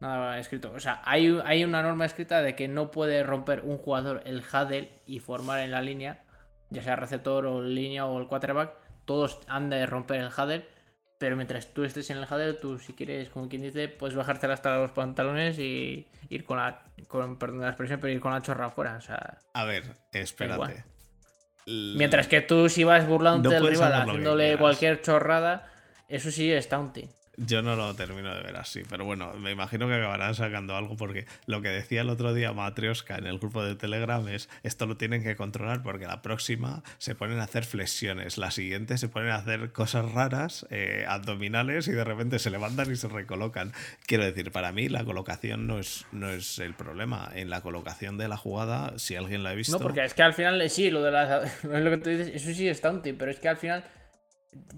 nada 0.00 0.38
escrito. 0.40 0.72
O 0.74 0.80
sea, 0.80 1.02
hay, 1.04 1.38
hay 1.44 1.62
una 1.62 1.82
norma 1.82 2.04
escrita 2.04 2.42
de 2.42 2.56
que 2.56 2.66
no 2.66 2.90
puede 2.90 3.22
romper 3.22 3.60
un 3.60 3.78
jugador 3.78 4.22
el 4.24 4.42
header 4.42 4.90
y 5.06 5.20
formar 5.20 5.60
en 5.60 5.70
la 5.70 5.80
línea, 5.82 6.24
ya 6.70 6.82
sea 6.82 6.96
receptor 6.96 7.46
o 7.46 7.62
línea 7.62 8.06
o 8.06 8.18
el 8.18 8.26
quarterback. 8.26 8.72
Todos 9.04 9.38
han 9.46 9.70
de 9.70 9.86
romper 9.86 10.20
el 10.20 10.30
header. 10.36 10.68
Pero 11.18 11.36
mientras 11.36 11.72
tú 11.72 11.84
estés 11.84 12.10
en 12.10 12.18
el 12.18 12.24
header, 12.24 12.60
tú 12.60 12.78
si 12.78 12.92
quieres, 12.92 13.30
como 13.30 13.48
quien 13.48 13.62
dice, 13.62 13.88
puedes 13.88 14.14
bajarte 14.14 14.46
hasta 14.46 14.76
los 14.76 14.90
pantalones 14.90 15.58
y 15.58 16.06
ir 16.28 16.44
con 16.44 16.58
la, 16.58 16.82
con, 17.08 17.38
perdón 17.38 17.60
la 17.60 17.68
expresión, 17.68 18.00
pero 18.00 18.12
ir 18.12 18.20
con 18.20 18.32
la 18.32 18.42
chorra 18.42 18.66
afuera. 18.66 18.96
O 18.96 19.00
sea, 19.00 19.38
A 19.54 19.64
ver, 19.64 19.84
espérate. 20.12 20.84
Mientras 21.66 22.28
que 22.28 22.42
tú 22.42 22.68
si 22.68 22.84
vas 22.84 23.06
burlándote 23.08 23.56
No 23.56 23.64
del 23.64 23.72
rival 23.72 23.92
haciéndole 23.92 24.56
cualquier 24.58 25.00
chorrada, 25.00 25.68
eso 26.08 26.30
sí 26.30 26.52
es 26.52 26.68
taunting. 26.68 27.10
Yo 27.36 27.62
no 27.62 27.76
lo 27.76 27.94
termino 27.94 28.34
de 28.34 28.42
ver 28.42 28.56
así, 28.56 28.82
pero 28.88 29.04
bueno, 29.04 29.34
me 29.34 29.50
imagino 29.50 29.86
que 29.88 29.94
acabarán 29.94 30.34
sacando 30.34 30.74
algo 30.74 30.96
porque 30.96 31.26
lo 31.46 31.60
que 31.60 31.68
decía 31.68 32.00
el 32.00 32.08
otro 32.08 32.32
día 32.32 32.52
Matrioska 32.52 33.16
en 33.16 33.26
el 33.26 33.38
grupo 33.38 33.62
de 33.62 33.74
Telegram 33.74 34.26
es 34.28 34.48
esto 34.62 34.86
lo 34.86 34.96
tienen 34.96 35.22
que 35.22 35.36
controlar 35.36 35.82
porque 35.82 36.06
la 36.06 36.22
próxima 36.22 36.82
se 36.98 37.14
ponen 37.14 37.38
a 37.40 37.44
hacer 37.44 37.64
flexiones, 37.64 38.38
la 38.38 38.50
siguiente 38.50 38.96
se 38.96 39.08
ponen 39.08 39.30
a 39.30 39.36
hacer 39.36 39.72
cosas 39.72 40.10
raras, 40.12 40.66
eh, 40.70 41.04
abdominales 41.06 41.88
y 41.88 41.92
de 41.92 42.04
repente 42.04 42.38
se 42.38 42.50
levantan 42.50 42.90
y 42.90 42.96
se 42.96 43.08
recolocan. 43.08 43.72
Quiero 44.06 44.24
decir, 44.24 44.50
para 44.50 44.72
mí 44.72 44.88
la 44.88 45.04
colocación 45.04 45.66
no 45.66 45.78
es, 45.78 46.06
no 46.12 46.30
es 46.30 46.58
el 46.58 46.74
problema. 46.74 47.30
En 47.34 47.50
la 47.50 47.60
colocación 47.60 48.16
de 48.18 48.28
la 48.28 48.36
jugada, 48.36 48.98
si 48.98 49.16
alguien 49.16 49.42
la 49.42 49.50
ha 49.50 49.54
visto... 49.54 49.78
No, 49.78 49.82
porque 49.82 50.04
es 50.04 50.14
que 50.14 50.22
al 50.22 50.34
final, 50.34 50.68
sí, 50.70 50.90
lo 50.90 51.02
de 51.02 51.10
las. 51.10 51.64
Lo 51.64 51.90
que 51.90 51.98
tú 51.98 52.10
dices, 52.10 52.28
eso 52.34 52.52
sí 52.54 52.68
es 52.68 52.80
taunting, 52.80 53.16
pero 53.16 53.30
es 53.30 53.38
que 53.38 53.48
al 53.48 53.56
final. 53.56 53.84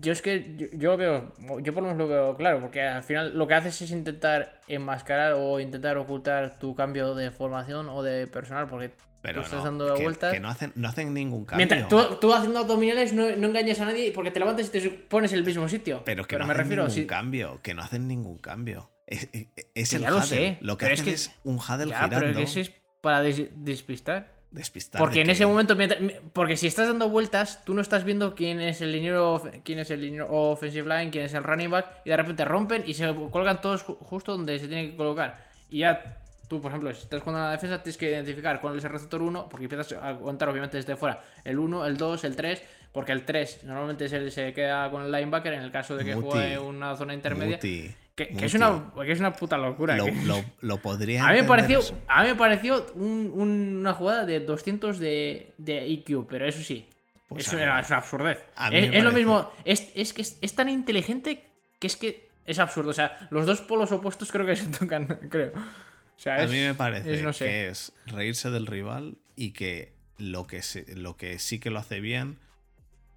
Yo 0.01 0.13
es 0.13 0.23
que 0.23 0.55
yo, 0.57 0.67
yo 0.73 0.97
veo, 0.97 1.33
yo 1.63 1.75
por 1.75 1.83
lo 1.83 1.89
menos 1.91 1.97
lo 1.99 2.09
veo 2.09 2.37
claro, 2.37 2.61
porque 2.61 2.83
al 2.83 3.03
final 3.03 3.37
lo 3.37 3.47
que 3.47 3.55
haces 3.55 3.81
es 3.83 3.91
intentar 3.91 4.61
enmascarar 4.69 5.35
o 5.37 5.61
intentar 5.61 5.97
ocultar 5.99 6.59
tu 6.59 6.75
cambio 6.75 7.15
de 7.15 7.31
formación 7.31 7.89
o 7.89 8.03
de 8.03 8.27
personal, 8.27 8.69
porque 8.69 8.93
pero 9.21 9.41
tú 9.41 9.47
estás 9.47 9.59
no, 9.59 9.65
dando 9.65 9.95
que, 9.95 10.03
vueltas. 10.05 10.33
que 10.33 10.41
no, 10.41 10.49
hacen, 10.49 10.73
no 10.77 10.89
hacen 10.89 11.13
ningún 11.13 11.45
cambio. 11.45 11.67
Mientras 11.67 11.89
tú, 11.89 12.17
tú 12.21 12.33
haciendo 12.33 12.61
abdominales 12.61 13.13
no, 13.13 13.29
no 13.37 13.49
engañas 13.49 13.81
a 13.81 13.87
nadie 13.87 14.13
porque 14.13 14.31
te 14.31 14.39
levantas 14.39 14.67
y 14.69 14.71
te 14.71 14.89
pones 14.91 15.33
en 15.33 15.39
el 15.41 15.45
mismo 15.45 15.69
sitio. 15.69 16.03
Pero 16.05 16.25
que 16.25 16.39
no 16.39 16.47
me 16.47 16.53
hacen 16.53 16.65
refiero, 16.65 16.87
ningún 16.87 17.05
cambio, 17.07 17.61
que 17.63 17.75
no 17.75 17.83
hacen 17.83 18.07
ningún 18.07 18.39
cambio. 18.39 18.91
Es, 19.07 19.29
es- 19.33 19.47
es 19.75 19.91
Que 19.91 19.97
el 19.97 20.03
ya 20.03 20.11
lo 20.11 20.17
huddle. 20.19 20.27
sé, 20.29 20.59
Lo 20.61 20.77
que 20.79 20.85
pero 20.85 20.95
es 20.95 21.01
hacen 21.01 21.11
que- 21.13 21.15
es, 21.17 21.33
un 21.43 21.57
huddle 21.57 21.89
ya, 21.91 22.07
pero 22.09 22.21
girando. 22.21 22.41
eso 22.41 22.61
es 22.61 22.73
para 23.01 23.23
des- 23.23 23.49
despistar. 23.57 24.38
Despistar 24.51 24.99
Porque 24.99 25.21
en 25.21 25.27
que- 25.27 25.33
ese 25.33 25.45
momento, 25.45 25.77
mientras- 25.77 26.01
porque 26.33 26.57
si 26.57 26.67
estás 26.67 26.89
dando 26.89 27.11
vueltas, 27.11 27.63
tú 27.65 27.75
no 27.75 27.83
estás 27.83 28.05
viendo 28.05 28.35
quién 28.35 28.61
es 28.61 28.81
el 28.81 28.93
liniero, 28.93 29.35
of- 29.35 29.47
quién 29.63 29.79
es 29.79 29.91
el 29.91 30.01
liniero 30.01 30.29
offensive 30.31 30.89
line, 30.89 31.11
quién 31.11 31.25
es 31.27 31.35
el 31.35 31.45
running 31.45 31.71
back, 31.71 31.87
y 32.05 32.11
de 32.11 32.17
repente 32.17 32.45
rompen 32.47 32.83
y 32.87 32.95
se 32.95 33.15
colgan 33.31 33.61
todos 33.61 33.85
ju- 33.87 33.99
justo 33.99 34.33
donde 34.33 34.59
se 34.59 34.67
tienen 34.67 34.91
que 34.93 34.97
colocar. 34.97 35.47
Y 35.69 35.81
ya 35.81 36.17
tú, 36.49 36.63
por 36.63 36.71
ejemplo, 36.71 36.91
si 36.95 37.03
estás 37.03 37.21
jugando 37.21 37.43
a 37.43 37.47
la 37.47 37.53
defensa, 37.53 37.83
tienes 37.83 37.99
que 37.99 38.09
identificar 38.11 38.59
cuál 38.63 38.79
es 38.79 38.85
el 38.85 38.91
receptor 38.91 39.21
1, 39.21 39.51
porque 39.51 39.65
empiezas 39.67 39.93
a 40.03 40.17
contar 40.17 40.49
obviamente 40.49 40.79
desde 40.79 40.97
fuera. 40.97 41.23
El 41.45 41.59
1, 41.59 41.85
el 41.85 41.99
2, 41.99 42.25
el 42.25 42.35
3, 42.35 42.63
porque 42.91 43.13
el 43.13 43.27
3 43.27 43.65
normalmente 43.65 44.09
se, 44.09 44.31
se 44.31 44.55
queda 44.55 44.91
con 44.91 45.03
el 45.03 45.13
linebacker 45.13 45.53
en 45.53 45.61
el 45.61 45.71
caso 45.71 45.95
de 45.95 46.07
que 46.07 46.15
Muti, 46.17 46.27
juegue 46.31 46.59
una 46.59 46.97
zona 46.97 47.13
intermedia. 47.13 47.57
Muti, 47.57 47.95
que, 48.27 48.45
es 48.47 48.55
una, 48.55 48.93
que 49.05 49.13
es 49.13 49.21
una 49.21 49.33
puta 49.33 49.57
locura. 49.57 49.97
Lo, 49.97 50.07
que- 50.07 50.13
lo, 50.25 50.45
lo 50.61 50.77
podría 50.83 51.27
a 51.27 51.33
mí 51.33 51.41
me 51.41 51.45
pareció, 51.45 51.79
eso. 51.79 51.97
a 52.09 52.23
mí 52.23 52.29
me 52.31 52.35
pareció 52.35 52.87
un- 52.95 53.31
un- 53.35 53.77
una 53.81 53.95
jugada 53.95 54.27
de 54.27 54.41
200 54.41 54.99
de, 54.99 55.53
de 55.59 55.87
IQ, 55.87 56.27
pero 56.29 56.47
eso 56.47 56.63
sí, 56.63 56.87
Pues 57.29 57.47
es 57.47 57.53
una 57.55 57.79
absurdez. 57.79 58.39
Es, 58.73 59.05
lo 59.05 59.13
mismo, 59.13 59.51
es, 59.65 59.89
es 59.95 60.13
que 60.13 60.23
es, 60.23 60.55
tan 60.55 60.69
inteligente 60.69 61.45
que 61.79 61.87
es 61.87 61.97
que 61.97 62.29
es 62.47 62.59
absurdo. 62.59 62.91
O 62.91 62.95
sea, 62.95 63.29
los 63.31 63.47
dos 63.47 63.61
polos 63.61 63.93
opuestos 63.93 64.31
creo 64.33 64.45
que 64.47 64.57
se 64.57 64.67
tocan, 64.67 65.07
creo. 65.31 65.53
O 65.55 66.21
sea, 66.21 66.43
A 66.43 66.47
mí 66.47 66.59
me 66.59 66.75
parece 66.75 67.15
es, 67.15 67.23
no 67.23 67.33
sé. 67.33 67.45
que 67.45 67.69
es 67.69 67.93
reírse 68.07 68.51
del 68.51 68.67
rival 68.67 69.19
y 69.37 69.53
que 69.53 69.93
lo 70.17 70.47
que, 70.49 70.63
se- 70.63 70.97
lo 70.97 71.17
que 71.17 71.39
sí 71.39 71.61
que 71.61 71.71
lo 71.71 71.79
hace 71.79 72.01
bien 72.01 72.39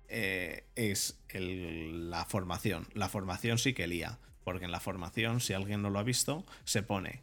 eh, 0.10 0.66
es 0.76 1.18
el- 1.30 2.10
la 2.10 2.26
formación. 2.26 2.88
La 2.94 3.10
formación 3.10 3.58
sí 3.58 3.74
que 3.74 3.88
lía. 3.88 4.18
Porque 4.44 4.66
en 4.66 4.72
la 4.72 4.80
formación, 4.80 5.40
si 5.40 5.54
alguien 5.54 5.82
no 5.82 5.90
lo 5.90 6.00
ha 6.00 6.04
visto, 6.04 6.46
se 6.64 6.82
pone 6.84 7.22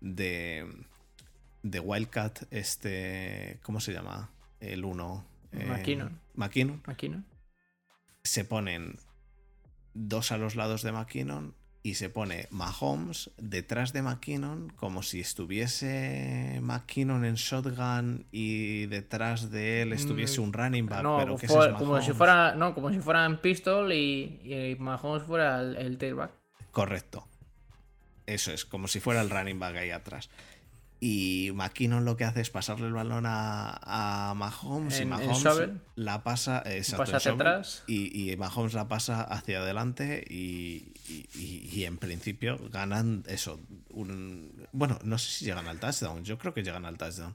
de, 0.00 0.66
de 1.62 1.80
Wildcat, 1.80 2.42
este. 2.52 3.58
¿Cómo 3.62 3.80
se 3.80 3.92
llama? 3.92 4.30
El 4.60 4.84
1. 4.84 5.24
McKinnon. 5.66 6.20
McKinnon. 6.34 6.82
¿no? 6.86 7.24
Se 8.22 8.44
ponen 8.44 8.98
dos 9.94 10.30
a 10.32 10.36
los 10.38 10.56
lados 10.56 10.82
de 10.82 10.92
McKinnon 10.92 11.54
y 11.82 11.94
se 11.94 12.10
pone 12.10 12.48
Mahomes 12.50 13.30
detrás 13.38 13.92
de 13.92 14.02
McKinnon 14.02 14.68
como 14.70 15.02
si 15.02 15.20
estuviese 15.20 16.58
McKinnon 16.60 17.24
en 17.24 17.36
shotgun 17.36 18.26
y 18.30 18.86
detrás 18.86 19.50
de 19.50 19.82
él 19.82 19.92
estuviese 19.92 20.40
un 20.40 20.52
running 20.52 20.86
back, 20.86 21.02
No, 21.02 21.18
pero 21.18 21.36
que 21.36 21.46
ese 21.46 21.54
fue- 21.54 21.68
es 21.70 21.74
como 21.76 22.02
si 22.02 22.12
fuera, 22.12 22.54
no, 22.54 22.74
como 22.74 22.90
si 22.90 22.98
fueran 23.00 23.40
pistol 23.40 23.92
y, 23.92 24.40
y 24.44 24.76
Mahomes 24.78 25.22
fuera 25.22 25.60
el, 25.62 25.76
el 25.76 25.96
tailback. 25.98 26.32
Correcto. 26.72 27.26
Eso 28.26 28.52
es, 28.52 28.64
como 28.64 28.88
si 28.88 29.00
fuera 29.00 29.20
el 29.22 29.30
running 29.30 29.58
back 29.58 29.76
ahí 29.76 29.90
atrás. 29.90 30.28
Y 31.00 31.52
McKinnon 31.54 32.04
lo 32.04 32.16
que 32.16 32.24
hace 32.24 32.40
es 32.40 32.50
pasarle 32.50 32.88
el 32.88 32.92
balón 32.92 33.24
a, 33.24 34.30
a 34.30 34.34
Mahomes 34.34 34.98
y 34.98 35.02
En- 35.02 35.10
Mahomes 35.10 35.70
la 35.94 36.24
pasa, 36.24 36.60
exacto, 36.66 37.04
Pasa 37.04 37.16
hacia 37.18 37.32
atrás. 37.32 37.84
Y, 37.86 38.32
y 38.32 38.36
Mahomes 38.36 38.74
la 38.74 38.88
pasa 38.88 39.22
hacia 39.22 39.60
adelante 39.60 40.24
y, 40.28 40.92
y- 41.36 41.84
en 41.84 41.98
principio 41.98 42.58
ganan 42.72 43.22
eso, 43.28 43.60
un, 43.90 44.66
Bueno, 44.72 44.98
no 45.04 45.18
sé 45.18 45.30
si 45.30 45.44
llegan 45.44 45.68
al 45.68 45.78
touchdown. 45.78 46.24
Yo 46.24 46.36
creo 46.36 46.52
que 46.52 46.64
llegan 46.64 46.84
al 46.84 46.98
touchdown. 46.98 47.32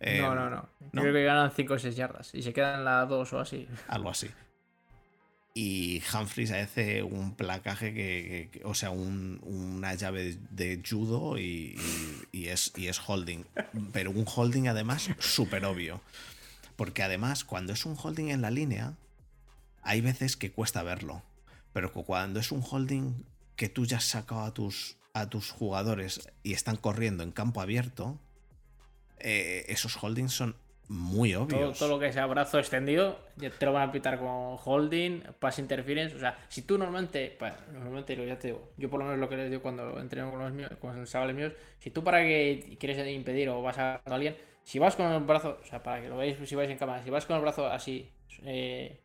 Eh, 0.00 0.18
no, 0.20 0.34
no, 0.34 0.50
no, 0.50 0.68
Creo 0.90 1.12
que 1.12 1.22
ganan 1.22 1.52
5 1.52 1.74
o 1.74 1.78
6 1.78 1.94
yardas 1.94 2.34
y 2.34 2.42
se 2.42 2.52
quedan 2.52 2.84
la 2.84 3.06
2 3.06 3.32
o 3.32 3.38
así. 3.38 3.68
Algo 3.86 4.10
así. 4.10 4.28
Y 5.56 6.02
Humphries 6.12 6.50
hace 6.50 7.04
un 7.04 7.36
placaje 7.36 7.94
que, 7.94 8.60
o 8.64 8.74
sea, 8.74 8.90
una 8.90 9.94
llave 9.94 10.36
de 10.50 10.82
judo 10.84 11.38
y, 11.38 11.76
es, 12.32 12.72
holding. 13.06 13.44
Pero 13.92 14.10
un 14.10 14.26
holding 14.26 14.66
además 14.66 15.10
súper 15.20 15.64
obvio. 15.64 16.00
Porque 16.74 17.04
además, 17.04 17.44
cuando 17.44 17.72
es 17.72 17.86
un 17.86 17.96
holding 17.96 18.30
en 18.30 18.42
la 18.42 18.50
línea, 18.50 18.94
hay 19.82 20.00
veces 20.00 20.36
que 20.36 20.50
cuesta 20.50 20.82
verlo. 20.82 21.22
Pero 21.72 21.92
cuando 21.92 22.40
es 22.40 22.50
un 22.50 22.64
holding 22.68 23.24
que 23.54 23.68
tú 23.68 23.86
ya 23.86 23.98
has 23.98 24.04
sacado 24.04 24.42
a 24.42 24.54
tus, 24.54 24.96
a 25.12 25.30
tus 25.30 25.52
jugadores 25.52 26.28
y 26.42 26.54
están 26.54 26.76
corriendo 26.76 27.22
en 27.22 27.30
campo 27.30 27.60
abierto, 27.60 28.18
eh, 29.20 29.66
esos 29.68 29.96
holdings 30.02 30.32
son 30.32 30.56
muy 30.88 31.34
obvios. 31.34 31.78
Todo, 31.78 31.88
lo 31.88 31.98
que 31.98 32.12
sea 32.12 32.26
brazo 32.26 32.58
extendido, 32.58 33.18
te 33.36 33.66
lo 33.66 33.72
van 33.72 33.88
a 33.88 33.92
pitar 33.92 34.18
con 34.18 34.56
holding, 34.62 35.22
pass 35.38 35.58
interference. 35.58 36.14
O 36.14 36.18
sea, 36.18 36.36
si 36.48 36.62
tú 36.62 36.76
normalmente, 36.76 37.36
normalmente 37.72 38.26
ya 38.26 38.38
te 38.38 38.48
digo, 38.48 38.72
yo 38.76 38.90
por 38.90 39.00
lo 39.00 39.06
menos 39.06 39.20
lo 39.20 39.28
que 39.28 39.36
les 39.36 39.50
digo 39.50 39.62
cuando 39.62 39.98
entreno 39.98 40.30
con 40.30 40.40
los, 40.40 40.52
míos, 40.52 40.70
con 40.80 40.98
los 40.98 41.10
chavales 41.10 41.34
míos, 41.34 41.52
si 41.78 41.90
tú 41.90 42.04
para 42.04 42.20
que 42.22 42.76
quieres 42.78 43.06
impedir 43.08 43.48
o 43.48 43.62
vas 43.62 43.78
a, 43.78 43.94
a 43.94 44.00
alguien, 44.06 44.36
si 44.62 44.78
vas 44.78 44.96
con 44.96 45.10
el 45.10 45.22
brazo, 45.22 45.58
o 45.62 45.66
sea, 45.66 45.82
para 45.82 46.00
que 46.02 46.08
lo 46.08 46.16
veáis 46.16 46.36
si 46.48 46.54
vais 46.54 46.70
en 46.70 46.78
cámara, 46.78 47.02
si 47.02 47.10
vas 47.10 47.26
con 47.26 47.36
el 47.36 47.42
brazo 47.42 47.66
así 47.66 48.10
eh, 48.42 49.00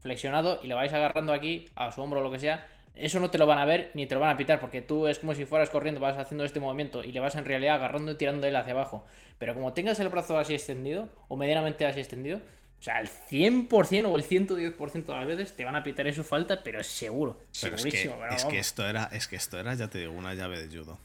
flexionado 0.00 0.58
y 0.62 0.66
lo 0.66 0.76
vais 0.76 0.92
agarrando 0.92 1.32
aquí 1.32 1.66
a 1.76 1.92
su 1.92 2.02
hombro 2.02 2.20
o 2.20 2.22
lo 2.22 2.30
que 2.30 2.38
sea, 2.38 2.66
eso 2.94 3.20
no 3.20 3.30
te 3.30 3.38
lo 3.38 3.46
van 3.46 3.58
a 3.58 3.64
ver 3.64 3.90
ni 3.94 4.06
te 4.06 4.14
lo 4.14 4.20
van 4.20 4.30
a 4.30 4.36
pitar, 4.36 4.60
porque 4.60 4.82
tú 4.82 5.06
es 5.06 5.18
como 5.18 5.34
si 5.34 5.44
fueras 5.44 5.70
corriendo, 5.70 6.00
vas 6.00 6.18
haciendo 6.18 6.44
este 6.44 6.60
movimiento 6.60 7.02
y 7.02 7.12
le 7.12 7.20
vas 7.20 7.34
en 7.36 7.44
realidad 7.44 7.76
agarrando 7.76 8.12
y 8.12 8.16
tirando 8.16 8.46
él 8.46 8.56
hacia 8.56 8.72
abajo. 8.72 9.04
Pero 9.38 9.54
como 9.54 9.72
tengas 9.72 9.98
el 10.00 10.08
brazo 10.08 10.38
así 10.38 10.54
extendido, 10.54 11.08
o 11.28 11.36
medianamente 11.36 11.86
así 11.86 12.00
extendido, 12.00 12.38
o 12.38 12.84
sea, 12.84 13.00
el 13.00 13.08
100% 13.08 14.06
o 14.06 14.16
el 14.16 14.24
110% 14.24 15.06
de 15.06 15.12
las 15.12 15.26
veces 15.26 15.56
te 15.56 15.64
van 15.64 15.76
a 15.76 15.84
pitar 15.84 16.06
eso 16.08 16.24
falta, 16.24 16.62
pero 16.62 16.80
es 16.80 16.88
seguro. 16.88 17.40
segurísimo. 17.52 18.16
Es 18.26 18.44
que, 18.44 18.58
esto 18.58 18.86
era, 18.86 19.04
es 19.12 19.28
que 19.28 19.36
esto 19.36 19.58
era, 19.58 19.74
ya 19.74 19.88
te 19.88 19.98
digo, 19.98 20.12
una 20.12 20.34
llave 20.34 20.60
de 20.60 20.76
judo. 20.76 20.98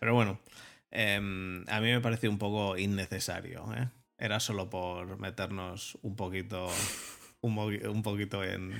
Pero 0.00 0.12
bueno, 0.12 0.40
em, 0.90 1.64
a 1.68 1.80
mí 1.80 1.92
me 1.92 2.00
pareció 2.00 2.30
un 2.30 2.38
poco 2.38 2.76
innecesario. 2.76 3.64
¿eh? 3.76 3.88
Era 4.18 4.40
solo 4.40 4.68
por 4.68 5.20
meternos 5.20 5.96
un 6.02 6.16
poquito, 6.16 6.68
un 7.42 8.02
poquito 8.02 8.42
en, 8.42 8.74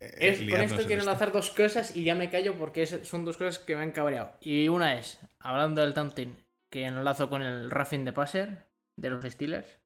es, 0.00 0.38
con 0.38 0.60
esto 0.60 0.86
quiero 0.86 1.02
enlazar 1.02 1.32
dos 1.32 1.50
cosas 1.50 1.96
y 1.96 2.04
ya 2.04 2.14
me 2.14 2.30
callo 2.30 2.54
porque 2.54 2.86
son 2.86 3.24
dos 3.24 3.36
cosas 3.36 3.58
que 3.58 3.76
me 3.76 3.82
han 3.82 3.92
cabreado. 3.92 4.32
Y 4.40 4.68
una 4.68 4.98
es, 4.98 5.18
hablando 5.40 5.80
del 5.80 5.94
taunting, 5.94 6.36
que 6.70 6.84
enlazo 6.84 7.28
con 7.28 7.42
el 7.42 7.70
roughing 7.70 8.04
de 8.04 8.12
passer 8.12 8.66
de 8.96 9.10
los 9.10 9.24
Steelers. 9.24 9.78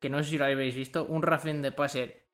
Que 0.00 0.10
no 0.10 0.22
sé 0.22 0.30
si 0.30 0.38
lo 0.38 0.44
habéis 0.44 0.74
visto. 0.74 1.04
Un 1.04 1.22
roughing 1.22 1.62
de 1.62 1.72
passer 1.72 2.24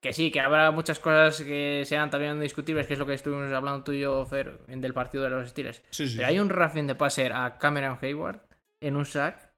que 0.00 0.12
sí, 0.12 0.30
que 0.30 0.40
habrá 0.40 0.70
muchas 0.70 1.00
cosas 1.00 1.40
que 1.42 1.82
sean 1.86 2.10
también 2.10 2.38
discutibles, 2.40 2.86
que 2.86 2.92
es 2.92 2.98
lo 2.98 3.06
que 3.06 3.14
estuvimos 3.14 3.52
hablando 3.52 3.82
tú 3.82 3.92
y 3.92 4.00
yo, 4.00 4.24
Fer, 4.26 4.58
del 4.66 4.94
partido 4.94 5.24
de 5.24 5.30
los 5.30 5.48
Steelers. 5.48 5.82
Pero 5.96 6.26
hay 6.26 6.38
un 6.38 6.48
roughing 6.48 6.86
de 6.86 6.94
passer 6.94 7.32
a 7.32 7.58
Cameron 7.58 7.98
Hayward 8.00 8.40
en 8.80 8.96
un 8.96 9.06
sack. 9.06 9.52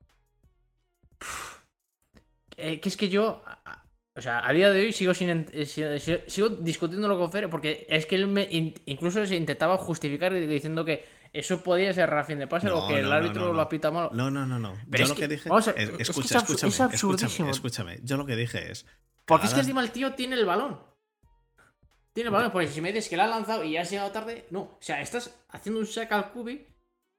Eh, 2.56 2.80
que 2.80 2.88
es 2.88 2.96
que 2.96 3.08
yo 3.08 3.44
o 4.18 4.20
sea, 4.20 4.44
a 4.44 4.52
día 4.52 4.70
de 4.72 4.80
hoy 4.80 4.92
sigo 4.92 5.14
sin 5.14 5.46
eh, 5.52 6.24
sigo, 6.26 6.48
discutiéndolo 6.48 7.16
con 7.16 7.30
Fer 7.30 7.48
porque 7.48 7.86
es 7.88 8.04
que 8.04 8.16
él 8.16 8.26
me 8.26 8.48
incluso 8.50 9.24
se 9.24 9.36
intentaba 9.36 9.76
justificar 9.76 10.34
diciendo 10.34 10.84
que 10.84 11.04
eso 11.32 11.62
podía 11.62 11.92
ser 11.92 12.10
rafín 12.10 12.40
de 12.40 12.48
pase 12.48 12.68
o 12.68 12.88
que 12.88 12.98
el 12.98 13.12
árbitro 13.12 13.52
lo 13.52 13.60
apita 13.60 13.92
mal. 13.92 14.10
No, 14.12 14.28
no, 14.28 14.44
no, 14.44 14.58
no. 14.58 14.74
Yo 14.88 15.06
lo 15.06 15.14
que, 15.14 15.28
dije. 15.28 15.48
es, 15.48 15.68
escucha, 16.00 16.38
escúchame, 16.38 16.68
es 16.68 16.94
escúchame, 16.94 17.50
escúchame. 17.50 18.00
Yo 18.02 18.16
lo 18.16 18.26
que 18.26 18.34
dije 18.34 18.72
es. 18.72 18.86
Porque 19.24 19.46
es 19.46 19.54
que 19.54 19.60
encima 19.60 19.82
el 19.82 19.92
tío 19.92 20.14
tiene 20.14 20.34
el 20.34 20.44
balón. 20.44 20.80
Tiene 22.12 22.28
el 22.28 22.34
balón, 22.34 22.50
porque 22.50 22.66
si 22.66 22.80
me 22.80 22.92
dices 22.92 23.08
que 23.08 23.16
lo 23.16 23.22
ha 23.22 23.28
lanzado 23.28 23.62
y 23.62 23.72
ya 23.72 23.82
has 23.82 23.90
llegado 23.90 24.10
tarde, 24.10 24.46
no. 24.50 24.62
O 24.62 24.78
sea, 24.80 25.00
estás 25.00 25.38
haciendo 25.50 25.78
un 25.78 25.86
sack 25.86 26.10
al 26.10 26.32
cubi 26.32 26.66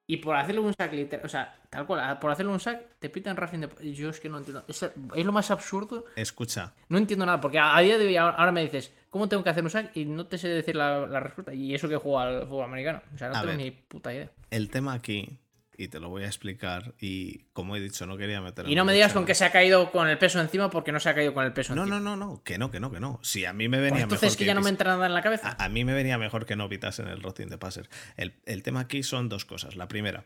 y 0.09 0.17
por 0.17 0.35
hacerle 0.35 0.61
un 0.61 0.73
sack 0.73 0.91
literal, 0.91 1.23
o 1.23 1.29
sea, 1.29 1.55
tal 1.69 1.85
cual, 1.85 2.17
por 2.17 2.31
hacerle 2.31 2.51
un 2.51 2.59
sack, 2.59 2.97
te 2.97 3.11
pitan 3.11 3.37
Racing 3.37 3.59
de. 3.59 3.93
Yo 3.93 4.09
es 4.09 4.19
que 4.19 4.27
no 4.27 4.39
entiendo. 4.39 4.65
Es, 4.67 4.83
lo 5.23 5.31
más 5.31 5.51
absurdo. 5.51 6.05
Escucha. 6.15 6.73
No 6.87 6.97
entiendo 6.97 7.27
nada, 7.27 7.39
porque 7.39 7.59
a, 7.59 7.79
día 7.81 7.99
de 7.99 8.07
hoy 8.07 8.17
ahora 8.17 8.51
me 8.51 8.63
dices, 8.63 8.91
¿cómo 9.11 9.29
tengo 9.29 9.43
que 9.43 9.51
hacer 9.51 9.63
un 9.63 9.69
sack? 9.69 9.95
Y 9.95 10.05
no 10.05 10.25
te 10.25 10.39
sé 10.39 10.47
decir 10.47 10.75
la, 10.75 11.05
respuesta. 11.19 11.53
Y 11.53 11.75
eso 11.75 11.87
que 11.87 11.95
juego 11.95 12.19
al 12.19 12.47
fútbol 12.47 12.63
americano. 12.63 13.03
O 13.13 13.19
sea, 13.19 13.29
no 13.29 13.39
tengo 13.39 13.53
ni 13.53 13.69
puta 13.69 14.11
idea. 14.11 14.31
El 14.49 14.71
tema 14.71 14.93
aquí 14.93 15.37
y 15.79 15.87
te 15.87 16.01
lo 16.01 16.09
voy 16.09 16.23
a 16.23 16.27
explicar. 16.27 16.93
Y 16.99 17.45
como 17.53 17.77
he 17.77 17.79
dicho, 17.79 18.05
no 18.05 18.17
quería 18.17 18.41
meter. 18.41 18.67
Y 18.67 18.75
no 18.75 18.83
me 18.83 18.93
digas 18.93 19.13
con 19.13 19.25
que 19.25 19.33
se 19.33 19.45
ha 19.45 19.51
caído 19.51 19.91
con 19.91 20.09
el 20.09 20.17
peso 20.17 20.41
encima 20.41 20.69
porque 20.69 20.91
no 20.91 20.99
se 20.99 21.07
ha 21.07 21.15
caído 21.15 21.33
con 21.33 21.45
el 21.45 21.53
peso 21.53 21.73
no, 21.73 21.83
encima. 21.83 21.99
No, 22.01 22.17
no, 22.17 22.27
no, 22.27 22.43
que 22.43 22.57
no, 22.57 22.69
que 22.69 22.81
no, 22.81 22.91
que 22.91 22.99
no. 22.99 23.19
Si 23.23 23.45
a 23.45 23.53
mí 23.53 23.69
me 23.69 23.77
venía 23.77 23.91
pues 23.91 24.03
entonces 24.03 24.31
mejor. 24.31 24.37
que, 24.37 24.45
ya 24.45 24.53
no 24.53 24.61
me 24.61 24.69
entra 24.69 24.91
nada 24.91 25.05
en 25.05 25.13
la 25.13 25.21
cabeza. 25.21 25.55
A, 25.57 25.69
mí 25.69 25.85
me 25.85 25.93
venía 25.93 26.17
mejor 26.17 26.45
que 26.45 26.57
no 26.57 26.69
en 26.69 27.07
el 27.07 27.21
rotin 27.23 27.47
de 27.47 27.57
passer. 27.57 27.89
El, 28.17 28.33
el 28.45 28.61
tema 28.61 28.81
aquí 28.81 29.03
son 29.03 29.29
dos 29.29 29.45
cosas. 29.45 29.77
La 29.77 29.87
primera 29.87 30.25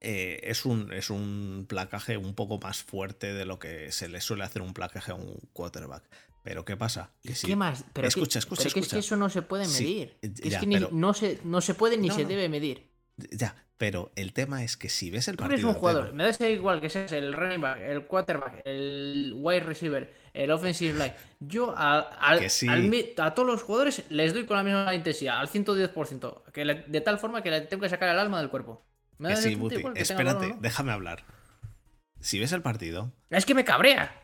eh, 0.00 0.40
es, 0.44 0.64
un, 0.64 0.90
es 0.94 1.10
un 1.10 1.66
placaje 1.68 2.16
un 2.16 2.34
poco 2.34 2.58
más 2.58 2.82
fuerte 2.82 3.34
de 3.34 3.44
lo 3.44 3.58
que 3.58 3.92
se 3.92 4.08
le 4.08 4.22
suele 4.22 4.44
hacer 4.44 4.62
un 4.62 4.72
placaje 4.72 5.12
a 5.12 5.16
un 5.16 5.38
quarterback. 5.52 6.04
Pero 6.42 6.64
¿qué 6.64 6.78
pasa? 6.78 7.10
Que 7.22 7.34
¿Qué 7.34 7.56
más? 7.56 7.84
Pero 7.92 8.08
escucha, 8.08 8.38
escucha, 8.38 8.68
es 8.68 8.72
que 8.72 8.98
eso 8.98 9.16
no 9.16 9.28
se 9.28 9.42
puede 9.42 9.68
medir. 9.68 10.16
es 10.22 10.56
que 10.56 10.66
no, 10.66 11.12
se, 11.12 11.40
no 11.44 11.60
se 11.60 11.74
puede 11.74 11.98
ni 11.98 12.10
se 12.10 12.24
debe 12.24 12.48
medir. 12.48 12.88
Ya, 13.30 13.54
pero 13.80 14.12
el 14.14 14.34
tema 14.34 14.62
es 14.62 14.76
que 14.76 14.90
si 14.90 15.10
ves 15.10 15.26
el 15.28 15.36
partido. 15.36 15.56
Tú 15.56 15.66
eres 15.66 15.74
un 15.74 15.80
jugador, 15.80 16.12
me 16.12 16.30
da 16.30 16.48
igual 16.50 16.82
que 16.82 16.90
seas 16.90 17.10
el 17.12 17.32
running 17.32 17.62
back, 17.62 17.80
el 17.80 18.06
quarterback, 18.06 18.60
el 18.66 19.32
wide 19.34 19.60
receiver, 19.60 20.12
el 20.34 20.50
offensive 20.50 20.92
line. 20.92 21.14
Yo 21.40 21.74
a, 21.74 22.10
a 22.20 23.34
todos 23.34 23.48
los 23.48 23.62
jugadores 23.62 24.04
les 24.10 24.34
doy 24.34 24.44
con 24.44 24.58
la 24.58 24.62
misma 24.62 24.94
intensidad, 24.94 25.38
al 25.38 25.48
110%, 25.48 26.42
que 26.52 26.64
de 26.64 27.00
tal 27.00 27.18
forma 27.18 27.42
que 27.42 27.50
le 27.50 27.62
tengo 27.62 27.82
que 27.82 27.88
sacar 27.88 28.10
el 28.10 28.18
alma 28.18 28.38
del 28.38 28.50
cuerpo 28.50 28.84
sí, 29.36 29.58
espérate, 29.96 30.56
déjame 30.60 30.92
hablar. 30.92 31.24
Si 32.20 32.38
ves 32.38 32.52
el 32.52 32.62
partido. 32.62 33.12
Es 33.30 33.46
que 33.46 33.54
me 33.54 33.64
cabrea. 33.64 34.14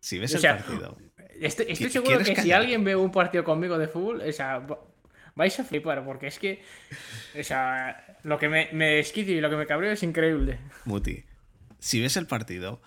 Si 0.00 0.18
ves 0.18 0.34
el 0.34 0.42
partido. 0.42 0.96
Estoy, 1.40 1.74
seguro 1.76 2.18
que 2.18 2.36
si 2.36 2.52
alguien 2.52 2.84
ve 2.84 2.96
un 2.96 3.10
partido 3.10 3.44
conmigo 3.44 3.78
de 3.78 3.88
fútbol, 3.88 4.20
o 4.20 4.32
sea, 4.32 4.66
vais 5.34 5.58
a 5.58 5.64
flipar, 5.64 6.04
porque 6.04 6.26
es 6.26 6.38
que. 6.38 6.62
O 7.38 7.42
sea, 7.42 8.18
lo 8.22 8.38
que 8.38 8.48
me, 8.48 8.68
me 8.72 9.00
y 9.00 9.40
lo 9.40 9.50
que 9.50 9.56
me 9.56 9.66
cabreo 9.66 9.92
es 9.92 10.02
increíble. 10.02 10.58
Muti, 10.84 11.24
si 11.78 12.00
ves 12.00 12.16
el 12.16 12.26
partido, 12.26 12.80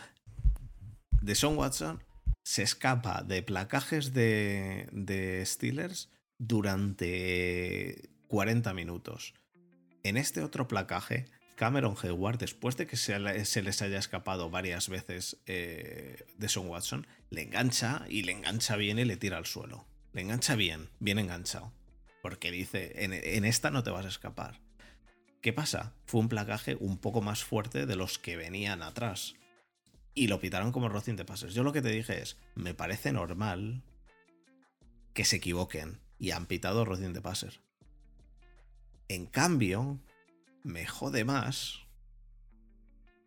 de 1.22 1.36
Son 1.36 1.58
Watson 1.58 2.02
se 2.44 2.62
escapa 2.62 3.24
de 3.24 3.42
placajes 3.42 4.14
de, 4.14 4.88
de 4.92 5.44
Steelers 5.46 6.10
durante 6.38 8.10
40 8.28 8.74
minutos. 8.74 9.34
En 10.04 10.18
este 10.18 10.42
otro 10.42 10.68
placaje, 10.68 11.26
Cameron 11.56 11.96
Hayward, 12.02 12.38
después 12.38 12.78
de 12.78 12.86
que 12.86 12.98
se, 12.98 13.18
les 13.18 13.82
haya 13.82 13.98
escapado 13.98 14.50
varias 14.50 14.90
veces 14.90 15.38
eh, 15.48 16.26
de 16.38 16.50
Son 16.50 16.68
Watson, 16.68 17.08
le 17.30 17.42
engancha 17.42 18.06
y 18.10 18.24
le 18.24 18.34
engancha 18.34 18.76
bien 18.76 19.00
y 19.00 19.06
le 19.06 19.18
tira 19.18 19.38
al 19.38 19.46
suelo. 19.46 19.86
Le 20.14 20.22
engancha 20.22 20.56
bien, 20.56 20.90
bien 21.00 21.18
enganchado. 21.18 21.72
Porque 22.26 22.50
dice, 22.50 23.04
en, 23.04 23.46
esta 23.46 23.70
no 23.70 23.84
te 23.84 23.92
vas 23.92 24.04
a 24.04 24.10
escapar. 24.10 24.60
¿Qué 25.44 25.54
pasa? 25.54 25.94
Fue 26.08 26.22
un 26.22 26.28
placaje 26.28 26.76
un 26.80 26.98
poco 26.98 27.22
más 27.22 27.44
fuerte 27.44 27.86
de 27.86 27.96
los 27.96 28.18
que 28.18 28.36
venían 28.36 28.82
atrás. 28.82 29.36
Y 30.16 30.26
lo 30.26 30.40
pitaron 30.40 30.72
como 30.72 30.90
rocín 30.90 31.18
de 31.18 31.24
pases. 31.24 31.54
Yo 31.54 31.62
lo 31.62 31.72
que 31.72 31.84
te 31.84 31.90
dije 31.90 32.20
es, 32.24 32.40
me 32.56 32.74
parece 32.74 33.12
normal 33.12 33.84
que 35.14 35.24
se 35.24 35.36
equivoquen. 35.36 36.02
Y 36.18 36.32
han 36.32 36.48
pitado 36.48 36.84
rocín 36.84 37.14
de 37.14 37.22
pases. 37.22 37.60
En 39.08 39.28
cambio, 39.28 40.00
me 40.64 40.88
jode 40.88 41.26
más. 41.26 41.82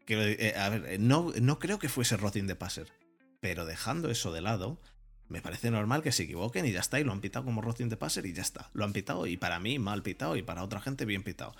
Eh, 0.09 0.55
a 0.57 0.71
ver, 0.71 0.99
no, 0.99 1.33
no, 1.41 1.61
creo 1.61 1.79
que 1.79 1.89
fuese 1.89 2.17
Rotin 2.17 2.49
de 2.49 2.57
Passer. 2.57 2.93
Pero 3.39 3.65
dejando 3.65 4.11
eso 4.11 4.33
de 4.33 4.41
lado, 4.41 4.81
me 5.29 5.43
parece 5.43 5.71
normal 5.71 6.03
que 6.03 6.13
se 6.13 6.25
equivoquen 6.25 6.65
y 6.67 6.73
ya 6.73 6.81
está. 6.81 6.99
Y 6.99 7.05
lo 7.05 7.13
han 7.13 7.21
pitado 7.21 7.45
como 7.45 7.61
Rotin 7.61 7.89
de 7.89 7.97
Passer 7.97 8.25
y 8.27 8.33
ya 8.33 8.43
está. 8.43 8.71
Lo 8.73 8.85
han 8.85 8.93
pitado 8.93 9.27
y 9.27 9.37
para 9.37 9.61
mí 9.61 9.79
mal 9.79 10.03
pitado 10.03 10.37
y 10.37 10.43
para 10.43 10.63
otra 10.63 10.81
gente 10.81 11.05
bien 11.05 11.23
pitado. 11.23 11.55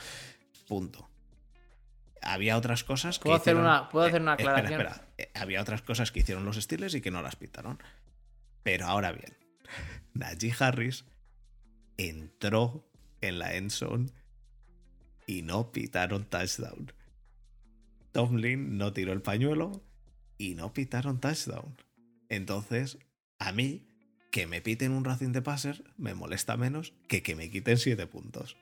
Punto. 0.67 1.09
Había 2.23 2.57
otras 2.57 2.83
cosas 2.85 3.19
que. 3.19 3.25
¿Puedo, 3.25 3.37
hacer, 3.37 3.57
una, 3.57 3.89
¿puedo 3.89 4.07
hacer 4.07 4.23
una 4.23 4.33
eh, 4.33 4.35
aclaración? 4.35 4.81
Espera, 4.81 4.91
espera. 4.91 5.13
Eh, 5.19 5.31
había 5.35 5.61
otras 5.61 5.83
cosas 5.83 6.11
que 6.11 6.21
hicieron 6.21 6.45
los 6.45 6.57
estiles 6.57 6.95
y 6.95 7.01
que 7.01 7.11
no 7.11 7.23
las 7.23 7.37
pitaron. 7.37 7.79
Pero 8.63 8.87
ahora 8.87 9.13
bien, 9.13 9.37
Najee 10.15 10.55
Harris 10.59 11.05
entró 11.97 12.89
en 13.21 13.39
la 13.39 13.55
endzone 13.55 14.11
y 15.27 15.43
no 15.43 15.73
pitaron 15.73 16.25
touchdown. 16.25 16.93
Tomlin 18.13 18.79
no 18.79 18.93
tiró 18.93 19.13
el 19.13 19.23
pañuelo 19.23 19.83
y 20.39 20.55
no 20.55 20.73
pitaron 20.73 21.21
touchdown. 21.21 21.77
Entonces, 22.29 22.99
a 23.39 23.53
mí, 23.53 23.87
que 24.31 24.47
me 24.47 24.61
piten 24.61 24.93
un 24.93 25.05
Racing 25.05 25.33
de 25.33 25.43
Passer 25.43 25.85
me 25.97 26.15
molesta 26.15 26.57
menos 26.57 26.93
que 27.09 27.23
que 27.23 27.35
me 27.35 27.51
quiten 27.51 27.79
7 27.79 28.07
puntos. 28.07 28.57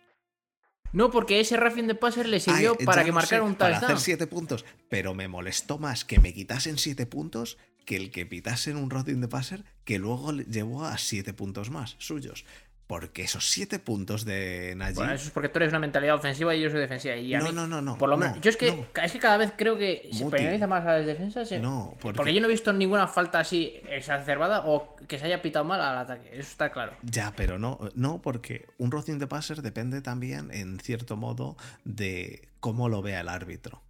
No, 0.93 1.11
porque 1.11 1.41
ese 1.41 1.57
roughing 1.57 1.89
de 1.89 1.95
passer 1.95 2.29
le 2.29 2.41
sirvió 2.41 2.77
Ay, 2.79 2.87
para 2.87 3.05
que 3.05 3.13
marcara 3.13 3.43
sé, 3.43 3.49
un 3.49 3.55
Para 3.57 3.75
touchdown. 3.75 3.93
hacer 3.97 4.05
7 4.05 4.27
puntos. 4.29 4.65
Pero 4.89 5.15
me 5.15 5.29
molestó 5.29 5.79
más 5.79 6.05
que 6.05 6.21
me 6.21 6.33
quitasen 6.33 6.79
7 6.79 7.07
puntos 7.07 7.59
que 7.85 7.97
el 7.97 8.11
que 8.11 8.27
pitasen 8.27 8.77
un 8.77 8.91
roughing 8.91 9.21
de 9.21 9.29
passer 9.29 9.65
que 9.85 9.99
luego 9.99 10.33
le 10.33 10.45
llevó 10.45 10.85
a 10.85 10.97
7 10.97 11.35
puntos 11.35 11.71
más 11.71 11.97
suyos. 11.99 12.45
Porque 12.87 13.23
esos 13.23 13.51
7 13.51 13.81
puntos 13.81 14.25
de 14.25 14.75
Najee. 14.77 14.95
Bueno, 14.95 15.13
eso 15.15 15.25
es 15.25 15.31
porque 15.33 15.49
tú 15.49 15.59
eres 15.59 15.71
una 15.71 15.81
mentalidad 15.81 16.15
ofensiva 16.15 16.55
y 16.55 16.61
yo 16.61 16.71
soy 16.71 16.79
defensiva. 16.79 17.17
Y 17.17 17.35
a 17.35 17.41
No, 17.41 17.47
mí, 17.47 17.51
no, 17.53 17.67
no, 17.67 17.83
no, 17.83 17.99
Por 17.99 18.09
lo 18.09 18.17
no, 18.17 18.27
menos, 18.27 18.41
yo 18.41 18.49
es 18.49 18.57
que, 18.57 18.71
no. 18.71 18.87
es 19.03 19.11
que 19.11 19.19
cada 19.19 19.39
vez 19.39 19.53
creo 19.57 19.77
que 19.77 20.09
se 20.13 20.23
Muti. 20.23 20.37
penaliza 20.37 20.69
más 20.69 20.87
a 20.87 20.99
las 20.99 21.07
defensas. 21.07 21.51
eh, 21.51 21.59
No, 21.59 21.97
porque- 22.01 22.17
porque... 22.19 22.33
yo 22.33 22.41
no 22.41 22.47
he 22.47 22.51
visto 22.51 22.73
ninguna 22.73 23.09
falta 23.09 23.41
así 23.41 23.75
exacerbada 23.89 24.63
o 24.67 24.95
que 25.09 25.19
se 25.19 25.25
haya 25.27 25.43
pitado 25.43 25.65
mal 25.65 25.81
al 25.81 25.99
ataque. 25.99 26.29
Eso 26.31 26.43
está 26.53 26.71
claro. 26.71 26.93
Ya, 27.03 27.33
pero 27.35 27.59
no, 27.59 27.81
no, 27.97 28.23
porque 28.23 28.67
un 28.79 28.93
roughing 28.93 29.19
de 29.19 29.27
passer 29.27 29.63
depende 29.63 30.01
también, 30.01 30.53
en 30.53 30.79
cierto 30.79 31.17
modo, 31.17 31.57
de 31.85 32.49
cómo 32.61 32.89
lo 32.89 33.03
vea 33.03 33.21
el 33.21 33.29
árbitro. 33.29 33.83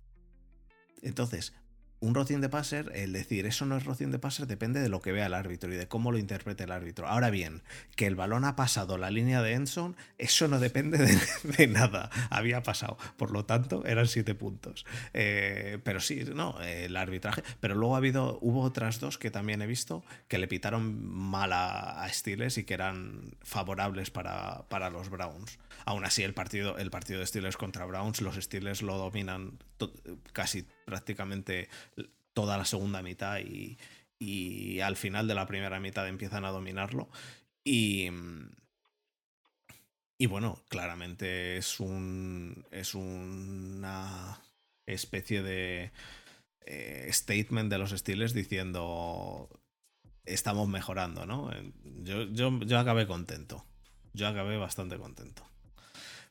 Entonces, 1.03 1.53
un 2.07 2.15
roughing 2.15 2.41
de 2.41 2.49
passer, 2.49 2.93
el 2.95 3.13
decir 3.13 3.47
eso 3.47 3.67
no 3.67 3.77
es 3.77 3.85
roughing 3.85 4.13
de 4.13 4.21
passer, 4.21 4.47
depende 4.47 4.81
de 4.81 4.89
lo 4.89 5.01
que 5.01 5.11
vea 5.11 5.27
el 5.27 5.35
árbitro 5.35 5.73
y 5.73 5.77
de 5.77 5.89
cómo 5.89 6.13
lo 6.13 6.19
interprete 6.19 6.65
el 6.65 6.71
árbitro. 6.71 7.09
Ahora 7.09 7.31
bien, 7.31 7.63
que 7.97 8.07
el 8.07 8.15
balón 8.15 8.45
ha 8.45 8.55
pasado 8.55 8.97
la 8.97 9.11
línea 9.11 9.43
de 9.43 9.55
endzone, 9.55 9.97
eso 10.17 10.47
no 10.47 10.61
depende 10.61 10.99
de, 11.59 11.67
nada. 11.67 12.11
Había 12.31 12.63
pasado. 12.63 12.97
Por 13.17 13.33
lo 13.33 13.45
tanto, 13.45 13.85
eran 13.85 14.07
siete 14.07 14.37
puntos. 14.37 14.87
Eh, 15.15 15.79
pero 15.83 15.99
sí, 15.99 16.25
no, 16.33 16.61
el 16.63 16.97
arbitraje. 16.97 17.43
Pero 17.61 17.75
luego 17.75 17.97
ha 17.97 17.99
habido, 17.99 18.39
hubo 18.41 18.63
otras 18.63 19.01
dos 19.01 19.19
que 19.19 19.33
también 19.33 19.61
he 19.63 19.67
visto 19.67 20.05
que 20.29 20.39
le 20.39 20.47
pitaron 20.47 21.05
mal 21.05 21.53
a, 21.53 22.05
a 22.05 22.13
Steelers 22.13 22.57
y 22.59 22.65
que 22.65 22.75
eran 22.75 23.35
favorables 23.43 24.11
para, 24.11 24.69
para 24.69 24.91
los 24.91 25.11
Browns. 25.11 25.59
Aún 25.85 26.05
así, 26.05 26.23
el 26.23 26.35
partido, 26.35 26.79
el 26.79 26.91
partido 26.91 27.21
de 27.21 27.27
Steelers 27.27 27.57
contra 27.57 27.85
Browns, 27.85 28.21
los 28.21 28.37
Steelers 28.37 28.83
lo 28.83 28.97
dominan 28.97 29.59
casi 30.33 30.67
prácticamente 30.85 31.69
toda 32.33 32.59
la 32.59 32.65
segunda 32.65 33.03
mitad 33.03 33.39
y, 33.41 33.79
al 34.81 34.97
final 34.97 35.29
de 35.29 35.35
la 35.35 35.47
primera 35.47 35.81
mitad 35.81 36.09
empiezan 36.09 36.45
a 36.45 36.51
dominarlo. 36.51 37.09
Y, 37.65 38.09
y 40.19 40.27
bueno, 40.27 40.63
claramente 40.69 41.57
es 41.57 41.81
un. 41.81 42.65
es 42.71 42.95
una 42.95 44.41
especie 44.87 45.43
de 45.43 45.93
eh, 46.65 47.09
statement 47.13 47.71
de 47.71 47.79
los 47.79 47.91
Steelers 47.91 48.33
diciendo 48.33 49.49
estamos 50.27 50.69
mejorando, 50.69 51.27
¿no? 51.27 51.51
Yo, 52.03 52.25
yo, 52.25 52.61
yo 52.61 52.79
acabé 52.79 53.07
contento. 53.07 53.65
Yo 54.13 54.29
acabé 54.29 54.57
bastante 54.57 54.99
contento. 54.99 55.47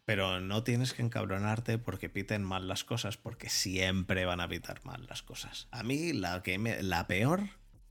Pero 0.05 0.39
no 0.39 0.63
tienes 0.63 0.93
que 0.93 1.01
encabronarte 1.01 1.79
porque 1.79 2.09
piten 2.09 2.43
mal 2.43 2.67
las 2.67 2.83
cosas, 2.83 3.17
porque 3.17 3.49
siempre 3.49 4.25
van 4.25 4.39
a 4.39 4.47
pitar 4.47 4.85
mal 4.85 5.05
las 5.07 5.23
cosas. 5.23 5.67
A 5.71 5.81
mí 5.83 6.13
la, 6.13 6.43
que 6.43 6.59
me- 6.59 6.83
la 6.83 7.07
peor 7.07 7.41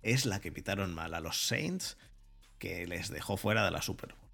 es 0.02 0.24
la 0.24 0.40
que 0.40 0.52
pitaron 0.52 0.94
mal 0.94 1.14
a 1.14 1.20
los 1.20 1.44
Saints, 1.46 1.98
que 2.58 2.86
les 2.86 3.08
dejó 3.10 3.36
fuera 3.36 3.64
de 3.64 3.72
la 3.72 3.82
Super 3.82 4.14
Bowl. 4.14 4.30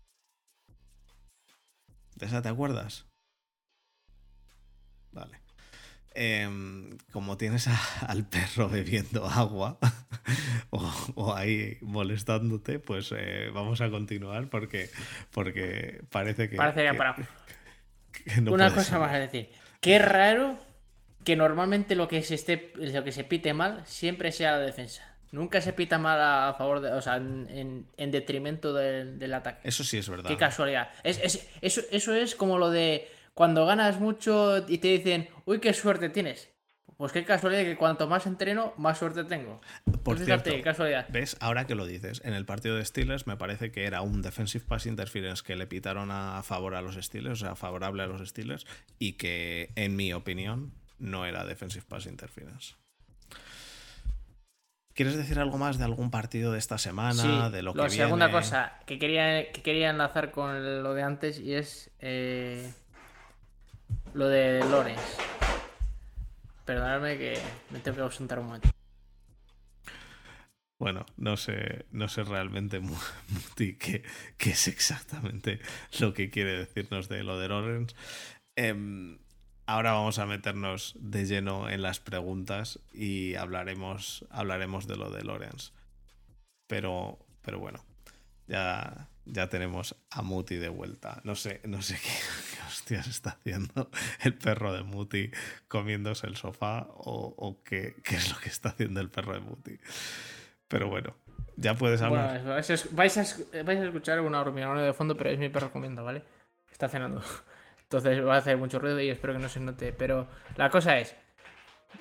¿De 2.16 2.26
esa 2.26 2.42
te 2.42 2.50
acuerdas? 2.50 3.06
Vale. 5.12 5.40
Em, 6.12 6.98
como 7.12 7.38
tienes 7.38 7.66
a- 7.68 7.80
al 8.08 8.26
perro 8.28 8.68
bebiendo 8.68 9.26
agua 9.26 9.78
o, 10.70 11.12
o 11.14 11.34
ahí 11.34 11.78
molestándote, 11.80 12.78
pues 12.78 13.10
eh, 13.16 13.48
vamos 13.54 13.80
a 13.80 13.88
continuar 13.90 14.48
porque, 14.50 14.90
porque 15.30 16.02
parece 16.10 16.50
que... 16.50 16.56
Parece 16.56 16.84
que 16.84 16.90
que 16.92 17.24
no 18.42 18.52
Una 18.52 18.70
cosa 18.70 18.82
ser. 18.84 18.98
más 18.98 19.12
a 19.12 19.18
decir. 19.18 19.50
Qué 19.80 19.98
raro 19.98 20.58
que 21.24 21.36
normalmente 21.36 21.94
lo 21.94 22.08
que 22.08 22.22
se 22.22 22.34
esté, 22.34 22.72
lo 22.76 23.04
que 23.04 23.12
se 23.12 23.24
pite 23.24 23.52
mal 23.54 23.82
siempre 23.86 24.32
sea 24.32 24.52
la 24.52 24.58
defensa. 24.60 25.06
Nunca 25.32 25.60
se 25.60 25.72
pita 25.72 25.96
mal 25.98 26.18
a 26.20 26.54
favor 26.58 26.80
de, 26.80 26.92
o 26.92 27.00
sea, 27.00 27.16
en, 27.16 27.46
en- 27.50 27.86
en 27.96 28.10
detrimento 28.10 28.72
del, 28.74 29.18
del 29.18 29.32
ataque. 29.34 29.68
Eso 29.68 29.84
sí 29.84 29.96
es 29.98 30.08
verdad. 30.08 30.28
Qué 30.28 30.36
casualidad. 30.36 30.90
Es, 31.04 31.20
es- 31.22 31.48
eso, 31.60 31.82
eso 31.92 32.14
es 32.14 32.34
como 32.34 32.58
lo 32.58 32.70
de 32.70 33.08
cuando 33.34 33.64
ganas 33.64 34.00
mucho 34.00 34.64
y 34.66 34.78
te 34.78 34.88
dicen, 34.88 35.28
uy, 35.44 35.60
qué 35.60 35.72
suerte 35.72 36.08
tienes. 36.08 36.50
Pues 37.00 37.12
qué 37.12 37.24
casualidad 37.24 37.62
que 37.62 37.78
cuanto 37.78 38.06
más 38.06 38.26
entreno, 38.26 38.74
más 38.76 38.98
suerte 38.98 39.24
tengo. 39.24 39.62
Por 40.02 40.18
fíjate, 40.18 40.24
cierto, 40.26 40.50
qué 40.50 40.60
casualidad. 40.60 41.06
¿Ves? 41.08 41.34
Ahora 41.40 41.66
que 41.66 41.74
lo 41.74 41.86
dices, 41.86 42.20
en 42.26 42.34
el 42.34 42.44
partido 42.44 42.76
de 42.76 42.84
Steelers 42.84 43.26
me 43.26 43.38
parece 43.38 43.72
que 43.72 43.86
era 43.86 44.02
un 44.02 44.20
defensive 44.20 44.62
pass 44.68 44.84
interference 44.84 45.42
que 45.42 45.56
le 45.56 45.66
pitaron 45.66 46.10
a 46.10 46.42
favor 46.42 46.74
a 46.74 46.82
los 46.82 46.96
Steelers, 46.96 47.40
o 47.40 47.46
sea, 47.46 47.54
favorable 47.56 48.02
a 48.02 48.06
los 48.06 48.28
Steelers, 48.28 48.66
y 48.98 49.14
que, 49.14 49.72
en 49.76 49.96
mi 49.96 50.12
opinión, 50.12 50.74
no 50.98 51.24
era 51.24 51.46
defensive 51.46 51.86
pass 51.88 52.04
interference. 52.04 52.74
¿Quieres 54.92 55.16
decir 55.16 55.38
algo 55.38 55.56
más 55.56 55.78
de 55.78 55.84
algún 55.84 56.10
partido 56.10 56.52
de 56.52 56.58
esta 56.58 56.76
semana? 56.76 57.14
Sí, 57.14 57.50
de 57.50 57.62
lo 57.62 57.72
que 57.72 57.80
la 57.80 57.88
segunda 57.88 58.30
cosa 58.30 58.74
que 58.84 58.98
quería, 58.98 59.50
que 59.52 59.62
quería 59.62 59.88
enlazar 59.88 60.32
con 60.32 60.82
lo 60.82 60.92
de 60.92 61.02
antes 61.02 61.40
y 61.40 61.54
es 61.54 61.90
eh, 62.00 62.70
lo 64.12 64.28
de 64.28 64.60
Lorenz. 64.68 65.00
Perdonadme 66.70 67.18
que 67.18 67.32
me 67.72 67.80
tengo 67.80 67.96
que 67.96 68.02
ausentar 68.02 68.38
un 68.38 68.46
momento. 68.46 68.68
Bueno, 70.78 71.04
no 71.16 71.36
sé, 71.36 71.84
no 71.90 72.06
sé 72.08 72.22
realmente, 72.22 72.78
Mu- 72.78 72.94
Muti, 73.28 73.74
qué, 73.76 74.04
qué 74.38 74.50
es 74.50 74.68
exactamente 74.68 75.58
lo 75.98 76.14
que 76.14 76.30
quiere 76.30 76.56
decirnos 76.56 77.08
de 77.08 77.24
lo 77.24 77.40
de 77.40 77.48
Lawrence. 77.48 77.96
Em, 78.54 79.18
ahora 79.66 79.94
vamos 79.94 80.20
a 80.20 80.26
meternos 80.26 80.94
de 81.00 81.26
lleno 81.26 81.68
en 81.68 81.82
las 81.82 81.98
preguntas 81.98 82.78
y 82.94 83.34
hablaremos, 83.34 84.24
hablaremos 84.30 84.86
de 84.86 84.96
lo 84.96 85.10
de 85.10 85.24
Lawrence. 85.24 85.72
Pero, 86.68 87.18
pero 87.42 87.58
bueno, 87.58 87.84
ya, 88.46 89.08
ya 89.32 89.48
tenemos 89.48 89.96
a 90.10 90.22
Muti 90.22 90.56
de 90.56 90.68
vuelta. 90.68 91.20
No 91.24 91.34
sé, 91.34 91.60
no 91.64 91.82
sé 91.82 91.94
qué, 91.94 92.08
qué 92.56 92.62
hostias 92.66 93.06
está 93.06 93.30
haciendo 93.30 93.90
el 94.22 94.34
perro 94.34 94.72
de 94.72 94.82
Muti 94.82 95.30
comiéndose 95.68 96.26
el 96.26 96.36
sofá 96.36 96.86
o, 96.88 97.62
qué, 97.64 97.96
es 98.04 98.32
lo 98.32 98.38
que 98.38 98.48
está 98.48 98.70
haciendo 98.70 99.00
el 99.00 99.10
perro 99.10 99.34
de 99.34 99.40
Muti. 99.40 99.78
Pero 100.68 100.88
bueno, 100.88 101.14
ya 101.56 101.74
puedes 101.74 102.02
hablar. 102.02 102.42
Bueno, 102.42 102.54
vais 102.92 103.18
a, 103.18 103.22
escuchar 103.22 104.20
una 104.20 104.40
hormigoneo 104.40 104.84
de 104.84 104.92
fondo, 104.92 105.16
pero 105.16 105.30
es 105.30 105.38
mi 105.38 105.48
perro 105.48 105.72
comiendo, 105.72 106.04
¿vale? 106.04 106.22
Está 106.70 106.88
cenando. 106.88 107.22
Entonces 107.82 108.24
va 108.24 108.36
a 108.36 108.38
hacer 108.38 108.56
mucho 108.56 108.78
ruido 108.78 109.00
y 109.00 109.10
espero 109.10 109.32
que 109.32 109.40
no 109.40 109.48
se 109.48 109.60
note. 109.60 109.92
Pero 109.92 110.28
la 110.56 110.70
cosa 110.70 110.98
es, 110.98 111.16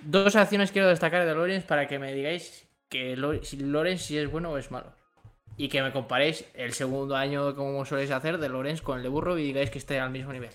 dos 0.01 0.35
acciones 0.35 0.71
quiero 0.71 0.87
destacar 0.87 1.25
de 1.25 1.33
Lorenz 1.33 1.65
para 1.65 1.87
que 1.87 1.97
me 1.97 2.13
digáis 2.13 2.67
que 2.89 3.15
Lorenz 3.15 4.01
si 4.01 4.17
es 4.17 4.29
bueno 4.29 4.51
o 4.51 4.57
es 4.57 4.69
malo. 4.71 4.98
Y 5.59 5.67
que 5.67 5.83
me 5.83 5.91
comparéis 5.91 6.49
el 6.53 6.71
segundo 6.71 7.17
año, 7.17 7.53
como 7.53 7.83
soléis 7.83 8.11
hacer, 8.11 8.37
de 8.37 8.47
Lorenz 8.47 8.81
con 8.81 8.95
el 8.95 9.03
de 9.03 9.09
Burro 9.09 9.37
y 9.37 9.43
digáis 9.43 9.69
que 9.69 9.77
esté 9.77 9.99
al 9.99 10.09
mismo 10.09 10.31
nivel. 10.31 10.51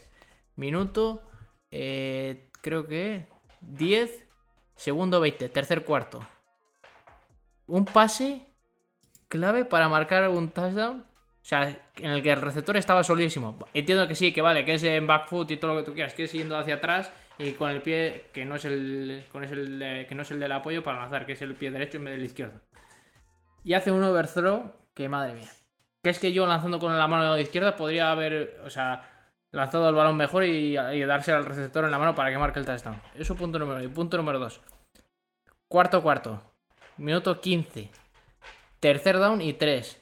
Minuto, 0.56 1.22
eh, 1.70 2.48
creo 2.62 2.86
que 2.86 3.26
10, 3.60 4.26
segundo 4.74 5.20
20, 5.20 5.50
tercer 5.50 5.84
cuarto. 5.84 6.26
Un 7.66 7.84
pase 7.84 8.46
clave 9.28 9.66
para 9.66 9.90
marcar 9.90 10.26
un 10.30 10.48
touchdown. 10.48 11.00
O 11.00 11.46
sea, 11.46 11.68
en 11.96 12.10
el 12.10 12.22
que 12.22 12.32
el 12.32 12.40
receptor 12.40 12.78
estaba 12.78 13.04
solísimo. 13.04 13.58
Entiendo 13.74 14.08
que 14.08 14.14
sí, 14.14 14.32
que 14.32 14.40
vale, 14.40 14.64
que 14.64 14.72
es 14.72 14.82
en 14.84 15.06
back 15.06 15.28
foot 15.28 15.50
y 15.50 15.58
todo 15.58 15.74
lo 15.74 15.80
que 15.80 15.84
tú 15.84 15.92
quieras, 15.92 16.14
que 16.14 16.24
es 16.24 16.32
yendo 16.32 16.56
hacia 16.56 16.76
atrás 16.76 17.12
y 17.36 17.52
con 17.52 17.70
el 17.70 17.82
pie 17.82 18.30
que 18.32 18.46
no 18.46 18.54
es 18.54 18.64
el, 18.64 19.26
con 19.30 19.44
el 19.44 20.06
que 20.08 20.14
no 20.14 20.22
es 20.22 20.30
el 20.30 20.40
del 20.40 20.52
apoyo 20.52 20.82
para 20.82 21.00
lanzar, 21.00 21.26
que 21.26 21.32
es 21.32 21.42
el 21.42 21.54
pie 21.56 21.70
derecho 21.70 21.98
en 21.98 22.04
vez 22.04 22.14
del 22.14 22.24
izquierdo. 22.24 22.62
Y 23.64 23.74
hace 23.74 23.90
un 23.90 24.02
overthrow 24.02 24.83
que 24.94 25.08
madre 25.08 25.34
mía. 25.34 25.50
Que 26.02 26.10
es 26.10 26.18
que 26.18 26.32
yo 26.32 26.46
lanzando 26.46 26.78
con 26.78 26.96
la 26.96 27.06
mano 27.06 27.38
izquierda 27.38 27.76
podría 27.76 28.10
haber, 28.10 28.60
o 28.64 28.70
sea, 28.70 29.10
lanzado 29.50 29.88
el 29.88 29.94
balón 29.94 30.16
mejor 30.16 30.44
y, 30.44 30.78
y 30.78 31.04
darse 31.04 31.32
al 31.32 31.44
receptor 31.44 31.84
en 31.84 31.90
la 31.90 31.98
mano 31.98 32.14
para 32.14 32.30
que 32.30 32.38
marque 32.38 32.60
el 32.60 32.66
touchdown. 32.66 33.00
Eso 33.14 33.34
punto 33.34 33.58
número 33.58 33.78
uno. 33.78 33.84
Y 33.84 33.88
punto 33.88 34.16
número 34.16 34.38
dos. 34.38 34.60
Cuarto 35.68 36.02
cuarto. 36.02 36.42
Minuto 36.96 37.40
15. 37.40 37.90
Tercer 38.78 39.18
down 39.18 39.40
y 39.40 39.54
3. 39.54 40.00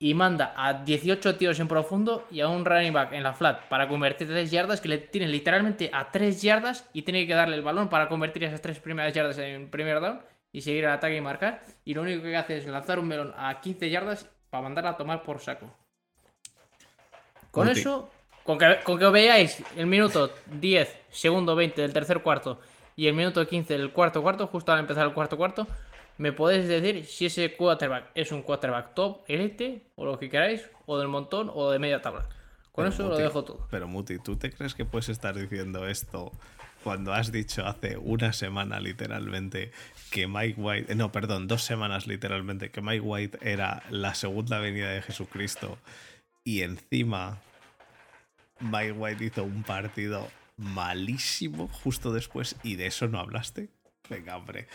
Y 0.00 0.14
manda 0.14 0.54
a 0.56 0.84
18 0.84 1.36
tíos 1.36 1.58
en 1.58 1.66
profundo 1.66 2.26
y 2.30 2.40
a 2.40 2.48
un 2.48 2.64
running 2.64 2.92
back 2.92 3.12
en 3.12 3.24
la 3.24 3.34
flat 3.34 3.68
para 3.68 3.88
convertir 3.88 4.28
3 4.28 4.50
yardas 4.50 4.80
que 4.80 4.88
le 4.88 4.98
tienen 4.98 5.32
literalmente 5.32 5.90
a 5.92 6.10
3 6.12 6.40
yardas 6.40 6.88
y 6.92 7.02
tiene 7.02 7.26
que 7.26 7.34
darle 7.34 7.56
el 7.56 7.62
balón 7.62 7.88
para 7.88 8.08
convertir 8.08 8.44
esas 8.44 8.62
3 8.62 8.78
primeras 8.78 9.12
yardas 9.12 9.36
en 9.38 9.68
primer 9.68 10.00
down 10.00 10.20
y 10.52 10.60
seguir 10.60 10.84
el 10.84 10.90
ataque 10.90 11.16
y 11.16 11.20
marcar. 11.20 11.62
Y 11.84 11.94
lo 11.94 12.02
único 12.02 12.22
que 12.22 12.36
hace 12.36 12.58
es 12.58 12.66
lanzar 12.66 12.98
un 12.98 13.08
melón 13.08 13.34
a 13.36 13.60
15 13.60 13.90
yardas 13.90 14.28
para 14.50 14.62
mandarla 14.62 14.90
a 14.90 14.96
tomar 14.96 15.22
por 15.22 15.40
saco. 15.40 15.70
Con 17.50 17.68
eso, 17.68 18.10
con 18.44 18.58
que, 18.58 18.78
con 18.84 18.98
que 18.98 19.08
veáis 19.08 19.62
el 19.76 19.86
minuto 19.86 20.30
10, 20.46 20.96
segundo 21.10 21.56
20 21.56 21.80
del 21.80 21.92
tercer 21.92 22.22
cuarto 22.22 22.60
y 22.96 23.06
el 23.06 23.14
minuto 23.14 23.46
15 23.46 23.78
del 23.78 23.92
cuarto 23.92 24.22
cuarto, 24.22 24.46
justo 24.48 24.72
al 24.72 24.80
empezar 24.80 25.06
el 25.06 25.14
cuarto 25.14 25.36
cuarto, 25.36 25.66
me 26.18 26.32
podéis 26.32 26.66
decir 26.66 27.06
si 27.06 27.26
ese 27.26 27.54
quarterback 27.54 28.10
es 28.14 28.32
un 28.32 28.42
quarterback 28.42 28.92
top, 28.94 29.22
elite, 29.28 29.86
o 29.94 30.04
lo 30.04 30.18
que 30.18 30.28
queráis, 30.28 30.68
o 30.86 30.98
del 30.98 31.08
montón, 31.08 31.50
o 31.54 31.70
de 31.70 31.78
media 31.78 32.02
tabla. 32.02 32.28
Con 32.72 32.84
Pero 32.84 32.88
eso 32.88 33.08
lo 33.08 33.16
dejo 33.16 33.44
todo. 33.44 33.68
Pero 33.70 33.86
Muti, 33.86 34.18
¿tú 34.18 34.36
te 34.36 34.50
crees 34.50 34.74
que 34.74 34.84
puedes 34.84 35.08
estar 35.08 35.34
diciendo 35.36 35.86
esto 35.86 36.32
cuando 36.82 37.12
has 37.12 37.30
dicho 37.30 37.64
hace 37.64 37.96
una 37.96 38.32
semana 38.32 38.80
literalmente 38.80 39.72
que 40.10 40.26
Mike 40.26 40.60
White, 40.60 40.94
no, 40.94 41.12
perdón, 41.12 41.48
dos 41.48 41.62
semanas 41.62 42.06
literalmente, 42.06 42.70
que 42.70 42.80
Mike 42.80 43.00
White 43.00 43.38
era 43.42 43.82
la 43.90 44.14
segunda 44.14 44.58
venida 44.58 44.90
de 44.90 45.02
Jesucristo 45.02 45.78
y 46.44 46.62
encima 46.62 47.38
Mike 48.60 48.92
White 48.92 49.24
hizo 49.24 49.44
un 49.44 49.62
partido 49.62 50.28
malísimo 50.56 51.68
justo 51.68 52.12
después 52.12 52.56
y 52.62 52.76
de 52.76 52.86
eso 52.86 53.08
no 53.08 53.20
hablaste? 53.20 53.68
Venga, 54.08 54.36
hombre. 54.36 54.66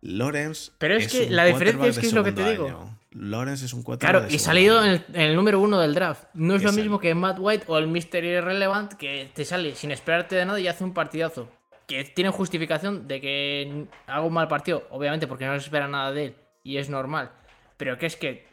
Lawrence. 0.00 0.72
Pero 0.78 0.96
es 0.96 1.10
que 1.10 1.30
la 1.30 1.46
diferencia 1.46 1.86
es 1.86 1.98
que 1.98 2.06
es 2.06 2.12
lo 2.12 2.22
que 2.22 2.32
te 2.32 2.50
digo. 2.50 2.66
año. 2.66 2.98
Lawrence 3.12 3.64
es 3.64 3.72
un 3.72 3.82
quarterback 3.82 4.10
Claro, 4.10 4.26
de 4.28 4.34
y 4.34 4.38
salido 4.38 4.84
en 4.84 4.90
el, 4.90 5.04
en 5.14 5.20
el 5.20 5.36
número 5.36 5.60
uno 5.60 5.80
del 5.80 5.94
draft. 5.94 6.24
No 6.34 6.56
es 6.56 6.62
lo 6.62 6.72
mismo 6.72 6.98
que 6.98 7.14
Matt 7.14 7.38
White 7.40 7.64
o 7.68 7.78
el 7.78 7.86
Mystery 7.86 8.28
Irrelevant 8.28 8.92
que 8.94 9.30
te 9.32 9.44
sale 9.44 9.74
sin 9.74 9.92
esperarte 9.92 10.34
de 10.36 10.44
nada 10.44 10.60
y 10.60 10.68
hace 10.68 10.84
un 10.84 10.92
partidazo. 10.92 11.48
Que 11.86 12.04
tiene 12.04 12.30
justificación 12.30 13.06
de 13.06 13.20
que 13.20 13.86
haga 14.06 14.22
un 14.22 14.32
mal 14.32 14.48
partido, 14.48 14.86
obviamente 14.90 15.26
porque 15.26 15.46
no 15.46 15.52
se 15.52 15.66
espera 15.66 15.86
nada 15.86 16.12
de 16.12 16.24
él 16.26 16.36
y 16.62 16.78
es 16.78 16.88
normal. 16.88 17.30
Pero 17.76 17.98
que 17.98 18.06
es 18.06 18.16
que. 18.16 18.46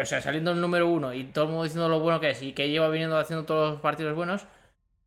O 0.00 0.04
sea, 0.04 0.20
saliendo 0.20 0.52
el 0.52 0.60
número 0.60 0.88
uno 0.88 1.12
y 1.12 1.24
todo 1.24 1.44
el 1.44 1.50
mundo 1.50 1.64
diciendo 1.64 1.88
lo 1.88 2.00
bueno 2.00 2.18
que 2.18 2.30
es 2.30 2.42
y 2.42 2.52
que 2.52 2.70
lleva 2.70 2.88
viniendo 2.88 3.18
haciendo 3.18 3.44
todos 3.44 3.72
los 3.72 3.80
partidos 3.80 4.16
buenos, 4.16 4.46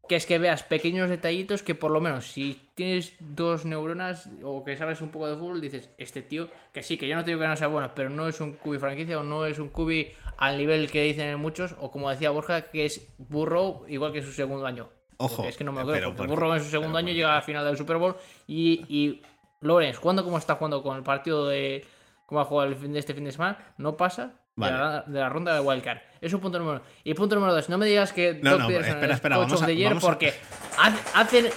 que 0.08 0.16
es 0.16 0.26
que 0.26 0.38
veas 0.38 0.64
pequeños 0.64 1.10
detallitos 1.10 1.64
que 1.64 1.74
por 1.74 1.92
lo 1.92 2.02
menos 2.02 2.28
si 2.28 2.70
tienes 2.76 3.14
dos 3.20 3.66
neuronas 3.66 4.30
o 4.44 4.64
que 4.64 4.78
sabes 4.78 5.02
un 5.02 5.10
poco 5.10 5.28
de 5.28 5.36
fútbol, 5.36 5.62
dices, 5.62 5.90
este 5.98 6.22
tío, 6.22 6.50
que 6.72 6.84
sí, 6.84 6.98
que 6.98 7.08
yo 7.08 7.16
no 7.16 7.24
te 7.24 7.32
digo 7.32 7.42
que 7.42 7.48
no 7.48 7.56
sea 7.56 7.68
bueno, 7.68 7.92
pero 7.96 8.10
no 8.10 8.28
es 8.28 8.40
un 8.42 8.54
cubi 8.54 8.78
franquicia 8.78 9.20
o 9.20 9.24
no 9.24 9.46
es 9.46 9.60
un 9.60 9.70
cubi 9.70 10.12
al 10.38 10.58
nivel 10.58 10.92
que 10.92 11.04
dicen 11.04 11.40
muchos, 11.40 11.76
o 11.80 11.92
como 11.92 12.10
decía 12.10 12.30
Borja, 12.30 12.70
que 12.70 12.86
es 12.86 13.08
Burrow 13.18 13.86
igual 13.88 14.14
que 14.14 14.22
su 14.22 14.32
segundo 14.32 14.68
año. 14.68 14.90
Ojo, 15.18 15.36
Porque 15.38 15.50
es 15.50 15.58
que 15.58 15.64
no 15.64 15.72
me 15.72 15.82
lo 15.82 15.88
pero 15.88 15.98
creo, 16.08 16.16
porque 16.16 16.30
Burrow 16.34 16.54
en 16.54 16.64
su 16.64 16.70
segundo 16.70 16.98
año 16.98 17.14
llega 17.14 17.32
a 17.32 17.36
la 17.36 17.42
final 17.42 17.64
del 17.66 17.78
Super 17.78 17.98
Bowl 17.98 18.16
y, 18.48 18.86
y 18.90 19.22
Lawrence, 19.62 19.98
jugando 20.00 20.24
como 20.24 20.38
está 20.38 20.56
jugando 20.56 20.84
con 20.84 20.98
el 20.98 21.04
partido 21.04 21.48
de 21.48 21.86
cómo 22.26 22.42
ha 22.42 22.46
jugado 22.46 22.70
el 22.70 22.76
fin 22.76 22.92
de 22.94 23.00
este 23.00 23.14
fin 23.14 23.24
de 23.24 23.32
semana, 23.32 23.58
no 23.78 23.96
pasa 23.96 24.34
Vale. 24.56 24.74
de, 24.74 24.80
la, 24.80 25.02
de 25.08 25.20
la 25.20 25.30
ronda 25.30 25.54
de 25.54 25.60
Wildcard. 25.62 26.00
Es 26.22 26.34
un 26.34 26.40
punto 26.42 26.60
número 26.60 26.80
uno. 26.80 26.86
Y 27.04 27.14
punto 27.14 27.36
número 27.36 27.54
dos, 27.54 27.70
no 27.70 27.78
me 27.78 27.86
digas 27.86 28.12
que 28.14 28.40
No, 28.42 28.52
Doug 28.52 28.60
no, 28.62 28.68
Peterson 28.68 28.94
espera, 28.96 29.14
es 29.14 29.18
espera, 29.18 29.38
vamos 29.38 29.62
a- 29.62 29.68
vamos 29.68 30.04
porque 30.04 30.34
ha- 30.78 31.20
hacen, 31.22 31.50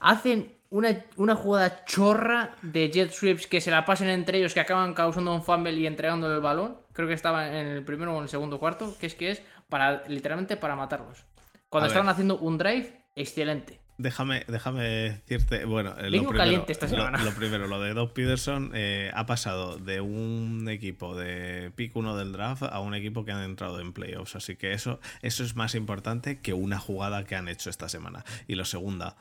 hacen 0.00 0.56
una, 0.70 1.04
una 1.16 1.36
jugada 1.36 1.84
chorra 1.84 2.50
de 2.62 2.90
jet 2.90 3.10
sweeps 3.12 3.46
que 3.46 3.60
se 3.60 3.70
la 3.70 3.84
pasen 3.84 4.08
entre 4.08 4.38
ellos, 4.38 4.52
que 4.52 4.60
acaban 4.60 4.94
causando 4.94 5.32
un 5.34 5.42
fumble 5.42 5.72
y 5.72 5.86
entregándole 5.86 6.34
el 6.34 6.40
balón. 6.40 6.76
Creo 6.92 7.06
que 7.08 7.14
estaba 7.14 7.46
en 7.48 7.66
el 7.68 7.84
primero 7.84 8.12
o 8.14 8.16
en 8.18 8.24
el 8.24 8.28
segundo 8.28 8.58
cuarto, 8.58 8.96
que 8.98 9.06
es 9.06 9.14
que 9.14 9.30
es 9.30 9.42
para 9.68 10.02
literalmente 10.08 10.56
para 10.56 10.74
matarlos. 10.76 11.24
Cuando 11.68 11.88
estaban 11.88 12.08
haciendo 12.08 12.38
un 12.38 12.58
drive, 12.58 12.95
excelente. 13.16 13.80
Déjame, 13.98 14.44
déjame 14.46 14.82
decirte, 14.84 15.64
bueno, 15.64 15.94
eh, 15.98 16.10
lo 16.10 16.18
primero, 16.28 16.64
esta 16.68 16.86
lo- 16.86 17.32
primero, 17.34 17.66
lo 17.66 17.80
de 17.80 17.94
Doug 17.94 18.12
Peterson 18.12 18.70
eh, 18.74 19.10
ha 19.14 19.24
pasado 19.24 19.78
de 19.78 20.02
un 20.02 20.68
equipo 20.68 21.16
de 21.16 21.72
pick 21.76 21.96
1 21.96 22.14
del 22.18 22.30
draft 22.32 22.62
a 22.64 22.78
un 22.80 22.94
equipo 22.94 23.24
que 23.24 23.32
han 23.32 23.42
entrado 23.42 23.80
en 23.80 23.94
playoffs, 23.94 24.36
así 24.36 24.56
que 24.56 24.74
eso, 24.74 25.00
eso 25.22 25.44
es 25.44 25.56
más 25.56 25.74
importante 25.74 26.40
que 26.42 26.52
una 26.52 26.78
jugada 26.78 27.24
que 27.24 27.36
han 27.36 27.48
hecho 27.48 27.70
esta 27.70 27.88
semana. 27.88 28.22
Y 28.46 28.56
lo 28.56 28.66
segunda, 28.66 29.16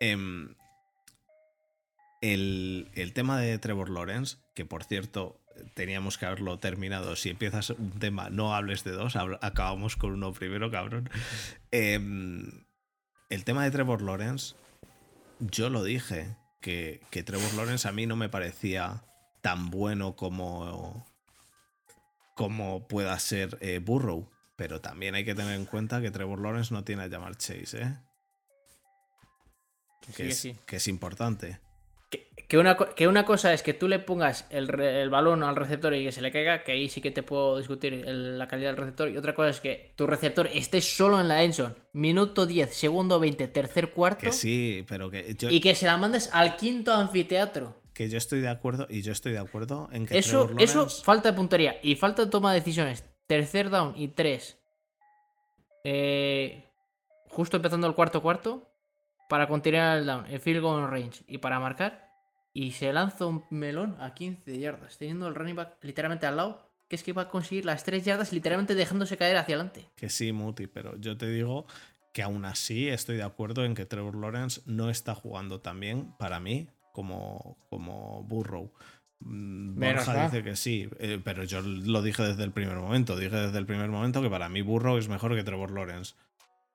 em, 0.00 0.56
el, 2.20 2.88
el 2.94 3.12
tema 3.12 3.38
de 3.40 3.58
Trevor 3.58 3.90
Lawrence, 3.90 4.38
que 4.54 4.64
por 4.64 4.82
cierto 4.82 5.40
teníamos 5.74 6.18
que 6.18 6.26
haberlo 6.26 6.58
terminado, 6.58 7.14
si 7.16 7.30
empiezas 7.30 7.70
un 7.70 7.92
tema 8.00 8.28
no 8.30 8.56
hables 8.56 8.82
de 8.82 8.90
dos, 8.90 9.14
acabamos 9.16 9.94
con 9.96 10.12
uno 10.14 10.32
primero, 10.32 10.70
cabrón. 10.70 11.08
Em, 11.70 12.65
el 13.28 13.44
tema 13.44 13.64
de 13.64 13.70
Trevor 13.70 14.02
Lawrence, 14.02 14.54
yo 15.38 15.70
lo 15.70 15.82
dije, 15.84 16.36
que, 16.60 17.00
que 17.10 17.22
Trevor 17.22 17.52
Lawrence 17.54 17.86
a 17.88 17.92
mí 17.92 18.06
no 18.06 18.16
me 18.16 18.28
parecía 18.28 19.04
tan 19.40 19.70
bueno 19.70 20.16
como, 20.16 21.06
como 22.34 22.86
pueda 22.88 23.18
ser 23.18 23.58
eh, 23.60 23.78
Burrow. 23.78 24.28
Pero 24.56 24.80
también 24.80 25.14
hay 25.14 25.24
que 25.24 25.34
tener 25.34 25.54
en 25.54 25.66
cuenta 25.66 26.00
que 26.00 26.10
Trevor 26.10 26.40
Lawrence 26.40 26.72
no 26.72 26.82
tiene 26.82 27.02
a 27.02 27.06
llamar 27.08 27.36
Chase, 27.36 27.82
¿eh? 27.82 27.96
Sí, 30.00 30.12
Que, 30.12 30.12
que 30.12 30.28
es, 30.28 30.38
sí. 30.38 30.56
que 30.66 30.76
es 30.76 30.88
importante. 30.88 31.60
Que, 32.36 32.46
que 32.48 32.58
una, 32.58 32.76
que 32.76 33.08
una 33.08 33.24
cosa 33.24 33.52
es 33.52 33.62
que 33.62 33.74
tú 33.74 33.88
le 33.88 33.98
pongas 33.98 34.46
el, 34.50 35.10
balón 35.10 35.42
al 35.42 35.56
receptor 35.56 35.94
y 35.94 36.04
que 36.04 36.12
se 36.12 36.22
le 36.22 36.30
caiga, 36.30 36.62
que 36.62 36.72
ahí 36.72 36.88
sí 36.88 37.00
que 37.00 37.10
te 37.10 37.22
puedo 37.22 37.58
discutir 37.58 37.92
el- 37.94 38.38
la 38.38 38.46
calidad 38.48 38.70
del 38.70 38.76
receptor. 38.78 39.08
Y 39.10 39.16
otra 39.16 39.34
cosa 39.34 39.48
es 39.50 39.60
que 39.60 39.92
tu 39.96 40.06
receptor 40.06 40.46
esté 40.52 40.80
solo 40.80 41.20
en 41.20 41.28
la 41.28 41.42
endzone, 41.42 41.74
minuto 41.92 42.46
10, 42.46 42.72
segundo 42.74 43.18
20, 43.18 43.48
tercer 43.48 43.90
cuarto, 43.90 44.20
Que 44.26 44.32
sí, 44.32 44.84
pero 44.88 45.10
que 45.10 45.34
yo, 45.34 45.50
y 45.50 45.60
que 45.60 45.74
se 45.74 45.86
la 45.86 45.96
mandes 45.96 46.30
al 46.32 46.56
quinto 46.56 46.92
anfiteatro. 46.92 47.80
que 47.92 48.08
yo 48.08 48.18
estoy 48.18 48.40
de 48.40 48.48
acuerdo 48.48 48.86
y 48.90 49.02
yo 49.02 49.10
estoy 49.12 49.32
de 49.32 49.38
acuerdo 49.38 49.88
en 49.90 50.06
que 50.06 50.16
Eso, 50.18 50.44
Trevor 50.44 50.62
eso, 50.62 50.78
Lawrence- 50.84 51.02
falta 51.04 51.30
de 51.32 51.36
puntería 51.36 51.76
y 51.82 51.96
falta 51.96 52.24
de 52.24 52.30
toma 52.30 52.52
de 52.52 52.60
decisiones. 52.60 53.04
Tercer 53.26 53.70
down 53.70 53.94
y 53.96 54.08
tres. 54.08 54.58
Eh, 55.84 56.64
justo 57.28 57.56
empezando 57.56 57.86
el 57.86 57.94
cuarto 57.94 58.22
cuarto. 58.22 58.70
Para 59.28 59.48
continuar 59.48 59.98
el 59.98 60.06
down, 60.06 60.26
el 60.26 60.38
field 60.38 60.60
goal 60.62 60.88
range 60.88 61.24
y 61.26 61.38
para 61.38 61.58
marcar. 61.58 62.05
Y 62.56 62.72
se 62.72 62.90
lanza 62.90 63.26
un 63.26 63.44
melón 63.50 63.98
a 64.00 64.14
15 64.14 64.58
yardas, 64.58 64.96
teniendo 64.96 65.28
el 65.28 65.34
running 65.34 65.56
back 65.56 65.76
literalmente 65.82 66.26
al 66.26 66.38
lado. 66.38 66.66
Que 66.88 66.96
es 66.96 67.02
que 67.02 67.12
va 67.12 67.22
a 67.22 67.28
conseguir 67.28 67.66
las 67.66 67.84
3 67.84 68.02
yardas 68.02 68.32
literalmente 68.32 68.74
dejándose 68.74 69.18
caer 69.18 69.36
hacia 69.36 69.56
adelante. 69.56 69.90
Que 69.94 70.08
sí, 70.08 70.32
Muti, 70.32 70.66
pero 70.66 70.96
yo 70.96 71.18
te 71.18 71.28
digo 71.28 71.66
que 72.14 72.22
aún 72.22 72.46
así 72.46 72.88
estoy 72.88 73.16
de 73.16 73.24
acuerdo 73.24 73.64
en 73.66 73.74
que 73.74 73.84
Trevor 73.84 74.16
Lawrence 74.16 74.62
no 74.64 74.88
está 74.88 75.14
jugando 75.14 75.60
tan 75.60 75.80
bien 75.80 76.14
para 76.18 76.40
mí 76.40 76.68
como, 76.92 77.58
como 77.68 78.22
Burrow. 78.22 78.72
Mm, 79.20 79.78
Menos 79.78 80.06
Borja 80.06 80.24
dice 80.24 80.42
que 80.42 80.56
sí, 80.56 80.88
eh, 80.98 81.20
pero 81.22 81.44
yo 81.44 81.60
lo 81.60 82.00
dije 82.00 82.22
desde 82.22 82.44
el 82.44 82.52
primer 82.52 82.76
momento. 82.76 83.16
Dije 83.16 83.36
desde 83.36 83.58
el 83.58 83.66
primer 83.66 83.90
momento 83.90 84.22
que 84.22 84.30
para 84.30 84.48
mí 84.48 84.62
Burrow 84.62 84.96
es 84.96 85.08
mejor 85.08 85.34
que 85.36 85.44
Trevor 85.44 85.72
Lawrence. 85.72 86.14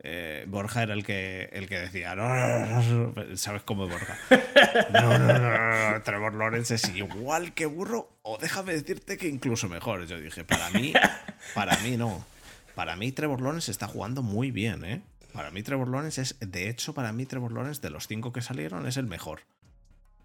Eh, 0.04 0.46
Borja 0.48 0.82
era 0.82 0.94
el 0.94 1.04
que, 1.06 1.50
el 1.54 1.68
que 1.70 1.78
decía, 1.80 2.16
no, 2.16 2.28
no, 2.28 2.82
no, 2.82 3.14
no", 3.14 3.38
¿sabes 3.38 3.62
cómo 3.62 3.86
es 3.86 3.92
Borja? 3.92 4.18
No, 4.94 5.18
no, 5.18 5.28
no, 5.28 5.40
no, 5.40 5.92
no, 5.92 6.02
Trevor 6.04 6.34
Lawrence 6.34 6.74
es 6.76 6.90
igual 6.96 7.54
que 7.54 7.66
Burrow 7.68 8.08
o 8.24 8.38
déjame 8.40 8.74
decirte 8.74 9.18
que 9.18 9.28
incluso 9.28 9.70
mejor. 9.70 10.06
Yo 10.08 10.20
dije, 10.20 10.44
para 10.44 10.70
mí, 10.72 10.94
para 11.54 11.78
mí 11.80 11.98
no. 11.98 12.26
Para 12.76 12.96
mí 12.96 13.12
Trevor 13.12 13.42
Lawrence 13.42 13.70
está 13.70 13.88
jugando 13.88 14.24
muy 14.24 14.50
bien, 14.52 14.84
¿eh? 14.86 15.02
Para 15.34 15.52
mí 15.52 15.62
Trevor 15.64 15.88
Lawrence 15.88 16.22
es, 16.22 16.36
de 16.40 16.68
hecho, 16.70 16.94
para 16.94 17.12
mí 17.14 17.26
Trevor 17.26 17.52
Lawrence 17.54 17.80
de 17.82 17.90
los 17.92 18.08
cinco 18.08 18.34
que 18.34 18.42
salieron 18.42 18.88
es 18.88 18.98
el 18.98 19.06
mejor. 19.06 19.42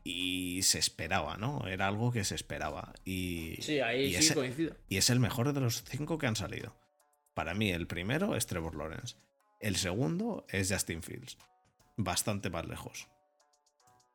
Y 0.04 0.62
se 0.62 0.78
esperaba, 0.78 1.36
¿no? 1.36 1.66
Era 1.66 1.88
algo 1.88 2.12
que 2.12 2.24
se 2.24 2.34
esperaba. 2.34 2.92
Y, 3.04 3.56
Sí, 3.60 3.80
ahí 3.80 4.04
y 4.06 4.10
sí 4.12 4.16
ese- 4.18 4.34
coincido. 4.34 4.74
y 4.88 4.96
es 4.96 5.10
el 5.10 5.18
mejor 5.20 5.52
de 5.52 5.60
los 5.60 5.82
cinco 5.84 6.16
que 6.18 6.26
han 6.28 6.36
salido. 6.36 6.74
Para 7.34 7.54
mí, 7.54 7.70
el 7.70 7.86
primero 7.86 8.36
es 8.36 8.46
Trevor 8.46 8.74
Lawrence. 8.76 9.16
El 9.60 9.76
segundo 9.76 10.46
es 10.50 10.70
Justin 10.72 11.02
Fields. 11.02 11.36
Bastante 11.96 12.50
más 12.50 12.66
lejos. 12.66 13.08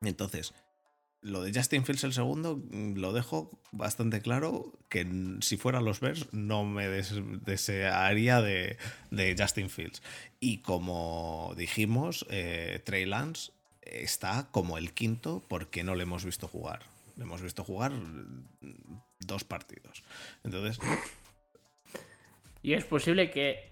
Entonces, 0.01 0.53
lo 1.21 1.41
de 1.43 1.53
Justin 1.53 1.85
Fields 1.85 2.03
el 2.03 2.13
segundo 2.13 2.57
mm, 2.57 2.95
lo 2.97 3.13
dejo 3.13 3.51
bastante 3.71 4.21
claro 4.21 4.73
que 4.89 5.07
si 5.41 5.57
fueran 5.57 5.85
los 5.85 5.99
Bears 5.99 6.31
no 6.33 6.63
me 6.65 6.87
des- 6.87 7.13
desearía 7.45 8.41
de, 8.41 8.77
de 9.11 9.35
Justin 9.37 9.69
Fields. 9.69 10.01
Y 10.39 10.59
como 10.59 11.53
dijimos, 11.57 12.25
eh, 12.29 12.81
Trey 12.83 13.05
Lance 13.05 13.51
está 13.81 14.47
como 14.51 14.77
el 14.77 14.93
quinto 14.93 15.43
porque 15.47 15.83
no 15.83 15.95
le 15.95 16.03
hemos 16.03 16.23
visto 16.25 16.47
jugar. 16.47 16.81
Le 17.17 17.23
hemos 17.23 17.41
visto 17.41 17.63
jugar 17.63 17.91
mm, 17.91 18.45
dos 19.19 19.43
partidos. 19.43 20.03
Entonces, 20.43 20.79
Y 22.63 22.73
es 22.73 22.85
posible 22.85 23.31
que. 23.31 23.70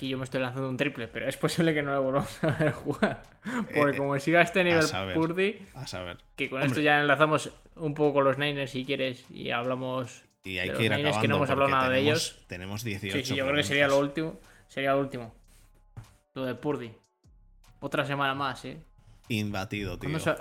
Aquí 0.00 0.08
yo 0.08 0.16
me 0.16 0.24
estoy 0.24 0.40
lanzando 0.40 0.66
un 0.66 0.78
triple, 0.78 1.08
pero 1.08 1.28
es 1.28 1.36
posible 1.36 1.74
que 1.74 1.82
no 1.82 1.92
lo 1.92 2.02
volvamos 2.02 2.42
a 2.42 2.46
ver 2.52 2.72
jugar. 2.72 3.22
Porque 3.74 3.90
Eh, 3.90 3.96
como 3.98 4.18
siga 4.18 4.40
este 4.40 4.64
nivel. 4.64 4.86
Purdy, 5.12 5.58
a 5.74 5.86
saber. 5.86 6.16
que 6.36 6.48
con 6.48 6.56
Hombre. 6.62 6.68
esto 6.68 6.80
ya 6.80 7.00
enlazamos 7.02 7.50
un 7.76 7.92
poco 7.92 8.14
con 8.14 8.24
los 8.24 8.38
Niners 8.38 8.70
si 8.70 8.86
quieres 8.86 9.30
y 9.30 9.50
hablamos. 9.50 10.24
Y 10.42 10.56
hay 10.56 10.70
de 10.70 10.74
que 10.74 10.84
ir 10.84 10.90
Niners, 10.90 11.00
acabando 11.18 11.20
que 11.20 11.28
no 11.28 11.36
hemos 11.36 11.50
hablado 11.50 11.70
nada 11.70 11.90
de 11.90 11.98
ellos. 12.00 12.42
Tenemos 12.46 12.82
18 12.82 13.14
Sí, 13.18 13.24
sí, 13.26 13.34
yo 13.36 13.44
creo 13.44 13.56
que 13.56 13.62
sería 13.62 13.88
lo 13.88 13.98
último. 13.98 14.40
Sería 14.68 14.94
lo 14.94 15.00
último. 15.00 15.34
Lo 16.32 16.46
de 16.46 16.54
Purdy. 16.54 16.92
Otra 17.80 18.06
semana 18.06 18.34
más, 18.34 18.64
¿eh? 18.64 18.78
Imbatido, 19.28 19.98
tío. 19.98 20.08
¿Cuándo 20.08 20.18
se, 20.18 20.34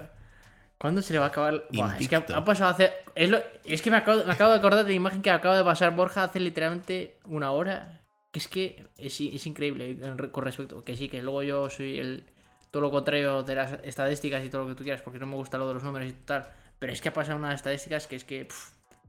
¿cuándo 0.78 1.02
se 1.02 1.12
le 1.12 1.20
va 1.20 1.26
a 1.26 1.28
acabar? 1.28 1.66
Buah, 1.74 1.98
es 1.98 2.08
que 2.08 2.16
ha 2.16 2.46
pasado 2.46 2.72
hace. 2.72 2.94
Es, 3.14 3.30
lo- 3.30 3.42
es 3.66 3.82
que 3.82 3.92
me 3.92 3.98
acabo, 3.98 4.24
me 4.24 4.32
acabo 4.32 4.52
de 4.54 4.58
acordar 4.60 4.86
de 4.86 4.92
la 4.92 4.96
imagen 4.96 5.22
que 5.22 5.32
acaba 5.32 5.58
de 5.58 5.66
pasar 5.66 5.94
Borja 5.94 6.24
hace 6.24 6.40
literalmente 6.40 7.18
una 7.26 7.52
hora. 7.52 7.99
Que 8.32 8.40
es 8.40 8.48
que 8.48 8.88
es, 8.98 9.20
es 9.22 9.46
increíble 9.48 9.98
re- 10.16 10.32
con 10.32 10.44
respecto. 10.44 10.84
Que 10.84 10.96
sí, 10.96 11.10
que 11.10 11.22
luego 11.22 11.44
yo 11.44 11.70
soy 11.70 12.00
el. 12.00 12.26
Todo 12.72 12.84
lo 12.84 12.92
contrario 12.92 13.42
de 13.42 13.56
las 13.56 13.74
estadísticas 13.84 14.46
y 14.46 14.50
todo 14.50 14.64
lo 14.64 14.68
que 14.70 14.76
tú 14.76 14.84
quieras, 14.84 15.02
porque 15.02 15.18
no 15.18 15.26
me 15.26 15.36
gusta 15.36 15.58
lo 15.58 15.68
de 15.68 15.74
los 15.74 15.84
números 15.84 16.08
y 16.10 16.14
tal. 16.14 16.48
Pero 16.78 16.94
es 16.94 17.02
que 17.02 17.10
ha 17.10 17.14
pasado 17.14 17.38
unas 17.40 17.56
estadísticas 17.56 18.06
que 18.08 18.16
es 18.18 18.24
que. 18.24 18.48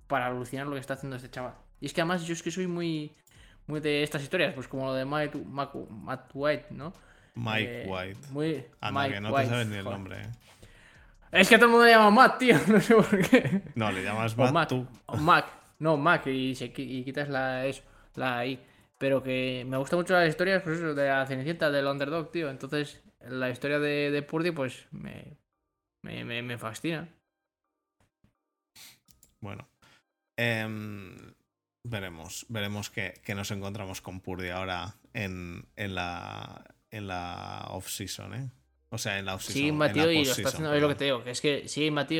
para 0.07 0.27
alucinar 0.27 0.67
lo 0.67 0.75
que 0.75 0.81
está 0.81 0.95
haciendo 0.95 1.17
este 1.17 1.31
chaval. 1.31 1.55
Y 1.81 1.87
es 1.87 1.93
que 1.93 2.01
además 2.01 2.25
yo 2.27 2.33
es 2.33 2.43
que 2.43 2.51
soy 2.51 2.67
muy. 2.67 3.13
muy 3.67 3.81
de 3.81 4.03
estas 4.03 4.23
historias, 4.23 4.55
pues 4.55 4.67
como 4.69 4.87
lo 4.87 4.95
de 4.95 5.05
Mike, 5.05 5.39
Mac- 5.47 5.75
Matt 5.91 6.31
White, 6.33 6.67
¿no? 6.71 6.93
Mike 7.35 7.83
Eh, 7.83 7.87
White. 7.89 8.19
Muy. 8.31 8.65
Anda, 8.81 9.01
Mike 9.03 9.15
que 9.15 9.21
no 9.21 9.29
White, 9.31 9.43
te 9.45 9.51
sabes 9.51 9.67
ni 9.69 9.77
el 9.77 9.83
joder. 9.85 9.99
nombre. 9.99 10.21
¿eh? 10.23 10.31
Es 11.33 11.49
que 11.49 11.57
todo 11.57 11.67
el 11.67 11.71
mundo 11.73 11.85
le 11.87 11.93
llama 11.93 12.11
Matt, 12.11 12.39
tío. 12.39 12.57
No 12.67 12.81
sé 12.81 12.95
por 12.95 13.29
qué. 13.29 13.63
No, 13.75 13.93
le 13.93 14.03
llamas 14.03 14.37
Matt 14.37 14.53
Mac. 14.53 14.69
tú. 14.69 14.87
o 15.07 15.17
Mac. 15.19 15.47
No, 15.79 15.97
Mac. 15.97 16.27
Y, 16.27 16.55
se, 16.55 16.73
qui- 16.73 16.89
y 16.89 17.05
quitas 17.05 17.29
la, 17.29 17.67
eso, 17.67 17.83
la 18.17 18.45
I. 18.47 18.59
Pero 19.01 19.23
que 19.23 19.65
me 19.67 19.79
gustan 19.79 19.99
mucho 19.99 20.13
las 20.13 20.29
historias, 20.29 20.63
pues 20.63 20.77
eso, 20.77 20.95
de 20.95 21.09
la 21.09 21.27
Cenicienta, 21.27 21.71
del 21.71 21.87
Underdog, 21.87 22.31
tío. 22.31 22.51
Entonces, 22.51 23.03
la 23.21 23.49
historia 23.49 23.79
de, 23.79 24.11
de 24.11 24.23
Purdy, 24.23 24.51
pues 24.51 24.87
me, 24.91 25.39
me, 26.05 26.23
me, 26.27 26.43
me 26.43 26.59
fascina. 26.59 27.09
Bueno. 29.41 29.67
Em, 30.39 31.17
veremos. 31.83 32.45
Veremos 32.51 32.91
que, 32.91 33.15
que 33.25 33.35
nos 33.35 33.51
encontramos 33.51 34.03
con 34.03 34.21
Purdy 34.21 34.51
ahora 34.51 34.97
en, 35.15 35.67
en 35.77 35.95
la, 35.95 36.63
en 36.91 37.07
la 37.07 37.69
off-season, 37.71 38.35
¿eh? 38.35 38.51
O 38.91 38.99
sea, 38.99 39.19
en 39.19 39.25
la 39.25 39.35
en 39.63 39.69
la 39.69 39.69
imbatido 39.69 40.11
y 40.11 40.25
lo 40.25 40.33
está 40.33 40.49
haciendo, 40.49 40.75
es 40.75 40.83
lo 40.83 40.89
que 40.89 40.95
te 40.97 41.05
digo, 41.05 41.25
que 41.25 41.31
es 41.31 41.41
que 41.41 41.69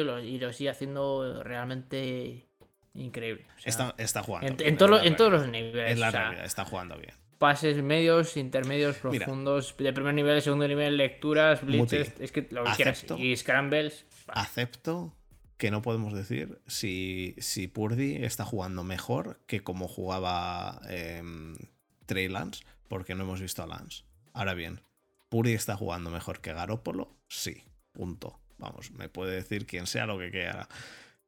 y 0.03 0.05
lo- 0.05 0.21
y 0.21 0.39
lo 0.39 0.53
sigue 0.53 0.71
haciendo 0.71 1.43
realmente 1.43 2.49
increíble. 2.95 3.45
O 3.57 3.61
sea, 3.61 3.71
Está, 3.71 3.95
está 3.99 4.23
jugando. 4.23 4.49
en, 4.49 4.57
bien, 4.57 4.69
en 4.71 4.77
todo 4.77 5.01
todos 5.17 5.33
los 5.33 5.49
niveles. 5.49 5.93
Es 5.93 5.99
la 5.99 6.09
o 6.09 6.11
sea, 6.11 6.21
realidad, 6.23 6.45
está 6.45 6.65
jugando 6.65 6.97
bien. 6.97 7.15
pases 7.39 7.83
medios, 7.83 8.37
intermedios, 8.37 8.97
Mira. 9.05 9.25
profundos, 9.25 9.75
de 9.79 9.93
primer 9.93 10.15
nivel, 10.15 10.35
de 10.37 10.41
segundo 10.41 10.67
nivel, 10.69 10.97
lecturas, 10.97 11.65
blitzes, 11.65 12.13
es 12.21 12.33
que 12.33 12.47
lo 12.51 12.65
que 12.65 12.73
quieras. 12.73 13.05
Y 13.19 13.37
scrambles. 13.37 14.05
Acepto 14.29 15.15
que 15.57 15.71
no 15.71 15.83
podemos 15.83 16.15
decir 16.15 16.59
si, 16.67 17.35
si 17.39 17.67
Purdy 17.69 18.17
está 18.25 18.45
jugando 18.45 18.83
mejor 18.85 19.41
que 19.47 19.61
como 19.63 19.89
jugaba 19.89 20.81
em, 20.89 21.57
Trey 22.07 22.29
Lance, 22.29 22.65
porque 22.89 23.15
no 23.15 23.25
hemos 23.25 23.41
visto 23.41 23.63
a 23.63 23.67
Lance. 23.67 24.05
Ahora 24.33 24.55
bien, 24.55 24.81
¿Purdy 25.29 25.53
está 25.53 25.77
jugando 25.77 26.11
mejor 26.11 26.41
que 26.41 26.53
Garópolo? 26.55 27.15
Sí, 27.29 27.63
punto. 27.93 28.41
Vamos, 28.59 28.91
me 28.93 29.09
puede 29.09 29.35
decir 29.35 29.67
quien 29.67 29.87
sea 29.87 30.07
lo 30.07 30.19
que 30.19 30.31
quiera. 30.31 30.69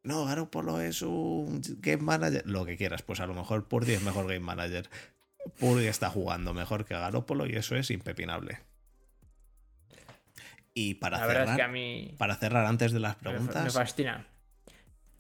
No, 0.05 0.25
Garópolo 0.25 0.81
es 0.81 1.03
un 1.03 1.63
game 1.79 2.03
manager. 2.03 2.43
Lo 2.47 2.65
que 2.65 2.77
quieras, 2.77 3.03
pues 3.03 3.21
a 3.21 3.27
lo 3.27 3.35
mejor 3.35 3.69
Purdy 3.69 3.93
es 3.93 4.03
mejor 4.03 4.27
game 4.27 4.41
manager. 4.41 4.89
Purdy 5.59 5.87
está 5.87 6.11
jugando 6.11 6.53
mejor 6.55 6.85
que 6.85 6.95
Garópolo 6.95 7.47
y 7.47 7.55
eso 7.57 7.77
es 7.77 7.91
impepinable. 7.91 8.59
Y 10.75 10.95
para 10.95 11.19
La 11.19 11.27
cerrar, 11.27 11.49
es 11.51 11.57
que 11.57 11.63
a 11.63 11.69
mí 11.69 12.15
para 12.19 12.35
cerrar 12.37 12.65
antes 12.67 12.93
de 12.93 13.01
las 13.01 13.21
me, 13.23 13.31
me 13.31 13.37
preguntas, 13.37 13.75
fascina. 13.75 14.27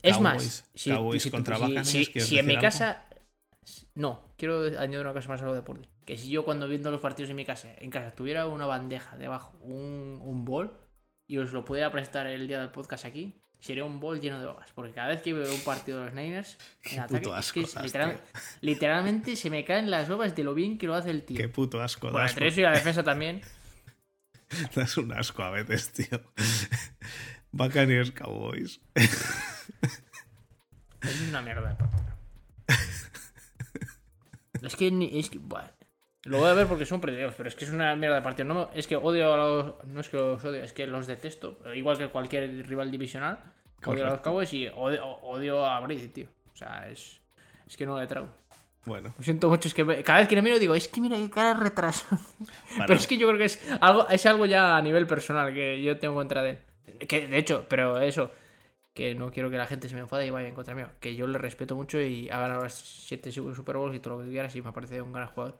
Es 0.02 0.16
Cowboys- 0.16 0.22
más, 0.22 0.70
si, 0.74 0.90
Cowboys 0.90 1.22
si 1.22 1.30
tú- 1.30 1.36
contra 1.36 1.56
si- 1.56 1.62
Buccaneers, 1.62 1.88
si- 1.88 2.06
¿quieres 2.06 2.28
si 2.28 2.38
en 2.38 2.46
mi 2.46 2.52
algo? 2.54 2.62
casa. 2.62 3.06
No, 3.94 4.34
quiero 4.36 4.62
añadir 4.80 5.00
una 5.00 5.12
cosa 5.12 5.28
más 5.28 5.42
a 5.42 5.44
lo 5.44 5.54
de 5.54 5.62
Purdy. 5.62 5.86
Que 6.04 6.16
si 6.16 6.30
yo 6.30 6.44
cuando 6.44 6.66
viendo 6.66 6.90
los 6.90 7.00
partidos 7.00 7.30
en 7.30 7.36
mi 7.36 7.44
casa, 7.44 7.68
en 7.78 7.90
casa 7.90 8.10
tuviera 8.12 8.46
una 8.48 8.66
bandeja 8.66 9.16
debajo, 9.16 9.56
un, 9.60 10.18
un 10.22 10.44
bol, 10.44 10.76
y 11.28 11.38
os 11.38 11.52
lo 11.52 11.64
pudiera 11.64 11.92
prestar 11.92 12.26
el 12.26 12.48
día 12.48 12.58
del 12.58 12.70
podcast 12.70 13.04
aquí, 13.04 13.40
sería 13.62 13.84
un 13.84 13.98
bol 14.00 14.20
lleno 14.20 14.38
de 14.40 14.44
babas. 14.46 14.70
Porque 14.74 14.92
cada 14.92 15.08
vez 15.08 15.22
que 15.22 15.32
veo 15.32 15.50
un 15.54 15.60
partido 15.62 16.00
de 16.00 16.04
los 16.06 16.14
Niners, 16.14 16.58
Qué 16.82 16.96
en 16.96 17.00
ataque, 17.00 17.20
puto 17.20 17.38
es 17.38 17.52
que 17.52 17.60
asco 17.62 17.80
literal- 17.82 18.20
literalmente 18.60 19.36
se 19.36 19.48
me 19.48 19.64
caen 19.64 19.90
las 19.90 20.08
babas 20.08 20.34
de 20.36 20.44
lo 20.44 20.52
bien 20.52 20.76
que 20.76 20.86
lo 20.86 20.94
hace 20.94 21.10
el 21.10 21.22
tío. 21.22 21.36
Qué 21.38 21.48
puto 21.48 21.80
asco. 21.80 22.10
Bueno, 22.10 22.18
das, 22.18 22.32
entre 22.36 22.48
y 22.48 22.60
la 22.62 22.72
defensa 22.72 23.02
también. 23.02 23.40
das 24.74 24.96
un 24.98 25.12
asco 25.12 25.42
a 25.42 25.50
veces, 25.50 25.92
tío. 25.92 26.20
Buccaneers 27.52 28.10
Cowboys. 28.10 28.80
Es 31.02 31.20
una 31.28 31.42
mierda 31.42 31.68
de 31.70 31.74
partido. 31.74 32.16
es 34.62 34.76
que 34.76 34.90
ni. 34.90 35.18
Es 35.18 35.30
que. 35.30 35.40
Lo 36.24 36.38
voy 36.38 36.48
a 36.48 36.54
ver 36.54 36.68
porque 36.68 36.86
son 36.86 37.00
predictivos, 37.00 37.34
pero 37.36 37.48
es 37.48 37.56
que 37.56 37.64
es 37.64 37.72
una 37.72 37.96
mierda 37.96 38.14
de 38.16 38.22
partido. 38.22 38.46
No, 38.46 38.70
es 38.72 38.86
que 38.86 38.94
odio 38.94 39.34
a 39.34 39.36
los. 39.36 39.84
No 39.86 40.00
es 40.00 40.08
que 40.08 40.16
los 40.16 40.44
odio, 40.44 40.62
es 40.62 40.72
que 40.72 40.86
los 40.86 41.08
detesto. 41.08 41.58
Igual 41.74 41.98
que 41.98 42.08
cualquier 42.08 42.64
rival 42.68 42.92
divisional. 42.92 43.40
Odio 43.90 44.06
a 44.06 44.10
los. 44.10 44.20
Cowboys 44.20 44.52
y 44.52 44.68
odio, 44.68 45.04
odio 45.06 45.64
a 45.66 45.80
Brady, 45.80 46.08
tío. 46.08 46.26
O 46.52 46.56
sea, 46.56 46.88
es. 46.88 47.20
Es 47.66 47.76
que 47.76 47.86
no 47.86 47.98
le 47.98 48.06
trago. 48.06 48.28
Bueno, 48.84 49.14
Lo 49.16 49.22
siento 49.24 49.48
mucho, 49.48 49.68
es 49.68 49.74
que 49.74 49.84
me- 49.84 50.02
cada 50.02 50.18
vez 50.18 50.28
que 50.28 50.34
le 50.34 50.42
miro 50.42 50.58
digo, 50.58 50.74
es 50.74 50.88
que 50.88 51.00
mira 51.00 51.16
qué 51.16 51.30
cara 51.30 51.54
de 51.54 51.60
retraso. 51.64 52.04
para- 52.76 52.86
Pero 52.86 52.98
es 52.98 53.06
que 53.06 53.16
yo 53.16 53.26
creo 53.28 53.38
que 53.38 53.44
es 53.44 53.60
algo, 53.80 54.08
es 54.08 54.26
algo 54.26 54.44
ya 54.46 54.76
a 54.76 54.82
nivel 54.82 55.06
personal 55.06 55.54
que 55.54 55.80
yo 55.82 55.98
tengo 55.98 56.14
contra 56.14 56.42
de 56.42 56.50
él. 56.50 57.06
Que, 57.06 57.28
de 57.28 57.38
hecho, 57.38 57.64
pero 57.68 58.00
eso, 58.00 58.32
que 58.92 59.14
no 59.14 59.30
quiero 59.30 59.50
que 59.50 59.56
la 59.56 59.66
gente 59.66 59.88
se 59.88 59.94
me 59.94 60.00
enfade 60.00 60.26
y 60.26 60.30
vaya 60.30 60.48
en 60.48 60.54
contra 60.54 60.74
mío. 60.74 60.88
Que 60.98 61.14
yo 61.14 61.26
le 61.28 61.38
respeto 61.38 61.76
mucho 61.76 62.00
y 62.00 62.28
ha 62.28 62.40
ganado 62.40 62.62
las 62.64 62.74
7 62.74 63.30
Super 63.30 63.76
Bowls 63.76 63.94
y 63.94 64.00
todo 64.00 64.18
lo 64.18 64.24
que 64.24 64.30
quieras 64.30 64.54
y 64.56 64.62
me 64.62 64.72
parece 64.72 65.00
un 65.00 65.12
gran 65.12 65.28
jugador. 65.28 65.56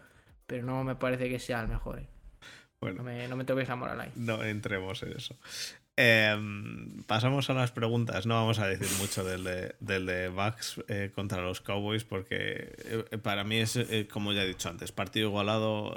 Pero 0.47 0.67
no 0.67 0.83
me 0.83 0.97
parece 0.97 1.29
que 1.29 1.39
sea 1.39 1.61
el 1.63 1.69
mejor. 1.69 2.01
eh. 2.01 2.09
No 2.43 2.89
bueno, 2.89 3.03
me, 3.05 3.29
no 3.29 3.37
me 3.37 3.45
toques 3.45 3.69
la 3.69 3.77
moral 3.77 4.01
ahí. 4.01 4.11
no 4.17 4.43
entremos 4.43 5.01
en 5.05 5.13
eso. 5.13 5.37
Em, 5.97 7.03
pasamos 7.05 7.51
a 7.51 7.55
las 7.55 7.71
preguntas. 7.71 8.25
No 8.25 8.35
vamos 8.35 8.59
a 8.59 8.67
decir 8.67 8.89
mucho 8.99 9.25
del 9.25 9.45
de, 9.45 9.77
del 9.81 10.07
de 10.07 10.29
Bucks 10.29 10.81
eh, 10.89 11.13
contra 11.15 11.43
los 11.43 11.61
Cowboys 11.61 12.05
porque 12.05 12.73
eh, 13.11 13.19
para 13.23 13.45
mí 13.45 13.57
es, 13.57 13.77
eh, 13.77 14.09
como 14.11 14.33
ya 14.33 14.43
he 14.43 14.49
dicho 14.49 14.71
antes, 14.71 14.91
partido 14.91 15.29
igualado 15.29 15.95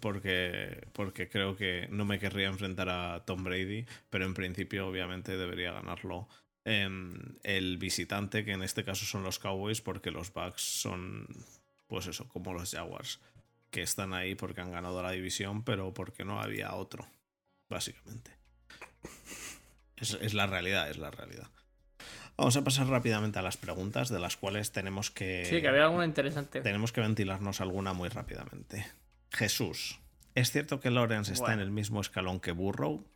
porque, 0.00 0.88
porque 0.92 1.28
creo 1.28 1.56
que 1.56 1.86
no 1.90 2.04
me 2.04 2.18
querría 2.18 2.48
enfrentar 2.48 2.88
a 2.88 3.24
Tom 3.24 3.44
Brady, 3.44 3.86
pero 4.10 4.24
en 4.26 4.34
principio 4.34 4.88
obviamente 4.88 5.36
debería 5.36 5.72
ganarlo 5.72 6.28
em, 6.64 7.36
el 7.44 7.78
visitante, 7.78 8.44
que 8.44 8.52
en 8.52 8.62
este 8.62 8.84
caso 8.84 9.04
son 9.04 9.22
los 9.22 9.38
Cowboys, 9.38 9.80
porque 9.80 10.10
los 10.10 10.32
Bucks 10.32 10.62
son, 10.62 11.28
pues 11.86 12.08
eso, 12.08 12.28
como 12.28 12.52
los 12.52 12.72
Jaguars, 12.72 13.20
que 13.70 13.82
están 13.82 14.12
ahí 14.14 14.34
porque 14.34 14.60
han 14.62 14.72
ganado 14.72 15.02
la 15.02 15.12
división, 15.12 15.62
pero 15.64 15.94
porque 15.94 16.24
no 16.24 16.40
había 16.40 16.74
otro, 16.74 17.06
básicamente. 17.68 18.35
Es, 19.96 20.16
es 20.20 20.34
la 20.34 20.46
realidad, 20.46 20.90
es 20.90 20.98
la 20.98 21.10
realidad. 21.10 21.48
Vamos 22.36 22.56
a 22.56 22.62
pasar 22.64 22.86
rápidamente 22.88 23.38
a 23.38 23.42
las 23.42 23.56
preguntas, 23.56 24.10
de 24.10 24.18
las 24.20 24.36
cuales 24.36 24.70
tenemos 24.72 25.10
que, 25.10 25.46
Sí, 25.46 25.62
que 25.62 25.68
había 25.68 25.84
alguna 25.84 26.04
interesante. 26.04 26.60
tenemos 26.60 26.92
que 26.92 27.00
ventilarnos 27.00 27.60
alguna 27.62 27.94
muy 27.94 28.10
rápidamente. 28.10 28.86
Jesús, 29.30 29.98
¿es 30.34 30.50
cierto 30.50 30.78
que 30.80 30.90
Lawrence 30.90 31.32
está 31.32 31.54
en 31.54 31.60
el 31.60 31.70
mismo 31.70 32.00
escalón 32.02 32.40
que 32.40 32.52
Burrow? 32.52 33.06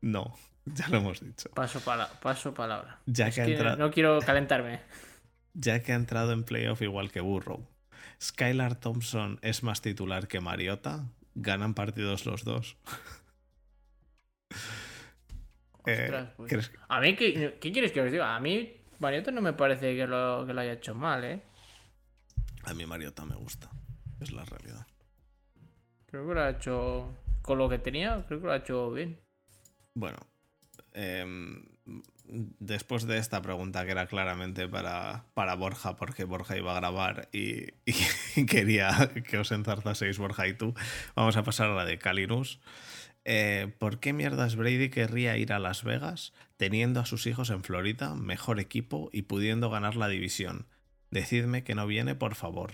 No, 0.00 0.36
ya 0.66 0.88
lo 0.88 0.98
hemos 0.98 1.20
dicho. 1.20 1.50
Paso, 1.50 1.80
pala 1.80 2.08
paso 2.20 2.54
palabra. 2.54 3.00
Ya 3.06 3.28
Es 3.28 3.34
que, 3.34 3.42
ha 3.42 3.46
que 3.46 3.52
entra- 3.56 3.76
no 3.76 3.90
quiero 3.90 4.20
calentarme. 4.20 4.80
ya 5.54 5.82
que 5.82 5.92
ha 5.92 5.96
entrado 5.96 6.32
en 6.32 6.44
playoff 6.44 6.80
igual 6.82 7.10
que 7.10 7.20
Burrow. 7.20 7.66
Skylar 8.20 8.76
Thompson 8.76 9.40
es 9.42 9.62
más 9.64 9.82
titular 9.82 10.28
que 10.28 10.40
Mariota. 10.40 11.06
Ganan 11.34 11.74
partidos 11.74 12.24
los 12.26 12.44
dos. 12.44 12.76
Eh, 15.86 16.02
Ostras, 16.04 16.30
pues. 16.36 16.48
¿crees 16.50 16.68
que- 16.68 16.78
A 16.88 17.00
mí, 17.00 17.16
¿qué, 17.16 17.58
qué 17.60 17.72
quieres 17.72 17.92
que 17.92 18.00
os 18.00 18.10
diga? 18.12 18.36
A 18.36 18.40
mí, 18.40 18.72
Mariota 19.00 19.30
no 19.32 19.40
me 19.42 19.52
parece 19.52 19.96
que 19.96 20.06
lo, 20.06 20.44
que 20.46 20.54
lo 20.54 20.60
haya 20.60 20.72
hecho 20.74 20.94
mal, 20.94 21.24
¿eh? 21.24 21.42
A 22.64 22.74
mí 22.74 22.86
Mariota 22.86 23.24
me 23.24 23.34
gusta. 23.34 23.68
Es 24.20 24.30
la 24.32 24.44
realidad. 24.44 24.86
Creo 26.06 26.28
que 26.28 26.34
lo 26.34 26.40
ha 26.42 26.50
hecho. 26.50 27.18
Con 27.42 27.58
lo 27.58 27.68
que 27.68 27.78
tenía, 27.78 28.24
creo 28.28 28.40
que 28.40 28.46
lo 28.46 28.52
ha 28.52 28.56
hecho 28.58 28.92
bien. 28.92 29.18
Bueno, 29.94 30.18
em, 30.92 31.64
después 32.24 33.06
de 33.08 33.18
esta 33.18 33.42
pregunta 33.42 33.84
que 33.84 33.90
era 33.90 34.06
claramente 34.06 34.68
para, 34.68 35.24
para 35.34 35.56
Borja, 35.56 35.96
porque 35.96 36.22
Borja 36.24 36.56
iba 36.56 36.70
a 36.72 36.76
grabar 36.80 37.28
y, 37.32 37.66
y 38.36 38.46
quería 38.46 39.10
que 39.28 39.38
os 39.38 39.50
enzarzaseis 39.50 40.18
Borja 40.18 40.46
y 40.46 40.54
tú, 40.54 40.72
vamos 41.16 41.36
a 41.36 41.42
pasar 41.42 41.70
a 41.70 41.74
la 41.74 41.84
de 41.84 41.98
Calinus. 41.98 42.60
Eh, 43.24 43.74
¿Por 43.78 44.00
qué 44.00 44.12
mierdas 44.12 44.56
Brady 44.56 44.90
querría 44.90 45.36
ir 45.36 45.52
a 45.52 45.58
Las 45.58 45.84
Vegas 45.84 46.32
teniendo 46.56 47.00
a 47.00 47.06
sus 47.06 47.26
hijos 47.26 47.50
en 47.50 47.62
Florida, 47.64 48.14
mejor 48.14 48.60
equipo 48.60 49.10
y 49.12 49.22
pudiendo 49.22 49.70
ganar 49.70 49.96
la 49.96 50.08
división? 50.08 50.66
Decidme 51.10 51.64
que 51.64 51.74
no 51.74 51.86
viene, 51.86 52.14
por 52.14 52.34
favor. 52.36 52.72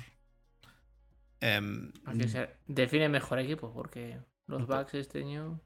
Ser- 2.26 2.58
define 2.66 3.08
mejor 3.08 3.38
equipo, 3.38 3.72
porque 3.72 4.20
los 4.46 4.66
Bucks 4.66 4.94
este 4.94 5.20
año. 5.20 5.60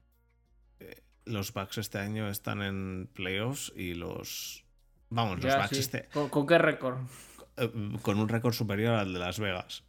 los 1.25 1.53
Bucks 1.53 1.77
este 1.77 1.99
año 1.99 2.29
están 2.29 2.61
en 2.61 3.09
playoffs 3.13 3.71
y 3.75 3.93
los... 3.93 4.65
Vamos, 5.09 5.41
los 5.43 5.55
Bucks 5.55 5.77
sí. 5.77 5.79
este, 5.79 6.09
¿Con, 6.11 6.29
con 6.29 6.45
qué 6.47 6.57
récord? 6.57 6.97
eh, 7.57 7.71
con 8.01 8.19
un 8.19 8.29
récord 8.29 8.53
superior 8.53 8.95
al 8.95 9.13
de 9.13 9.19
Las 9.19 9.39
Vegas. 9.39 9.83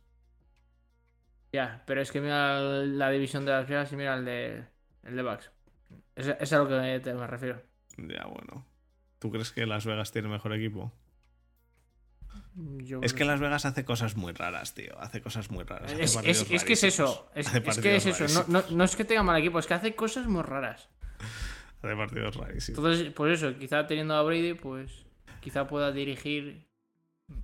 Ya, 1.52 1.82
pero 1.86 2.00
es 2.02 2.10
que 2.10 2.20
mira 2.20 2.58
la 2.60 3.10
división 3.10 3.44
de 3.44 3.52
las 3.52 3.68
Vegas 3.68 3.92
y 3.92 3.96
mira 3.96 4.14
el 4.16 4.24
de, 4.24 4.66
el 5.05 5.16
de 5.16 5.22
Bucks. 5.22 5.51
Es, 6.16 6.26
es 6.28 6.52
a 6.52 6.59
lo 6.59 6.68
que 6.68 7.01
te- 7.02 7.14
me 7.14 7.26
refiero. 7.26 7.62
Ya, 7.97 8.24
bueno. 8.26 8.66
¿Tú 9.18 9.31
crees 9.31 9.52
que 9.52 9.66
Las 9.66 9.86
Vegas 9.86 10.10
tiene 10.12 10.28
mejor 10.28 10.52
equipo? 10.55 10.93
Yo 12.56 13.01
Es 13.02 13.14
que 13.14 13.24
Las 13.24 13.40
Vegas 13.40 13.64
hace 13.64 13.85
cosas 13.85 14.16
muy 14.16 14.32
raras, 14.32 14.74
tío. 14.74 14.98
Hace 15.01 15.20
cosas 15.20 15.51
muy 15.51 15.64
raras. 15.64 15.93
Es, 15.93 16.16
es- 16.24 16.51
es 16.51 16.64
que 16.64 16.72
es 16.74 16.85
eso. 16.85 17.28
Es, 17.35 17.48
que 17.81 17.97
es 17.97 18.06
eso. 18.06 18.26
No, 18.48 18.60
no- 18.60 18.68
no 18.70 18.85
es 18.85 18.97
que 18.97 19.05
tenga 19.05 19.22
mal 19.22 19.39
equipo, 19.40 19.59
es 19.59 19.66
que 19.66 19.74
hace 19.74 19.94
cosas 19.94 20.26
muy 20.26 20.43
raras. 20.43 20.89
Hace 21.82 21.97
partidos 21.97 22.35
rarísimos. 22.36 22.78
Entonces, 22.78 23.12
pues 23.12 23.43
eso, 23.43 23.59
quizá 23.59 23.86
teniendo 23.86 24.14
a 24.14 24.22
Brady, 24.22 24.55
pues 24.55 25.05
quizá 25.43 25.66
pueda 25.66 25.93
dirigir 25.93 26.66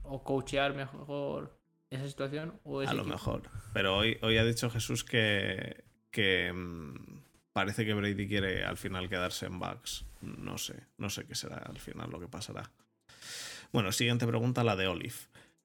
o 0.03 0.25
coachear 0.25 0.75
mejor 0.75 1.61
esa 1.91 2.07
situación. 2.09 2.59
O 2.65 2.81
ese 2.81 2.91
A 2.93 2.95
lo 2.95 3.03
equipo. 3.03 3.15
mejor. 3.17 3.43
Pero 3.75 3.99
hoy, 3.99 4.17
hoy 4.23 4.39
ha 4.39 4.45
dicho 4.45 4.71
Jesús 4.71 5.05
que, 5.05 5.85
que 6.11 6.51
mm, 6.55 7.21
parece 7.53 7.85
que 7.85 7.95
Brady 7.95 8.29
quiere 8.29 8.65
al 8.65 8.77
final 8.77 9.09
quedarse 9.09 9.47
en 9.47 9.59
Bucks. 9.59 10.05
No 10.23 10.59
sé, 10.59 10.75
no 10.99 11.11
sé 11.11 11.27
qué 11.27 11.35
será 11.35 11.57
al 11.59 11.79
final 11.79 12.11
lo 12.11 12.21
que 12.21 12.29
pasará. 12.29 12.71
Bueno, 13.73 13.93
siguiente 13.93 14.27
pregunta, 14.27 14.65
la 14.65 14.77
de 14.77 14.87
Olive. 14.89 15.15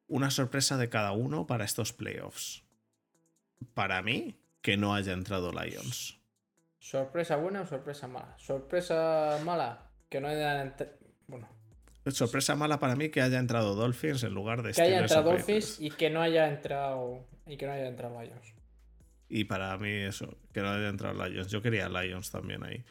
Una 0.07 0.29
sorpresa 0.29 0.77
de 0.77 0.89
cada 0.89 1.11
uno 1.11 1.47
para 1.47 1.65
estos 1.65 1.91
playoffs. 1.93 2.63
Para 3.73 4.01
mí, 4.01 4.35
que 4.61 4.77
no 4.77 4.93
haya 4.93 5.13
entrado 5.13 5.51
Lions. 5.51 6.19
¿Sorpresa 6.79 7.35
buena 7.37 7.61
o 7.61 7.65
sorpresa 7.65 8.07
mala? 8.07 8.35
Sorpresa 8.37 9.39
mala, 9.43 9.89
que 10.09 10.21
no 10.21 10.27
hayan 10.27 10.75
entr- 10.75 10.91
Bueno, 11.27 11.49
Sorpresa 12.09 12.55
mala 12.55 12.79
para 12.79 12.95
mí 12.95 13.09
que 13.09 13.23
haya 13.23 13.39
entrado 13.39 13.73
Dolphins 13.73 14.21
en 14.23 14.35
lugar 14.35 14.61
de 14.61 14.73
que 14.73 14.81
haya 14.83 14.99
entrado 14.99 15.31
Dolphins 15.31 15.79
y 15.81 15.89
que 15.89 16.11
no 16.11 16.21
haya 16.21 16.47
entrado. 16.49 17.25
Y 17.47 17.57
que 17.57 17.65
no 17.65 17.71
haya 17.71 17.87
entrado 17.87 18.21
Lions. 18.21 18.53
Y 19.27 19.45
para 19.45 19.77
mí 19.77 19.89
eso, 19.89 20.37
que 20.53 20.61
no 20.61 20.69
haya 20.69 20.89
entrado 20.89 21.27
Lions. 21.27 21.49
Yo 21.49 21.61
quería 21.61 21.89
Lions 21.89 22.29
también 22.31 22.63
ahí. 22.63 22.83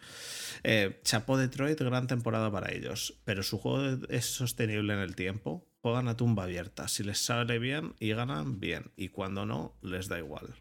Eh, 0.65 1.01
chapó 1.05 1.37
Detroit, 1.37 1.81
gran 1.81 2.07
temporada 2.07 2.51
para 2.51 2.73
ellos. 2.73 3.15
Pero 3.25 3.43
su 3.43 3.59
juego 3.59 4.05
es 4.09 4.27
sostenible 4.27 4.95
en 4.95 5.01
el 5.01 5.15
tiempo. 5.15 5.67
Juegan 5.83 6.09
a 6.09 6.17
tumba 6.17 6.45
abierta. 6.45 6.89
Si 6.89 7.05
les 7.05 7.19
sale 7.19 7.59
bien 7.59 7.95
y 8.01 8.11
ganan, 8.11 8.59
bien. 8.59 8.91
Y 8.97 9.11
cuando 9.11 9.47
no, 9.47 9.77
les 9.83 10.09
da 10.09 10.19
igual. 10.19 10.55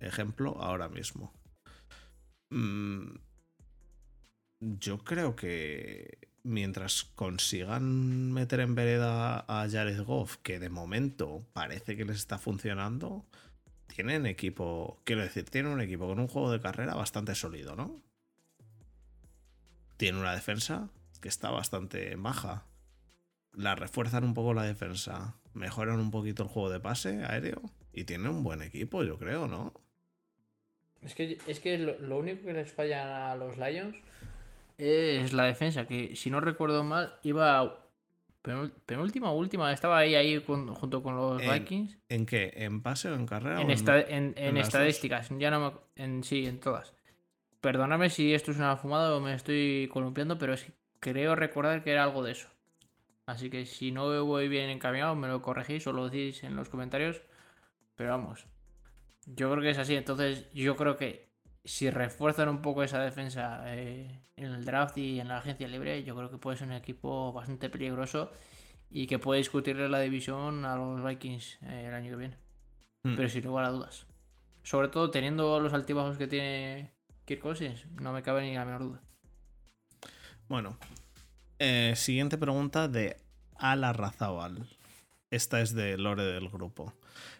Ejemplo, 0.00 0.56
ahora 0.60 0.88
mismo. 0.88 1.32
Mm, 2.50 3.16
yo 4.60 4.98
creo 5.04 5.36
que 5.36 6.18
mientras 6.42 7.04
consigan 7.04 8.32
meter 8.32 8.60
en 8.60 8.74
vereda 8.74 9.44
a 9.46 9.68
Jared 9.70 10.02
Goff, 10.02 10.38
que 10.38 10.58
de 10.58 10.70
momento 10.70 11.46
parece 11.52 11.96
que 11.96 12.04
les 12.04 12.16
está 12.16 12.38
funcionando, 12.38 13.26
tienen 14.00 14.24
equipo, 14.24 14.98
quiero 15.04 15.20
decir, 15.20 15.44
tienen 15.50 15.72
un 15.72 15.82
equipo 15.82 16.06
con 16.06 16.18
un 16.18 16.26
juego 16.26 16.50
de 16.50 16.58
carrera 16.58 16.94
bastante 16.94 17.34
sólido, 17.34 17.76
¿no? 17.76 18.00
Tiene 19.98 20.18
una 20.18 20.34
defensa 20.34 20.88
que 21.20 21.28
está 21.28 21.50
bastante 21.50 22.16
maja. 22.16 22.64
La 23.52 23.74
refuerzan 23.74 24.24
un 24.24 24.32
poco 24.32 24.54
la 24.54 24.62
defensa, 24.62 25.36
mejoran 25.52 26.00
un 26.00 26.10
poquito 26.10 26.44
el 26.44 26.48
juego 26.48 26.70
de 26.70 26.80
pase 26.80 27.22
aéreo 27.24 27.60
y 27.92 28.04
tienen 28.04 28.28
un 28.28 28.42
buen 28.42 28.62
equipo, 28.62 29.04
yo 29.04 29.18
creo, 29.18 29.46
¿no? 29.46 29.74
Es 31.02 31.14
que, 31.14 31.36
es 31.46 31.60
que 31.60 31.76
lo, 31.76 31.98
lo 31.98 32.20
único 32.20 32.46
que 32.46 32.54
les 32.54 32.72
falla 32.72 33.30
a 33.30 33.36
los 33.36 33.58
Lions 33.58 33.98
es 34.78 35.34
la 35.34 35.44
defensa, 35.44 35.86
que 35.86 36.16
si 36.16 36.30
no 36.30 36.40
recuerdo 36.40 36.84
mal, 36.84 37.18
iba 37.22 37.86
penul- 38.42 38.72
penúltima 38.86 39.32
última, 39.32 39.72
estaba 39.72 39.98
ahí, 39.98 40.14
ahí 40.14 40.40
con- 40.40 40.74
junto 40.74 41.02
con 41.02 41.16
los 41.16 41.42
En- 41.42 41.52
Vikings. 41.52 41.98
¿En 42.08 42.26
qué? 42.26 42.52
¿En 42.56 42.82
pase 42.82 43.08
o 43.10 43.14
en 43.14 43.26
carrera? 43.26 43.60
En, 43.60 43.68
o 43.68 43.72
esta- 43.72 44.00
en, 44.00 44.08
en 44.08 44.34
en 44.38 44.54
las 44.54 44.64
dos? 44.64 44.74
estadísticas, 44.74 45.28
ya 45.38 45.50
no 45.50 45.60
me, 45.96 46.02
en 46.02 46.24
sí, 46.24 46.46
en 46.46 46.60
todas. 46.60 46.94
Perdóname 47.60 48.08
si 48.10 48.32
esto 48.34 48.50
es 48.52 48.56
una 48.56 48.76
fumada 48.76 49.14
o 49.14 49.20
me 49.20 49.34
estoy 49.34 49.88
columpiando, 49.92 50.38
pero 50.38 50.54
es 50.54 50.64
que 50.64 50.72
creo 50.98 51.34
recordar 51.36 51.82
que 51.84 51.92
era 51.92 52.04
algo 52.04 52.22
de 52.22 52.32
eso. 52.32 52.48
Así 53.26 53.50
que 53.50 53.66
si 53.66 53.92
no 53.92 54.24
voy 54.24 54.48
bien 54.48 54.70
encaminado, 54.70 55.14
me 55.14 55.28
lo 55.28 55.40
corregís 55.42 55.86
o 55.86 55.92
lo 55.92 56.08
decís 56.08 56.42
en 56.42 56.56
los 56.56 56.68
comentarios. 56.68 57.22
Pero 57.94 58.10
vamos, 58.10 58.46
yo 59.26 59.50
creo 59.50 59.62
que 59.62 59.70
es 59.70 59.78
así. 59.78 59.94
Entonces, 59.94 60.50
yo 60.52 60.74
creo 60.74 60.96
que 60.96 61.29
si 61.64 61.90
refuerzan 61.90 62.48
un 62.48 62.62
poco 62.62 62.82
esa 62.82 63.00
defensa 63.00 63.62
eh, 63.66 64.20
en 64.36 64.52
el 64.52 64.64
draft 64.64 64.96
y 64.98 65.20
en 65.20 65.28
la 65.28 65.38
agencia 65.38 65.68
libre, 65.68 66.02
yo 66.04 66.16
creo 66.16 66.30
que 66.30 66.38
puede 66.38 66.56
ser 66.56 66.68
un 66.68 66.74
equipo 66.74 67.32
bastante 67.32 67.68
peligroso 67.68 68.32
y 68.90 69.06
que 69.06 69.18
puede 69.18 69.38
discutirle 69.38 69.88
la 69.88 70.00
división 70.00 70.64
a 70.64 70.76
los 70.76 71.04
Vikings 71.04 71.58
eh, 71.62 71.86
el 71.88 71.94
año 71.94 72.10
que 72.10 72.16
viene 72.16 72.50
Hmm. 73.02 73.16
pero 73.16 73.28
sin 73.28 73.44
lugar 73.44 73.64
a 73.64 73.70
dudas. 73.70 74.06
Sobre 74.62 74.88
todo 74.88 75.10
teniendo 75.10 75.58
los 75.60 75.72
altibajos 75.72 76.18
que 76.18 76.26
tiene 76.26 76.92
Kirk 77.24 77.40
Cousins, 77.40 77.86
no 78.00 78.12
me 78.12 78.22
cabe 78.22 78.42
ni 78.42 78.54
la 78.54 78.64
menor 78.64 78.82
duda. 78.82 79.00
Bueno, 80.48 80.76
eh, 81.58 81.94
siguiente 81.96 82.36
pregunta 82.36 82.88
de 82.88 83.16
Ala 83.56 83.92
Razabal. 83.92 84.68
Esta 85.30 85.60
es 85.60 85.74
de 85.74 85.96
Lore 85.96 86.24
del 86.24 86.48
grupo. 86.48 86.92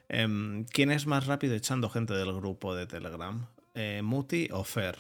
Em, 0.09 0.65
¿Quién 0.65 0.91
es 0.91 1.07
más 1.07 1.27
rápido 1.27 1.55
echando 1.55 1.91
gente 1.91 2.15
del 2.15 2.33
grupo 2.33 2.75
de 2.75 2.87
Telegram? 2.87 3.47
Eh, 3.75 4.01
¿Muti 4.03 4.49
o 4.53 4.65
Fer? 4.65 4.97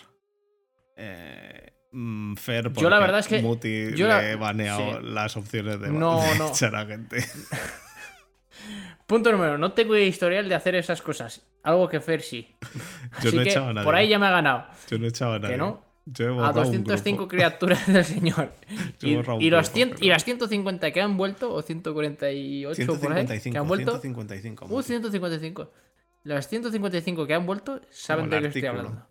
Eh, 0.96 1.72
mm, 1.92 2.34
Fer, 2.34 2.64
porque 2.64 2.82
Yo 2.82 2.90
la 2.90 2.98
verdad 2.98 3.20
es 3.20 3.28
que- 3.28 3.40
Muti 3.42 3.94
yo 3.96 4.06
le 4.06 4.12
la- 4.14 4.30
he 4.30 4.36
baneado 4.36 5.00
sí. 5.00 5.06
las 5.06 5.36
opciones 5.36 5.80
de, 5.80 5.88
No, 5.88 6.20
de 6.22 6.34
no. 6.38 6.48
echar 6.50 6.74
a 6.76 6.86
gente. 6.86 7.24
Punto 9.06 9.32
número, 9.32 9.58
no 9.58 9.72
tengo 9.72 9.96
historial 9.96 10.48
de 10.48 10.54
hacer 10.54 10.74
esas 10.76 11.02
cosas. 11.02 11.42
Algo 11.62 11.88
que 11.88 12.00
Fer 12.00 12.22
sí. 12.22 12.54
Yo 13.22 13.32
no 13.32 13.40
he 13.40 13.44
que 13.44 13.50
echado 13.50 13.68
a 13.68 13.72
nadie. 13.72 13.84
por 13.84 13.94
ahí 13.94 14.08
ya 14.08 14.18
me 14.18 14.26
ha 14.26 14.30
ganado. 14.30 14.66
Yo 14.88 14.98
no 14.98 15.06
he 15.06 15.08
echado 15.08 15.32
a 15.34 15.38
nadie. 15.38 15.54
Que 15.54 15.58
no. 15.58 15.84
Yo 16.06 16.24
he 16.24 16.28
A 16.28 16.32
borrado 16.32 16.60
un 16.62 16.84
205 16.84 17.16
grupo. 17.18 17.28
criaturas 17.28 17.86
del 17.86 18.04
señor. 18.04 18.52
Y, 19.02 19.14
los 19.14 19.26
grupo, 19.26 19.62
100 19.64 19.90
pero- 19.90 20.04
y 20.04 20.08
las 20.08 20.24
150 20.24 20.90
que 20.92 21.00
han 21.00 21.16
vuelto, 21.16 21.52
o 21.52 21.62
148 21.62 22.86
por 23.00 23.12
ahí, 23.12 23.26
155, 23.26 23.52
que 23.52 23.58
han 23.58 23.68
vuelto. 23.68 23.90
155. 24.00 24.66
Uh, 24.70 24.82
155. 24.82 25.70
Las 26.22 26.48
155 26.48 27.26
que 27.26 27.34
han 27.34 27.46
vuelto 27.46 27.80
saben 27.90 28.26
Como 28.26 28.36
de 28.36 28.42
qué 28.42 28.46
estoy 28.48 28.66
hablando. 28.66 29.06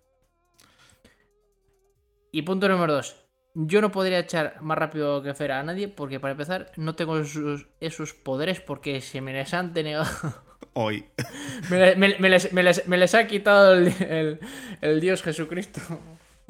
Y 2.31 2.43
punto 2.43 2.69
número 2.69 2.93
2. 2.93 3.15
Yo 3.55 3.81
no 3.81 3.91
podría 3.91 4.19
echar 4.19 4.61
más 4.61 4.77
rápido 4.77 5.21
que 5.23 5.33
Fer 5.33 5.51
a 5.51 5.63
nadie 5.63 5.87
porque 5.87 6.19
para 6.19 6.31
empezar 6.33 6.71
no 6.77 6.95
tengo 6.95 7.17
esos, 7.19 7.67
esos 7.79 8.13
poderes 8.13 8.59
porque 8.61 9.01
se 9.01 9.21
me 9.21 9.33
les 9.33 9.53
han 9.53 9.73
denegado. 9.73 10.05
Hoy. 10.73 11.05
me, 11.69 11.95
me- 11.95 12.19
me 12.19 12.29
les, 12.29 12.53
me 12.53 12.61
les- 12.61 12.87
me 12.87 12.97
les 12.97 13.15
ha 13.15 13.25
quitado 13.25 13.73
el, 13.73 13.87
el- 14.01 14.39
el 14.81 14.99
Dios 15.01 15.23
Jesucristo. 15.23 15.81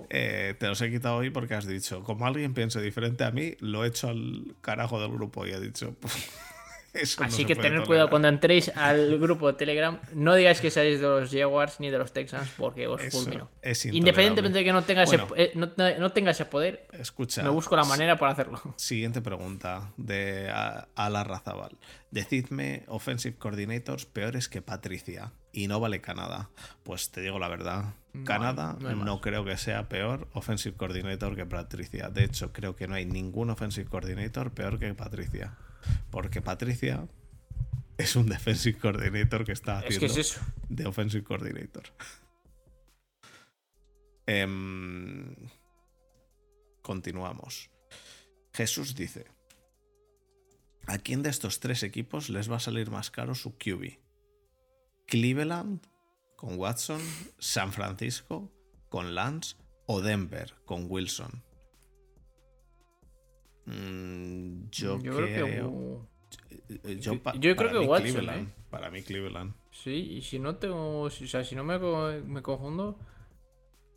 Eh, 0.10 0.56
te 0.60 0.68
los 0.68 0.82
he 0.82 0.90
quitado 0.90 1.18
hoy 1.18 1.30
porque 1.30 1.54
has 1.56 1.66
dicho, 1.68 2.04
como 2.04 2.26
alguien 2.26 2.54
piense 2.54 2.82
diferente 2.82 3.24
a 3.24 3.32
mí, 3.32 3.56
lo 3.60 3.84
he 3.84 3.88
hecho 3.90 4.08
al 4.10 4.56
carajo 4.62 5.00
del 5.02 5.12
grupo 5.12 5.46
y 5.46 5.52
he 5.52 5.60
dicho, 5.60 5.96
eso 6.94 7.24
Así 7.24 7.46
que 7.46 7.56
tolerar". 7.56 7.86
cuidado 7.86 8.10
cuando 8.10 8.28
entréis 8.28 8.70
al 8.76 9.18
grupo 9.20 9.48
de 9.48 9.54
Telegram. 9.58 10.00
No 10.14 10.36
digáis 10.36 10.62
que 10.62 10.72
seáis 10.72 11.00
de 11.00 11.08
los 11.08 11.32
Jaguars 11.32 11.80
ni 11.80 11.90
de 11.90 11.98
los 11.98 12.12
Texans 12.14 12.50
porque 12.58 12.88
os 12.88 13.02
Eso 13.02 13.20
fulmino. 13.22 13.50
es 13.62 13.86
Independientemente 13.86 14.60
de 14.60 14.64
que 14.66 14.74
no 14.74 14.84
tenga, 14.84 15.06
Bueno. 15.06 15.28
ese, 15.36 15.44
eh, 15.44 15.52
no, 15.56 15.70
no 16.00 16.12
tenga 16.12 16.32
ese 16.32 16.46
poder, 16.46 16.88
Escucha, 16.94 17.44
me 17.44 17.50
busco 17.50 17.76
la 17.76 17.84
manera 17.84 18.18
para 18.18 18.32
hacerlo. 18.34 18.62
siguiente 18.78 19.22
pregunta 19.22 19.92
de 19.98 20.50
a, 20.50 20.88
a 20.96 21.10
la 21.10 21.24
Razabal. 21.24 21.78
Decidme 22.12 22.84
offensive 22.88 23.38
coordinators 23.38 24.06
peores 24.06 24.50
que 24.50 24.62
Patricia 24.64 25.32
y 25.52 25.68
no 25.68 25.80
vale 25.80 26.02
Canadá. 26.02 26.50
Pues 26.84 27.12
te 27.12 27.22
digo 27.22 27.38
la 27.38 27.48
verdad, 27.48 27.94
Canadá 28.26 28.76
no 28.80 29.22
creo 29.22 29.46
que 29.46 29.58
sea 29.58 29.88
peor 29.90 30.28
offensive 30.34 30.76
coordinator 30.76 31.36
que 31.36 31.46
Patricia. 31.46 32.10
De 32.10 32.24
hecho, 32.24 32.52
creo 32.52 32.76
que 32.76 32.88
no 32.88 32.96
hay 32.96 33.06
ningún 33.06 33.52
offensive 33.52 33.88
coordinator 33.90 34.52
peor 34.52 34.80
que 34.80 34.92
Patricia. 34.96 35.56
Porque 36.12 36.42
Patricia 36.42 37.08
es 37.98 38.16
un 38.16 38.28
defensive 38.28 38.78
coordinator 38.80 39.46
que 39.46 39.52
está 39.52 39.80
Es 39.80 39.86
haciendo 39.96 40.00
que 40.16 40.22
es 40.22 40.32
eso. 40.32 40.42
de 40.70 40.86
Offensive 40.86 41.24
Coordinator. 41.24 41.84
Em, 44.26 45.36
continuamos. 46.82 47.70
Jesús 48.54 48.96
dice: 48.96 49.26
¿A 50.88 50.98
quién 50.98 51.24
de 51.24 51.30
estos 51.30 51.60
tres 51.60 51.84
equipos 51.84 52.30
les 52.30 52.50
va 52.52 52.58
a 52.58 52.60
salir 52.60 52.92
más 52.92 53.12
caro 53.12 53.36
su 53.36 53.58
QB? 53.58 53.98
¿Cleveland 55.08 55.82
con 56.36 56.58
Watson? 56.60 57.02
¿San 57.40 57.74
Francisco 57.74 58.52
con 58.90 59.16
Lance? 59.16 59.56
¿O 59.88 60.02
Denver 60.02 60.54
con 60.66 60.86
Wilson? 60.88 61.44
Mm, 63.66 64.59
yo, 64.80 65.00
Yo 65.02 65.16
creo 65.16 65.28
que. 65.46 65.64
uh, 65.64 66.08
yo, 67.00 67.22
creo 67.22 67.56
para 67.56 67.72
que 67.72 67.80
mí 67.80 67.86
Watson, 67.88 68.12
Cleveland, 68.12 68.48
¿eh? 68.50 68.54
Para 68.70 68.90
mí 68.92 69.02
Cleveland. 69.04 69.54
Sí, 69.72 69.92
y 69.92 70.22
si 70.22 70.40
no 70.40 70.56
tengo. 70.58 71.02
O 71.02 71.10
sea, 71.10 71.44
si 71.44 71.56
no 71.56 71.64
me, 71.64 71.78
me 72.22 72.42
confundo. 72.42 73.00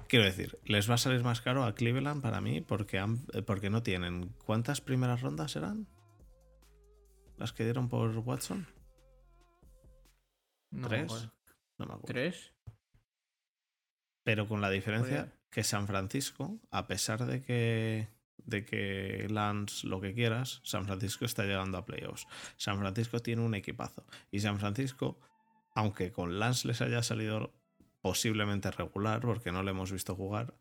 Quiero 0.09 0.25
decir, 0.27 0.59
les 0.65 0.91
va 0.91 0.95
a 0.95 0.99
salir 0.99 1.23
más 1.25 1.41
caro 1.41 1.65
a 1.65 1.75
Cleveland 1.75 2.21
para 2.23 2.41
mí 2.43 2.61
porque, 2.61 2.99
han- 2.99 3.25
porque 3.47 3.71
no 3.71 3.83
tienen. 3.83 4.29
¿Cuántas 4.45 4.81
primeras 4.81 5.23
rondas 5.23 5.57
eran? 5.57 5.87
¿Las 7.39 7.53
que 7.53 7.65
dieron 7.65 7.89
por 7.89 8.11
Watson? 8.19 8.67
No, 10.71 10.89
¿Tres? 10.89 11.11
No 11.79 11.87
me 11.87 11.95
acuerdo. 11.95 12.07
¿Tres? 12.07 12.53
Pero 14.25 14.47
con 14.47 14.61
la 14.61 14.71
diferencia 14.71 15.33
que 15.51 15.65
San 15.65 15.87
Francisco, 15.87 16.59
a 16.71 16.87
pesar 16.87 17.27
de 17.27 17.43
que, 17.43 18.09
de 18.47 18.65
que 18.65 19.27
Lance 19.31 19.87
lo 19.87 20.01
que 20.01 20.15
quieras, 20.15 20.61
San 20.65 20.85
Francisco 20.85 21.25
está 21.25 21.45
llegando 21.45 21.79
a 21.79 21.85
playoffs. 21.85 22.27
San 22.57 22.79
Francisco 22.79 23.21
tiene 23.21 23.43
un 23.43 23.55
equipazo. 23.55 24.05
Y 24.31 24.41
San 24.41 24.59
Francisco, 24.59 25.19
aunque 25.75 26.13
con 26.13 26.39
Lance 26.39 26.69
les 26.69 26.81
haya 26.81 27.03
salido 27.03 27.53
posiblemente 28.01 28.71
regular, 28.71 29.21
porque 29.21 29.53
no 29.53 29.63
le 29.63 29.71
hemos 29.71 29.93
visto 29.93 30.15
jugar, 30.15 30.55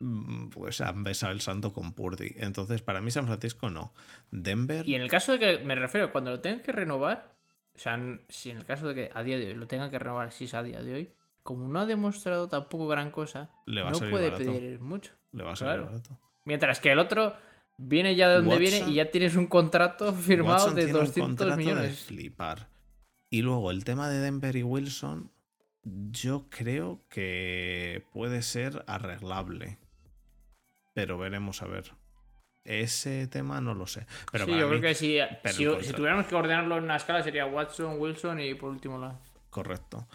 mm, 0.00 0.48
pues 0.50 0.80
han 0.80 1.02
besado 1.02 1.32
el 1.32 1.40
santo 1.40 1.72
con 1.72 1.92
Purdy. 1.94 2.34
Entonces, 2.36 2.82
para 2.82 3.00
mí 3.00 3.10
San 3.10 3.26
Francisco 3.26 3.70
no. 3.70 3.94
Denver... 4.30 4.86
Y 4.86 4.94
en 4.94 5.02
el 5.02 5.08
caso 5.08 5.32
de 5.32 5.38
que 5.38 5.58
me 5.64 5.74
refiero, 5.74 6.12
cuando 6.12 6.30
lo 6.30 6.40
tengan 6.40 6.60
que 6.60 6.72
renovar, 6.72 7.32
O 7.76 7.78
sea, 7.80 7.98
si 8.28 8.50
en 8.50 8.58
el 8.58 8.64
caso 8.64 8.86
de 8.86 8.94
que 8.94 9.10
a 9.12 9.24
día 9.24 9.36
de 9.36 9.48
hoy 9.48 9.54
lo 9.54 9.66
tengan 9.66 9.90
que 9.90 9.98
renovar, 9.98 10.30
si 10.30 10.44
es 10.44 10.54
a 10.54 10.62
día 10.62 10.80
de 10.80 10.94
hoy, 10.94 11.12
como 11.42 11.68
no 11.68 11.80
ha 11.80 11.86
demostrado 11.86 12.48
tampoco 12.48 12.86
gran 12.86 13.10
cosa, 13.10 13.50
no 13.66 13.98
puede 14.10 14.30
pedir 14.30 14.80
mucho. 14.80 15.12
Le 15.32 15.44
va 15.44 15.52
a 15.52 15.56
salir 15.56 15.84
barato. 15.84 16.18
Mientras 16.44 16.80
que 16.80 16.92
el 16.92 16.98
otro 16.98 17.34
viene 17.76 18.14
ya 18.14 18.28
de 18.28 18.36
donde 18.36 18.58
viene 18.58 18.84
y 18.88 18.94
ya 18.94 19.10
tienes 19.10 19.36
un 19.36 19.46
contrato 19.46 20.12
firmado 20.12 20.70
de 20.72 20.86
200 20.86 21.56
millones. 21.56 22.00
flipar. 22.00 22.68
Y 23.30 23.42
luego 23.42 23.70
el 23.70 23.84
tema 23.84 24.08
de 24.08 24.20
Denver 24.20 24.54
y 24.54 24.62
Wilson, 24.62 25.30
yo 25.82 26.46
creo 26.50 27.04
que 27.08 28.06
puede 28.12 28.42
ser 28.42 28.84
arreglable. 28.86 29.78
Pero 30.92 31.18
veremos 31.18 31.62
a 31.62 31.66
ver. 31.66 31.92
Ese 32.64 33.26
tema 33.26 33.60
no 33.60 33.74
lo 33.74 33.86
sé. 33.86 34.06
Pero 34.32 34.46
sí, 34.46 34.56
yo 34.56 34.68
creo 34.68 34.80
que 34.80 34.94
si, 34.94 35.18
si, 35.50 35.92
tuviéramos 35.92 36.26
que 36.26 36.34
ordenarlo 36.34 36.78
en 36.78 36.84
una 36.84 36.96
escala 36.96 37.22
sería 37.22 37.44
Watson, 37.44 37.98
Wilson 37.98 38.40
y 38.40 38.54
por 38.54 38.70
último 38.70 38.98
la. 38.98 39.18
Correcto. 39.50 40.06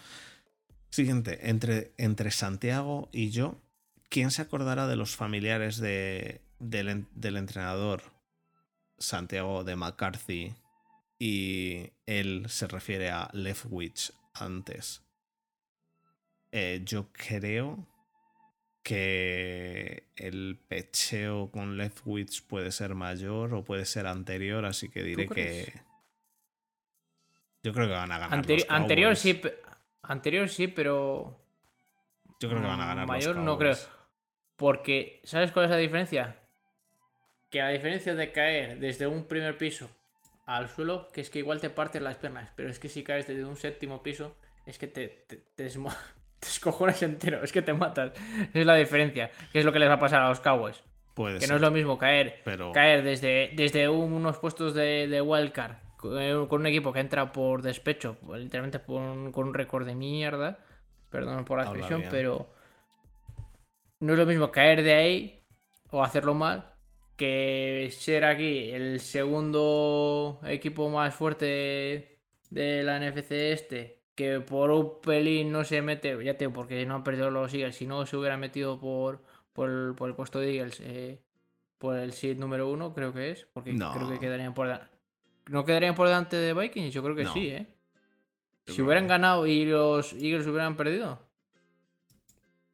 Siguiente, 0.88 1.48
entre, 1.48 1.92
entre 1.96 2.32
Santiago 2.32 3.08
y 3.12 3.30
yo, 3.30 3.60
¿quién 4.10 4.30
se 4.30 4.42
acordará 4.42 4.86
de 4.86 4.96
los 4.96 5.16
familiares 5.16 5.78
de, 5.78 6.42
del, 6.58 7.06
del 7.14 7.36
entrenador 7.38 8.02
Santiago 8.98 9.64
de 9.64 9.76
McCarthy 9.76 10.54
y 11.18 11.92
él 12.04 12.44
se 12.48 12.66
refiere 12.66 13.10
a 13.10 13.30
Leftwich 13.32 14.12
antes? 14.34 15.02
Eh, 16.52 16.82
yo 16.84 17.08
creo 17.12 17.86
que 18.82 20.08
el 20.16 20.58
pecheo 20.68 21.50
con 21.50 21.76
Leftwich 21.76 22.44
puede 22.46 22.72
ser 22.72 22.94
mayor 22.94 23.54
o 23.54 23.64
puede 23.64 23.84
ser 23.84 24.06
anterior, 24.06 24.64
así 24.64 24.88
que 24.88 25.02
diré 25.02 25.28
que. 25.28 25.72
Yo 27.62 27.72
creo 27.72 27.86
que 27.86 27.92
van 27.92 28.10
a 28.10 28.18
ganar. 28.18 28.38
anterior 28.68 29.16
sí, 29.16 29.40
anterior 30.02 30.48
sí, 30.48 30.66
pero. 30.66 31.38
Yo 32.40 32.48
creo 32.48 32.62
que 32.62 32.66
van 32.66 32.80
a 32.80 32.86
ganar. 32.86 33.06
Mayor 33.06 33.36
no 33.36 33.56
creo. 33.56 33.76
Porque, 34.60 35.22
¿sabes 35.24 35.52
cuál 35.52 35.64
es 35.64 35.70
la 35.70 35.78
diferencia? 35.78 36.36
Que 37.48 37.62
a 37.62 37.68
diferencia 37.68 38.14
de 38.14 38.30
caer 38.30 38.78
desde 38.78 39.06
un 39.06 39.24
primer 39.24 39.56
piso 39.56 39.88
al 40.44 40.68
suelo, 40.68 41.08
que 41.14 41.22
es 41.22 41.30
que 41.30 41.38
igual 41.38 41.62
te 41.62 41.70
partes 41.70 42.02
las 42.02 42.16
piernas, 42.16 42.52
pero 42.56 42.68
es 42.68 42.78
que 42.78 42.90
si 42.90 43.02
caes 43.02 43.26
desde 43.26 43.46
un 43.46 43.56
séptimo 43.56 44.02
piso, 44.02 44.36
es 44.66 44.76
que 44.76 44.86
te, 44.86 45.24
te, 45.26 45.36
te, 45.36 45.70
te 46.40 46.46
escojones 46.46 47.02
entero, 47.02 47.42
es 47.42 47.52
que 47.52 47.62
te 47.62 47.72
matas. 47.72 48.12
Esa 48.50 48.60
es 48.60 48.66
la 48.66 48.74
diferencia. 48.74 49.30
¿Qué 49.50 49.60
es 49.60 49.64
lo 49.64 49.72
que 49.72 49.78
les 49.78 49.88
va 49.88 49.94
a 49.94 49.98
pasar 49.98 50.20
a 50.20 50.28
los 50.28 50.40
Cowboys? 50.40 50.82
Puede 51.14 51.38
que 51.38 51.46
no 51.46 51.54
es 51.54 51.62
lo 51.62 51.70
mismo 51.70 51.96
caer, 51.96 52.42
caer 52.74 53.02
desde, 53.02 53.52
desde 53.54 53.88
unos 53.88 54.36
puestos 54.36 54.74
de, 54.74 55.08
de 55.08 55.22
wildcard 55.22 55.76
con 55.96 56.60
un 56.60 56.66
equipo 56.66 56.92
que 56.92 57.00
entra 57.00 57.32
por 57.32 57.62
despecho, 57.62 58.18
literalmente 58.34 58.80
con 58.80 59.32
un 59.34 59.54
récord 59.54 59.86
de 59.86 59.94
mierda. 59.94 60.58
Perdón 61.08 61.46
por 61.46 61.56
la 61.56 61.64
expresión, 61.64 62.04
pero 62.10 62.59
no 64.00 64.12
es 64.12 64.18
lo 64.18 64.26
mismo 64.26 64.50
caer 64.50 64.82
de 64.82 64.94
ahí 64.94 65.44
o 65.90 66.02
hacerlo 66.02 66.34
mal 66.34 66.74
que 67.16 67.90
ser 67.92 68.24
aquí 68.24 68.70
el 68.70 69.00
segundo 69.00 70.40
equipo 70.44 70.88
más 70.88 71.14
fuerte 71.14 72.18
de 72.50 72.82
la 72.82 72.98
NFC 72.98 73.32
este 73.32 74.00
que 74.20 74.40
por 74.40 74.70
un 74.70 75.00
pelín 75.00 75.50
no 75.50 75.64
se 75.64 75.80
mete, 75.80 76.22
ya 76.22 76.36
tengo, 76.36 76.52
porque 76.52 76.84
no 76.84 76.96
han 76.96 77.02
perdido 77.02 77.30
los 77.30 77.54
Eagles, 77.54 77.76
si 77.76 77.86
no 77.86 78.04
se 78.04 78.18
hubiera 78.18 78.36
metido 78.36 78.78
por, 78.78 79.22
por, 79.54 79.70
el, 79.70 80.14
puesto 80.14 80.40
de 80.40 80.56
Eagles, 80.56 80.78
eh, 80.82 81.22
por 81.78 81.96
el 81.96 82.12
seed 82.12 82.38
número 82.38 82.68
uno, 82.68 82.92
creo 82.92 83.14
que 83.14 83.30
es, 83.30 83.46
porque 83.54 83.74
creo 83.74 84.10
que 84.10 84.18
quedarían 84.18 84.52
por 84.52 84.78
¿No 85.46 85.64
quedarían 85.64 85.94
por 85.94 86.06
delante 86.06 86.36
de 86.36 86.52
Vikings? 86.52 86.92
Yo 86.92 87.02
creo 87.02 87.16
que 87.16 87.24
sí, 87.28 87.48
¿eh? 87.48 87.66
si 88.66 88.82
hubieran 88.82 89.08
ganado 89.08 89.46
y 89.46 89.64
los 89.64 90.12
Eagles 90.12 90.46
hubieran 90.46 90.76
perdido. 90.76 91.18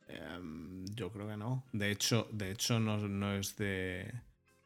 Em, 0.08 0.65
yo 0.96 1.10
creo 1.12 1.28
que 1.28 1.36
no. 1.36 1.62
De 1.72 1.90
hecho, 1.90 2.28
de 2.32 2.50
hecho 2.50 2.80
no, 2.80 3.34
es 3.34 3.56
de. 3.56 4.12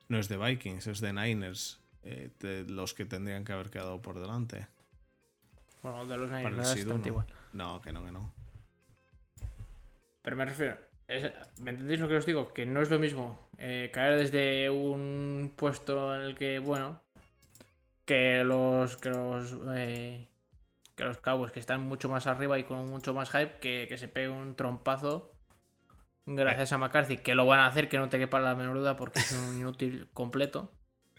No 0.08 0.18
es 0.18 0.28
de 0.28 0.36
Vikings, 0.38 0.86
es 0.86 1.00
de 1.00 1.12
Niners. 1.12 1.78
Eh, 2.02 2.30
los 2.68 2.94
que 2.94 3.04
tendrían 3.04 3.44
que 3.44 3.52
haber 3.52 3.68
quedado 3.68 4.00
por 4.00 4.18
delante. 4.18 4.66
Bueno, 5.82 6.06
de 6.06 6.16
los 6.16 6.30
Niners 6.30 6.86
no 6.86 7.06
igual. 7.06 7.26
No, 7.52 7.80
que 7.82 7.92
no, 7.92 8.04
que 8.04 8.12
no. 8.12 8.32
Pero 10.22 10.36
me 10.36 10.44
refiero. 10.44 10.78
¿Me 11.60 11.72
entendéis 11.72 12.00
lo 12.00 12.08
que 12.08 12.16
os 12.16 12.26
digo? 12.26 12.52
Que 12.54 12.64
no 12.64 12.80
es 12.80 12.88
lo 12.88 13.00
mismo 13.00 13.50
eh, 13.58 13.90
caer 13.92 14.18
desde 14.18 14.70
un 14.70 15.52
puesto 15.54 16.14
en 16.14 16.22
el 16.22 16.34
que, 16.34 16.60
bueno, 16.60 17.02
que 18.06 18.42
los 18.42 18.96
que 18.96 19.10
los 19.10 19.54
eh, 19.74 20.28
que 20.96 21.04
los 21.04 21.18
Cowboys 21.18 21.52
que 21.52 21.60
están 21.60 21.82
mucho 21.82 22.08
más 22.08 22.26
arriba 22.26 22.58
y 22.58 22.64
con 22.64 22.88
mucho 22.88 23.12
más 23.12 23.30
hype 23.30 23.58
que, 23.60 23.86
que 23.88 23.98
se 23.98 24.08
pegue 24.08 24.28
un 24.28 24.54
trompazo 24.56 25.29
gracias 26.26 26.72
a 26.72 26.78
McCarthy 26.78 27.18
que 27.18 27.34
lo 27.34 27.46
van 27.46 27.60
a 27.60 27.66
hacer 27.66 27.88
que 27.88 27.98
no 27.98 28.08
te 28.08 28.18
quepa 28.18 28.40
la 28.40 28.54
menor 28.54 28.76
duda 28.76 28.96
porque 28.96 29.20
es 29.20 29.32
un 29.32 29.58
inútil 29.58 30.08
completo 30.12 30.72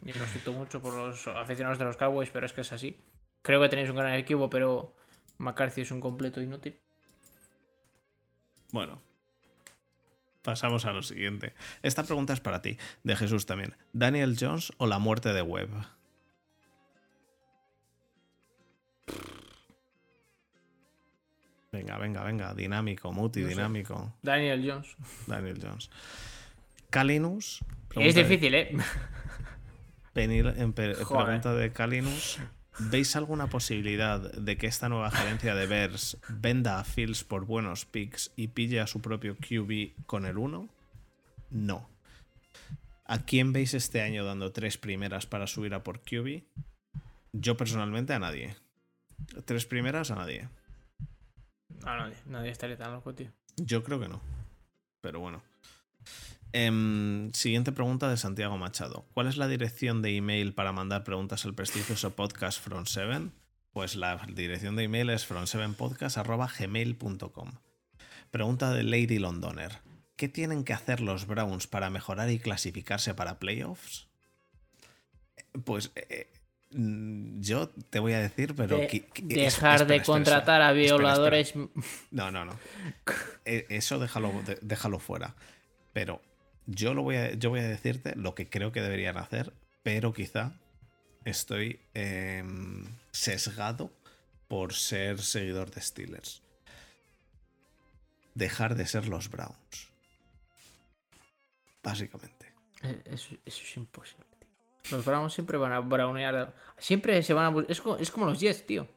y 0.04 0.14
lo 0.14 0.26
siento 0.26 0.54
mucho 0.54 0.82
por 0.82 0.94
los 0.94 1.28
aficionados 1.28 1.78
de 1.78 1.86
los 1.86 1.98
Cowboys 1.98 2.30
pero 2.30 2.46
es 2.46 2.54
que 2.54 2.62
es 2.62 2.72
así 2.72 3.04
Creo 3.42 3.60
que 3.62 3.70
tenéis 3.70 3.90
un 3.90 3.96
gran 3.96 4.14
equipo, 4.14 4.50
pero 4.50 4.96
McCarthy 5.38 5.82
es 5.82 5.92
un 5.92 6.00
completo 6.00 6.42
inútil. 6.42 6.80
Bueno, 8.72 9.02
pasamos 10.44 10.86
a 10.86 10.94
lo 10.94 11.02
siguiente. 11.02 11.54
Esta 11.82 12.04
pregunta 12.04 12.34
es 12.34 12.40
para 12.40 12.62
ti, 12.62 12.78
de 13.04 13.16
Jesús 13.16 13.46
también. 13.46 13.76
¿Daniel 13.94 14.38
Jones 14.40 14.72
o 14.78 14.86
la 14.86 15.00
muerte 15.00 15.34
de 15.34 15.42
Webb? 15.42 15.72
Venga, 21.72 21.98
venga, 21.98 22.24
venga. 22.24 22.54
Dinámico, 22.54 23.14
multidinámico. 23.14 23.94
dinámico. 23.94 24.14
Daniel 24.22 24.62
Jones. 24.70 24.96
Daniel 25.26 25.60
Jones. 25.62 25.90
Kalinus. 26.90 27.64
Es 27.96 28.16
difícil, 28.16 28.54
¿eh? 28.56 28.76
en 30.16 30.74
pregunta 30.74 31.54
de 31.54 31.72
Kalinus. 31.72 32.40
¿Veis 32.80 33.16
alguna 33.16 33.48
posibilidad 33.48 34.20
de 34.20 34.58
que 34.58 34.68
esta 34.68 34.90
nueva 34.90 35.12
gerencia 35.12 35.56
de 35.56 35.66
Bears 35.68 36.18
venda 36.28 36.80
a 36.80 36.84
Fields 36.84 37.24
por 37.24 37.46
buenos 37.46 37.86
picks 37.86 38.32
y 38.36 38.50
pille 38.50 38.82
a 38.82 38.88
su 38.88 39.02
propio 39.02 39.38
QB 39.38 40.06
con 40.06 40.26
el 40.26 40.38
1? 40.38 40.68
No. 41.52 41.90
¿A 43.06 43.20
quién 43.20 43.54
veis 43.54 43.74
este 43.74 44.02
año 44.02 44.26
dando 44.26 44.52
tres 44.52 44.78
primeras 44.78 45.26
para 45.26 45.48
subir 45.48 45.74
a 45.74 45.84
por 45.84 46.00
QB? 46.02 46.44
Yo 47.32 47.56
personalmente 47.56 48.14
a 48.14 48.20
nadie. 48.20 48.56
Tres 49.46 49.66
primeras 49.66 50.12
a 50.12 50.16
nadie. 50.16 50.50
A 51.86 51.98
nadie. 51.98 52.16
Nadie 52.26 52.52
estaría 52.52 52.78
tan 52.78 52.94
loco, 52.94 53.14
tío. 53.14 53.32
Yo 53.58 53.84
creo 53.84 54.00
que 54.00 54.08
no. 54.08 54.22
Pero 55.02 55.20
bueno. 55.20 55.44
Em, 56.54 57.32
siguiente 57.34 57.72
pregunta 57.72 58.10
de 58.10 58.18
Santiago 58.18 58.58
Machado. 58.58 59.06
¿Cuál 59.14 59.28
es 59.28 59.38
la 59.38 59.48
dirección 59.48 60.02
de 60.02 60.18
email 60.18 60.54
para 60.54 60.74
mandar 60.74 61.04
preguntas 61.04 61.46
al 61.46 61.54
prestigioso 61.54 62.16
podcast 62.16 62.60
Front 62.62 62.88
7? 62.88 63.30
Pues 63.72 63.96
la 63.96 64.18
dirección 64.28 64.76
de 64.76 64.84
email 64.84 65.12
es 65.12 65.30
front7podcast.gmail.com. 65.30 67.52
Pregunta 68.32 68.74
de 68.74 68.84
Lady 68.84 69.20
Londoner. 69.20 69.80
¿Qué 70.18 70.28
tienen 70.28 70.66
que 70.66 70.74
hacer 70.74 71.00
los 71.00 71.26
Browns 71.26 71.68
para 71.68 71.90
mejorar 71.90 72.30
y 72.30 72.40
clasificarse 72.40 73.14
para 73.14 73.40
playoffs? 73.40 74.10
Pues 75.64 75.94
eh, 75.96 76.30
yo 76.74 77.70
te 77.90 78.00
voy 78.00 78.14
a 78.14 78.20
decir, 78.20 78.56
pero... 78.56 78.80
dejar 79.22 79.88
de 79.88 80.02
contratar 80.02 80.62
a 80.62 80.72
violadores. 80.72 81.54
No, 82.12 82.32
no, 82.32 82.46
no. 82.46 82.58
E, 83.46 83.66
eso 83.70 84.00
déjalo, 84.00 84.32
déjalo 84.62 85.00
fuera. 85.00 85.36
Pero 85.94 86.22
yo, 86.66 86.94
lo 86.94 87.04
voy 87.04 87.16
a, 87.18 87.34
yo 87.34 87.50
voy 87.50 87.60
a 87.60 87.68
decirte 87.68 88.16
lo 88.16 88.36
que 88.36 88.50
creo 88.50 88.72
que 88.72 88.82
deberían 88.82 89.18
hacer, 89.18 89.54
pero 89.84 90.14
quizá 90.14 90.54
estoy 91.26 91.80
em, 91.94 92.86
sesgado 93.12 93.92
por 94.48 94.74
ser 94.74 95.22
seguidor 95.22 95.72
de 95.72 95.82
Steelers. 95.82 96.42
Dejar 98.34 98.76
de 98.76 98.86
ser 98.86 99.08
los 99.08 99.30
Browns. 99.30 99.90
Básicamente. 101.84 102.54
Eh, 102.84 103.02
eso, 103.06 103.36
es 103.46 103.78
imposible. 103.78 104.31
Los 104.90 105.06
Browns 105.06 105.34
siempre 105.34 105.58
van 105.58 105.72
a 105.72 105.80
brownear. 105.80 106.54
Siempre 106.78 107.22
se 107.22 107.34
van 107.34 107.56
a. 107.56 107.66
Es 107.68 107.82
como, 107.82 107.98
es 107.98 108.10
como 108.12 108.26
los 108.26 108.40
Jets, 108.40 108.66
tío. 108.66 108.88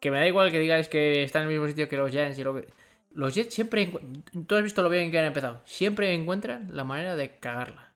Que 0.00 0.10
me 0.10 0.18
da 0.18 0.26
igual 0.26 0.50
que 0.50 0.58
digáis 0.58 0.88
que 0.88 1.24
están 1.24 1.42
en 1.42 1.48
el 1.48 1.54
mismo 1.54 1.66
sitio 1.66 1.88
que 1.88 1.96
los 1.96 2.10
Giants 2.10 2.38
y 2.38 2.44
lo 2.44 2.54
que. 2.54 2.68
Los 3.12 3.34
Jets 3.34 3.54
siempre. 3.54 3.90
Tú 4.46 4.54
has 4.54 4.62
visto 4.62 4.82
lo 4.82 4.88
bien 4.88 5.10
que 5.10 5.18
han 5.18 5.24
empezado. 5.24 5.60
Siempre 5.64 6.14
encuentran 6.14 6.68
la 6.72 6.84
manera 6.84 7.16
de 7.16 7.38
cagarla. 7.38 7.92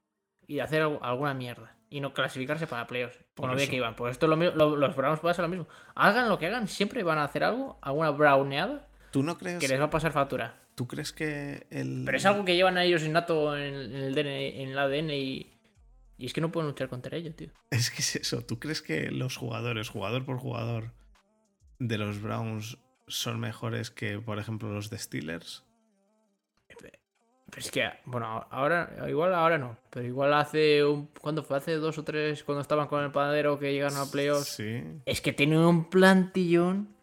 Y 0.49 0.57
de 0.57 0.63
hacer 0.63 0.83
alguna 0.83 1.35
mierda. 1.35 1.77
Y 1.89 2.01
no 2.01 2.13
clasificarse 2.13 2.67
para 2.67 2.87
playoffs. 2.87 3.19
Por 3.35 3.49
lo 3.49 3.55
bien 3.55 3.71
que 3.71 3.77
iban. 3.77 3.95
Pues 3.95 4.13
esto 4.13 4.27
lo, 4.27 4.37
los 4.37 4.97
Browns 4.97 5.21
pueden 5.21 5.33
hacer 5.33 5.45
lo 5.45 5.49
mismo. 5.49 5.69
Hagan 5.95 6.29
lo 6.29 6.39
que 6.39 6.47
hagan, 6.47 6.67
siempre 6.67 7.03
van 7.03 7.19
a 7.19 7.25
hacer 7.25 7.45
algo, 7.45 7.79
alguna 7.83 8.11
browneada. 8.11 8.89
¿Tú 9.11 9.23
no 9.23 9.39
crees? 9.39 9.59
Que 9.59 9.69
les 9.69 9.79
va 9.79 9.85
a 9.85 9.91
pasar 9.91 10.11
factura. 10.13 10.57
¿Tú 10.75 10.89
crees 10.89 11.13
que 11.13 11.67
el. 11.71 12.03
Pero 12.05 12.17
es 12.17 12.27
algo 12.27 12.45
que 12.45 12.57
llevan 12.57 12.79
a 12.79 12.85
ellos 12.85 13.05
innato 13.05 13.57
en, 13.57 13.75
el, 13.95 14.19
en 14.19 14.69
el 14.71 14.79
ADN 14.79 15.11
y. 15.11 15.53
es 16.27 16.33
que 16.33 16.41
no 16.41 16.53
pueden 16.53 16.69
luchar 16.69 16.89
contra 16.89 17.17
ello, 17.17 17.35
tío. 17.35 17.51
Es 17.71 17.91
que 17.91 18.03
es 18.03 18.17
eso. 18.17 18.45
¿Tú 18.45 18.59
crees 18.59 18.83
que 18.83 19.11
los 19.11 19.37
jugadores, 19.37 19.89
jugador 19.89 20.25
por 20.25 20.39
jugador, 20.39 20.93
de 21.79 21.99
los 21.99 22.21
Browns 22.21 22.79
son 23.09 23.41
mejores 23.41 23.91
que, 23.91 24.19
por 24.21 24.39
ejemplo, 24.39 24.73
los 24.73 24.91
de 24.91 24.99
Steelers? 24.99 25.65
Es 27.57 27.71
que, 27.71 27.91
bueno, 28.07 28.47
ahora, 28.51 28.91
igual 29.09 29.35
ahora 29.35 29.59
no, 29.59 29.77
pero 29.91 30.07
igual 30.07 30.33
hace 30.33 30.85
un. 30.85 31.09
¿Cuándo 31.21 31.43
fue? 31.43 31.59
Hace 31.59 31.75
dos 31.75 31.99
o 31.99 32.05
tres, 32.05 32.45
cuando 32.45 32.63
estaban 32.63 32.89
con 32.89 33.05
el 33.05 33.13
panadero 33.13 33.59
que 33.59 33.73
llegaron 33.73 33.99
a 33.99 34.11
playoffs. 34.11 34.55
Sí. 34.57 34.83
Es 35.05 35.21
que 35.21 35.33
tienen 35.33 35.59
un 35.59 35.91
plantillón. 35.91 36.97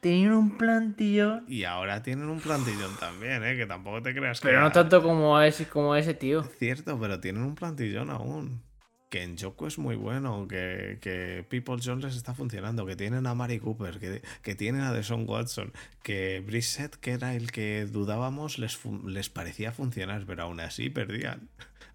Tenían 0.00 0.32
un 0.32 0.56
plantillón. 0.56 1.44
Y 1.48 1.64
ahora 1.64 2.02
tienen 2.02 2.28
un 2.28 2.40
plantillón 2.40 2.96
también, 3.00 3.42
¿eh? 3.44 3.56
Que 3.56 3.66
tampoco 3.66 4.00
te 4.02 4.14
creas 4.14 4.40
que. 4.40 4.48
Pero 4.48 4.60
no 4.60 4.70
tanto 4.70 5.02
como 5.02 5.40
ese, 5.40 5.66
como 5.66 5.96
ese 5.96 6.14
tío. 6.14 6.44
Cierto, 6.58 6.98
pero 7.00 7.20
tienen 7.20 7.42
un 7.42 7.54
plantillón 7.54 8.10
aún. 8.10 8.62
Que 9.08 9.22
en 9.22 9.38
Joko 9.38 9.66
es 9.66 9.78
muy 9.78 9.96
bueno, 9.96 10.46
que, 10.46 10.98
que 11.00 11.42
People 11.48 11.76
Jones 11.82 12.04
les 12.04 12.14
está 12.14 12.34
funcionando, 12.34 12.84
que 12.84 12.94
tienen 12.94 13.26
a 13.26 13.34
Mari 13.34 13.58
Cooper, 13.58 13.98
que, 13.98 14.20
que 14.42 14.54
tienen 14.54 14.82
a 14.82 14.92
Deshaun 14.92 15.24
Watson, 15.26 15.72
que 16.02 16.42
Brissett, 16.46 16.94
que 16.96 17.12
era 17.12 17.34
el 17.34 17.50
que 17.50 17.86
dudábamos, 17.86 18.58
les, 18.58 18.78
les 19.06 19.30
parecía 19.30 19.72
funcionar, 19.72 20.24
pero 20.26 20.42
aún 20.42 20.60
así 20.60 20.90
perdían. 20.90 21.48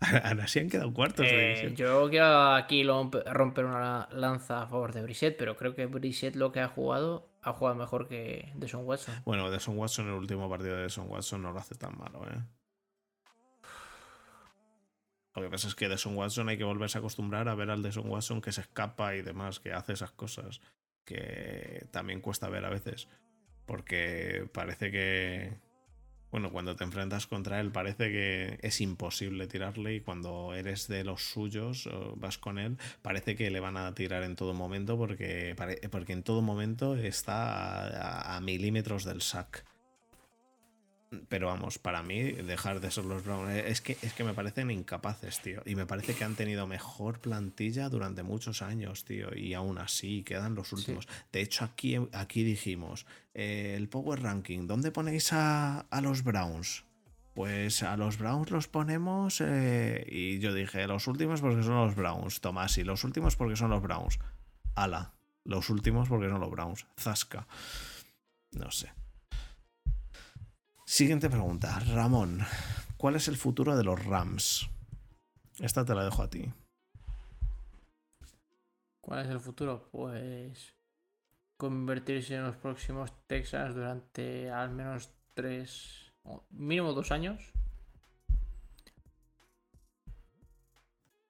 Aún 0.24 0.40
así 0.42 0.60
han 0.60 0.70
quedado 0.70 0.94
cuartos 0.94 1.26
de 1.26 1.32
Eh, 1.32 1.48
división. 1.56 1.76
yo 1.76 2.10
quiero 2.10 2.54
aquí 2.56 2.84
romper 2.84 3.66
una 3.66 4.08
lanza 4.12 4.64
a 4.64 4.68
favor 4.68 4.94
de 4.94 5.02
Brissett, 5.04 5.38
pero 5.38 5.56
creo 5.56 5.76
que 5.76 5.86
Brissett 5.86 6.36
lo 6.36 6.52
que 6.52 6.60
ha 6.60 6.68
jugado 6.68 7.30
ha 7.42 7.54
jugado 7.54 7.76
mejor 7.78 8.08
que 8.08 8.52
Deshaun 8.56 8.86
Watson. 8.86 9.16
Bueno, 9.26 9.50
Deshaun 9.52 9.78
Watson, 9.78 10.08
el 10.08 10.14
último 10.14 10.50
partido 10.50 10.76
de 10.78 10.84
Deshaun 10.84 11.10
Watson 11.10 11.42
no 11.42 11.52
lo 11.52 11.60
hace 11.60 11.76
tan 11.76 11.98
malo, 11.98 12.24
¿eh? 12.30 12.40
Lo 15.36 15.42
que 15.42 15.50
pasa 15.50 15.68
es 15.68 15.76
que 15.76 15.90
Deshaun 15.90 16.16
Watson 16.16 16.48
hay 16.50 16.58
que 16.58 16.64
volverse 16.64 16.98
a 16.98 17.00
acostumbrar 17.00 17.50
a 17.50 17.56
ver 17.56 17.70
al 17.72 17.82
Deshaun 17.82 18.10
Watson 18.10 18.40
que 18.42 18.52
se 18.52 18.62
escapa 18.62 19.16
y 19.16 19.22
demás, 19.24 19.60
que 19.60 19.74
hace 19.74 19.94
esas 19.94 20.12
cosas 20.12 20.62
que 21.06 21.88
también 21.92 22.22
cuesta 22.22 22.50
ver 22.50 22.66
a 22.66 22.70
veces. 22.70 23.08
Porque 23.66 24.48
parece 24.54 24.92
que, 24.92 25.58
bueno, 26.34 26.52
cuando 26.52 26.76
te 26.76 26.84
enfrentas 26.84 27.28
contra 27.28 27.60
él 27.60 27.72
parece 27.72 28.12
que 28.12 28.58
es 28.64 28.82
imposible 28.82 29.46
tirarle 29.46 29.94
y 29.94 30.02
cuando 30.02 30.56
eres 30.56 30.88
de 30.88 31.04
los 31.04 31.22
suyos 31.22 31.88
vas 32.16 32.40
con 32.40 32.58
él, 32.58 32.78
parece 33.04 33.36
que 33.36 33.52
le 33.52 33.60
van 33.60 33.78
a 33.78 33.94
tirar 33.94 34.24
en 34.24 34.36
todo 34.36 34.56
momento 34.56 34.98
porque, 34.98 35.56
porque 35.92 36.14
en 36.14 36.24
todo 36.24 36.42
momento 36.42 36.96
está 36.96 37.86
a, 37.86 38.36
a 38.36 38.42
milímetros 38.42 39.04
del 39.04 39.22
sack. 39.22 39.64
Pero 41.30 41.48
vamos, 41.48 41.78
para 41.78 42.04
mí, 42.04 42.22
dejar 42.22 42.80
de 42.80 42.90
ser 42.92 43.06
los 43.06 43.24
Browns 43.24 43.52
es 43.52 43.82
que, 43.82 43.98
es 44.02 44.14
que 44.14 44.24
me 44.24 44.34
parecen 44.34 44.72
incapaces, 44.72 45.40
tío. 45.42 45.62
Y 45.66 45.76
me 45.76 45.86
parece 45.86 46.14
que 46.16 46.24
han 46.24 46.36
tenido 46.36 46.68
mejor 46.68 47.20
plantilla 47.20 47.90
durante 47.90 48.24
muchos 48.24 48.62
años, 48.62 49.06
tío. 49.06 49.36
Y 49.36 49.54
aún 49.54 49.78
así 49.78 50.24
quedan 50.24 50.56
los 50.56 50.74
últimos. 50.74 51.08
De 51.32 51.42
hecho, 51.42 51.66
aquí, 51.66 51.98
aquí 52.12 52.44
dijimos, 52.44 53.06
eh, 53.34 53.76
el 53.78 53.90
Power 53.90 54.22
Ranking, 54.22 54.68
¿dónde 54.68 54.92
ponéis 54.92 55.34
a, 55.34 55.82
a 55.82 56.02
los 56.02 56.24
Browns? 56.24 56.84
Pues 57.34 57.82
a 57.84 57.98
los 57.98 58.18
Browns 58.18 58.52
los 58.52 58.68
ponemos. 58.68 59.42
eh, 59.42 60.06
y 60.08 60.40
yo 60.40 60.54
dije, 60.54 60.86
los 60.88 61.08
últimos 61.08 61.42
porque 61.42 61.64
son 61.64 61.76
los 61.76 61.96
Browns. 61.96 62.42
Tomás, 62.42 62.78
y 62.78 62.84
los 62.84 63.04
últimos 63.04 63.36
porque 63.36 63.56
son 63.56 63.72
los 63.72 63.82
Browns. 63.82 64.20
Ala, 64.76 65.14
los 65.44 65.70
últimos 65.70 66.10
porque 66.10 66.30
son 66.30 66.42
los 66.42 66.52
Browns. 66.52 66.86
Zasca. 66.98 67.48
No 68.52 68.72
sé. 68.72 68.92
Siguiente 70.94 71.28
pregunta. 71.28 71.80
Ramón, 71.92 72.42
¿cuál 72.98 73.16
es 73.16 73.28
el 73.28 73.36
futuro 73.36 73.76
de 73.76 73.84
los 73.84 74.06
Rams? 74.06 74.70
Esta 75.60 75.84
te 75.84 75.96
la 75.96 76.04
dejo 76.04 76.22
a 76.22 76.30
ti. 76.30 76.54
¿Cuál 79.02 79.26
es 79.26 79.32
el 79.32 79.40
futuro? 79.40 79.90
Pues 79.92 80.76
convertirse 81.58 82.36
en 82.36 82.44
los 82.44 82.58
próximos 82.58 83.12
Texans 83.26 83.74
durante 83.74 84.52
al 84.52 84.70
menos 84.70 85.12
tres, 85.34 86.14
mínimo 86.52 86.94
dos 86.94 87.12
años. 87.12 87.42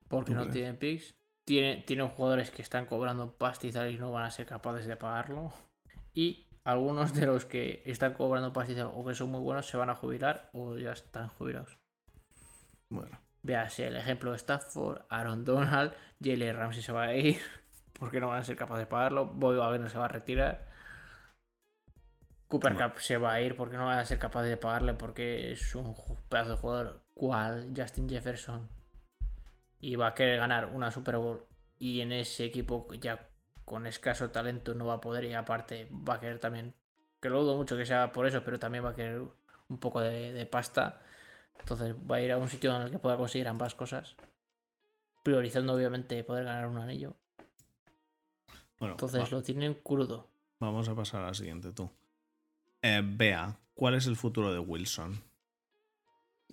Porque 0.10 0.34
¿Tú 0.34 0.36
no 0.36 0.42
crees? 0.42 0.56
tienen 0.56 0.78
picks. 0.78 1.16
Tienen, 1.46 1.86
tienen 1.86 2.10
jugadores 2.10 2.52
que 2.52 2.64
están 2.64 2.86
cobrando 2.86 3.38
pastizal 3.38 3.90
y 3.90 3.98
no 3.98 4.12
van 4.12 4.26
a 4.26 4.32
ser 4.32 4.46
capaces 4.46 4.88
de 4.88 4.98
pagarlo. 4.98 5.54
Y 6.14 6.50
algunos 6.64 7.14
de 7.14 7.26
los 7.26 7.46
que 7.46 7.84
están 7.86 8.14
cobrando 8.14 8.54
pastizal 8.54 8.92
o 8.94 9.06
que 9.06 9.16
son 9.16 9.32
muy 9.32 9.42
buenos 9.42 9.68
se 9.68 9.78
van 9.78 9.90
a 9.90 9.96
jubilar 9.96 10.50
o 10.54 10.78
ya 10.78 10.92
están 10.92 11.28
jubilados. 11.30 11.78
Bueno, 12.90 13.20
Véase 13.44 13.88
el 13.88 13.98
ejemplo 13.98 14.32
de 14.32 14.38
Stafford, 14.38 15.02
Aaron 15.10 15.44
Donald, 15.44 15.94
Jalen 16.24 16.56
Ramsey 16.56 16.82
se 16.82 16.94
va 16.94 17.04
a 17.04 17.16
ir 17.16 17.42
porque 18.00 18.22
no 18.22 18.30
van 18.30 18.40
a 18.40 18.44
ser 18.44 18.56
capaces 18.56 18.86
de 18.86 18.88
pagarlo. 18.88 19.26
Boy 19.26 19.58
Wagner 19.58 19.90
se 19.90 19.98
va 19.98 20.06
a 20.06 20.08
retirar. 20.08 20.72
Cooper 22.48 22.74
Bueno. 22.74 22.94
Cup 22.94 23.02
se 23.02 23.18
va 23.18 23.34
a 23.34 23.42
ir 23.42 23.58
porque 23.58 23.76
no 23.76 23.86
van 23.86 24.00
a 24.00 24.06
ser 24.06 24.18
capaces 24.18 24.50
de 24.50 24.58
pagarle 24.58 24.94
porque 24.94 25.52
es 25.52 25.76
un 25.76 25.94
pedazo 26.30 26.52
de 26.52 26.58
jugador 26.58 27.04
cual 27.14 27.74
Justin 27.76 28.08
Jefferson 28.08 28.70
y 29.80 29.96
va 29.98 30.08
a 30.08 30.14
querer 30.14 30.38
ganar 30.38 30.68
una 30.68 30.92
Super 30.92 31.18
Bowl 31.18 31.46
y 31.78 32.00
en 32.00 32.14
ese 32.14 32.46
equipo 32.46 32.88
ya 32.94 33.28
con 33.74 33.88
escaso 33.88 34.30
talento 34.30 34.76
no 34.76 34.86
va 34.86 34.94
a 34.96 35.02
poder 35.02 35.26
y 35.26 35.34
aparte 35.34 35.90
va 35.92 36.14
a 36.16 36.20
querer 36.20 36.38
también 36.40 36.76
que 37.20 37.30
lo 37.30 37.42
dudo 37.42 37.58
mucho 37.58 37.76
que 37.76 37.86
sea 37.88 38.12
por 38.12 38.28
eso 38.28 38.44
pero 38.44 38.60
también 38.60 38.86
va 38.86 38.90
a 38.90 38.96
querer 38.96 39.22
un 39.70 39.78
poco 39.80 40.00
de, 40.00 40.32
de 40.32 40.46
pasta 40.46 41.02
entonces 41.60 41.96
va 41.96 42.18
a 42.18 42.22
ir 42.22 42.32
a 42.32 42.38
un 42.38 42.48
sitio 42.50 42.76
en 42.76 42.84
el 42.84 42.92
que 42.92 43.00
pueda 43.00 43.18
conseguir 43.18 43.48
ambas 43.48 43.74
cosas 43.74 44.16
priorizando 45.24 45.74
obviamente 45.74 46.24
poder 46.24 46.46
ganar 46.46 46.68
un 46.68 46.78
anillo 46.78 47.16
bueno 48.80 48.94
entonces 48.94 49.22
va- 49.24 49.30
lo 49.30 49.42
tienen 49.42 49.74
crudo 49.76 50.28
vamos 50.60 50.88
a 50.90 50.96
pasar 50.96 51.24
a 51.24 51.28
la 51.28 51.34
siguiente 51.34 51.72
tú. 51.72 51.90
Eh, 52.82 53.02
Bea, 53.04 53.58
¿cuál 53.74 53.96
es 53.96 54.08
el 54.08 54.16
futuro 54.16 54.54
de 54.54 54.60
Wilson? 54.60 55.22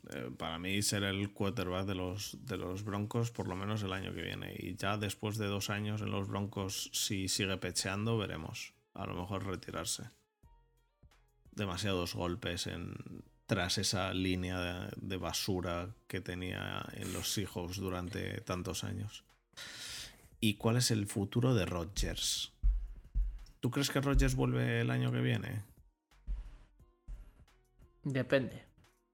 Eh, 0.09 0.31
para 0.37 0.59
mí 0.59 0.81
ser 0.83 1.03
el 1.05 1.33
quarterback 1.33 1.87
de 1.87 1.95
los, 1.95 2.39
de 2.47 2.57
los 2.57 2.85
Broncos 2.85 3.31
por 3.31 3.47
lo 3.47 3.55
menos 3.55 3.83
el 3.83 3.93
año 3.93 4.15
que 4.15 4.23
viene. 4.23 4.55
Y 4.59 4.77
ya 4.77 4.97
después 4.97 5.37
de 5.37 5.47
dos 5.47 5.71
años 5.71 6.01
en 6.01 6.11
los 6.11 6.29
Broncos, 6.29 6.91
si 6.93 7.29
sigue 7.29 7.57
pecheando, 7.59 8.19
veremos. 8.19 8.75
A 8.95 9.07
lo 9.07 9.15
mejor 9.15 9.47
retirarse. 9.47 10.11
Demasiados 11.53 12.15
golpes 12.15 12.67
en, 12.67 12.95
tras 13.47 13.79
esa 13.79 14.13
línea 14.15 14.59
de, 14.59 14.91
de 14.97 15.17
basura 15.17 15.95
que 16.07 16.21
tenía 16.21 16.85
en 16.95 17.13
los 17.13 17.33
Seahawks 17.33 17.77
durante 17.77 18.41
tantos 18.41 18.85
años. 18.85 19.25
¿Y 20.41 20.55
cuál 20.55 20.77
es 20.77 20.91
el 20.91 21.07
futuro 21.07 21.55
de 21.55 21.67
Rodgers? 21.67 22.53
¿Tú 23.61 23.71
crees 23.71 23.91
que 23.91 24.01
Rodgers 24.01 24.35
vuelve 24.35 24.81
el 24.81 24.91
año 24.91 25.13
que 25.13 25.21
viene? 25.21 25.71
depende 28.05 28.63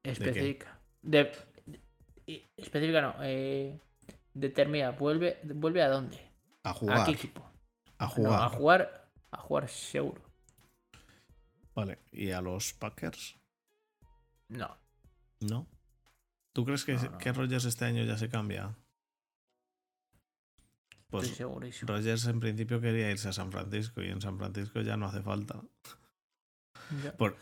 específica 0.02 0.75
de, 1.06 1.32
específica 2.56 3.00
no 3.00 3.14
eh, 3.22 3.80
determina 4.34 4.90
vuelve 4.90 5.38
vuelve 5.44 5.82
a 5.82 5.88
dónde 5.88 6.18
A 6.64 6.70
a 6.70 6.74
jugar. 6.74 7.06
qué 7.06 7.12
equipo 7.12 7.48
A 7.98 8.04
No, 8.06 8.10
jugar. 8.10 8.42
a 8.42 8.48
jugar 8.48 9.10
a 9.30 9.38
jugar 9.38 9.68
seguro 9.68 10.22
Vale. 11.74 11.98
¿Y 12.10 12.30
a 12.30 12.40
los 12.40 12.72
Packers? 12.72 13.36
no 14.48 14.76
¿No? 15.40 15.66
¿Tú 16.54 16.64
crees 16.64 16.84
que, 16.86 16.94
No, 16.94 17.02
no, 17.10 17.18
que 17.18 17.28
no. 17.32 17.34
Rodgers 17.40 17.64
este 17.66 17.84
año 17.84 18.02
ya 18.04 18.16
se 18.16 18.28
cambia? 18.30 18.74
estoy 20.90 21.08
Pues 21.10 21.36
segurísimo 21.36 21.92
Rodgers 21.92 22.26
en 22.26 22.40
principio 22.40 22.80
quería 22.80 23.10
irse 23.10 23.28
a 23.28 23.32
San 23.32 23.52
Francisco 23.52 24.02
y 24.02 24.08
en 24.08 24.20
San 24.20 24.38
Francisco 24.38 24.80
ya 24.80 24.96
no 24.96 25.06
hace 25.06 25.22
falta. 25.22 25.62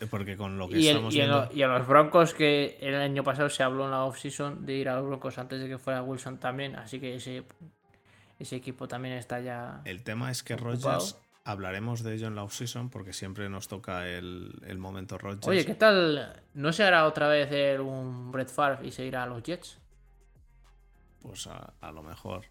Porque 0.09 0.35
con 0.37 0.57
lo 0.57 0.67
que 0.67 0.77
y, 0.79 0.87
el- 0.87 0.95
estamos 0.95 1.13
y 1.13 1.19
en 1.21 1.27
viendo... 1.27 1.45
lo- 1.45 1.53
y 1.55 1.61
a 1.63 1.67
los 1.67 1.87
Broncos 1.87 2.33
que 2.33 2.77
el 2.81 2.95
año 2.95 3.23
pasado 3.23 3.49
se 3.49 3.63
habló 3.63 3.85
en 3.85 3.91
la 3.91 4.03
offseason 4.05 4.65
de 4.65 4.73
ir 4.73 4.89
a 4.89 4.95
los 4.95 5.05
Broncos 5.05 5.37
antes 5.37 5.59
de 5.61 5.67
que 5.67 5.77
fuera 5.77 6.01
Wilson 6.01 6.37
también 6.39 6.75
así 6.75 6.99
que 6.99 7.15
ese 7.15 7.43
ese 8.39 8.55
equipo 8.57 8.87
también 8.87 9.15
está 9.15 9.39
ya 9.39 9.81
El 9.85 10.03
tema 10.03 10.29
es 10.31 10.43
que. 10.43 10.55
Rodgers, 10.57 11.17
hablaremos 11.45 12.01
de 12.03 12.15
ello 12.15 12.27
en 12.27 12.35
la 12.35 12.43
offseason 12.43 12.89
porque 12.89 13.13
siempre 13.13 13.47
nos 13.49 13.67
toca 13.67 14.07
el, 14.09 14.51
el 14.65 14.77
momento 14.79 15.17
Rodgers. 15.17 15.47
oye 15.47 15.63
qué 15.65 15.75
tal 15.75 16.41
no 16.55 16.73
se 16.73 16.83
hará 16.83 17.05
otra 17.05 17.27
vez 17.27 17.51
el- 17.51 17.81
un 17.81 18.31
Brett 18.31 18.49
Favre 18.49 18.87
y 18.87 18.91
se 18.91 19.05
irá 19.05 19.23
a 19.23 19.27
los 19.27 19.43
Jets 19.43 19.77
Pues 21.21 21.47
a, 21.47 21.73
a 21.81 21.91
lo 21.91 22.01
mejor. 22.03 22.43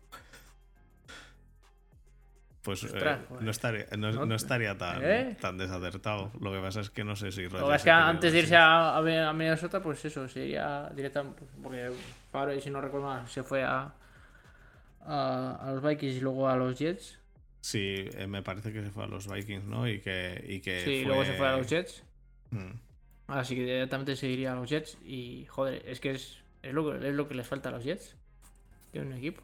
Pues 2.65 2.83
eh, 2.83 2.87
Ostras, 2.87 3.19
pues, 3.29 3.43
no, 3.43 3.51
estaría, 3.51 3.87
no, 3.99 4.25
no- 4.25 4.35
estaría 4.35 4.79
tan, 4.79 5.01
¿Eh? 5.05 5.37
tan 5.39 5.59
desacertado. 5.59 6.33
Lo 6.41 6.51
que 6.51 6.61
pasa 6.61 6.81
es 6.81 6.89
que 6.89 7.05
no 7.05 7.15
sé 7.15 7.31
si 7.31 7.43
Lo 7.43 7.69
que 7.69 7.75
es 7.77 7.83
que 7.85 7.91
antes 7.91 8.33
de 8.33 8.39
ir 8.39 8.45
irse 8.45 8.57
a, 8.57 8.97
a, 8.97 9.33
Minnesota, 9.35 9.83
pues 9.83 10.03
eso, 10.07 10.27
sería 10.29 10.91
directamente. 10.95 11.43
Porque 11.63 11.93
Favre, 12.33 12.59
si 12.63 12.71
no 12.71 12.81
recuerdo 12.81 13.07
mal, 13.07 13.29
se 13.29 13.43
fue 13.43 13.63
a, 13.63 13.93
a, 15.07 15.59
a 15.61 15.73
los 15.73 15.83
Vikings 15.83 16.17
y 16.17 16.21
luego 16.21 16.49
a 16.49 16.57
los 16.57 16.79
Jets. 16.79 17.19
Sí, 17.61 18.09
eh, 18.15 18.27
me 18.27 18.43
parece 18.43 18.73
que 18.73 18.83
se 18.83 18.91
fue 18.91 19.05
a 19.05 19.09
los 19.09 19.29
Vikings, 19.31 19.65
¿no? 19.65 19.87
Y 19.87 20.01
que. 20.01 20.43
Y 20.49 20.61
que 20.61 20.81
sí, 20.81 21.03
fue- 21.03 21.05
luego 21.09 21.25
se 21.27 21.35
fue 21.35 21.47
a 21.47 21.57
los 21.59 21.69
Jets. 21.69 22.03
Mm. 22.51 22.73
Así 23.29 23.55
que 23.57 23.63
directamente 23.63 24.17
se 24.17 24.27
iría 24.29 24.53
a 24.53 24.55
los 24.55 24.71
Jets. 24.71 24.97
Y 25.05 25.45
joder, 25.51 25.83
es 25.87 26.01
que 26.01 26.13
es, 26.13 26.39
es, 26.63 26.73
lo, 26.73 26.91
que, 26.99 27.09
es 27.09 27.15
lo 27.15 27.29
que 27.29 27.35
les 27.35 27.47
falta 27.47 27.69
a 27.69 27.73
los 27.73 27.85
Jets. 27.85 28.17
Tienen 28.91 29.13
un 29.13 29.19
equipo. 29.19 29.43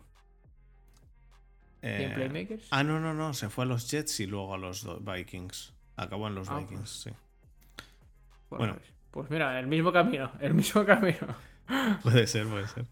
Eh, 1.82 2.12
playmakers. 2.14 2.66
ah, 2.70 2.82
no, 2.84 3.00
no, 3.00 3.14
no. 3.14 3.32
Se 3.34 3.48
fue 3.48 3.64
a 3.64 3.68
los 3.68 3.90
Jets 3.90 4.20
y 4.20 4.26
luego 4.26 4.54
a 4.54 4.58
los 4.58 4.86
Vikings. 5.04 5.72
Acabó 5.96 6.28
en 6.28 6.34
los 6.34 6.48
Ah, 6.48 6.58
Vikings, 6.58 6.88
sí. 6.90 7.10
Bueno, 8.50 8.58
Bueno. 8.58 8.74
pues, 8.74 8.92
pues 9.10 9.30
mira, 9.30 9.58
el 9.58 9.66
mismo 9.66 9.92
camino, 9.92 10.30
el 10.40 10.54
mismo 10.54 10.84
camino. 10.84 11.36
Puede 12.02 12.26
ser, 12.26 12.46
puede 12.48 12.66
ser. 12.68 12.84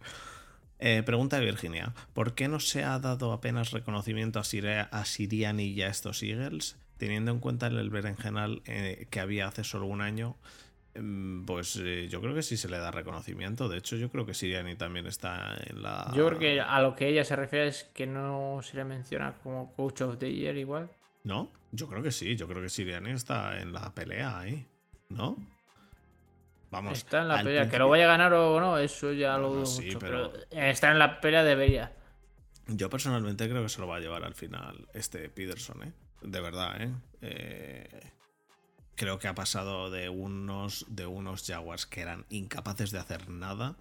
Eh, 0.78 1.02
pregunta 1.04 1.38
de 1.40 1.44
Virginia. 1.44 1.92
¿Por 2.14 2.34
qué 2.36 2.46
no 2.46 2.60
se 2.60 2.84
ha 2.84 2.98
dado 3.00 3.32
apenas 3.32 3.72
reconocimiento 3.72 4.38
a, 4.38 4.44
Siria- 4.44 4.88
a 4.92 5.04
Siriani 5.04 5.64
y 5.64 5.82
a 5.82 5.88
estos 5.88 6.22
Eagles? 6.22 6.76
Teniendo 6.96 7.32
en 7.32 7.40
cuenta 7.40 7.66
el 7.66 7.90
berenjenal 7.90 8.62
eh, 8.66 9.06
que 9.10 9.18
había 9.20 9.48
hace 9.48 9.64
solo 9.64 9.86
un 9.86 10.00
año, 10.00 10.36
pues 11.46 11.76
eh, 11.82 12.08
yo 12.08 12.20
creo 12.20 12.34
que 12.34 12.42
sí 12.42 12.56
se 12.56 12.68
le 12.68 12.78
da 12.78 12.90
reconocimiento. 12.90 13.68
De 13.68 13.78
hecho, 13.78 13.96
yo 13.96 14.10
creo 14.10 14.26
que 14.26 14.34
Siriani 14.34 14.76
también 14.76 15.06
está 15.06 15.56
en 15.66 15.82
la... 15.82 16.10
Yo 16.14 16.26
creo 16.26 16.38
que 16.38 16.60
a 16.60 16.80
lo 16.80 16.94
que 16.94 17.08
ella 17.08 17.24
se 17.24 17.36
refiere 17.36 17.68
es 17.68 17.84
que 17.94 18.06
no 18.06 18.60
se 18.62 18.76
le 18.76 18.84
menciona 18.84 19.34
como 19.42 19.72
Coach 19.74 20.02
of 20.02 20.18
the 20.18 20.32
Year 20.32 20.56
igual. 20.56 20.90
¿No? 21.24 21.50
Yo 21.72 21.88
creo 21.88 22.02
que 22.02 22.12
sí. 22.12 22.36
Yo 22.36 22.48
creo 22.48 22.62
que 22.62 22.68
Siriani 22.68 23.10
está 23.10 23.60
en 23.60 23.72
la 23.72 23.94
pelea 23.94 24.38
ahí. 24.38 24.66
¿No? 25.08 25.36
Vamos. 26.70 26.98
está 26.98 27.22
en 27.22 27.28
la 27.28 27.42
pelea. 27.42 27.68
Que 27.68 27.78
lo 27.78 27.88
vaya 27.88 28.04
a 28.04 28.08
ganar 28.08 28.32
o 28.34 28.60
no, 28.60 28.78
eso 28.78 29.12
ya 29.12 29.38
lo 29.38 29.50
dudo 29.52 29.66
sí, 29.66 29.86
mucho. 29.86 29.98
pero- 29.98 30.32
Pero... 30.32 30.62
está 30.66 30.90
en 30.92 30.98
la 30.98 31.20
pelea 31.20 31.42
debería. 31.42 31.92
Yo 32.66 32.90
personalmente 32.90 33.48
creo 33.48 33.62
que 33.62 33.68
se 33.70 33.80
lo 33.80 33.86
va 33.86 33.96
a 33.96 34.00
llevar 34.00 34.24
al 34.24 34.34
final 34.34 34.86
este 34.92 35.30
Peterson, 35.30 35.82
¿eh? 35.84 35.92
De 36.20 36.40
verdad, 36.40 36.82
¿eh? 36.82 36.92
Eh, 37.22 38.00
Creo 38.98 39.20
que 39.20 39.28
ha 39.28 39.34
pasado 39.36 39.90
de 39.92 40.08
unos, 40.08 40.84
de 40.88 41.06
unos 41.06 41.46
Jaguars 41.46 41.86
que 41.86 42.00
eran 42.00 42.26
incapaces 42.30 42.90
de 42.90 42.98
hacer 42.98 43.30
nada 43.30 43.76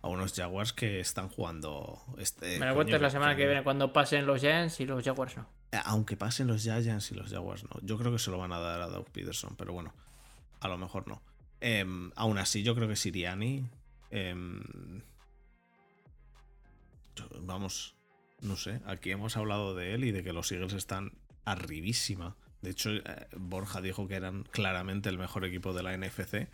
a 0.00 0.06
unos 0.06 0.32
Jaguars 0.32 0.72
que 0.72 1.00
están 1.00 1.28
jugando. 1.28 2.00
Este, 2.18 2.56
Me 2.60 2.66
lo 2.66 2.76
cuentas 2.76 3.00
la 3.00 3.10
semana 3.10 3.34
que 3.34 3.46
viene 3.46 3.64
cuando 3.64 3.92
pasen 3.92 4.26
los 4.26 4.40
Giants 4.40 4.78
y 4.78 4.86
los 4.86 5.02
Jaguars 5.04 5.36
no. 5.36 5.48
Aunque 5.86 6.16
pasen 6.16 6.46
los 6.46 6.62
Giants 6.62 7.10
y 7.10 7.16
los 7.16 7.32
Jaguars, 7.32 7.64
no. 7.64 7.80
Yo 7.82 7.98
creo 7.98 8.12
que 8.12 8.20
se 8.20 8.30
lo 8.30 8.38
van 8.38 8.52
a 8.52 8.60
dar 8.60 8.80
a 8.80 8.86
Doug 8.86 9.10
Peterson, 9.10 9.56
pero 9.56 9.72
bueno, 9.72 9.92
a 10.60 10.68
lo 10.68 10.78
mejor 10.78 11.08
no. 11.08 11.20
Em, 11.60 12.12
aún 12.14 12.38
así, 12.38 12.62
yo 12.62 12.76
creo 12.76 12.86
que 12.86 12.94
Siriani. 12.94 13.68
em, 14.12 14.62
vamos, 17.40 17.96
no 18.40 18.56
sé. 18.56 18.80
Aquí 18.86 19.10
hemos 19.10 19.36
hablado 19.36 19.74
de 19.74 19.94
él 19.94 20.04
y 20.04 20.12
de 20.12 20.22
que 20.22 20.32
los 20.32 20.52
Eagles 20.52 20.74
están 20.74 21.10
arribísima. 21.44 22.36
De 22.62 22.70
hecho, 22.70 22.90
eh, 22.90 23.02
Borja 23.36 23.80
dijo 23.80 24.06
que 24.06 24.14
eran 24.16 24.42
claramente 24.44 25.08
el 25.08 25.18
mejor 25.18 25.44
equipo 25.44 25.72
de 25.72 25.82
la 25.82 25.96
NFC 25.96 26.48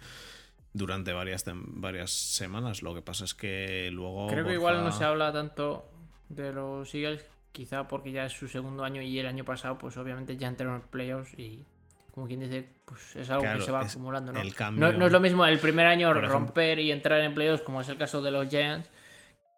durante 0.72 1.12
varias, 1.12 1.44
varias 1.54 2.10
semanas. 2.12 2.82
Lo 2.82 2.94
que 2.94 3.02
pasa 3.02 3.24
es 3.24 3.34
que 3.34 3.90
luego. 3.92 4.28
Creo 4.28 4.44
que 4.46 4.52
igual 4.54 4.84
no 4.84 4.92
se 4.92 5.04
habla 5.04 5.32
tanto 5.32 5.90
de 6.28 6.52
los 6.52 6.94
Eagles, 6.94 7.24
quizá 7.52 7.88
porque 7.88 8.12
ya 8.12 8.26
es 8.26 8.32
su 8.32 8.46
segundo 8.48 8.84
año 8.84 9.00
y 9.02 9.18
el 9.18 9.26
año 9.26 9.44
pasado, 9.44 9.78
pues 9.78 9.96
obviamente 9.96 10.36
ya 10.36 10.48
entraron 10.48 10.76
en 10.76 10.82
playoffs 10.82 11.32
y, 11.38 11.64
como 12.12 12.26
quien 12.26 12.40
dice, 12.40 12.68
pues 12.84 13.16
es 13.16 13.30
algo 13.30 13.42
Claro, 13.42 13.58
que 13.58 13.64
se 13.64 13.72
va 13.72 13.80
acumulando, 13.80 14.32
¿no? 14.32 14.40
el 14.40 14.48
No, 14.48 14.54
cambio- 14.54 14.92
no 14.92 15.06
es 15.06 15.12
lo 15.12 15.20
mismo 15.20 15.44
el 15.46 15.58
primer 15.58 15.86
año 15.86 16.08
Por 16.08 16.18
ejemplo- 16.18 16.38
romper 16.38 16.78
y 16.78 16.92
entrar 16.92 17.20
en 17.20 17.34
playoffs, 17.34 17.62
como 17.62 17.80
es 17.80 17.88
el 17.88 17.96
caso 17.96 18.20
de 18.22 18.30
los 18.30 18.48
Giants, 18.48 18.90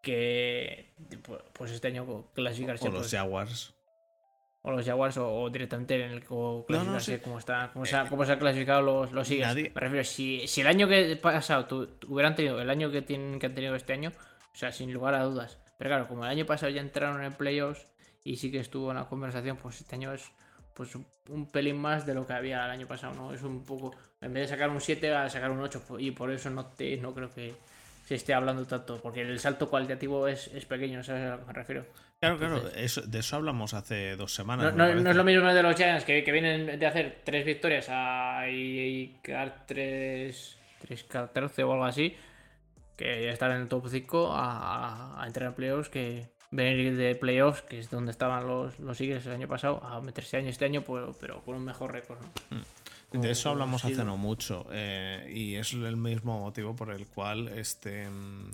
que 0.03 0.93
pu- 1.23 1.43
pues 1.53 1.73
este 1.73 1.89
año 1.89 2.27
clasificarse 2.35 2.87
O 2.89 2.91
los 2.93 3.01
pues, 3.01 3.11
Jaguars. 3.11 3.75
O 4.63 4.71
los 4.73 4.85
Jaguars 4.85 5.17
o, 5.19 5.43
o 5.43 5.51
directamente 5.51 5.95
en 6.05 6.11
el 6.11 6.25
o 6.29 6.65
clasificarse 6.67 7.17
sí. 7.17 7.23
como 7.23 7.39
está 7.39 7.71
como 7.73 7.87
se, 7.87 7.97
ha- 7.97 8.09
como 8.09 8.25
se 8.25 8.33
han 8.33 8.39
clasificado 8.39 8.83
los, 8.83 9.13
los 9.13 9.31
Eagles. 9.31 9.47
nadie- 9.49 9.73
Me 9.75 9.81
refiero, 9.81 10.05
si, 10.05 10.47
si 10.49 10.61
el 10.63 10.67
año 10.67 10.89
que 10.89 11.17
pasado 11.17 11.67
tu- 11.67 11.87
tu- 11.87 12.13
hubieran 12.13 12.35
tenido 12.35 12.61
el 12.61 12.69
año 12.71 12.91
que 12.91 13.03
tienen 13.03 13.39
que 13.39 13.47
han 13.47 13.55
tenido 13.55 13.75
este 13.77 13.93
año, 13.93 14.13
o 14.53 14.57
sea, 14.57 14.73
sin 14.73 14.93
lugar 14.93 15.15
a 15.15 15.23
dudas. 15.25 15.59
Pero 15.79 15.91
claro, 15.91 16.09
como 16.09 16.25
el 16.25 16.31
año 16.31 16.45
pasado 16.45 16.71
ya 16.73 16.81
entraron 16.81 17.23
en 17.23 17.33
playoffs 17.35 17.87
y 18.25 18.37
sí 18.37 18.51
que 18.51 18.59
estuvo 18.59 18.91
en 18.91 18.97
la 18.97 19.05
conversación, 19.09 19.57
pues 19.59 19.81
este 19.81 19.95
año 19.95 20.13
es 20.13 20.31
pues 20.75 20.95
un, 20.95 21.07
un 21.29 21.51
pelín 21.51 21.77
más 21.77 22.05
de 22.07 22.15
lo 22.15 22.27
que 22.27 22.33
había 22.33 22.65
el 22.65 22.71
año 22.71 22.87
pasado, 22.87 23.15
¿no? 23.15 23.33
Es 23.33 23.43
un 23.43 23.65
poco, 23.65 23.95
en 24.21 24.33
vez 24.33 24.43
de 24.45 24.55
sacar 24.57 24.71
un 24.71 24.81
7, 24.81 25.11
va 25.11 25.25
a 25.25 25.31
sacar 25.31 25.51
un 25.51 25.61
8 25.61 25.83
y 25.99 26.11
por 26.13 26.31
eso 26.31 26.51
no 26.51 26.67
te 26.67 26.97
no 26.99 27.15
creo 27.15 27.33
que 27.33 27.55
se 28.07 28.15
esté 28.15 28.33
hablando 28.33 28.65
tanto, 28.67 29.01
porque 29.03 29.21
el 29.23 29.39
salto 29.41 29.69
cualitativo 29.69 30.27
es, 30.29 30.49
es 30.49 30.65
pequeño, 30.67 31.03
¿sabes 31.03 31.25
a 31.27 31.31
lo 31.37 31.41
que 31.41 31.47
me 31.47 31.53
refiero? 31.53 31.85
Claro, 32.21 32.39
claro, 32.39 32.69
eso- 32.75 33.03
de 33.03 33.19
eso 33.21 33.37
hablamos 33.37 33.75
hace 33.75 34.17
dos 34.17 34.35
semanas. 34.35 34.75
No, 34.75 34.85
es 34.87 35.17
lo 35.17 35.25
mismo 35.25 35.47
de 35.53 35.63
los 35.63 35.77
Giants 35.77 36.05
que, 36.05 36.25
que 36.25 36.33
vienen 36.33 36.79
de 36.79 36.87
hacer 36.87 37.21
tres 37.25 37.47
victorias 37.47 37.87
a, 37.91 38.49
y, 38.51 38.79
y 38.81 39.07
quedar 39.23 39.65
3, 39.67 40.59
14 41.09 41.63
o 41.63 41.73
algo 41.73 41.85
así, 41.85 42.17
que 42.97 43.25
ya 43.25 43.31
estar 43.31 43.51
en 43.53 43.59
el 43.63 43.69
top 43.69 43.87
5 43.89 44.33
a, 44.33 45.17
a- 45.17 45.23
a 45.23 45.27
entrar 45.29 45.49
en 45.51 45.55
playoffs, 45.55 45.89
que 45.91 46.29
venir 46.51 46.97
de 46.97 47.15
playoffs, 47.15 47.63
que 47.63 47.79
es 47.79 47.89
donde 47.91 48.11
estaban 48.11 48.47
los, 48.49 48.81
los 48.81 49.01
Eagles 49.01 49.25
el 49.27 49.33
año 49.35 49.47
pasado, 49.47 49.81
a 49.85 50.01
meterse 50.01 50.39
año 50.39 50.49
este 50.49 50.65
año, 50.65 50.83
pues, 50.83 51.05
pero 51.21 51.41
con 51.45 51.55
un 51.55 51.65
mejor 51.65 51.93
récord. 51.93 52.19
¿no? 52.51 53.21
De 53.21 53.31
eso 53.31 53.51
hablamos 53.51 53.85
hace 53.85 54.05
no 54.05 54.17
mucho. 54.17 54.67
eh, 54.73 55.31
y 55.33 55.55
es 55.55 55.73
el 55.73 55.97
mismo 55.97 56.41
motivo 56.41 56.75
por 56.75 56.91
el 56.91 57.07
cual 57.07 57.47
este. 57.49 58.09
mm, 58.11 58.51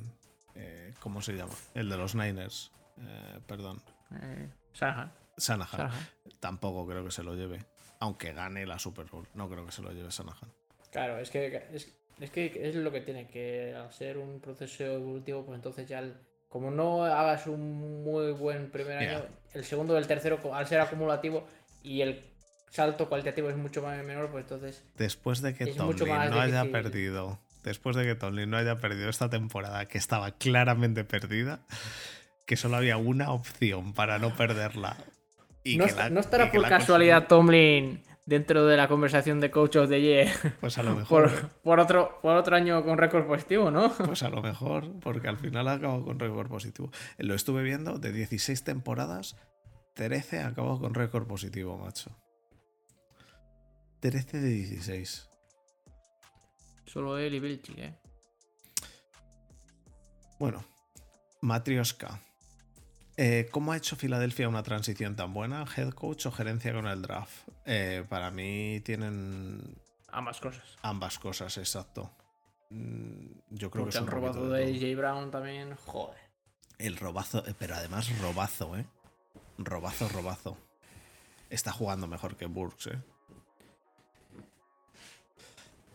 eh, 0.56 0.92
¿Cómo 1.00 1.22
se 1.22 1.32
llama? 1.32 1.52
El 1.74 1.88
de 1.88 1.96
los 1.96 2.14
Niners. 2.14 2.70
Eh, 3.00 3.40
perdón. 3.46 3.82
Eh, 4.20 4.48
Shanahan, 4.74 5.12
Sanahan. 5.36 5.78
Shanahan. 5.80 6.08
Tampoco 6.40 6.86
creo 6.86 7.04
que 7.04 7.10
se 7.10 7.22
lo 7.22 7.34
lleve. 7.34 7.64
Aunque 8.00 8.32
gane 8.32 8.66
la 8.66 8.78
Super 8.78 9.06
Bowl. 9.06 9.26
No 9.34 9.48
creo 9.48 9.64
que 9.64 9.72
se 9.72 9.82
lo 9.82 9.90
lleve 9.92 10.10
Sanahan. 10.10 10.50
Claro, 10.92 11.18
es 11.18 11.30
que 11.30 11.68
es, 11.72 11.92
es 12.20 12.30
que 12.30 12.68
es 12.68 12.74
lo 12.76 12.92
que 12.92 13.00
tiene, 13.00 13.26
que 13.26 13.74
al 13.74 13.92
ser 13.92 14.18
un 14.18 14.40
proceso 14.40 14.84
evolutivo, 14.84 15.44
pues 15.44 15.56
entonces 15.56 15.88
ya 15.88 15.98
el- 16.00 16.16
como 16.48 16.70
no 16.70 17.04
hagas 17.04 17.46
un 17.48 18.04
muy 18.04 18.30
buen 18.32 18.70
primer 18.70 19.00
Mira. 19.00 19.16
año, 19.18 19.24
el 19.54 19.64
segundo 19.64 19.94
y 19.94 19.98
el 19.98 20.06
tercero, 20.06 20.38
al 20.54 20.66
ser 20.68 20.80
acumulativo 20.80 21.48
y 21.82 22.00
el 22.02 22.22
salto 22.70 23.08
cualitativo 23.08 23.50
es 23.50 23.56
mucho 23.56 23.82
más 23.82 24.02
menor, 24.04 24.30
pues 24.30 24.44
entonces 24.44 24.84
Después 24.96 25.40
de 25.42 25.54
que 25.54 25.66
Tomlin 25.66 26.06
no 26.30 26.40
haya 26.40 26.64
perdido. 26.70 27.40
Después 27.64 27.96
de 27.96 28.04
que 28.04 28.14
Tomlin 28.14 28.48
no 28.50 28.56
haya 28.56 28.76
perdido 28.78 29.08
esta 29.10 29.28
temporada, 29.30 29.86
que 29.86 29.98
estaba 29.98 30.30
claramente 30.32 31.02
perdida, 31.02 31.64
que 32.46 32.56
solo 32.56 32.76
había 32.76 32.96
una 32.96 33.30
opción 33.32 33.92
para 33.94 34.18
no 34.18 34.34
perderla. 34.36 34.96
Y 35.62 35.76
no, 35.76 35.84
que 35.84 35.90
est- 35.90 35.98
la- 35.98 36.10
no 36.10 36.20
estará 36.20 36.46
y 36.46 36.50
que 36.50 36.58
por 36.58 36.62
la 36.62 36.68
casualidad 36.78 37.26
Tomlin 37.26 38.02
dentro 38.26 38.66
de 38.66 38.76
la 38.76 38.88
conversación 38.88 39.40
de 39.40 39.50
Coach 39.50 39.76
of 39.76 39.88
the 39.88 40.00
Year. 40.00 40.28
Pues 40.60 40.76
a 40.78 40.82
lo 40.82 40.94
mejor. 40.96 41.30
por, 41.30 41.48
por 41.62 41.80
otro, 41.80 42.18
por 42.22 42.36
otro 42.36 42.56
año 42.56 42.82
con 42.84 42.98
récord 42.98 43.26
positivo, 43.26 43.70
¿no? 43.70 43.92
Pues 43.94 44.22
a 44.22 44.28
lo 44.28 44.42
mejor, 44.42 44.98
porque 45.00 45.28
al 45.28 45.38
final 45.38 45.68
ha 45.68 45.72
acabado 45.74 46.04
con 46.04 46.18
récord 46.18 46.48
positivo. 46.48 46.90
Lo 47.18 47.34
estuve 47.34 47.62
viendo, 47.62 47.98
de 47.98 48.12
16 48.12 48.62
temporadas, 48.64 49.36
13 49.94 50.40
ha 50.40 50.48
acabado 50.48 50.78
con 50.80 50.92
récord 50.94 51.26
positivo, 51.26 51.78
macho. 51.78 52.10
13 54.00 54.40
de 54.40 54.48
16. 54.50 55.30
Solo 56.84 57.16
él 57.16 57.34
y 57.34 57.40
Belichick, 57.40 57.78
¿eh? 57.78 57.94
Bueno, 60.38 60.62
Matrioska. 61.40 62.20
Eh, 63.16 63.48
¿Cómo 63.52 63.72
ha 63.72 63.76
hecho 63.76 63.94
Filadelfia 63.96 64.48
una 64.48 64.62
transición 64.62 65.14
tan 65.14 65.32
buena? 65.32 65.64
¿Head 65.76 65.90
coach 65.90 66.26
o 66.26 66.32
gerencia 66.32 66.72
con 66.72 66.86
el 66.86 67.00
draft? 67.02 67.48
Eh, 67.64 68.04
para 68.08 68.30
mí 68.30 68.80
tienen 68.84 69.76
Ambas 70.08 70.40
cosas. 70.40 70.64
ambas 70.82 71.18
cosas, 71.18 71.56
exacto. 71.58 72.10
Mm, 72.70 73.26
Yo 73.50 73.70
creo 73.70 73.84
que 73.84 73.90
es 73.90 74.00
un 74.00 74.06
robado 74.08 74.48
de 74.50 74.66
de. 74.66 74.92
AJ 74.92 74.96
Brown 74.98 75.30
también, 75.30 75.76
joder. 75.76 76.18
El 76.78 76.96
robazo, 76.96 77.44
eh, 77.46 77.54
pero 77.56 77.76
además 77.76 78.16
robazo, 78.18 78.76
¿eh? 78.76 78.84
Robazo, 79.58 80.08
robazo. 80.08 80.58
Está 81.50 81.70
jugando 81.70 82.08
mejor 82.08 82.36
que 82.36 82.46
Burks, 82.46 82.88
¿eh? 82.88 82.98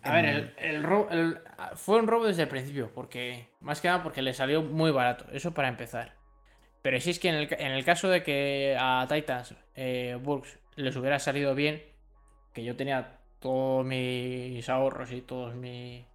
A 0.03 0.13
ver, 0.13 0.25
el, 0.25 0.53
el 0.57 0.85
el- 1.11 1.41
fue 1.75 1.99
un 1.99 2.07
robo 2.07 2.25
desde 2.25 2.43
el 2.43 2.47
principio, 2.47 2.89
porque 2.93 3.49
más 3.59 3.81
que 3.81 3.89
nada 3.89 4.01
porque 4.01 4.21
le 4.21 4.33
salió 4.33 4.61
muy 4.61 4.91
barato, 4.91 5.25
eso 5.33 5.53
para 5.53 5.67
empezar. 5.67 6.15
Pero 6.81 6.99
si 7.01 7.09
es 7.11 7.19
que 7.19 7.29
en 7.29 7.35
el, 7.35 7.47
ca- 7.47 7.57
en 7.59 7.71
el 7.71 7.83
caso 7.83 8.09
de 8.09 8.23
que 8.23 8.75
a 8.79 9.05
Titans, 9.09 9.53
eh, 9.75 10.17
Burks, 10.21 10.57
les 10.75 10.95
hubiera 10.95 11.19
salido 11.19 11.53
bien, 11.55 11.83
que 12.53 12.63
yo 12.63 12.75
tenía 12.75 13.17
todos 13.39 13.85
mis 13.85 14.67
ahorros 14.69 15.11
y 15.11 15.21
todos 15.21 15.55
mi, 15.55 16.05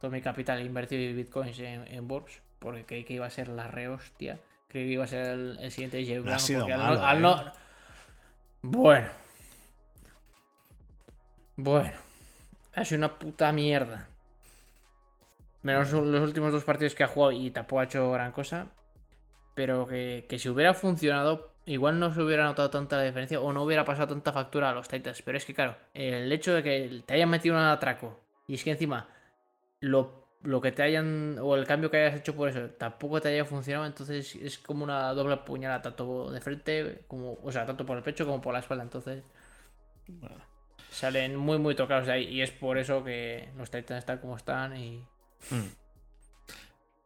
todo 0.00 0.10
mi 0.10 0.20
capital 0.20 0.60
invertido 0.64 1.02
en 1.02 1.16
bitcoins 1.16 1.58
en, 1.60 1.86
en 1.88 2.06
Burks, 2.08 2.40
porque 2.58 2.84
creí 2.84 3.04
que 3.04 3.14
iba 3.14 3.26
a 3.26 3.30
ser 3.30 3.48
la 3.48 3.66
rehostia, 3.68 4.38
creí 4.68 4.86
que 4.86 4.92
iba 4.92 5.04
a 5.04 5.08
ser 5.08 5.26
el, 5.26 5.58
el 5.60 5.70
siguiente 5.72 6.04
J. 6.06 6.20
No 6.28 6.34
ha 6.34 6.38
sido 6.38 6.60
porque 6.60 6.72
al 6.74 6.80
malo, 6.80 6.94
no- 7.00 7.06
al 7.06 7.16
¿eh? 7.16 7.20
no- 7.20 7.52
Bueno. 8.62 9.08
Bueno. 11.56 11.90
Ha 12.74 12.84
sido 12.84 12.98
una 12.98 13.18
puta 13.18 13.50
mierda. 13.52 14.06
Menos 15.62 15.90
los 15.92 16.20
últimos 16.22 16.52
dos 16.52 16.62
partidos 16.64 16.94
que 16.94 17.02
ha 17.02 17.08
jugado 17.08 17.32
y 17.32 17.50
tampoco 17.50 17.80
ha 17.80 17.84
hecho 17.84 18.12
gran 18.12 18.30
cosa. 18.30 18.68
Pero 19.58 19.88
que, 19.88 20.24
que 20.28 20.38
si 20.38 20.48
hubiera 20.48 20.72
funcionado, 20.72 21.50
igual 21.66 21.98
no 21.98 22.14
se 22.14 22.22
hubiera 22.22 22.44
notado 22.44 22.70
tanta 22.70 22.96
la 22.96 23.02
diferencia 23.02 23.40
o 23.40 23.52
no 23.52 23.64
hubiera 23.64 23.84
pasado 23.84 24.06
tanta 24.06 24.32
factura 24.32 24.70
a 24.70 24.72
los 24.72 24.86
Titans. 24.86 25.20
Pero 25.22 25.36
es 25.36 25.44
que, 25.44 25.52
claro, 25.52 25.74
el 25.94 26.30
hecho 26.30 26.54
de 26.54 26.62
que 26.62 27.02
te 27.04 27.14
hayan 27.14 27.28
metido 27.28 27.56
un 27.56 27.62
atraco 27.62 28.20
y 28.46 28.54
es 28.54 28.62
que 28.62 28.70
encima 28.70 29.08
lo, 29.80 30.28
lo 30.44 30.60
que 30.60 30.70
te 30.70 30.84
hayan 30.84 31.40
o 31.40 31.56
el 31.56 31.66
cambio 31.66 31.90
que 31.90 31.96
hayas 31.96 32.20
hecho 32.20 32.36
por 32.36 32.48
eso 32.48 32.70
tampoco 32.78 33.20
te 33.20 33.30
haya 33.30 33.44
funcionado, 33.44 33.84
entonces 33.84 34.36
es 34.36 34.60
como 34.60 34.84
una 34.84 35.12
doble 35.12 35.38
puñalada, 35.38 35.82
tanto 35.82 36.30
de 36.30 36.40
frente 36.40 37.02
como, 37.08 37.36
o 37.42 37.50
sea, 37.50 37.66
tanto 37.66 37.84
por 37.84 37.96
el 37.96 38.04
pecho 38.04 38.26
como 38.26 38.40
por 38.40 38.52
la 38.52 38.60
espalda. 38.60 38.84
Entonces, 38.84 39.24
salen 40.92 41.34
muy, 41.34 41.58
muy 41.58 41.74
tocados 41.74 42.06
de 42.06 42.12
ahí. 42.12 42.28
Y 42.28 42.42
es 42.42 42.52
por 42.52 42.78
eso 42.78 43.02
que 43.02 43.48
los 43.56 43.72
Titans 43.72 43.98
están 43.98 44.18
como 44.18 44.36
están 44.36 44.76
y. 44.76 45.04
Mm. 45.50 45.87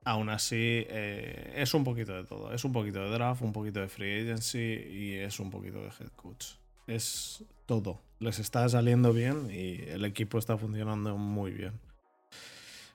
Aún 0.04 0.30
así, 0.30 0.84
eh, 0.88 1.52
es 1.56 1.74
un 1.74 1.84
poquito 1.84 2.12
de 2.12 2.24
todo. 2.24 2.52
Es 2.52 2.64
un 2.64 2.72
poquito 2.72 3.00
de 3.04 3.10
draft, 3.10 3.42
un 3.42 3.52
poquito 3.52 3.80
de 3.80 3.88
free 3.88 4.22
agency 4.22 4.58
y 4.58 5.14
es 5.14 5.38
un 5.38 5.50
poquito 5.50 5.80
de 5.80 5.88
head 5.88 6.08
coach. 6.16 6.46
Es 6.88 7.44
todo. 7.66 8.00
Les 8.18 8.40
está 8.40 8.68
saliendo 8.68 9.12
bien 9.12 9.48
y 9.50 9.82
el 9.88 10.04
equipo 10.04 10.38
está 10.38 10.58
funcionando 10.58 11.16
muy 11.16 11.52
bien. 11.52 11.80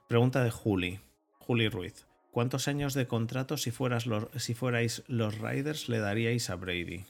Pregunta 0.08 0.44
de 0.44 0.52
Juli. 0.52 1.00
Juli 1.40 1.70
Ruiz. 1.70 2.08
¿Cuántos 2.32 2.68
años 2.68 2.94
de 2.94 3.08
contrato 3.08 3.56
si, 3.58 3.72
fueras 3.72 4.06
los, 4.06 4.28
si 4.36 4.54
fuerais 4.54 5.04
los 5.08 5.40
Riders 5.40 5.88
le 5.88 6.00
daríais 6.00 6.50
a 6.50 6.56
Brady? 6.56 7.06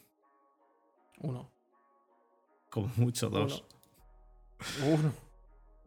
Uno. 1.19 1.51
Como 2.69 2.91
mucho 2.97 3.29
dos. 3.29 3.63
Uno. 4.85 5.13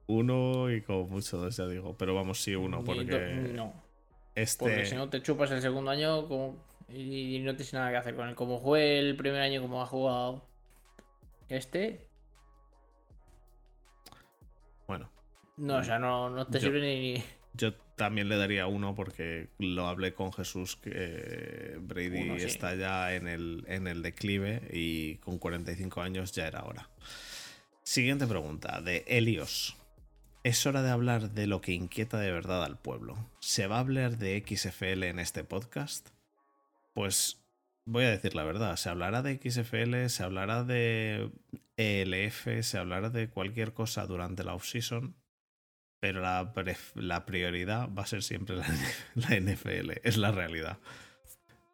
Uno 0.09 0.71
y 0.71 0.83
como 0.83 1.07
mucho 1.07 1.39
dos, 1.39 1.57
ya 1.57 1.67
digo. 1.69 1.97
Pero 1.97 2.15
vamos, 2.15 2.43
sí, 2.43 2.57
uno, 2.57 2.83
porque. 2.85 3.53
No. 3.55 3.90
Este. 4.35 4.65
Porque 4.65 4.87
si 4.87 4.95
no 4.95 5.09
te 5.09 5.23
chupas 5.23 5.51
el 5.51 5.61
segundo 5.61 5.91
año 5.91 6.27
como- 6.29 6.65
y 6.89 7.39
no 7.41 7.53
tienes 7.55 7.73
nada 7.75 7.91
que 7.91 7.97
hacer 7.99 8.15
con 8.17 8.29
él. 8.29 8.35
Como 8.35 8.59
juegue 8.59 8.99
el 8.99 9.17
primer 9.17 9.41
año 9.43 9.61
como 9.63 9.83
ha 9.83 9.87
jugado 9.87 10.49
este, 11.49 12.07
Bueno, 14.87 15.11
no, 15.57 15.77
o 15.77 15.85
sea, 15.85 15.99
no, 15.99 16.31
no 16.31 16.47
te 16.47 16.59
Yo- 16.59 16.67
sirve 16.69 16.81
ni. 16.81 17.13
ni- 17.15 17.25
yo 17.55 17.75
también 17.97 18.29
le 18.29 18.37
daría 18.37 18.67
uno 18.67 18.95
porque 18.95 19.49
lo 19.59 19.87
hablé 19.87 20.15
con 20.15 20.33
Jesús 20.33 20.77
que 20.77 21.77
Brady 21.81 22.23
Uno, 22.23 22.39
sí. 22.39 22.47
está 22.47 22.75
ya 22.75 23.15
en 23.15 23.29
el, 23.29 23.65
en 23.69 23.87
el 23.87 24.03
declive 24.03 24.63
y 24.73 25.17
con 25.17 25.39
45 25.39 26.01
años 26.01 26.33
ya 26.33 26.47
era 26.49 26.65
hora. 26.65 26.89
Siguiente 27.83 28.27
pregunta 28.27 28.81
de 28.81 29.05
Helios. 29.07 29.77
Es 30.43 30.65
hora 30.65 30.83
de 30.83 30.91
hablar 30.91 31.33
de 31.33 31.47
lo 31.47 31.61
que 31.61 31.73
inquieta 31.73 32.19
de 32.19 32.33
verdad 32.33 32.65
al 32.65 32.79
pueblo. 32.79 33.29
¿Se 33.41 33.67
va 33.67 33.77
a 33.77 33.81
hablar 33.81 34.17
de 34.17 34.43
XFL 34.47 35.03
en 35.05 35.19
este 35.19 35.45
podcast? 35.45 36.09
Pues 36.95 37.45
voy 37.85 38.05
a 38.05 38.11
decir 38.11 38.35
la 38.35 38.45
verdad. 38.45 38.77
Se 38.77 38.89
hablará 38.89 39.21
de 39.21 39.37
XFL, 39.37 40.07
se 40.09 40.23
hablará 40.23 40.65
de 40.65 41.31
ELF, 41.77 42.63
se 42.63 42.79
hablará 42.79 43.11
de 43.11 43.29
cualquier 43.29 43.75
cosa 43.75 44.07
durante 44.07 44.43
la 44.43 44.55
offseason, 44.55 45.15
pero 46.01 46.23
la, 46.23 47.27
prioridad 47.27 47.91
va 47.93 48.05
a 48.05 48.07
ser 48.07 48.23
siempre 48.23 48.57
la 48.57 49.41
NFL. 49.41 49.91
Es 50.05 50.17
la 50.17 50.33
realidad. 50.33 50.79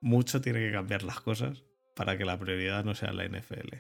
Mucho 0.01 0.41
tiene 0.41 0.59
que 0.59 0.73
cambiar 0.73 1.05
las 1.05 1.21
cosas 1.21 1.63
para 1.95 2.19
que 2.19 2.25
la 2.25 2.37
prioridad 2.37 2.85
no 2.85 2.97
sea 2.97 3.13
la 3.13 3.29
NFL. 3.29 3.77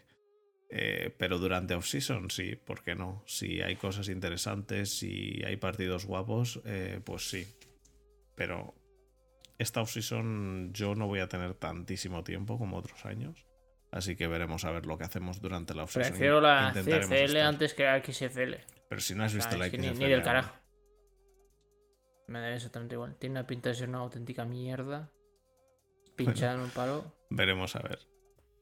Eh, 0.68 1.14
pero 1.16 1.38
durante 1.38 1.74
off-season, 1.74 2.30
sí, 2.30 2.56
¿por 2.56 2.82
qué 2.82 2.94
no? 2.94 3.22
Si 3.26 3.60
hay 3.60 3.76
cosas 3.76 4.08
interesantes, 4.08 4.98
si 4.98 5.42
hay 5.44 5.56
partidos 5.56 6.06
guapos, 6.06 6.60
eh, 6.64 7.00
pues 7.04 7.30
sí. 7.30 7.46
Pero 8.34 8.74
esta 9.58 9.80
off-season 9.80 10.72
yo 10.72 10.94
no 10.94 11.06
voy 11.06 11.20
a 11.20 11.28
tener 11.28 11.54
tantísimo 11.54 12.24
tiempo 12.24 12.58
como 12.58 12.76
otros 12.76 13.04
años. 13.04 13.46
Así 13.92 14.16
que 14.16 14.26
veremos 14.26 14.64
a 14.64 14.72
ver 14.72 14.86
lo 14.86 14.98
que 14.98 15.04
hacemos 15.04 15.40
durante 15.40 15.74
la 15.74 15.84
off-season. 15.84 16.12
Prefiero 16.12 16.40
la 16.40 16.72
CFL 16.74 17.12
estar. 17.12 17.40
antes 17.42 17.74
que 17.74 17.84
la 17.84 18.02
XFL. 18.02 18.54
Pero 18.88 19.00
si 19.00 19.14
no 19.14 19.24
has 19.24 19.34
visto 19.34 19.56
la 19.56 19.68
ni, 19.68 19.88
XFL 19.88 19.98
ni 19.98 20.08
del 20.10 20.22
carajo. 20.22 20.54
Me 22.26 22.40
da 22.40 22.52
exactamente 22.52 22.96
igual. 22.96 23.16
Tiene 23.16 23.38
una 23.38 23.46
pinta 23.46 23.68
de 23.68 23.76
ser 23.76 23.88
una 23.88 23.98
auténtica 23.98 24.44
mierda. 24.44 25.12
Pinchada 26.16 26.54
en 26.54 26.60
un 26.60 26.70
palo. 26.70 27.14
Veremos 27.30 27.76
a 27.76 27.80
ver. 27.80 28.15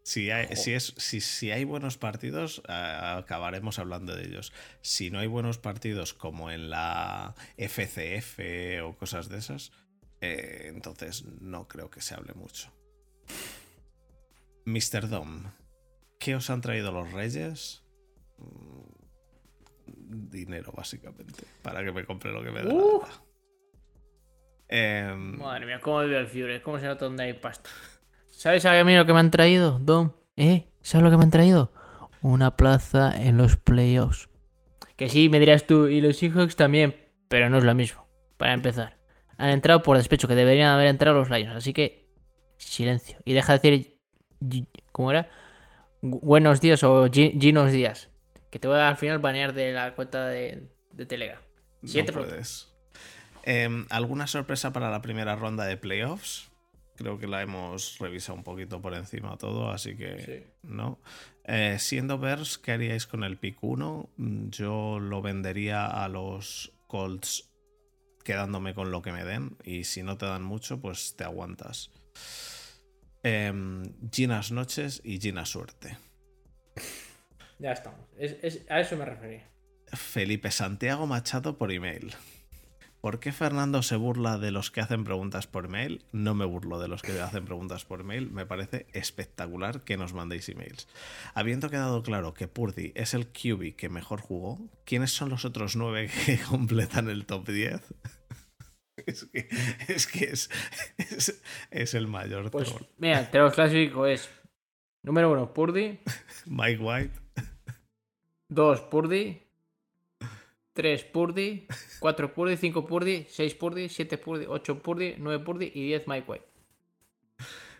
Si 0.07 0.31
hay, 0.31 0.55
si 0.55 0.75
es, 0.75 0.93
si, 0.99 1.23
si 1.23 1.51
hay 1.51 1.65
buenos 1.65 1.97
partidos, 1.97 2.63
a- 2.69 3.17
acabaremos 3.17 3.79
hablando 3.79 4.15
de 4.15 4.27
ellos. 4.27 4.53
Si 4.83 5.11
no 5.11 5.19
hay 5.19 5.27
buenos 5.29 5.57
partidos 5.57 6.13
como 6.13 6.51
en 6.51 6.69
la 6.69 7.35
FCF 7.57 8.39
o 8.85 8.95
cosas 8.99 9.31
de 9.31 9.39
esas, 9.39 9.73
eh, 10.21 10.67
entonces 10.67 11.25
no 11.41 11.69
creo 11.69 11.89
que 11.91 12.03
se 12.03 12.15
hable 12.15 12.35
mucho. 12.35 12.71
Mr. 14.67 15.09
Dom, 15.09 15.45
¿qué 16.19 16.37
os 16.37 16.51
han 16.51 16.61
traído 16.61 16.93
los 16.93 17.11
reyes? 17.11 17.83
Mm, 18.39 18.85
Dinero, 19.87 20.73
básicamente, 20.73 21.45
para 21.63 21.83
que 21.83 21.93
me 21.93 22.05
compre 22.05 22.31
lo 22.33 22.43
que 22.43 22.51
me 22.51 22.59
da 22.61 22.65
la 22.67 22.75
Uh. 22.75 23.01
gana. 23.01 23.23
Em, 24.69 25.39
Madre 25.39 25.67
mía, 25.67 25.81
cómo 25.81 26.01
vive 26.01 26.19
el 26.19 26.27
Fury. 26.27 26.61
¿Cómo 26.61 26.79
se 26.79 26.87
nota 26.87 27.05
dónde 27.07 27.23
hay 27.25 27.33
pasta? 27.35 27.71
¿Sabes 28.37 28.65
a 28.67 28.83
mí 28.85 28.95
lo 28.95 29.07
que 29.07 29.13
me 29.13 29.21
han 29.21 29.31
traído, 29.31 29.79
Dom? 29.81 30.13
¿Eh? 30.37 30.69
¿Sabes 30.83 31.05
lo 31.05 31.11
que 31.11 31.17
me 31.17 31.25
han 31.25 31.31
traído? 31.31 31.73
Una 32.21 32.57
plaza 32.57 33.13
en 33.17 33.37
los 33.37 33.57
playoffs. 33.57 34.29
Que 34.97 35.09
sí, 35.09 35.29
me 35.29 35.41
dirás 35.41 35.67
tú, 35.67 35.87
y 35.89 36.01
los 36.01 36.17
Seahawks 36.19 36.57
también, 36.57 36.95
pero 37.29 37.49
no 37.51 37.59
es 37.59 37.65
lo 37.65 37.75
mismo. 37.75 38.07
Para 38.37 38.53
empezar, 38.53 38.99
han 39.39 39.51
entrado 39.51 39.83
por 39.83 39.97
despecho, 39.97 40.29
que 40.29 40.35
deberían 40.35 40.71
haber 40.71 40.89
entrado 40.89 41.19
los 41.19 41.31
Lions. 41.31 41.57
Así 41.57 41.73
que, 41.73 42.11
silencio. 42.59 43.19
Y 43.25 43.33
deja 43.33 43.59
de 43.59 43.71
decir, 43.71 43.99
¿cómo 44.93 45.11
era? 45.11 45.29
Buenos 46.03 46.61
días 46.61 46.83
o 46.83 47.09
Gi- 47.11 47.39
Ginos 47.41 47.73
días. 47.73 48.11
Que 48.51 48.59
te 48.59 48.69
voy 48.69 48.79
a 48.79 48.89
al 48.89 48.97
final 48.97 49.19
banear 49.19 49.53
de 49.53 49.73
la 49.73 49.95
cuenta 49.95 50.27
de, 50.29 50.69
de 50.93 51.07
Telegram. 51.07 51.41
Siguiente 51.83 52.13
no 52.13 52.19
puedes. 52.21 52.73
Em, 53.43 53.87
¿Alguna 53.91 54.27
sorpresa 54.27 54.73
para 54.73 54.91
la 54.91 55.03
primera 55.03 55.35
ronda 55.37 55.65
de 55.65 55.77
playoffs? 55.77 56.51
Creo 56.97 57.19
que 57.19 57.27
la 57.27 57.43
hemos 57.43 57.99
revisado 57.99 58.39
un 58.39 58.45
poquito 58.45 58.81
por 58.81 58.95
encima 58.95 59.37
todo, 59.37 59.71
así 59.71 59.97
que 59.97 60.53
no. 60.63 61.01
Eh, 61.45 61.77
siendo 61.81 62.19
Bears, 62.19 62.57
¿qué 62.59 62.73
haríais 62.73 63.07
con 63.07 63.25
el 63.25 63.37
pick 63.37 63.59
1? 63.63 64.11
Mm, 64.17 64.49
Yo 64.51 65.01
lo 65.01 65.21
vendería 65.21 65.87
a 65.87 66.09
los 66.09 66.73
Colts 66.87 67.51
quedándome 68.23 68.75
con 68.75 68.91
lo 68.93 69.03
que 69.03 69.13
me 69.13 69.25
den 69.25 69.57
y 69.65 69.85
si 69.85 70.03
no 70.03 70.17
te 70.17 70.27
dan 70.27 70.43
mucho, 70.45 70.81
pues 70.81 71.17
te 71.17 71.25
aguantas. 71.25 71.91
Em, 73.23 73.83
Ginas 74.13 74.53
noches 74.53 75.01
y 75.05 75.19
Gina 75.21 75.45
suerte. 75.47 75.97
Ya 77.59 77.73
estamos. 77.73 78.01
Es- 78.19 78.37
es- 78.43 78.71
a 78.71 78.81
eso 78.81 78.97
me 78.97 79.05
refería. 79.05 79.49
Felipe 79.93 80.51
Santiago 80.51 81.07
Machado 81.07 81.57
por 81.59 81.73
email. 81.73 82.15
¿Por 83.05 83.21
qué 83.21 83.33
Fernando 83.33 83.83
se 83.83 83.97
burla 83.97 84.39
de 84.39 84.51
los 84.51 84.71
que 84.71 84.81
hacen 84.81 85.05
preguntas 85.05 85.47
por 85.47 85.67
email? 85.67 86.03
No 86.13 86.35
me 86.35 86.47
burlo 86.47 86.81
de 86.81 86.89
los 86.89 87.03
que 87.03 87.21
hacen 87.21 87.45
preguntas 87.45 87.85
por 87.85 88.01
email. 88.01 88.31
Me 88.31 88.47
parece 88.47 88.87
espectacular 88.95 89.83
que 89.83 89.99
nos 89.99 90.15
mandéis 90.15 90.49
emails. 90.49 90.89
Habiendo 91.35 91.69
quedado 91.69 92.03
claro 92.03 92.33
que 92.33 92.49
Purdy 92.49 92.93
es 92.95 93.13
el 93.13 93.27
QB 93.27 93.77
que 93.77 93.91
mejor 93.91 94.23
jugó, 94.23 94.59
¿quiénes 94.87 95.11
son 95.13 95.29
los 95.29 95.45
otros 95.45 95.77
nueve 95.77 96.11
que 96.25 96.39
completan 96.49 97.11
el 97.11 97.27
top 97.27 97.47
10? 97.47 97.83
Es 99.07 99.27
que 99.27 99.49
es, 99.89 100.07
que 100.07 100.25
es, 100.25 100.51
es- 100.97 101.43
es 101.71 101.93
el 101.93 102.07
mayor 102.07 102.51
Pues 102.51 102.71
troll. 102.71 102.85
mira, 102.97 103.31
te 103.31 103.39
los 103.39 103.53
clasifico 103.53 104.07
es 104.07 104.31
número 105.03 105.31
uno, 105.31 105.53
Purdy, 105.53 105.99
Mike 106.47 106.79
White, 106.83 107.21
dos, 108.49 108.81
Purdy, 108.81 109.43
tres, 110.75 111.05
Purdy, 111.05 111.67
cuatro, 112.01 112.35
Purdy, 112.35 112.59
cinco, 112.59 112.85
Purdy, 112.85 113.27
seis, 113.31 113.55
Purdy, 113.55 113.89
siete, 113.89 114.19
Purdy, 114.19 114.45
ocho, 114.47 114.79
Purdy, 114.83 115.15
nueve, 115.17 115.43
Purdy 115.43 115.73
y 115.75 115.85
diez, 115.85 116.07
Mike 116.07 116.31
White. 116.31 116.45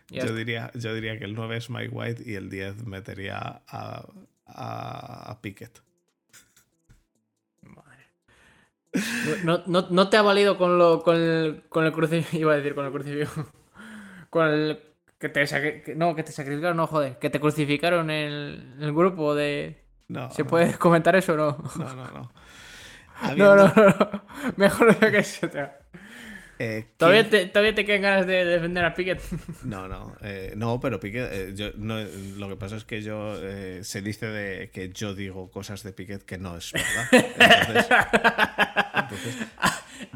Yo 0.09 0.33
diría, 0.35 0.71
yo 0.75 0.93
diría 0.93 1.17
que 1.17 1.25
el 1.25 1.33
9 1.33 1.57
es 1.57 1.69
Mike 1.71 1.89
White 1.89 2.23
y 2.27 2.35
el 2.35 2.47
10 2.49 2.85
metería 2.85 3.63
a, 3.67 4.05
a, 4.45 5.31
a 5.31 5.41
Pickett. 5.41 5.81
Madre. 7.63 8.05
No, 9.43 9.63
no, 9.65 9.87
no 9.89 10.09
te 10.09 10.17
ha 10.17 10.21
valido 10.21 10.57
con, 10.59 10.77
lo, 10.77 11.01
con, 11.01 11.15
el, 11.15 11.63
con 11.69 11.85
el 11.85 11.91
crucifijo. 11.91 12.37
Iba 12.37 12.53
a 12.53 12.57
decir 12.57 12.75
con 12.75 12.85
el 12.85 12.91
crucifijo. 12.91 13.47
Con 14.29 14.47
el. 14.47 14.79
Que 15.17 15.29
te 15.29 15.43
que- 15.83 15.95
No, 15.95 16.15
que 16.15 16.23
te 16.23 16.31
sacrificaron, 16.31 16.77
no, 16.77 16.85
joder. 16.87 17.17
Que 17.17 17.29
te 17.31 17.39
crucificaron 17.39 18.09
en 18.11 18.31
el, 18.31 18.73
el 18.81 18.93
grupo 18.93 19.33
de. 19.33 19.83
No, 20.07 20.29
¿Se 20.29 20.45
puede 20.45 20.77
comentar 20.77 21.15
eso 21.15 21.33
o 21.33 21.37
no? 21.37 21.57
No, 21.77 21.95
no, 21.95 22.11
no. 22.11 22.31
No, 23.37 23.55
no, 23.55 23.67
no, 23.67 23.73
no. 23.75 24.25
Mejor 24.57 24.95
que 24.97 25.17
eso. 25.19 25.47
eh, 26.59 26.85
¿Todavía 26.97 27.27
¿quién- 27.29 27.43
te, 27.47 27.49
¿Todavía 27.49 27.75
te 27.75 27.85
quedan 27.85 28.01
ganas 28.01 28.27
de 28.27 28.45
defender 28.45 28.85
a 28.85 28.93
Pickett? 28.93 29.21
No, 29.63 29.87
no, 29.87 30.15
eh, 30.21 30.53
no, 30.55 30.79
pero 30.79 30.99
Piquet, 30.99 31.29
eh, 31.31 31.51
yo, 31.55 31.71
no, 31.77 31.97
lo 32.37 32.49
que 32.49 32.55
pasa 32.55 32.75
es 32.77 32.83
que 32.85 33.01
yo 33.01 33.35
se 33.83 34.01
dice 34.01 34.27
de 34.27 34.69
que 34.69 34.89
yo 34.89 35.13
digo 35.15 35.49
cosas 35.51 35.83
de 35.83 35.91
Piquet 35.93 36.23
que 36.23 36.37
no 36.37 36.55
es 36.57 36.71
verdad. 36.71 37.07
Entonces, 38.95 39.35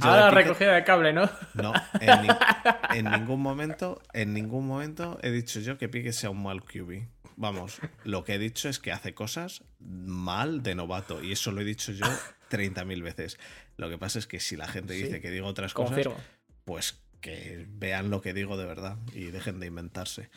Ahora 0.01 0.29
Piquet- 0.29 0.33
recogida 0.33 0.73
de 0.75 0.83
cable, 0.83 1.13
¿no? 1.13 1.29
No, 1.53 1.73
en, 1.99 2.21
ni- 2.21 2.97
en 2.97 3.05
ningún 3.11 3.41
momento, 3.41 4.01
en 4.13 4.33
ningún 4.33 4.67
momento 4.67 5.19
he 5.21 5.31
dicho 5.31 5.59
yo 5.59 5.77
que 5.77 5.89
Piquet 5.89 6.13
sea 6.13 6.29
un 6.29 6.43
mal 6.43 6.61
QB. 6.63 7.03
Vamos, 7.37 7.79
lo 8.03 8.23
que 8.25 8.35
he 8.35 8.39
dicho 8.39 8.67
es 8.67 8.79
que 8.79 8.91
hace 8.91 9.13
cosas 9.13 9.63
mal 9.79 10.61
de 10.61 10.75
novato 10.75 11.23
y 11.23 11.31
eso 11.31 11.51
lo 11.53 11.61
he 11.61 11.63
dicho 11.63 11.93
yo 11.93 12.05
30.000 12.49 13.03
veces. 13.03 13.37
Lo 13.77 13.89
que 13.89 13.97
pasa 13.97 14.19
es 14.19 14.27
que 14.27 14.39
si 14.39 14.55
la 14.57 14.67
gente 14.67 14.93
Sí, 14.95 15.03
dice 15.03 15.21
que 15.21 15.31
digo 15.31 15.47
otras 15.47 15.73
cosas, 15.73 16.07
pues 16.65 16.99
que 17.21 17.65
vean 17.69 18.09
lo 18.09 18.21
que 18.21 18.33
digo 18.33 18.57
de 18.57 18.65
verdad 18.65 18.97
y 19.13 19.25
dejen 19.25 19.59
de 19.59 19.67
inventarse. 19.67 20.29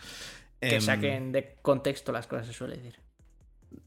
Que 0.60 0.76
Em, 0.76 0.80
saquen 0.80 1.32
de 1.32 1.55
contexto 1.62 2.12
las 2.12 2.26
cosas, 2.26 2.47
se 2.47 2.52
suele 2.52 2.76
decir. 2.76 3.01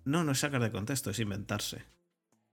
No, 0.04 0.24
no 0.24 0.32
es 0.32 0.40
sacar 0.40 0.62
de 0.62 0.72
contexto, 0.72 1.12
es 1.12 1.20
inventarse. 1.20 1.84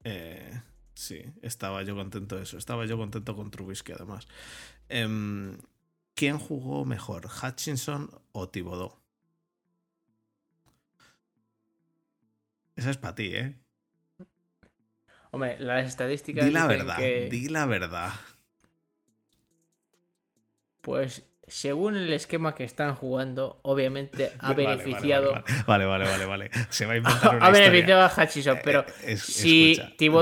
Eh, 0.05 0.61
sí, 0.95 1.25
estaba 1.43 1.83
yo 1.83 1.95
contento 1.95 2.37
de 2.37 2.43
eso. 2.43 2.59
Estaba 2.59 2.87
yo 2.87 2.97
contento 2.97 3.35
con 3.35 3.51
Trubisky, 3.51 3.93
además. 3.93 4.29
Em, 4.89 5.59
¿Quién 6.15 6.39
jugó 6.39 6.85
mejor, 6.85 7.27
Hutchinson 7.27 8.11
o 8.33 8.49
Thibodeau? 8.49 8.95
Esa 12.77 12.91
es 12.91 12.97
para 12.97 13.15
ti, 13.15 13.35
¿eh? 13.35 13.57
Hombre, 15.33 15.57
las 15.59 15.87
estadísticas. 15.87 16.45
Di 16.45 16.51
la 16.53 16.63
dicen 16.69 16.79
verdad, 16.87 16.97
que, 16.99 17.29
di 17.31 17.49
la 17.49 17.67
verdad. 17.67 18.11
Pues 20.81 21.25
según 21.47 21.97
el 21.97 22.13
esquema 22.13 22.55
que 22.55 22.65
están 22.65 22.95
jugando, 22.95 23.61
obviamente 23.63 24.33
ha 24.39 24.53
Vale, 24.53 24.67
beneficiado. 24.67 25.33
Vale, 25.67 25.85
vale, 25.87 26.05
vale, 26.07 26.27
vale. 26.27 26.27
vale. 26.27 26.51
Se 26.71 26.87
va 26.87 26.93
a 26.93 26.97
inventar 26.97 27.37
una 27.37 27.47
ha 27.47 27.51
beneficiado 27.51 28.03
a 28.03 28.13
Hutchinson, 28.25 28.59
pero 28.65 28.81
Eh, 29.03 29.13
es- 29.13 29.23
si 29.23 29.77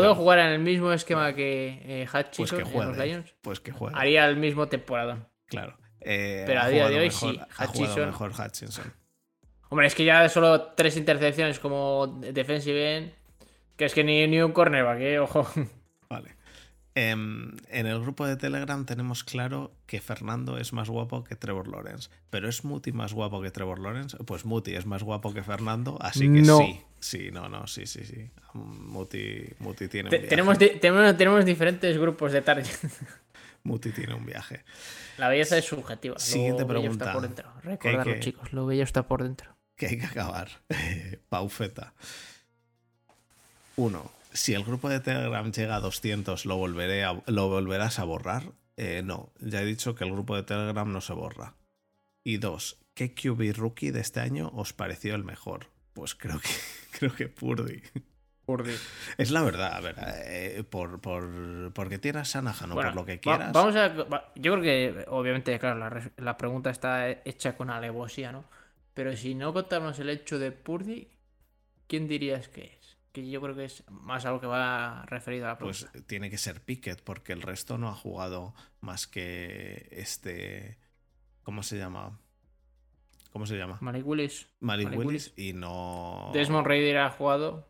no, 0.09 0.15
jugara 0.15 0.47
en 0.47 0.53
el 0.53 0.59
mismo 0.61 0.93
esquema 0.93 1.35
que 1.35 1.81
eh, 1.85 2.09
pues 2.13 2.51
que 2.51 2.57
en 2.57 2.63
los 2.63 2.71
juegue. 2.73 3.07
Lions, 3.07 3.35
Pues 3.43 3.61
que 3.61 3.73
juegue. 3.73 3.97
haría 3.99 4.27
el 4.27 4.37
mismo 4.37 4.69
temporada. 4.69 5.29
Claro. 5.47 5.77
Eh, 6.01 6.45
Pero 6.47 6.61
a 6.63 6.69
día 6.69 6.89
de 6.89 6.99
hoy 6.99 7.07
mejor- 7.09 7.35
sí, 7.35 7.41
mejor 8.07 8.33
Hutchinson. 8.33 8.95
Hombre, 9.69 9.87
es 9.87 9.95
que 9.95 10.05
ya 10.05 10.29
solo 10.29 10.73
tres 10.73 10.97
intercepciones 10.97 11.61
como 11.61 12.07
defensive 12.33 12.97
end, 12.97 13.13
que 13.81 13.87
es 13.87 13.95
que 13.95 14.05
ni, 14.05 14.27
ni 14.29 14.43
un 14.43 14.53
cornerback, 14.53 15.01
¿eh? 15.01 15.19
Ojo. 15.21 15.49
Vale. 16.11 16.37
Em, 16.95 17.53
en 17.71 17.87
el 17.87 17.99
grupo 18.01 18.27
de 18.27 18.37
Telegram 18.37 18.85
tenemos 18.85 19.25
claro 19.25 19.73
que 19.87 20.03
Fernando 20.03 20.59
es 20.59 20.75
más 20.75 20.91
guapo 20.91 21.25
que 21.25 21.35
Trevor 21.35 21.67
Lawrence. 21.69 22.11
Pero 22.29 22.47
¿es 22.47 22.63
Muti 22.63 22.93
más 22.93 23.15
guapo 23.15 23.41
que 23.41 23.51
Trevor 23.51 23.79
Lawrence? 23.79 24.19
Pues 24.27 24.45
Muti 24.45 24.75
es 24.75 24.85
más 24.85 25.03
guapo 25.03 25.33
que 25.33 25.43
Fernando, 25.43 25.97
así 26.03 26.21
que 26.31 26.43
No. 26.43 26.59
sí. 26.59 26.83
Sí, 26.99 27.31
no, 27.33 27.49
no, 27.49 27.67
sí, 27.67 27.87
sí, 27.87 28.05
sí. 28.05 28.31
Muti, 28.53 29.45
Muti 29.61 29.89
tiene 29.89 30.09
un 30.09 30.11
viaje. 30.11 30.27
tenemos, 30.27 30.59
di- 30.59 30.79
tenemos, 30.79 31.17
tenemos 31.17 31.45
diferentes 31.47 31.97
grupos 31.97 32.33
de 32.33 32.43
target. 32.43 32.67
Muti 33.63 33.93
tiene 33.93 34.13
un 34.13 34.27
viaje. 34.27 34.63
La 35.17 35.29
belleza 35.29 35.57
es 35.57 35.65
subjetiva. 35.65 36.19
Siguiente 36.19 36.63
lo 36.63 36.69
bello 36.69 36.81
pregunta. 36.81 37.05
está 37.07 37.13
por 37.15 37.23
dentro. 37.23 37.53
Que- 38.05 38.21
chicos. 38.21 38.53
Lo 38.53 38.67
bello 38.67 38.83
está 38.83 39.07
por 39.07 39.23
dentro. 39.23 39.57
que 39.77 39.87
hay 39.87 39.99
que 39.99 40.05
acabar. 40.07 40.49
Paufeta. 41.31 41.95
1. 43.81 44.11
Si 44.33 44.55
el 44.55 44.63
grupo 44.65 44.89
de 44.89 45.01
Telegram 45.01 45.51
llega 45.51 45.77
a 45.77 45.81
200, 45.81 46.47
¿lo, 46.47 46.57
volveré 46.57 47.05
a- 47.05 47.23
lo 47.27 47.49
volverás 47.49 47.99
a 47.99 48.05
borrar? 48.05 48.45
Eh, 48.77 49.03
no, 49.05 49.33
ya 49.41 49.61
he 49.63 49.65
dicho 49.65 49.95
que 49.95 50.05
el 50.05 50.13
grupo 50.13 50.37
de 50.37 50.43
Telegram 50.43 50.91
no 50.93 51.01
se 51.01 51.13
borra. 51.13 51.55
Y 52.23 52.37
2. 52.39 52.79
¿Qué 52.95 53.15
QB 53.15 53.53
rookie 53.57 53.91
de 53.91 54.01
este 54.01 54.21
año 54.21 54.51
os 54.55 54.73
pareció 54.73 55.15
el 55.15 55.25
mejor? 55.25 55.67
Pues 55.95 56.15
creo 56.15 56.39
que, 56.41 56.49
creo 56.99 57.15
que 57.15 57.29
Purdy. 57.29 57.83
Es 59.17 59.31
la 59.31 59.43
verdad, 59.43 59.75
a 59.75 59.81
ver, 59.81 59.95
eh, 60.25 60.65
por, 60.69 61.01
por, 61.01 61.73
porque 61.73 61.99
tienes 61.99 62.27
Shanahan 62.35 62.73
o 62.73 62.75
Bueno, 62.75 62.91
por 62.91 62.97
lo 62.97 63.07
que 63.07 63.15
va- 63.17 63.21
quieras. 63.21 63.53
vamos 63.53 63.77
a. 63.77 63.89
va- 63.89 64.33
yo 64.35 64.53
creo 64.55 64.63
que, 64.65 65.05
obviamente, 65.09 65.57
claro, 65.61 65.79
la, 65.79 66.11
la 66.17 66.37
pregunta 66.37 66.71
está 66.71 67.09
hecha 67.11 67.57
con 67.57 67.71
alevosía, 67.71 68.33
¿no? 68.33 68.45
Pero 68.93 69.17
si 69.17 69.37
no 69.37 69.53
contamos 69.53 70.01
el 70.01 70.11
hecho 70.11 70.41
de 70.41 70.51
Purdy, 70.51 71.07
¿quién 71.87 72.09
dirías 72.09 72.49
que 72.49 72.65
es? 72.65 72.80
Que 73.13 73.29
yo 73.29 73.41
creo 73.41 73.57
que 73.57 73.65
es 73.65 73.83
más 73.91 74.25
algo 74.25 74.41
que 74.41 74.47
va 74.47 75.05
referido 75.07 75.47
a 75.47 75.49
la 75.51 75.59
Pues 75.59 75.85
pregunta. 75.85 76.07
tiene 76.07 76.31
que 76.31 76.39
ser 76.39 76.63
Pickett, 76.65 77.03
porque 77.03 77.33
el 77.33 77.43
resto 77.43 77.77
no 77.77 77.89
ha 77.89 77.95
jugado 77.95 78.55
más 78.81 79.07
que 79.07 79.89
este. 79.91 80.79
¿Cómo 81.43 81.63
se 81.63 81.77
llama? 81.79 82.21
¿Cómo 83.33 83.47
se 83.47 83.57
llama? 83.57 83.79
Malik 83.81 84.07
Willis. 84.07 84.49
Malik 84.61 84.87
Malik 84.89 85.01
Willis 85.01 85.33
y 85.37 85.53
no. 85.53 86.31
Desmond 86.33 86.67
Raider 86.67 86.99
ha 86.99 87.11
jugado. 87.11 87.69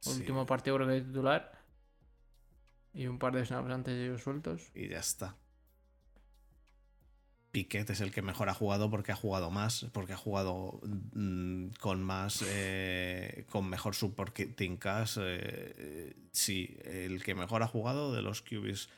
Sí, 0.00 0.10
Último 0.20 0.46
partido 0.46 0.76
creo 0.76 0.88
que 0.88 1.00
titular. 1.00 1.52
Y 2.94 3.06
un 3.06 3.18
par 3.18 3.32
de 3.34 3.44
snaps 3.44 3.70
antes 3.70 3.94
de 3.94 4.06
ellos 4.06 4.22
sueltos. 4.22 4.70
Y 4.74 4.88
ya 4.88 4.98
está. 4.98 5.36
Piquet 7.58 7.90
es 7.90 8.00
el 8.00 8.12
que 8.12 8.22
mejor 8.22 8.48
ha 8.48 8.54
jugado 8.54 8.88
porque 8.88 9.10
ha 9.10 9.16
jugado 9.16 9.50
más, 9.50 9.86
porque 9.92 10.12
ha 10.12 10.16
jugado 10.16 10.80
mm, 11.12 11.70
con 11.80 12.04
más, 12.04 12.44
eh, 12.46 13.46
con 13.50 13.68
mejor 13.68 13.96
supporting 13.96 14.76
cast. 14.76 15.18
eh, 15.20 16.14
sí, 16.30 16.76
el 16.84 17.24
que 17.24 17.34
mejor 17.34 17.64
ha 17.64 17.66
jugado 17.66 18.12
de 18.12 18.22
los 18.22 18.42
QBs 18.42 18.88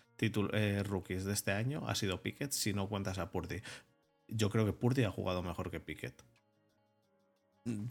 eh, 0.52 0.82
rookies 0.84 1.24
de 1.24 1.32
este 1.32 1.52
año 1.52 1.88
ha 1.88 1.94
sido 1.94 2.20
Piquet, 2.20 2.52
si 2.52 2.74
no 2.74 2.86
cuentas 2.86 3.16
a 3.16 3.30
Purdy. 3.30 3.62
Yo 4.28 4.50
creo 4.50 4.66
que 4.66 4.74
Purdy 4.74 5.04
ha 5.04 5.10
jugado 5.10 5.42
mejor 5.42 5.70
que 5.70 5.80
Piquet. 5.80 6.22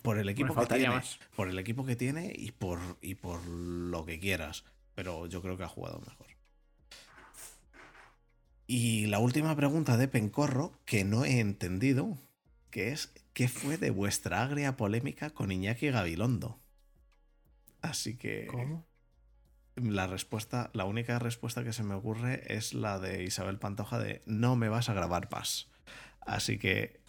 Por 0.04 0.20
el 0.20 0.30
equipo 0.30 0.54
que 0.56 0.68
tiene, 0.68 0.90
más. 0.90 1.20
por 1.36 1.50
el 1.50 1.58
equipo 1.58 1.84
que 1.84 1.96
tiene 1.96 2.32
y 2.36 2.52
por, 2.52 2.80
y 3.02 3.16
por 3.16 3.44
lo 3.48 4.06
que 4.06 4.20
quieras. 4.20 4.66
Pero 4.94 5.26
yo 5.26 5.42
creo 5.42 5.58
que 5.58 5.64
ha 5.64 5.68
jugado 5.68 6.00
mejor. 6.00 6.28
Y 8.72 9.08
la 9.08 9.18
última 9.18 9.56
pregunta 9.56 9.98
de 9.98 10.08
Pencorro, 10.08 10.74
que 10.86 11.04
no 11.04 11.26
he 11.26 11.40
entendido, 11.40 12.20
que 12.70 12.92
es 12.92 13.12
¿qué 13.34 13.48
fue 13.48 13.78
de 13.78 13.90
vuestra 13.90 14.44
agria 14.44 14.78
polémica 14.78 15.32
con 15.32 15.52
Iñaki 15.52 15.90
Gabilondo? 15.90 16.60
Así 17.82 18.16
que 18.16 18.46
¿Cómo? 18.46 18.86
la 19.76 20.06
respuesta, 20.06 20.70
la 20.74 20.86
única 20.86 21.18
respuesta 21.18 21.64
que 21.64 21.74
se 21.74 21.82
me 21.82 21.96
ocurre 21.96 22.44
es 22.46 22.76
la 22.76 23.00
de 23.00 23.24
Isabel 23.24 23.58
Pantoja 23.58 23.98
de 23.98 24.22
no 24.28 24.56
me 24.56 24.70
vas 24.70 24.88
a 24.88 24.94
grabar 24.94 25.30
más. 25.32 25.68
Así 26.22 26.60
que 26.60 27.00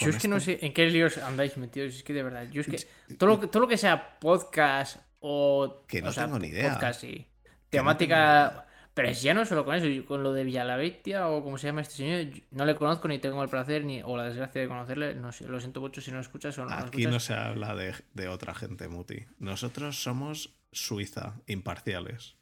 Yo 0.00 0.08
es 0.08 0.16
que 0.16 0.26
no 0.26 0.40
sé 0.40 0.58
en 0.60 0.72
qué 0.72 0.86
líos 0.86 1.18
andáis 1.18 1.56
metidos. 1.56 1.94
Es 1.94 2.02
que 2.02 2.14
de 2.14 2.24
verdad. 2.24 2.50
Yo 2.50 2.62
es 2.62 2.66
que 2.66 3.14
todo 3.14 3.28
lo 3.28 3.40
que, 3.40 3.46
todo 3.46 3.62
lo 3.62 3.68
que 3.68 3.76
sea 3.76 4.18
podcast 4.18 4.96
o. 5.20 5.84
Que 5.86 6.02
no 6.02 6.08
o 6.08 6.12
sea, 6.12 6.24
tengo 6.24 6.40
ni 6.40 6.48
idea. 6.48 6.72
Podcast 6.72 7.04
no 7.04 7.24
temática. 7.70 8.66
Pero 8.94 9.08
es 9.08 9.22
ya 9.22 9.34
no 9.34 9.44
solo 9.44 9.64
con 9.64 9.74
eso, 9.74 9.86
yo 9.86 10.06
con 10.06 10.22
lo 10.22 10.32
de 10.32 10.44
Villalabeitia 10.44 11.28
o 11.28 11.42
como 11.42 11.58
se 11.58 11.66
llama 11.66 11.80
este 11.82 11.96
señor, 11.96 12.20
yo 12.32 12.42
no 12.52 12.64
le 12.64 12.76
conozco 12.76 13.08
ni 13.08 13.18
tengo 13.18 13.42
el 13.42 13.48
placer 13.48 13.84
ni 13.84 14.00
o 14.02 14.16
la 14.16 14.24
desgracia 14.24 14.60
de 14.62 14.68
conocerle. 14.68 15.14
No 15.16 15.32
sé, 15.32 15.48
lo 15.48 15.58
siento 15.60 15.80
mucho 15.80 16.00
si 16.00 16.12
no 16.12 16.20
escuchas 16.20 16.56
o 16.58 16.64
no 16.64 16.68
lo 16.70 16.74
Aquí 16.76 17.02
escuchas. 17.02 17.12
no 17.12 17.20
se 17.20 17.34
habla 17.34 17.74
de, 17.74 17.94
de 18.14 18.28
otra 18.28 18.54
gente, 18.54 18.88
Muti. 18.88 19.26
Nosotros 19.38 20.00
somos 20.00 20.54
Suiza, 20.70 21.34
imparciales. 21.46 22.36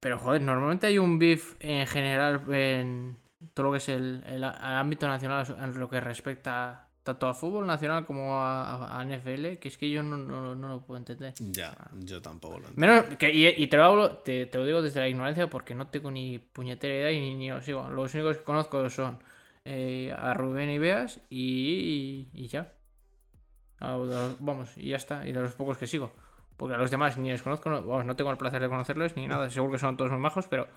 Pero 0.00 0.18
joder, 0.18 0.42
normalmente 0.42 0.88
hay 0.88 0.98
un 0.98 1.18
beef 1.18 1.54
en 1.60 1.86
general 1.86 2.42
en 2.52 3.18
todo 3.54 3.66
lo 3.66 3.72
que 3.72 3.78
es 3.78 3.88
el, 3.88 4.22
el 4.26 4.42
ámbito 4.44 5.06
nacional 5.06 5.46
en 5.60 5.78
lo 5.78 5.88
que 5.88 6.00
respecta 6.00 6.88
tanto 7.02 7.26
a 7.28 7.34
fútbol 7.34 7.66
nacional 7.66 8.06
como 8.06 8.36
a, 8.38 8.98
a 9.00 9.04
NFL, 9.04 9.56
que 9.58 9.68
es 9.68 9.76
que 9.76 9.90
yo 9.90 10.02
no, 10.02 10.16
no- 10.16 10.54
no 10.54 10.68
lo 10.68 10.80
puedo 10.82 10.98
entender. 10.98 11.34
Ya, 11.38 11.76
yo 11.98 12.22
tampoco 12.22 12.60
lo 12.60 12.68
entiendo. 12.68 12.80
Menos 12.80 13.16
que, 13.18 13.32
y, 13.32 13.46
y 13.48 13.66
te, 13.66 13.76
lo 13.76 13.84
hablo, 13.84 14.16
te, 14.18 14.46
te 14.46 14.58
lo 14.58 14.64
digo 14.64 14.82
desde 14.82 15.00
la 15.00 15.08
ignorancia 15.08 15.48
porque 15.48 15.74
no 15.74 15.88
tengo 15.88 16.10
ni 16.10 16.38
puñetera 16.38 16.94
idea 16.94 17.10
y 17.12 17.20
ni, 17.20 17.34
ni 17.34 17.50
os 17.52 17.64
sigo. 17.64 17.88
Los 17.90 18.14
únicos 18.14 18.38
que 18.38 18.44
conozco 18.44 18.88
son 18.90 19.18
eh, 19.64 20.14
a 20.16 20.32
Rubén 20.34 20.70
y 20.70 20.78
Beas 20.78 21.20
y, 21.30 22.28
y, 22.34 22.42
y 22.44 22.46
ya. 22.48 22.72
Vamos, 23.80 24.76
y 24.76 24.90
ya 24.90 24.96
está. 24.96 25.26
Y 25.26 25.32
de 25.32 25.40
los 25.40 25.54
pocos 25.54 25.76
que 25.78 25.86
sigo. 25.86 26.12
Porque 26.56 26.74
a 26.74 26.78
los 26.78 26.90
demás 26.90 27.16
ni 27.18 27.30
les 27.30 27.42
conozco, 27.42 27.68
no, 27.70 27.82
vamos, 27.82 28.04
no 28.04 28.14
tengo 28.14 28.30
el 28.30 28.36
placer 28.36 28.60
de 28.62 28.68
conocerles 28.68 29.16
ni 29.16 29.26
nada. 29.26 29.50
Seguro 29.50 29.72
que 29.72 29.78
son 29.78 29.96
todos 29.96 30.10
muy 30.12 30.20
majos, 30.20 30.46
pero. 30.48 30.68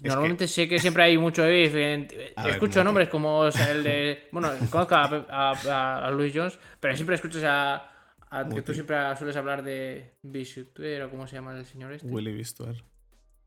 Que- 0.00 0.08
Normalmente 0.08 0.48
sé 0.48 0.68
que 0.68 0.78
siempre 0.78 1.02
hay 1.04 1.18
mucho 1.18 1.42
ver, 1.42 2.08
escucho 2.46 2.78
Mati. 2.78 2.84
nombres 2.84 3.08
como 3.08 3.38
o 3.40 3.50
sea, 3.52 3.70
el 3.70 3.82
de. 3.84 4.28
Bueno, 4.32 4.50
conozco 4.70 4.94
a, 4.94 5.26
a, 5.28 6.06
a- 6.06 6.10
Luis 6.10 6.32
Jones, 6.34 6.58
pero 6.80 6.94
siempre 6.96 7.16
escuchas 7.16 7.44
a. 7.44 7.90
a- 8.30 8.48
que 8.48 8.62
tú 8.62 8.72
siempre 8.74 8.96
sueles 9.16 9.36
hablar 9.36 9.62
de 9.62 10.14
Bisutuer 10.22 11.02
o 11.02 11.10
cómo 11.10 11.26
se 11.26 11.36
llama 11.36 11.56
el 11.56 11.64
señor 11.66 11.92
este. 11.92 12.06
Willy 12.08 12.32
Bistuer. 12.32 12.82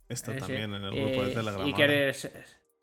Está 0.07 0.31
Ese. 0.31 0.41
también 0.41 0.73
en 0.73 0.83
el 0.83 0.91
grupo 0.91 1.23
de 1.23 1.31
Eh, 1.31 1.33
Telegram. 1.35 1.67
Y 1.67 1.73
que 1.73 1.83
eres 1.83 2.31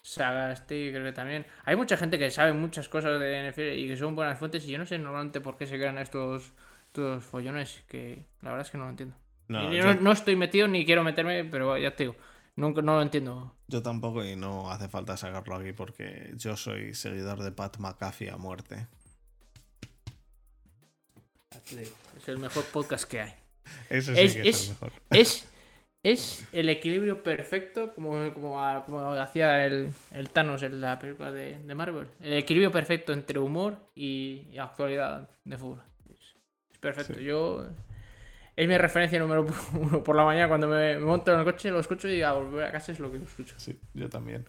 Sagasti, 0.02 0.90
creo 0.90 1.04
que 1.04 1.12
también. 1.12 1.46
Hay 1.64 1.76
mucha 1.76 1.96
gente 1.96 2.18
que 2.18 2.30
sabe 2.32 2.52
muchas 2.52 2.88
cosas 2.88 3.20
de 3.20 3.48
NFL 3.50 3.78
y 3.78 3.86
que 3.86 3.96
son 3.96 4.16
buenas 4.16 4.38
fuentes. 4.38 4.66
Y 4.66 4.72
yo 4.72 4.78
no 4.78 4.86
sé 4.86 4.98
normalmente 4.98 5.40
por 5.40 5.56
qué 5.56 5.66
se 5.66 5.76
crean 5.76 5.98
estos, 5.98 6.52
estos 6.86 7.22
follones. 7.24 7.84
Que 7.88 8.26
la 8.40 8.50
verdad 8.50 8.66
es 8.66 8.72
que 8.72 8.78
no 8.78 8.84
lo 8.84 8.90
entiendo. 8.90 9.14
No, 9.46 9.72
Y 9.72 9.76
yo, 9.76 9.84
no, 9.84 9.94
no 10.00 10.12
estoy 10.12 10.34
metido 10.34 10.66
ni 10.66 10.84
quiero 10.84 11.04
meterme, 11.04 11.44
pero 11.44 11.78
ya 11.78 11.94
te 11.94 12.04
digo. 12.04 12.16
Nunca, 12.56 12.82
no 12.82 12.96
lo 12.96 13.02
entiendo. 13.02 13.56
yo 13.68 13.82
tampoco 13.82 14.22
y 14.24 14.36
no 14.36 14.70
hace 14.70 14.88
falta 14.88 15.16
sacarlo 15.16 15.56
aquí 15.56 15.72
porque 15.72 16.32
yo 16.36 16.56
soy 16.56 16.94
seguidor 16.94 17.42
de 17.42 17.50
Pat 17.52 17.78
McAfee 17.78 18.30
a 18.30 18.36
muerte. 18.36 18.86
Es 22.16 22.28
el 22.28 22.38
mejor 22.38 22.64
podcast 22.66 23.04
que 23.08 23.20
hay. 23.20 23.34
Ese 23.88 24.14
sí 24.14 24.20
Es- 24.20 24.34
que 24.34 24.40
es, 24.40 24.46
es- 24.48 24.62
el 24.64 24.68
mejor. 24.74 24.92
Es, 25.10 25.48
es 26.02 26.44
el 26.52 26.68
equilibrio 26.68 27.22
perfecto, 27.22 27.94
como, 27.94 28.32
como, 28.34 28.60
hacía 29.14 29.64
el, 29.64 29.92
el 30.10 30.30
Thanos 30.30 30.62
en 30.62 30.80
la 30.80 30.98
película 30.98 31.30
de, 31.32 31.58
de 31.58 31.74
Marvel. 31.74 32.08
El 32.20 32.34
equilibrio 32.34 32.70
perfecto 32.72 33.12
entre 33.12 33.38
humor 33.38 33.78
y, 33.94 34.48
y 34.52 34.58
actualidad 34.58 35.30
de 35.44 35.56
fútbol. 35.58 35.82
Es, 36.10 36.34
es 36.72 36.78
perfecto. 36.78 37.14
Sí. 37.14 37.24
Yo. 37.24 37.66
Es 38.62 38.68
mi 38.68 38.78
referencia 38.78 39.18
número 39.18 39.44
uno 39.72 40.04
por 40.04 40.14
la 40.14 40.24
mañana 40.24 40.46
cuando 40.46 40.68
me, 40.68 40.96
monto 40.96 41.32
en 41.32 41.40
el 41.40 41.44
coche, 41.44 41.68
lo 41.72 41.80
escucho 41.80 42.08
y 42.08 42.22
a 42.22 42.30
volver 42.30 42.66
a 42.66 42.70
casa 42.70 42.92
es 42.92 43.00
lo 43.00 43.10
que 43.10 43.18
lo 43.18 43.24
escucho. 43.24 43.56
Sí, 43.58 43.76
yo 43.92 44.08
también. 44.08 44.46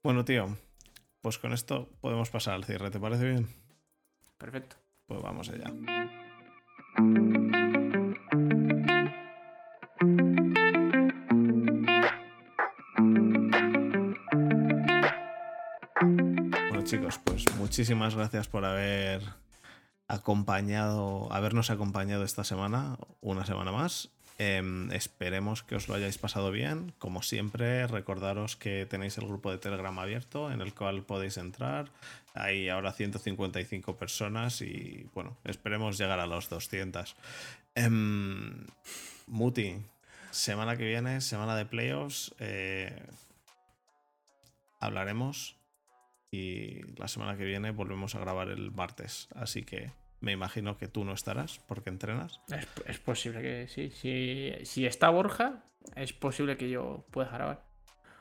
Bueno, 0.00 0.24
tío, 0.24 0.56
pues 1.22 1.36
con 1.36 1.52
esto 1.52 1.88
podemos 2.00 2.30
pasar 2.30 2.54
al 2.54 2.62
cierre, 2.62 2.88
¿te 2.92 3.00
parece 3.00 3.24
bien? 3.24 3.48
Perfecto. 4.38 4.76
Pues 5.06 5.20
vamos 5.20 5.48
allá. 5.48 5.72
Bueno 16.68 16.82
chicos, 16.84 17.18
pues 17.24 17.44
muchísimas 17.56 18.14
gracias 18.14 18.46
por 18.46 18.64
haber 18.64 19.20
acompañado, 20.08 21.32
habernos 21.32 21.70
acompañado 21.70 22.24
esta 22.24 22.44
semana, 22.44 22.98
una 23.20 23.44
semana 23.44 23.72
más. 23.72 24.10
Em, 24.38 24.92
esperemos 24.92 25.62
que 25.62 25.76
os 25.76 25.88
lo 25.88 25.94
hayáis 25.94 26.18
pasado 26.18 26.50
bien. 26.50 26.92
Como 26.98 27.22
siempre, 27.22 27.86
recordaros 27.86 28.56
que 28.56 28.84
tenéis 28.84 29.16
el 29.16 29.26
grupo 29.26 29.50
de 29.50 29.58
Telegram 29.58 29.98
abierto 29.98 30.52
en 30.52 30.60
el 30.60 30.74
cual 30.74 31.02
podéis 31.04 31.38
entrar. 31.38 31.90
Hay 32.34 32.68
ahora 32.68 32.92
155 32.92 33.96
personas 33.96 34.60
y 34.60 35.08
bueno, 35.14 35.38
esperemos 35.44 35.96
llegar 35.96 36.20
a 36.20 36.26
los 36.26 36.50
200. 36.50 37.16
Em, 37.74 38.66
Muti, 39.26 39.78
semana 40.30 40.76
que 40.76 40.84
viene, 40.84 41.22
semana 41.22 41.56
de 41.56 41.64
playoffs, 41.64 42.34
eh, 42.38 43.02
hablaremos 44.80 45.55
y 46.30 46.82
la 46.98 47.08
semana 47.08 47.36
que 47.36 47.44
viene 47.44 47.70
volvemos 47.70 48.14
a 48.14 48.20
grabar 48.20 48.48
el 48.48 48.70
martes. 48.72 49.28
Así 49.34 49.62
que 49.64 49.92
me 50.20 50.32
imagino 50.32 50.76
que 50.76 50.88
tú 50.88 51.04
no 51.04 51.12
estarás 51.12 51.60
porque 51.66 51.90
entrenas. 51.90 52.40
Es, 52.48 52.66
es 52.86 52.98
posible 52.98 53.42
que 53.42 53.68
sí. 53.68 53.90
Si, 53.90 54.52
si 54.64 54.86
está 54.86 55.10
Borja, 55.10 55.62
es 55.94 56.12
posible 56.12 56.56
que 56.56 56.68
yo 56.70 57.04
pueda 57.10 57.28
grabar. 57.30 57.62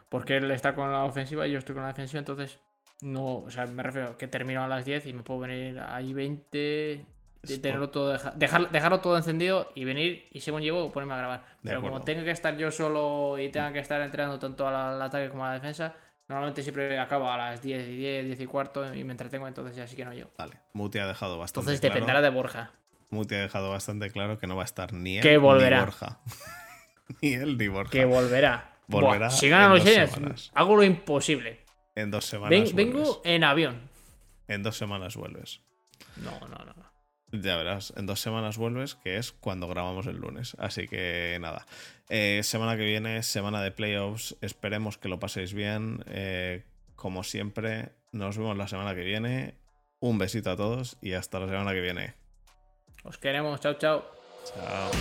Porque 0.10 0.38
él 0.38 0.50
está 0.52 0.76
con 0.76 0.92
la 0.92 1.04
ofensiva 1.04 1.48
y 1.48 1.52
yo 1.52 1.58
estoy 1.60 1.74
con 1.74 1.82
la 1.84 1.90
defensiva, 1.90 2.20
entonces 2.20 2.60
no, 3.02 3.38
o 3.40 3.50
sea, 3.52 3.66
me 3.66 3.84
refiero 3.84 4.18
que 4.18 4.28
termino 4.28 4.64
a 4.64 4.68
las 4.68 4.86
10 4.86 5.08
y 5.08 5.14
me 5.14 5.24
puedo 5.24 5.42
venir 5.42 5.80
ahí 5.80 6.14
20, 6.14 7.06
de 7.44 7.58
tenerlo 7.60 7.90
todo, 7.90 8.12
deja- 8.14 8.32
dejar, 8.32 8.72
dejarlo 8.72 9.02
todo 9.02 9.18
encendido 9.18 9.72
y 9.76 9.84
venir 9.84 10.28
y 10.32 10.40
según 10.42 10.62
llevo 10.62 10.92
ponerme 10.92 11.16
a 11.16 11.18
grabar. 11.18 11.40
De 11.42 11.70
Pero 11.70 11.82
como 11.82 11.88
acuerdo. 11.98 12.06
tengo 12.06 12.24
que 12.24 12.32
estar 12.32 12.56
yo 12.56 12.72
solo 12.72 13.38
y 13.40 13.50
tenga 13.50 13.74
que 13.74 13.80
estar 13.80 14.00
entrenando 14.02 14.40
tanto 14.40 14.68
al 14.68 15.02
ataque 15.02 15.30
como 15.30 15.44
a 15.44 15.50
la 15.50 15.54
defensa, 15.56 15.96
normalmente 16.28 16.64
siempre 16.64 16.98
acabo 17.00 17.30
a 17.30 17.38
las 17.38 17.62
10 17.62 17.88
y 17.90 17.96
10, 17.98 18.26
10 18.26 18.40
y 18.42 18.46
cuarto 18.46 18.94
y 18.94 19.04
me 19.04 19.12
entretengo, 19.12 19.48
entonces 19.48 19.76
ya 19.76 19.88
sí 19.88 19.96
que 19.96 20.06
no 20.06 20.14
yo. 20.14 20.32
Vale, 20.38 20.60
Muti 20.74 21.00
ha 21.00 21.08
dejado 21.08 21.38
bastante 21.38 21.62
Entonces 21.72 21.82
claro. 21.82 21.94
dependerá 21.96 22.22
de 22.22 22.30
Borja. 22.30 22.72
Muti 23.10 23.36
ha 23.36 23.42
dejado 23.42 23.70
bastante 23.70 24.10
claro 24.12 24.38
que 24.38 24.48
no 24.48 24.56
va 24.56 24.64
a 24.64 24.66
estar 24.66 24.92
ni 24.94 25.18
él 25.18 25.24
Que 25.24 25.38
volverá. 25.38 25.78
ni 25.80 25.86
Borja. 25.86 26.20
ni 27.22 27.34
él 27.34 27.58
ni 27.58 27.68
Borja. 27.68 27.92
Que 27.92 28.06
volverá. 28.06 28.72
Volverá 28.88 29.18
Buah, 29.28 29.30
si 29.32 29.50
ganan 29.50 29.72
los 29.72 29.82
Giants, 29.84 30.52
hago 30.54 30.76
lo 30.76 30.84
imposible. 30.84 31.62
En 31.96 32.12
dos 32.12 32.26
semanas 32.26 32.50
Ven- 32.52 32.64
vuelves. 32.76 32.76
vengo 32.94 33.22
en 33.24 33.44
avión. 33.44 33.90
En 34.48 34.62
dos 34.62 34.78
semanas 34.78 35.16
vuelves. 35.16 35.62
No, 36.18 36.40
no. 36.48 36.64
no. 36.66 36.76
Ya 37.32 37.58
verás, 37.58 37.94
en 37.98 38.06
dos 38.06 38.20
semanas 38.22 38.58
vuelves, 38.58 38.96
que 38.96 39.18
es 39.18 39.32
cuando 39.32 39.68
grabamos 39.68 40.06
el 40.08 40.18
lunes. 40.18 40.56
Así 40.60 40.88
que 40.88 41.38
nada. 41.42 41.66
Eh, 42.10 42.42
semana 42.44 42.78
que 42.78 42.86
viene, 42.86 43.24
semana 43.24 43.62
de 43.62 43.72
playoffs. 43.72 44.36
Esperemos 44.42 44.98
que 44.98 45.10
lo 45.10 45.20
paséis 45.20 45.54
bien. 45.54 46.04
Eh, 46.08 46.64
como 46.96 47.24
siempre, 47.24 47.90
nos 48.12 48.38
vemos 48.38 48.58
la 48.58 48.68
semana 48.68 48.96
que 48.96 49.04
viene. 49.04 49.56
Un 50.00 50.18
besito 50.18 50.52
a 50.52 50.56
todos 50.56 50.98
y 51.02 51.14
hasta 51.14 51.40
la 51.40 51.48
semana 51.48 51.74
que 51.74 51.82
viene. 51.82 52.14
Os 53.04 53.18
queremos. 53.18 53.60
Chao, 53.60 53.74
chao. 53.76 54.06
Chao. 54.54 54.92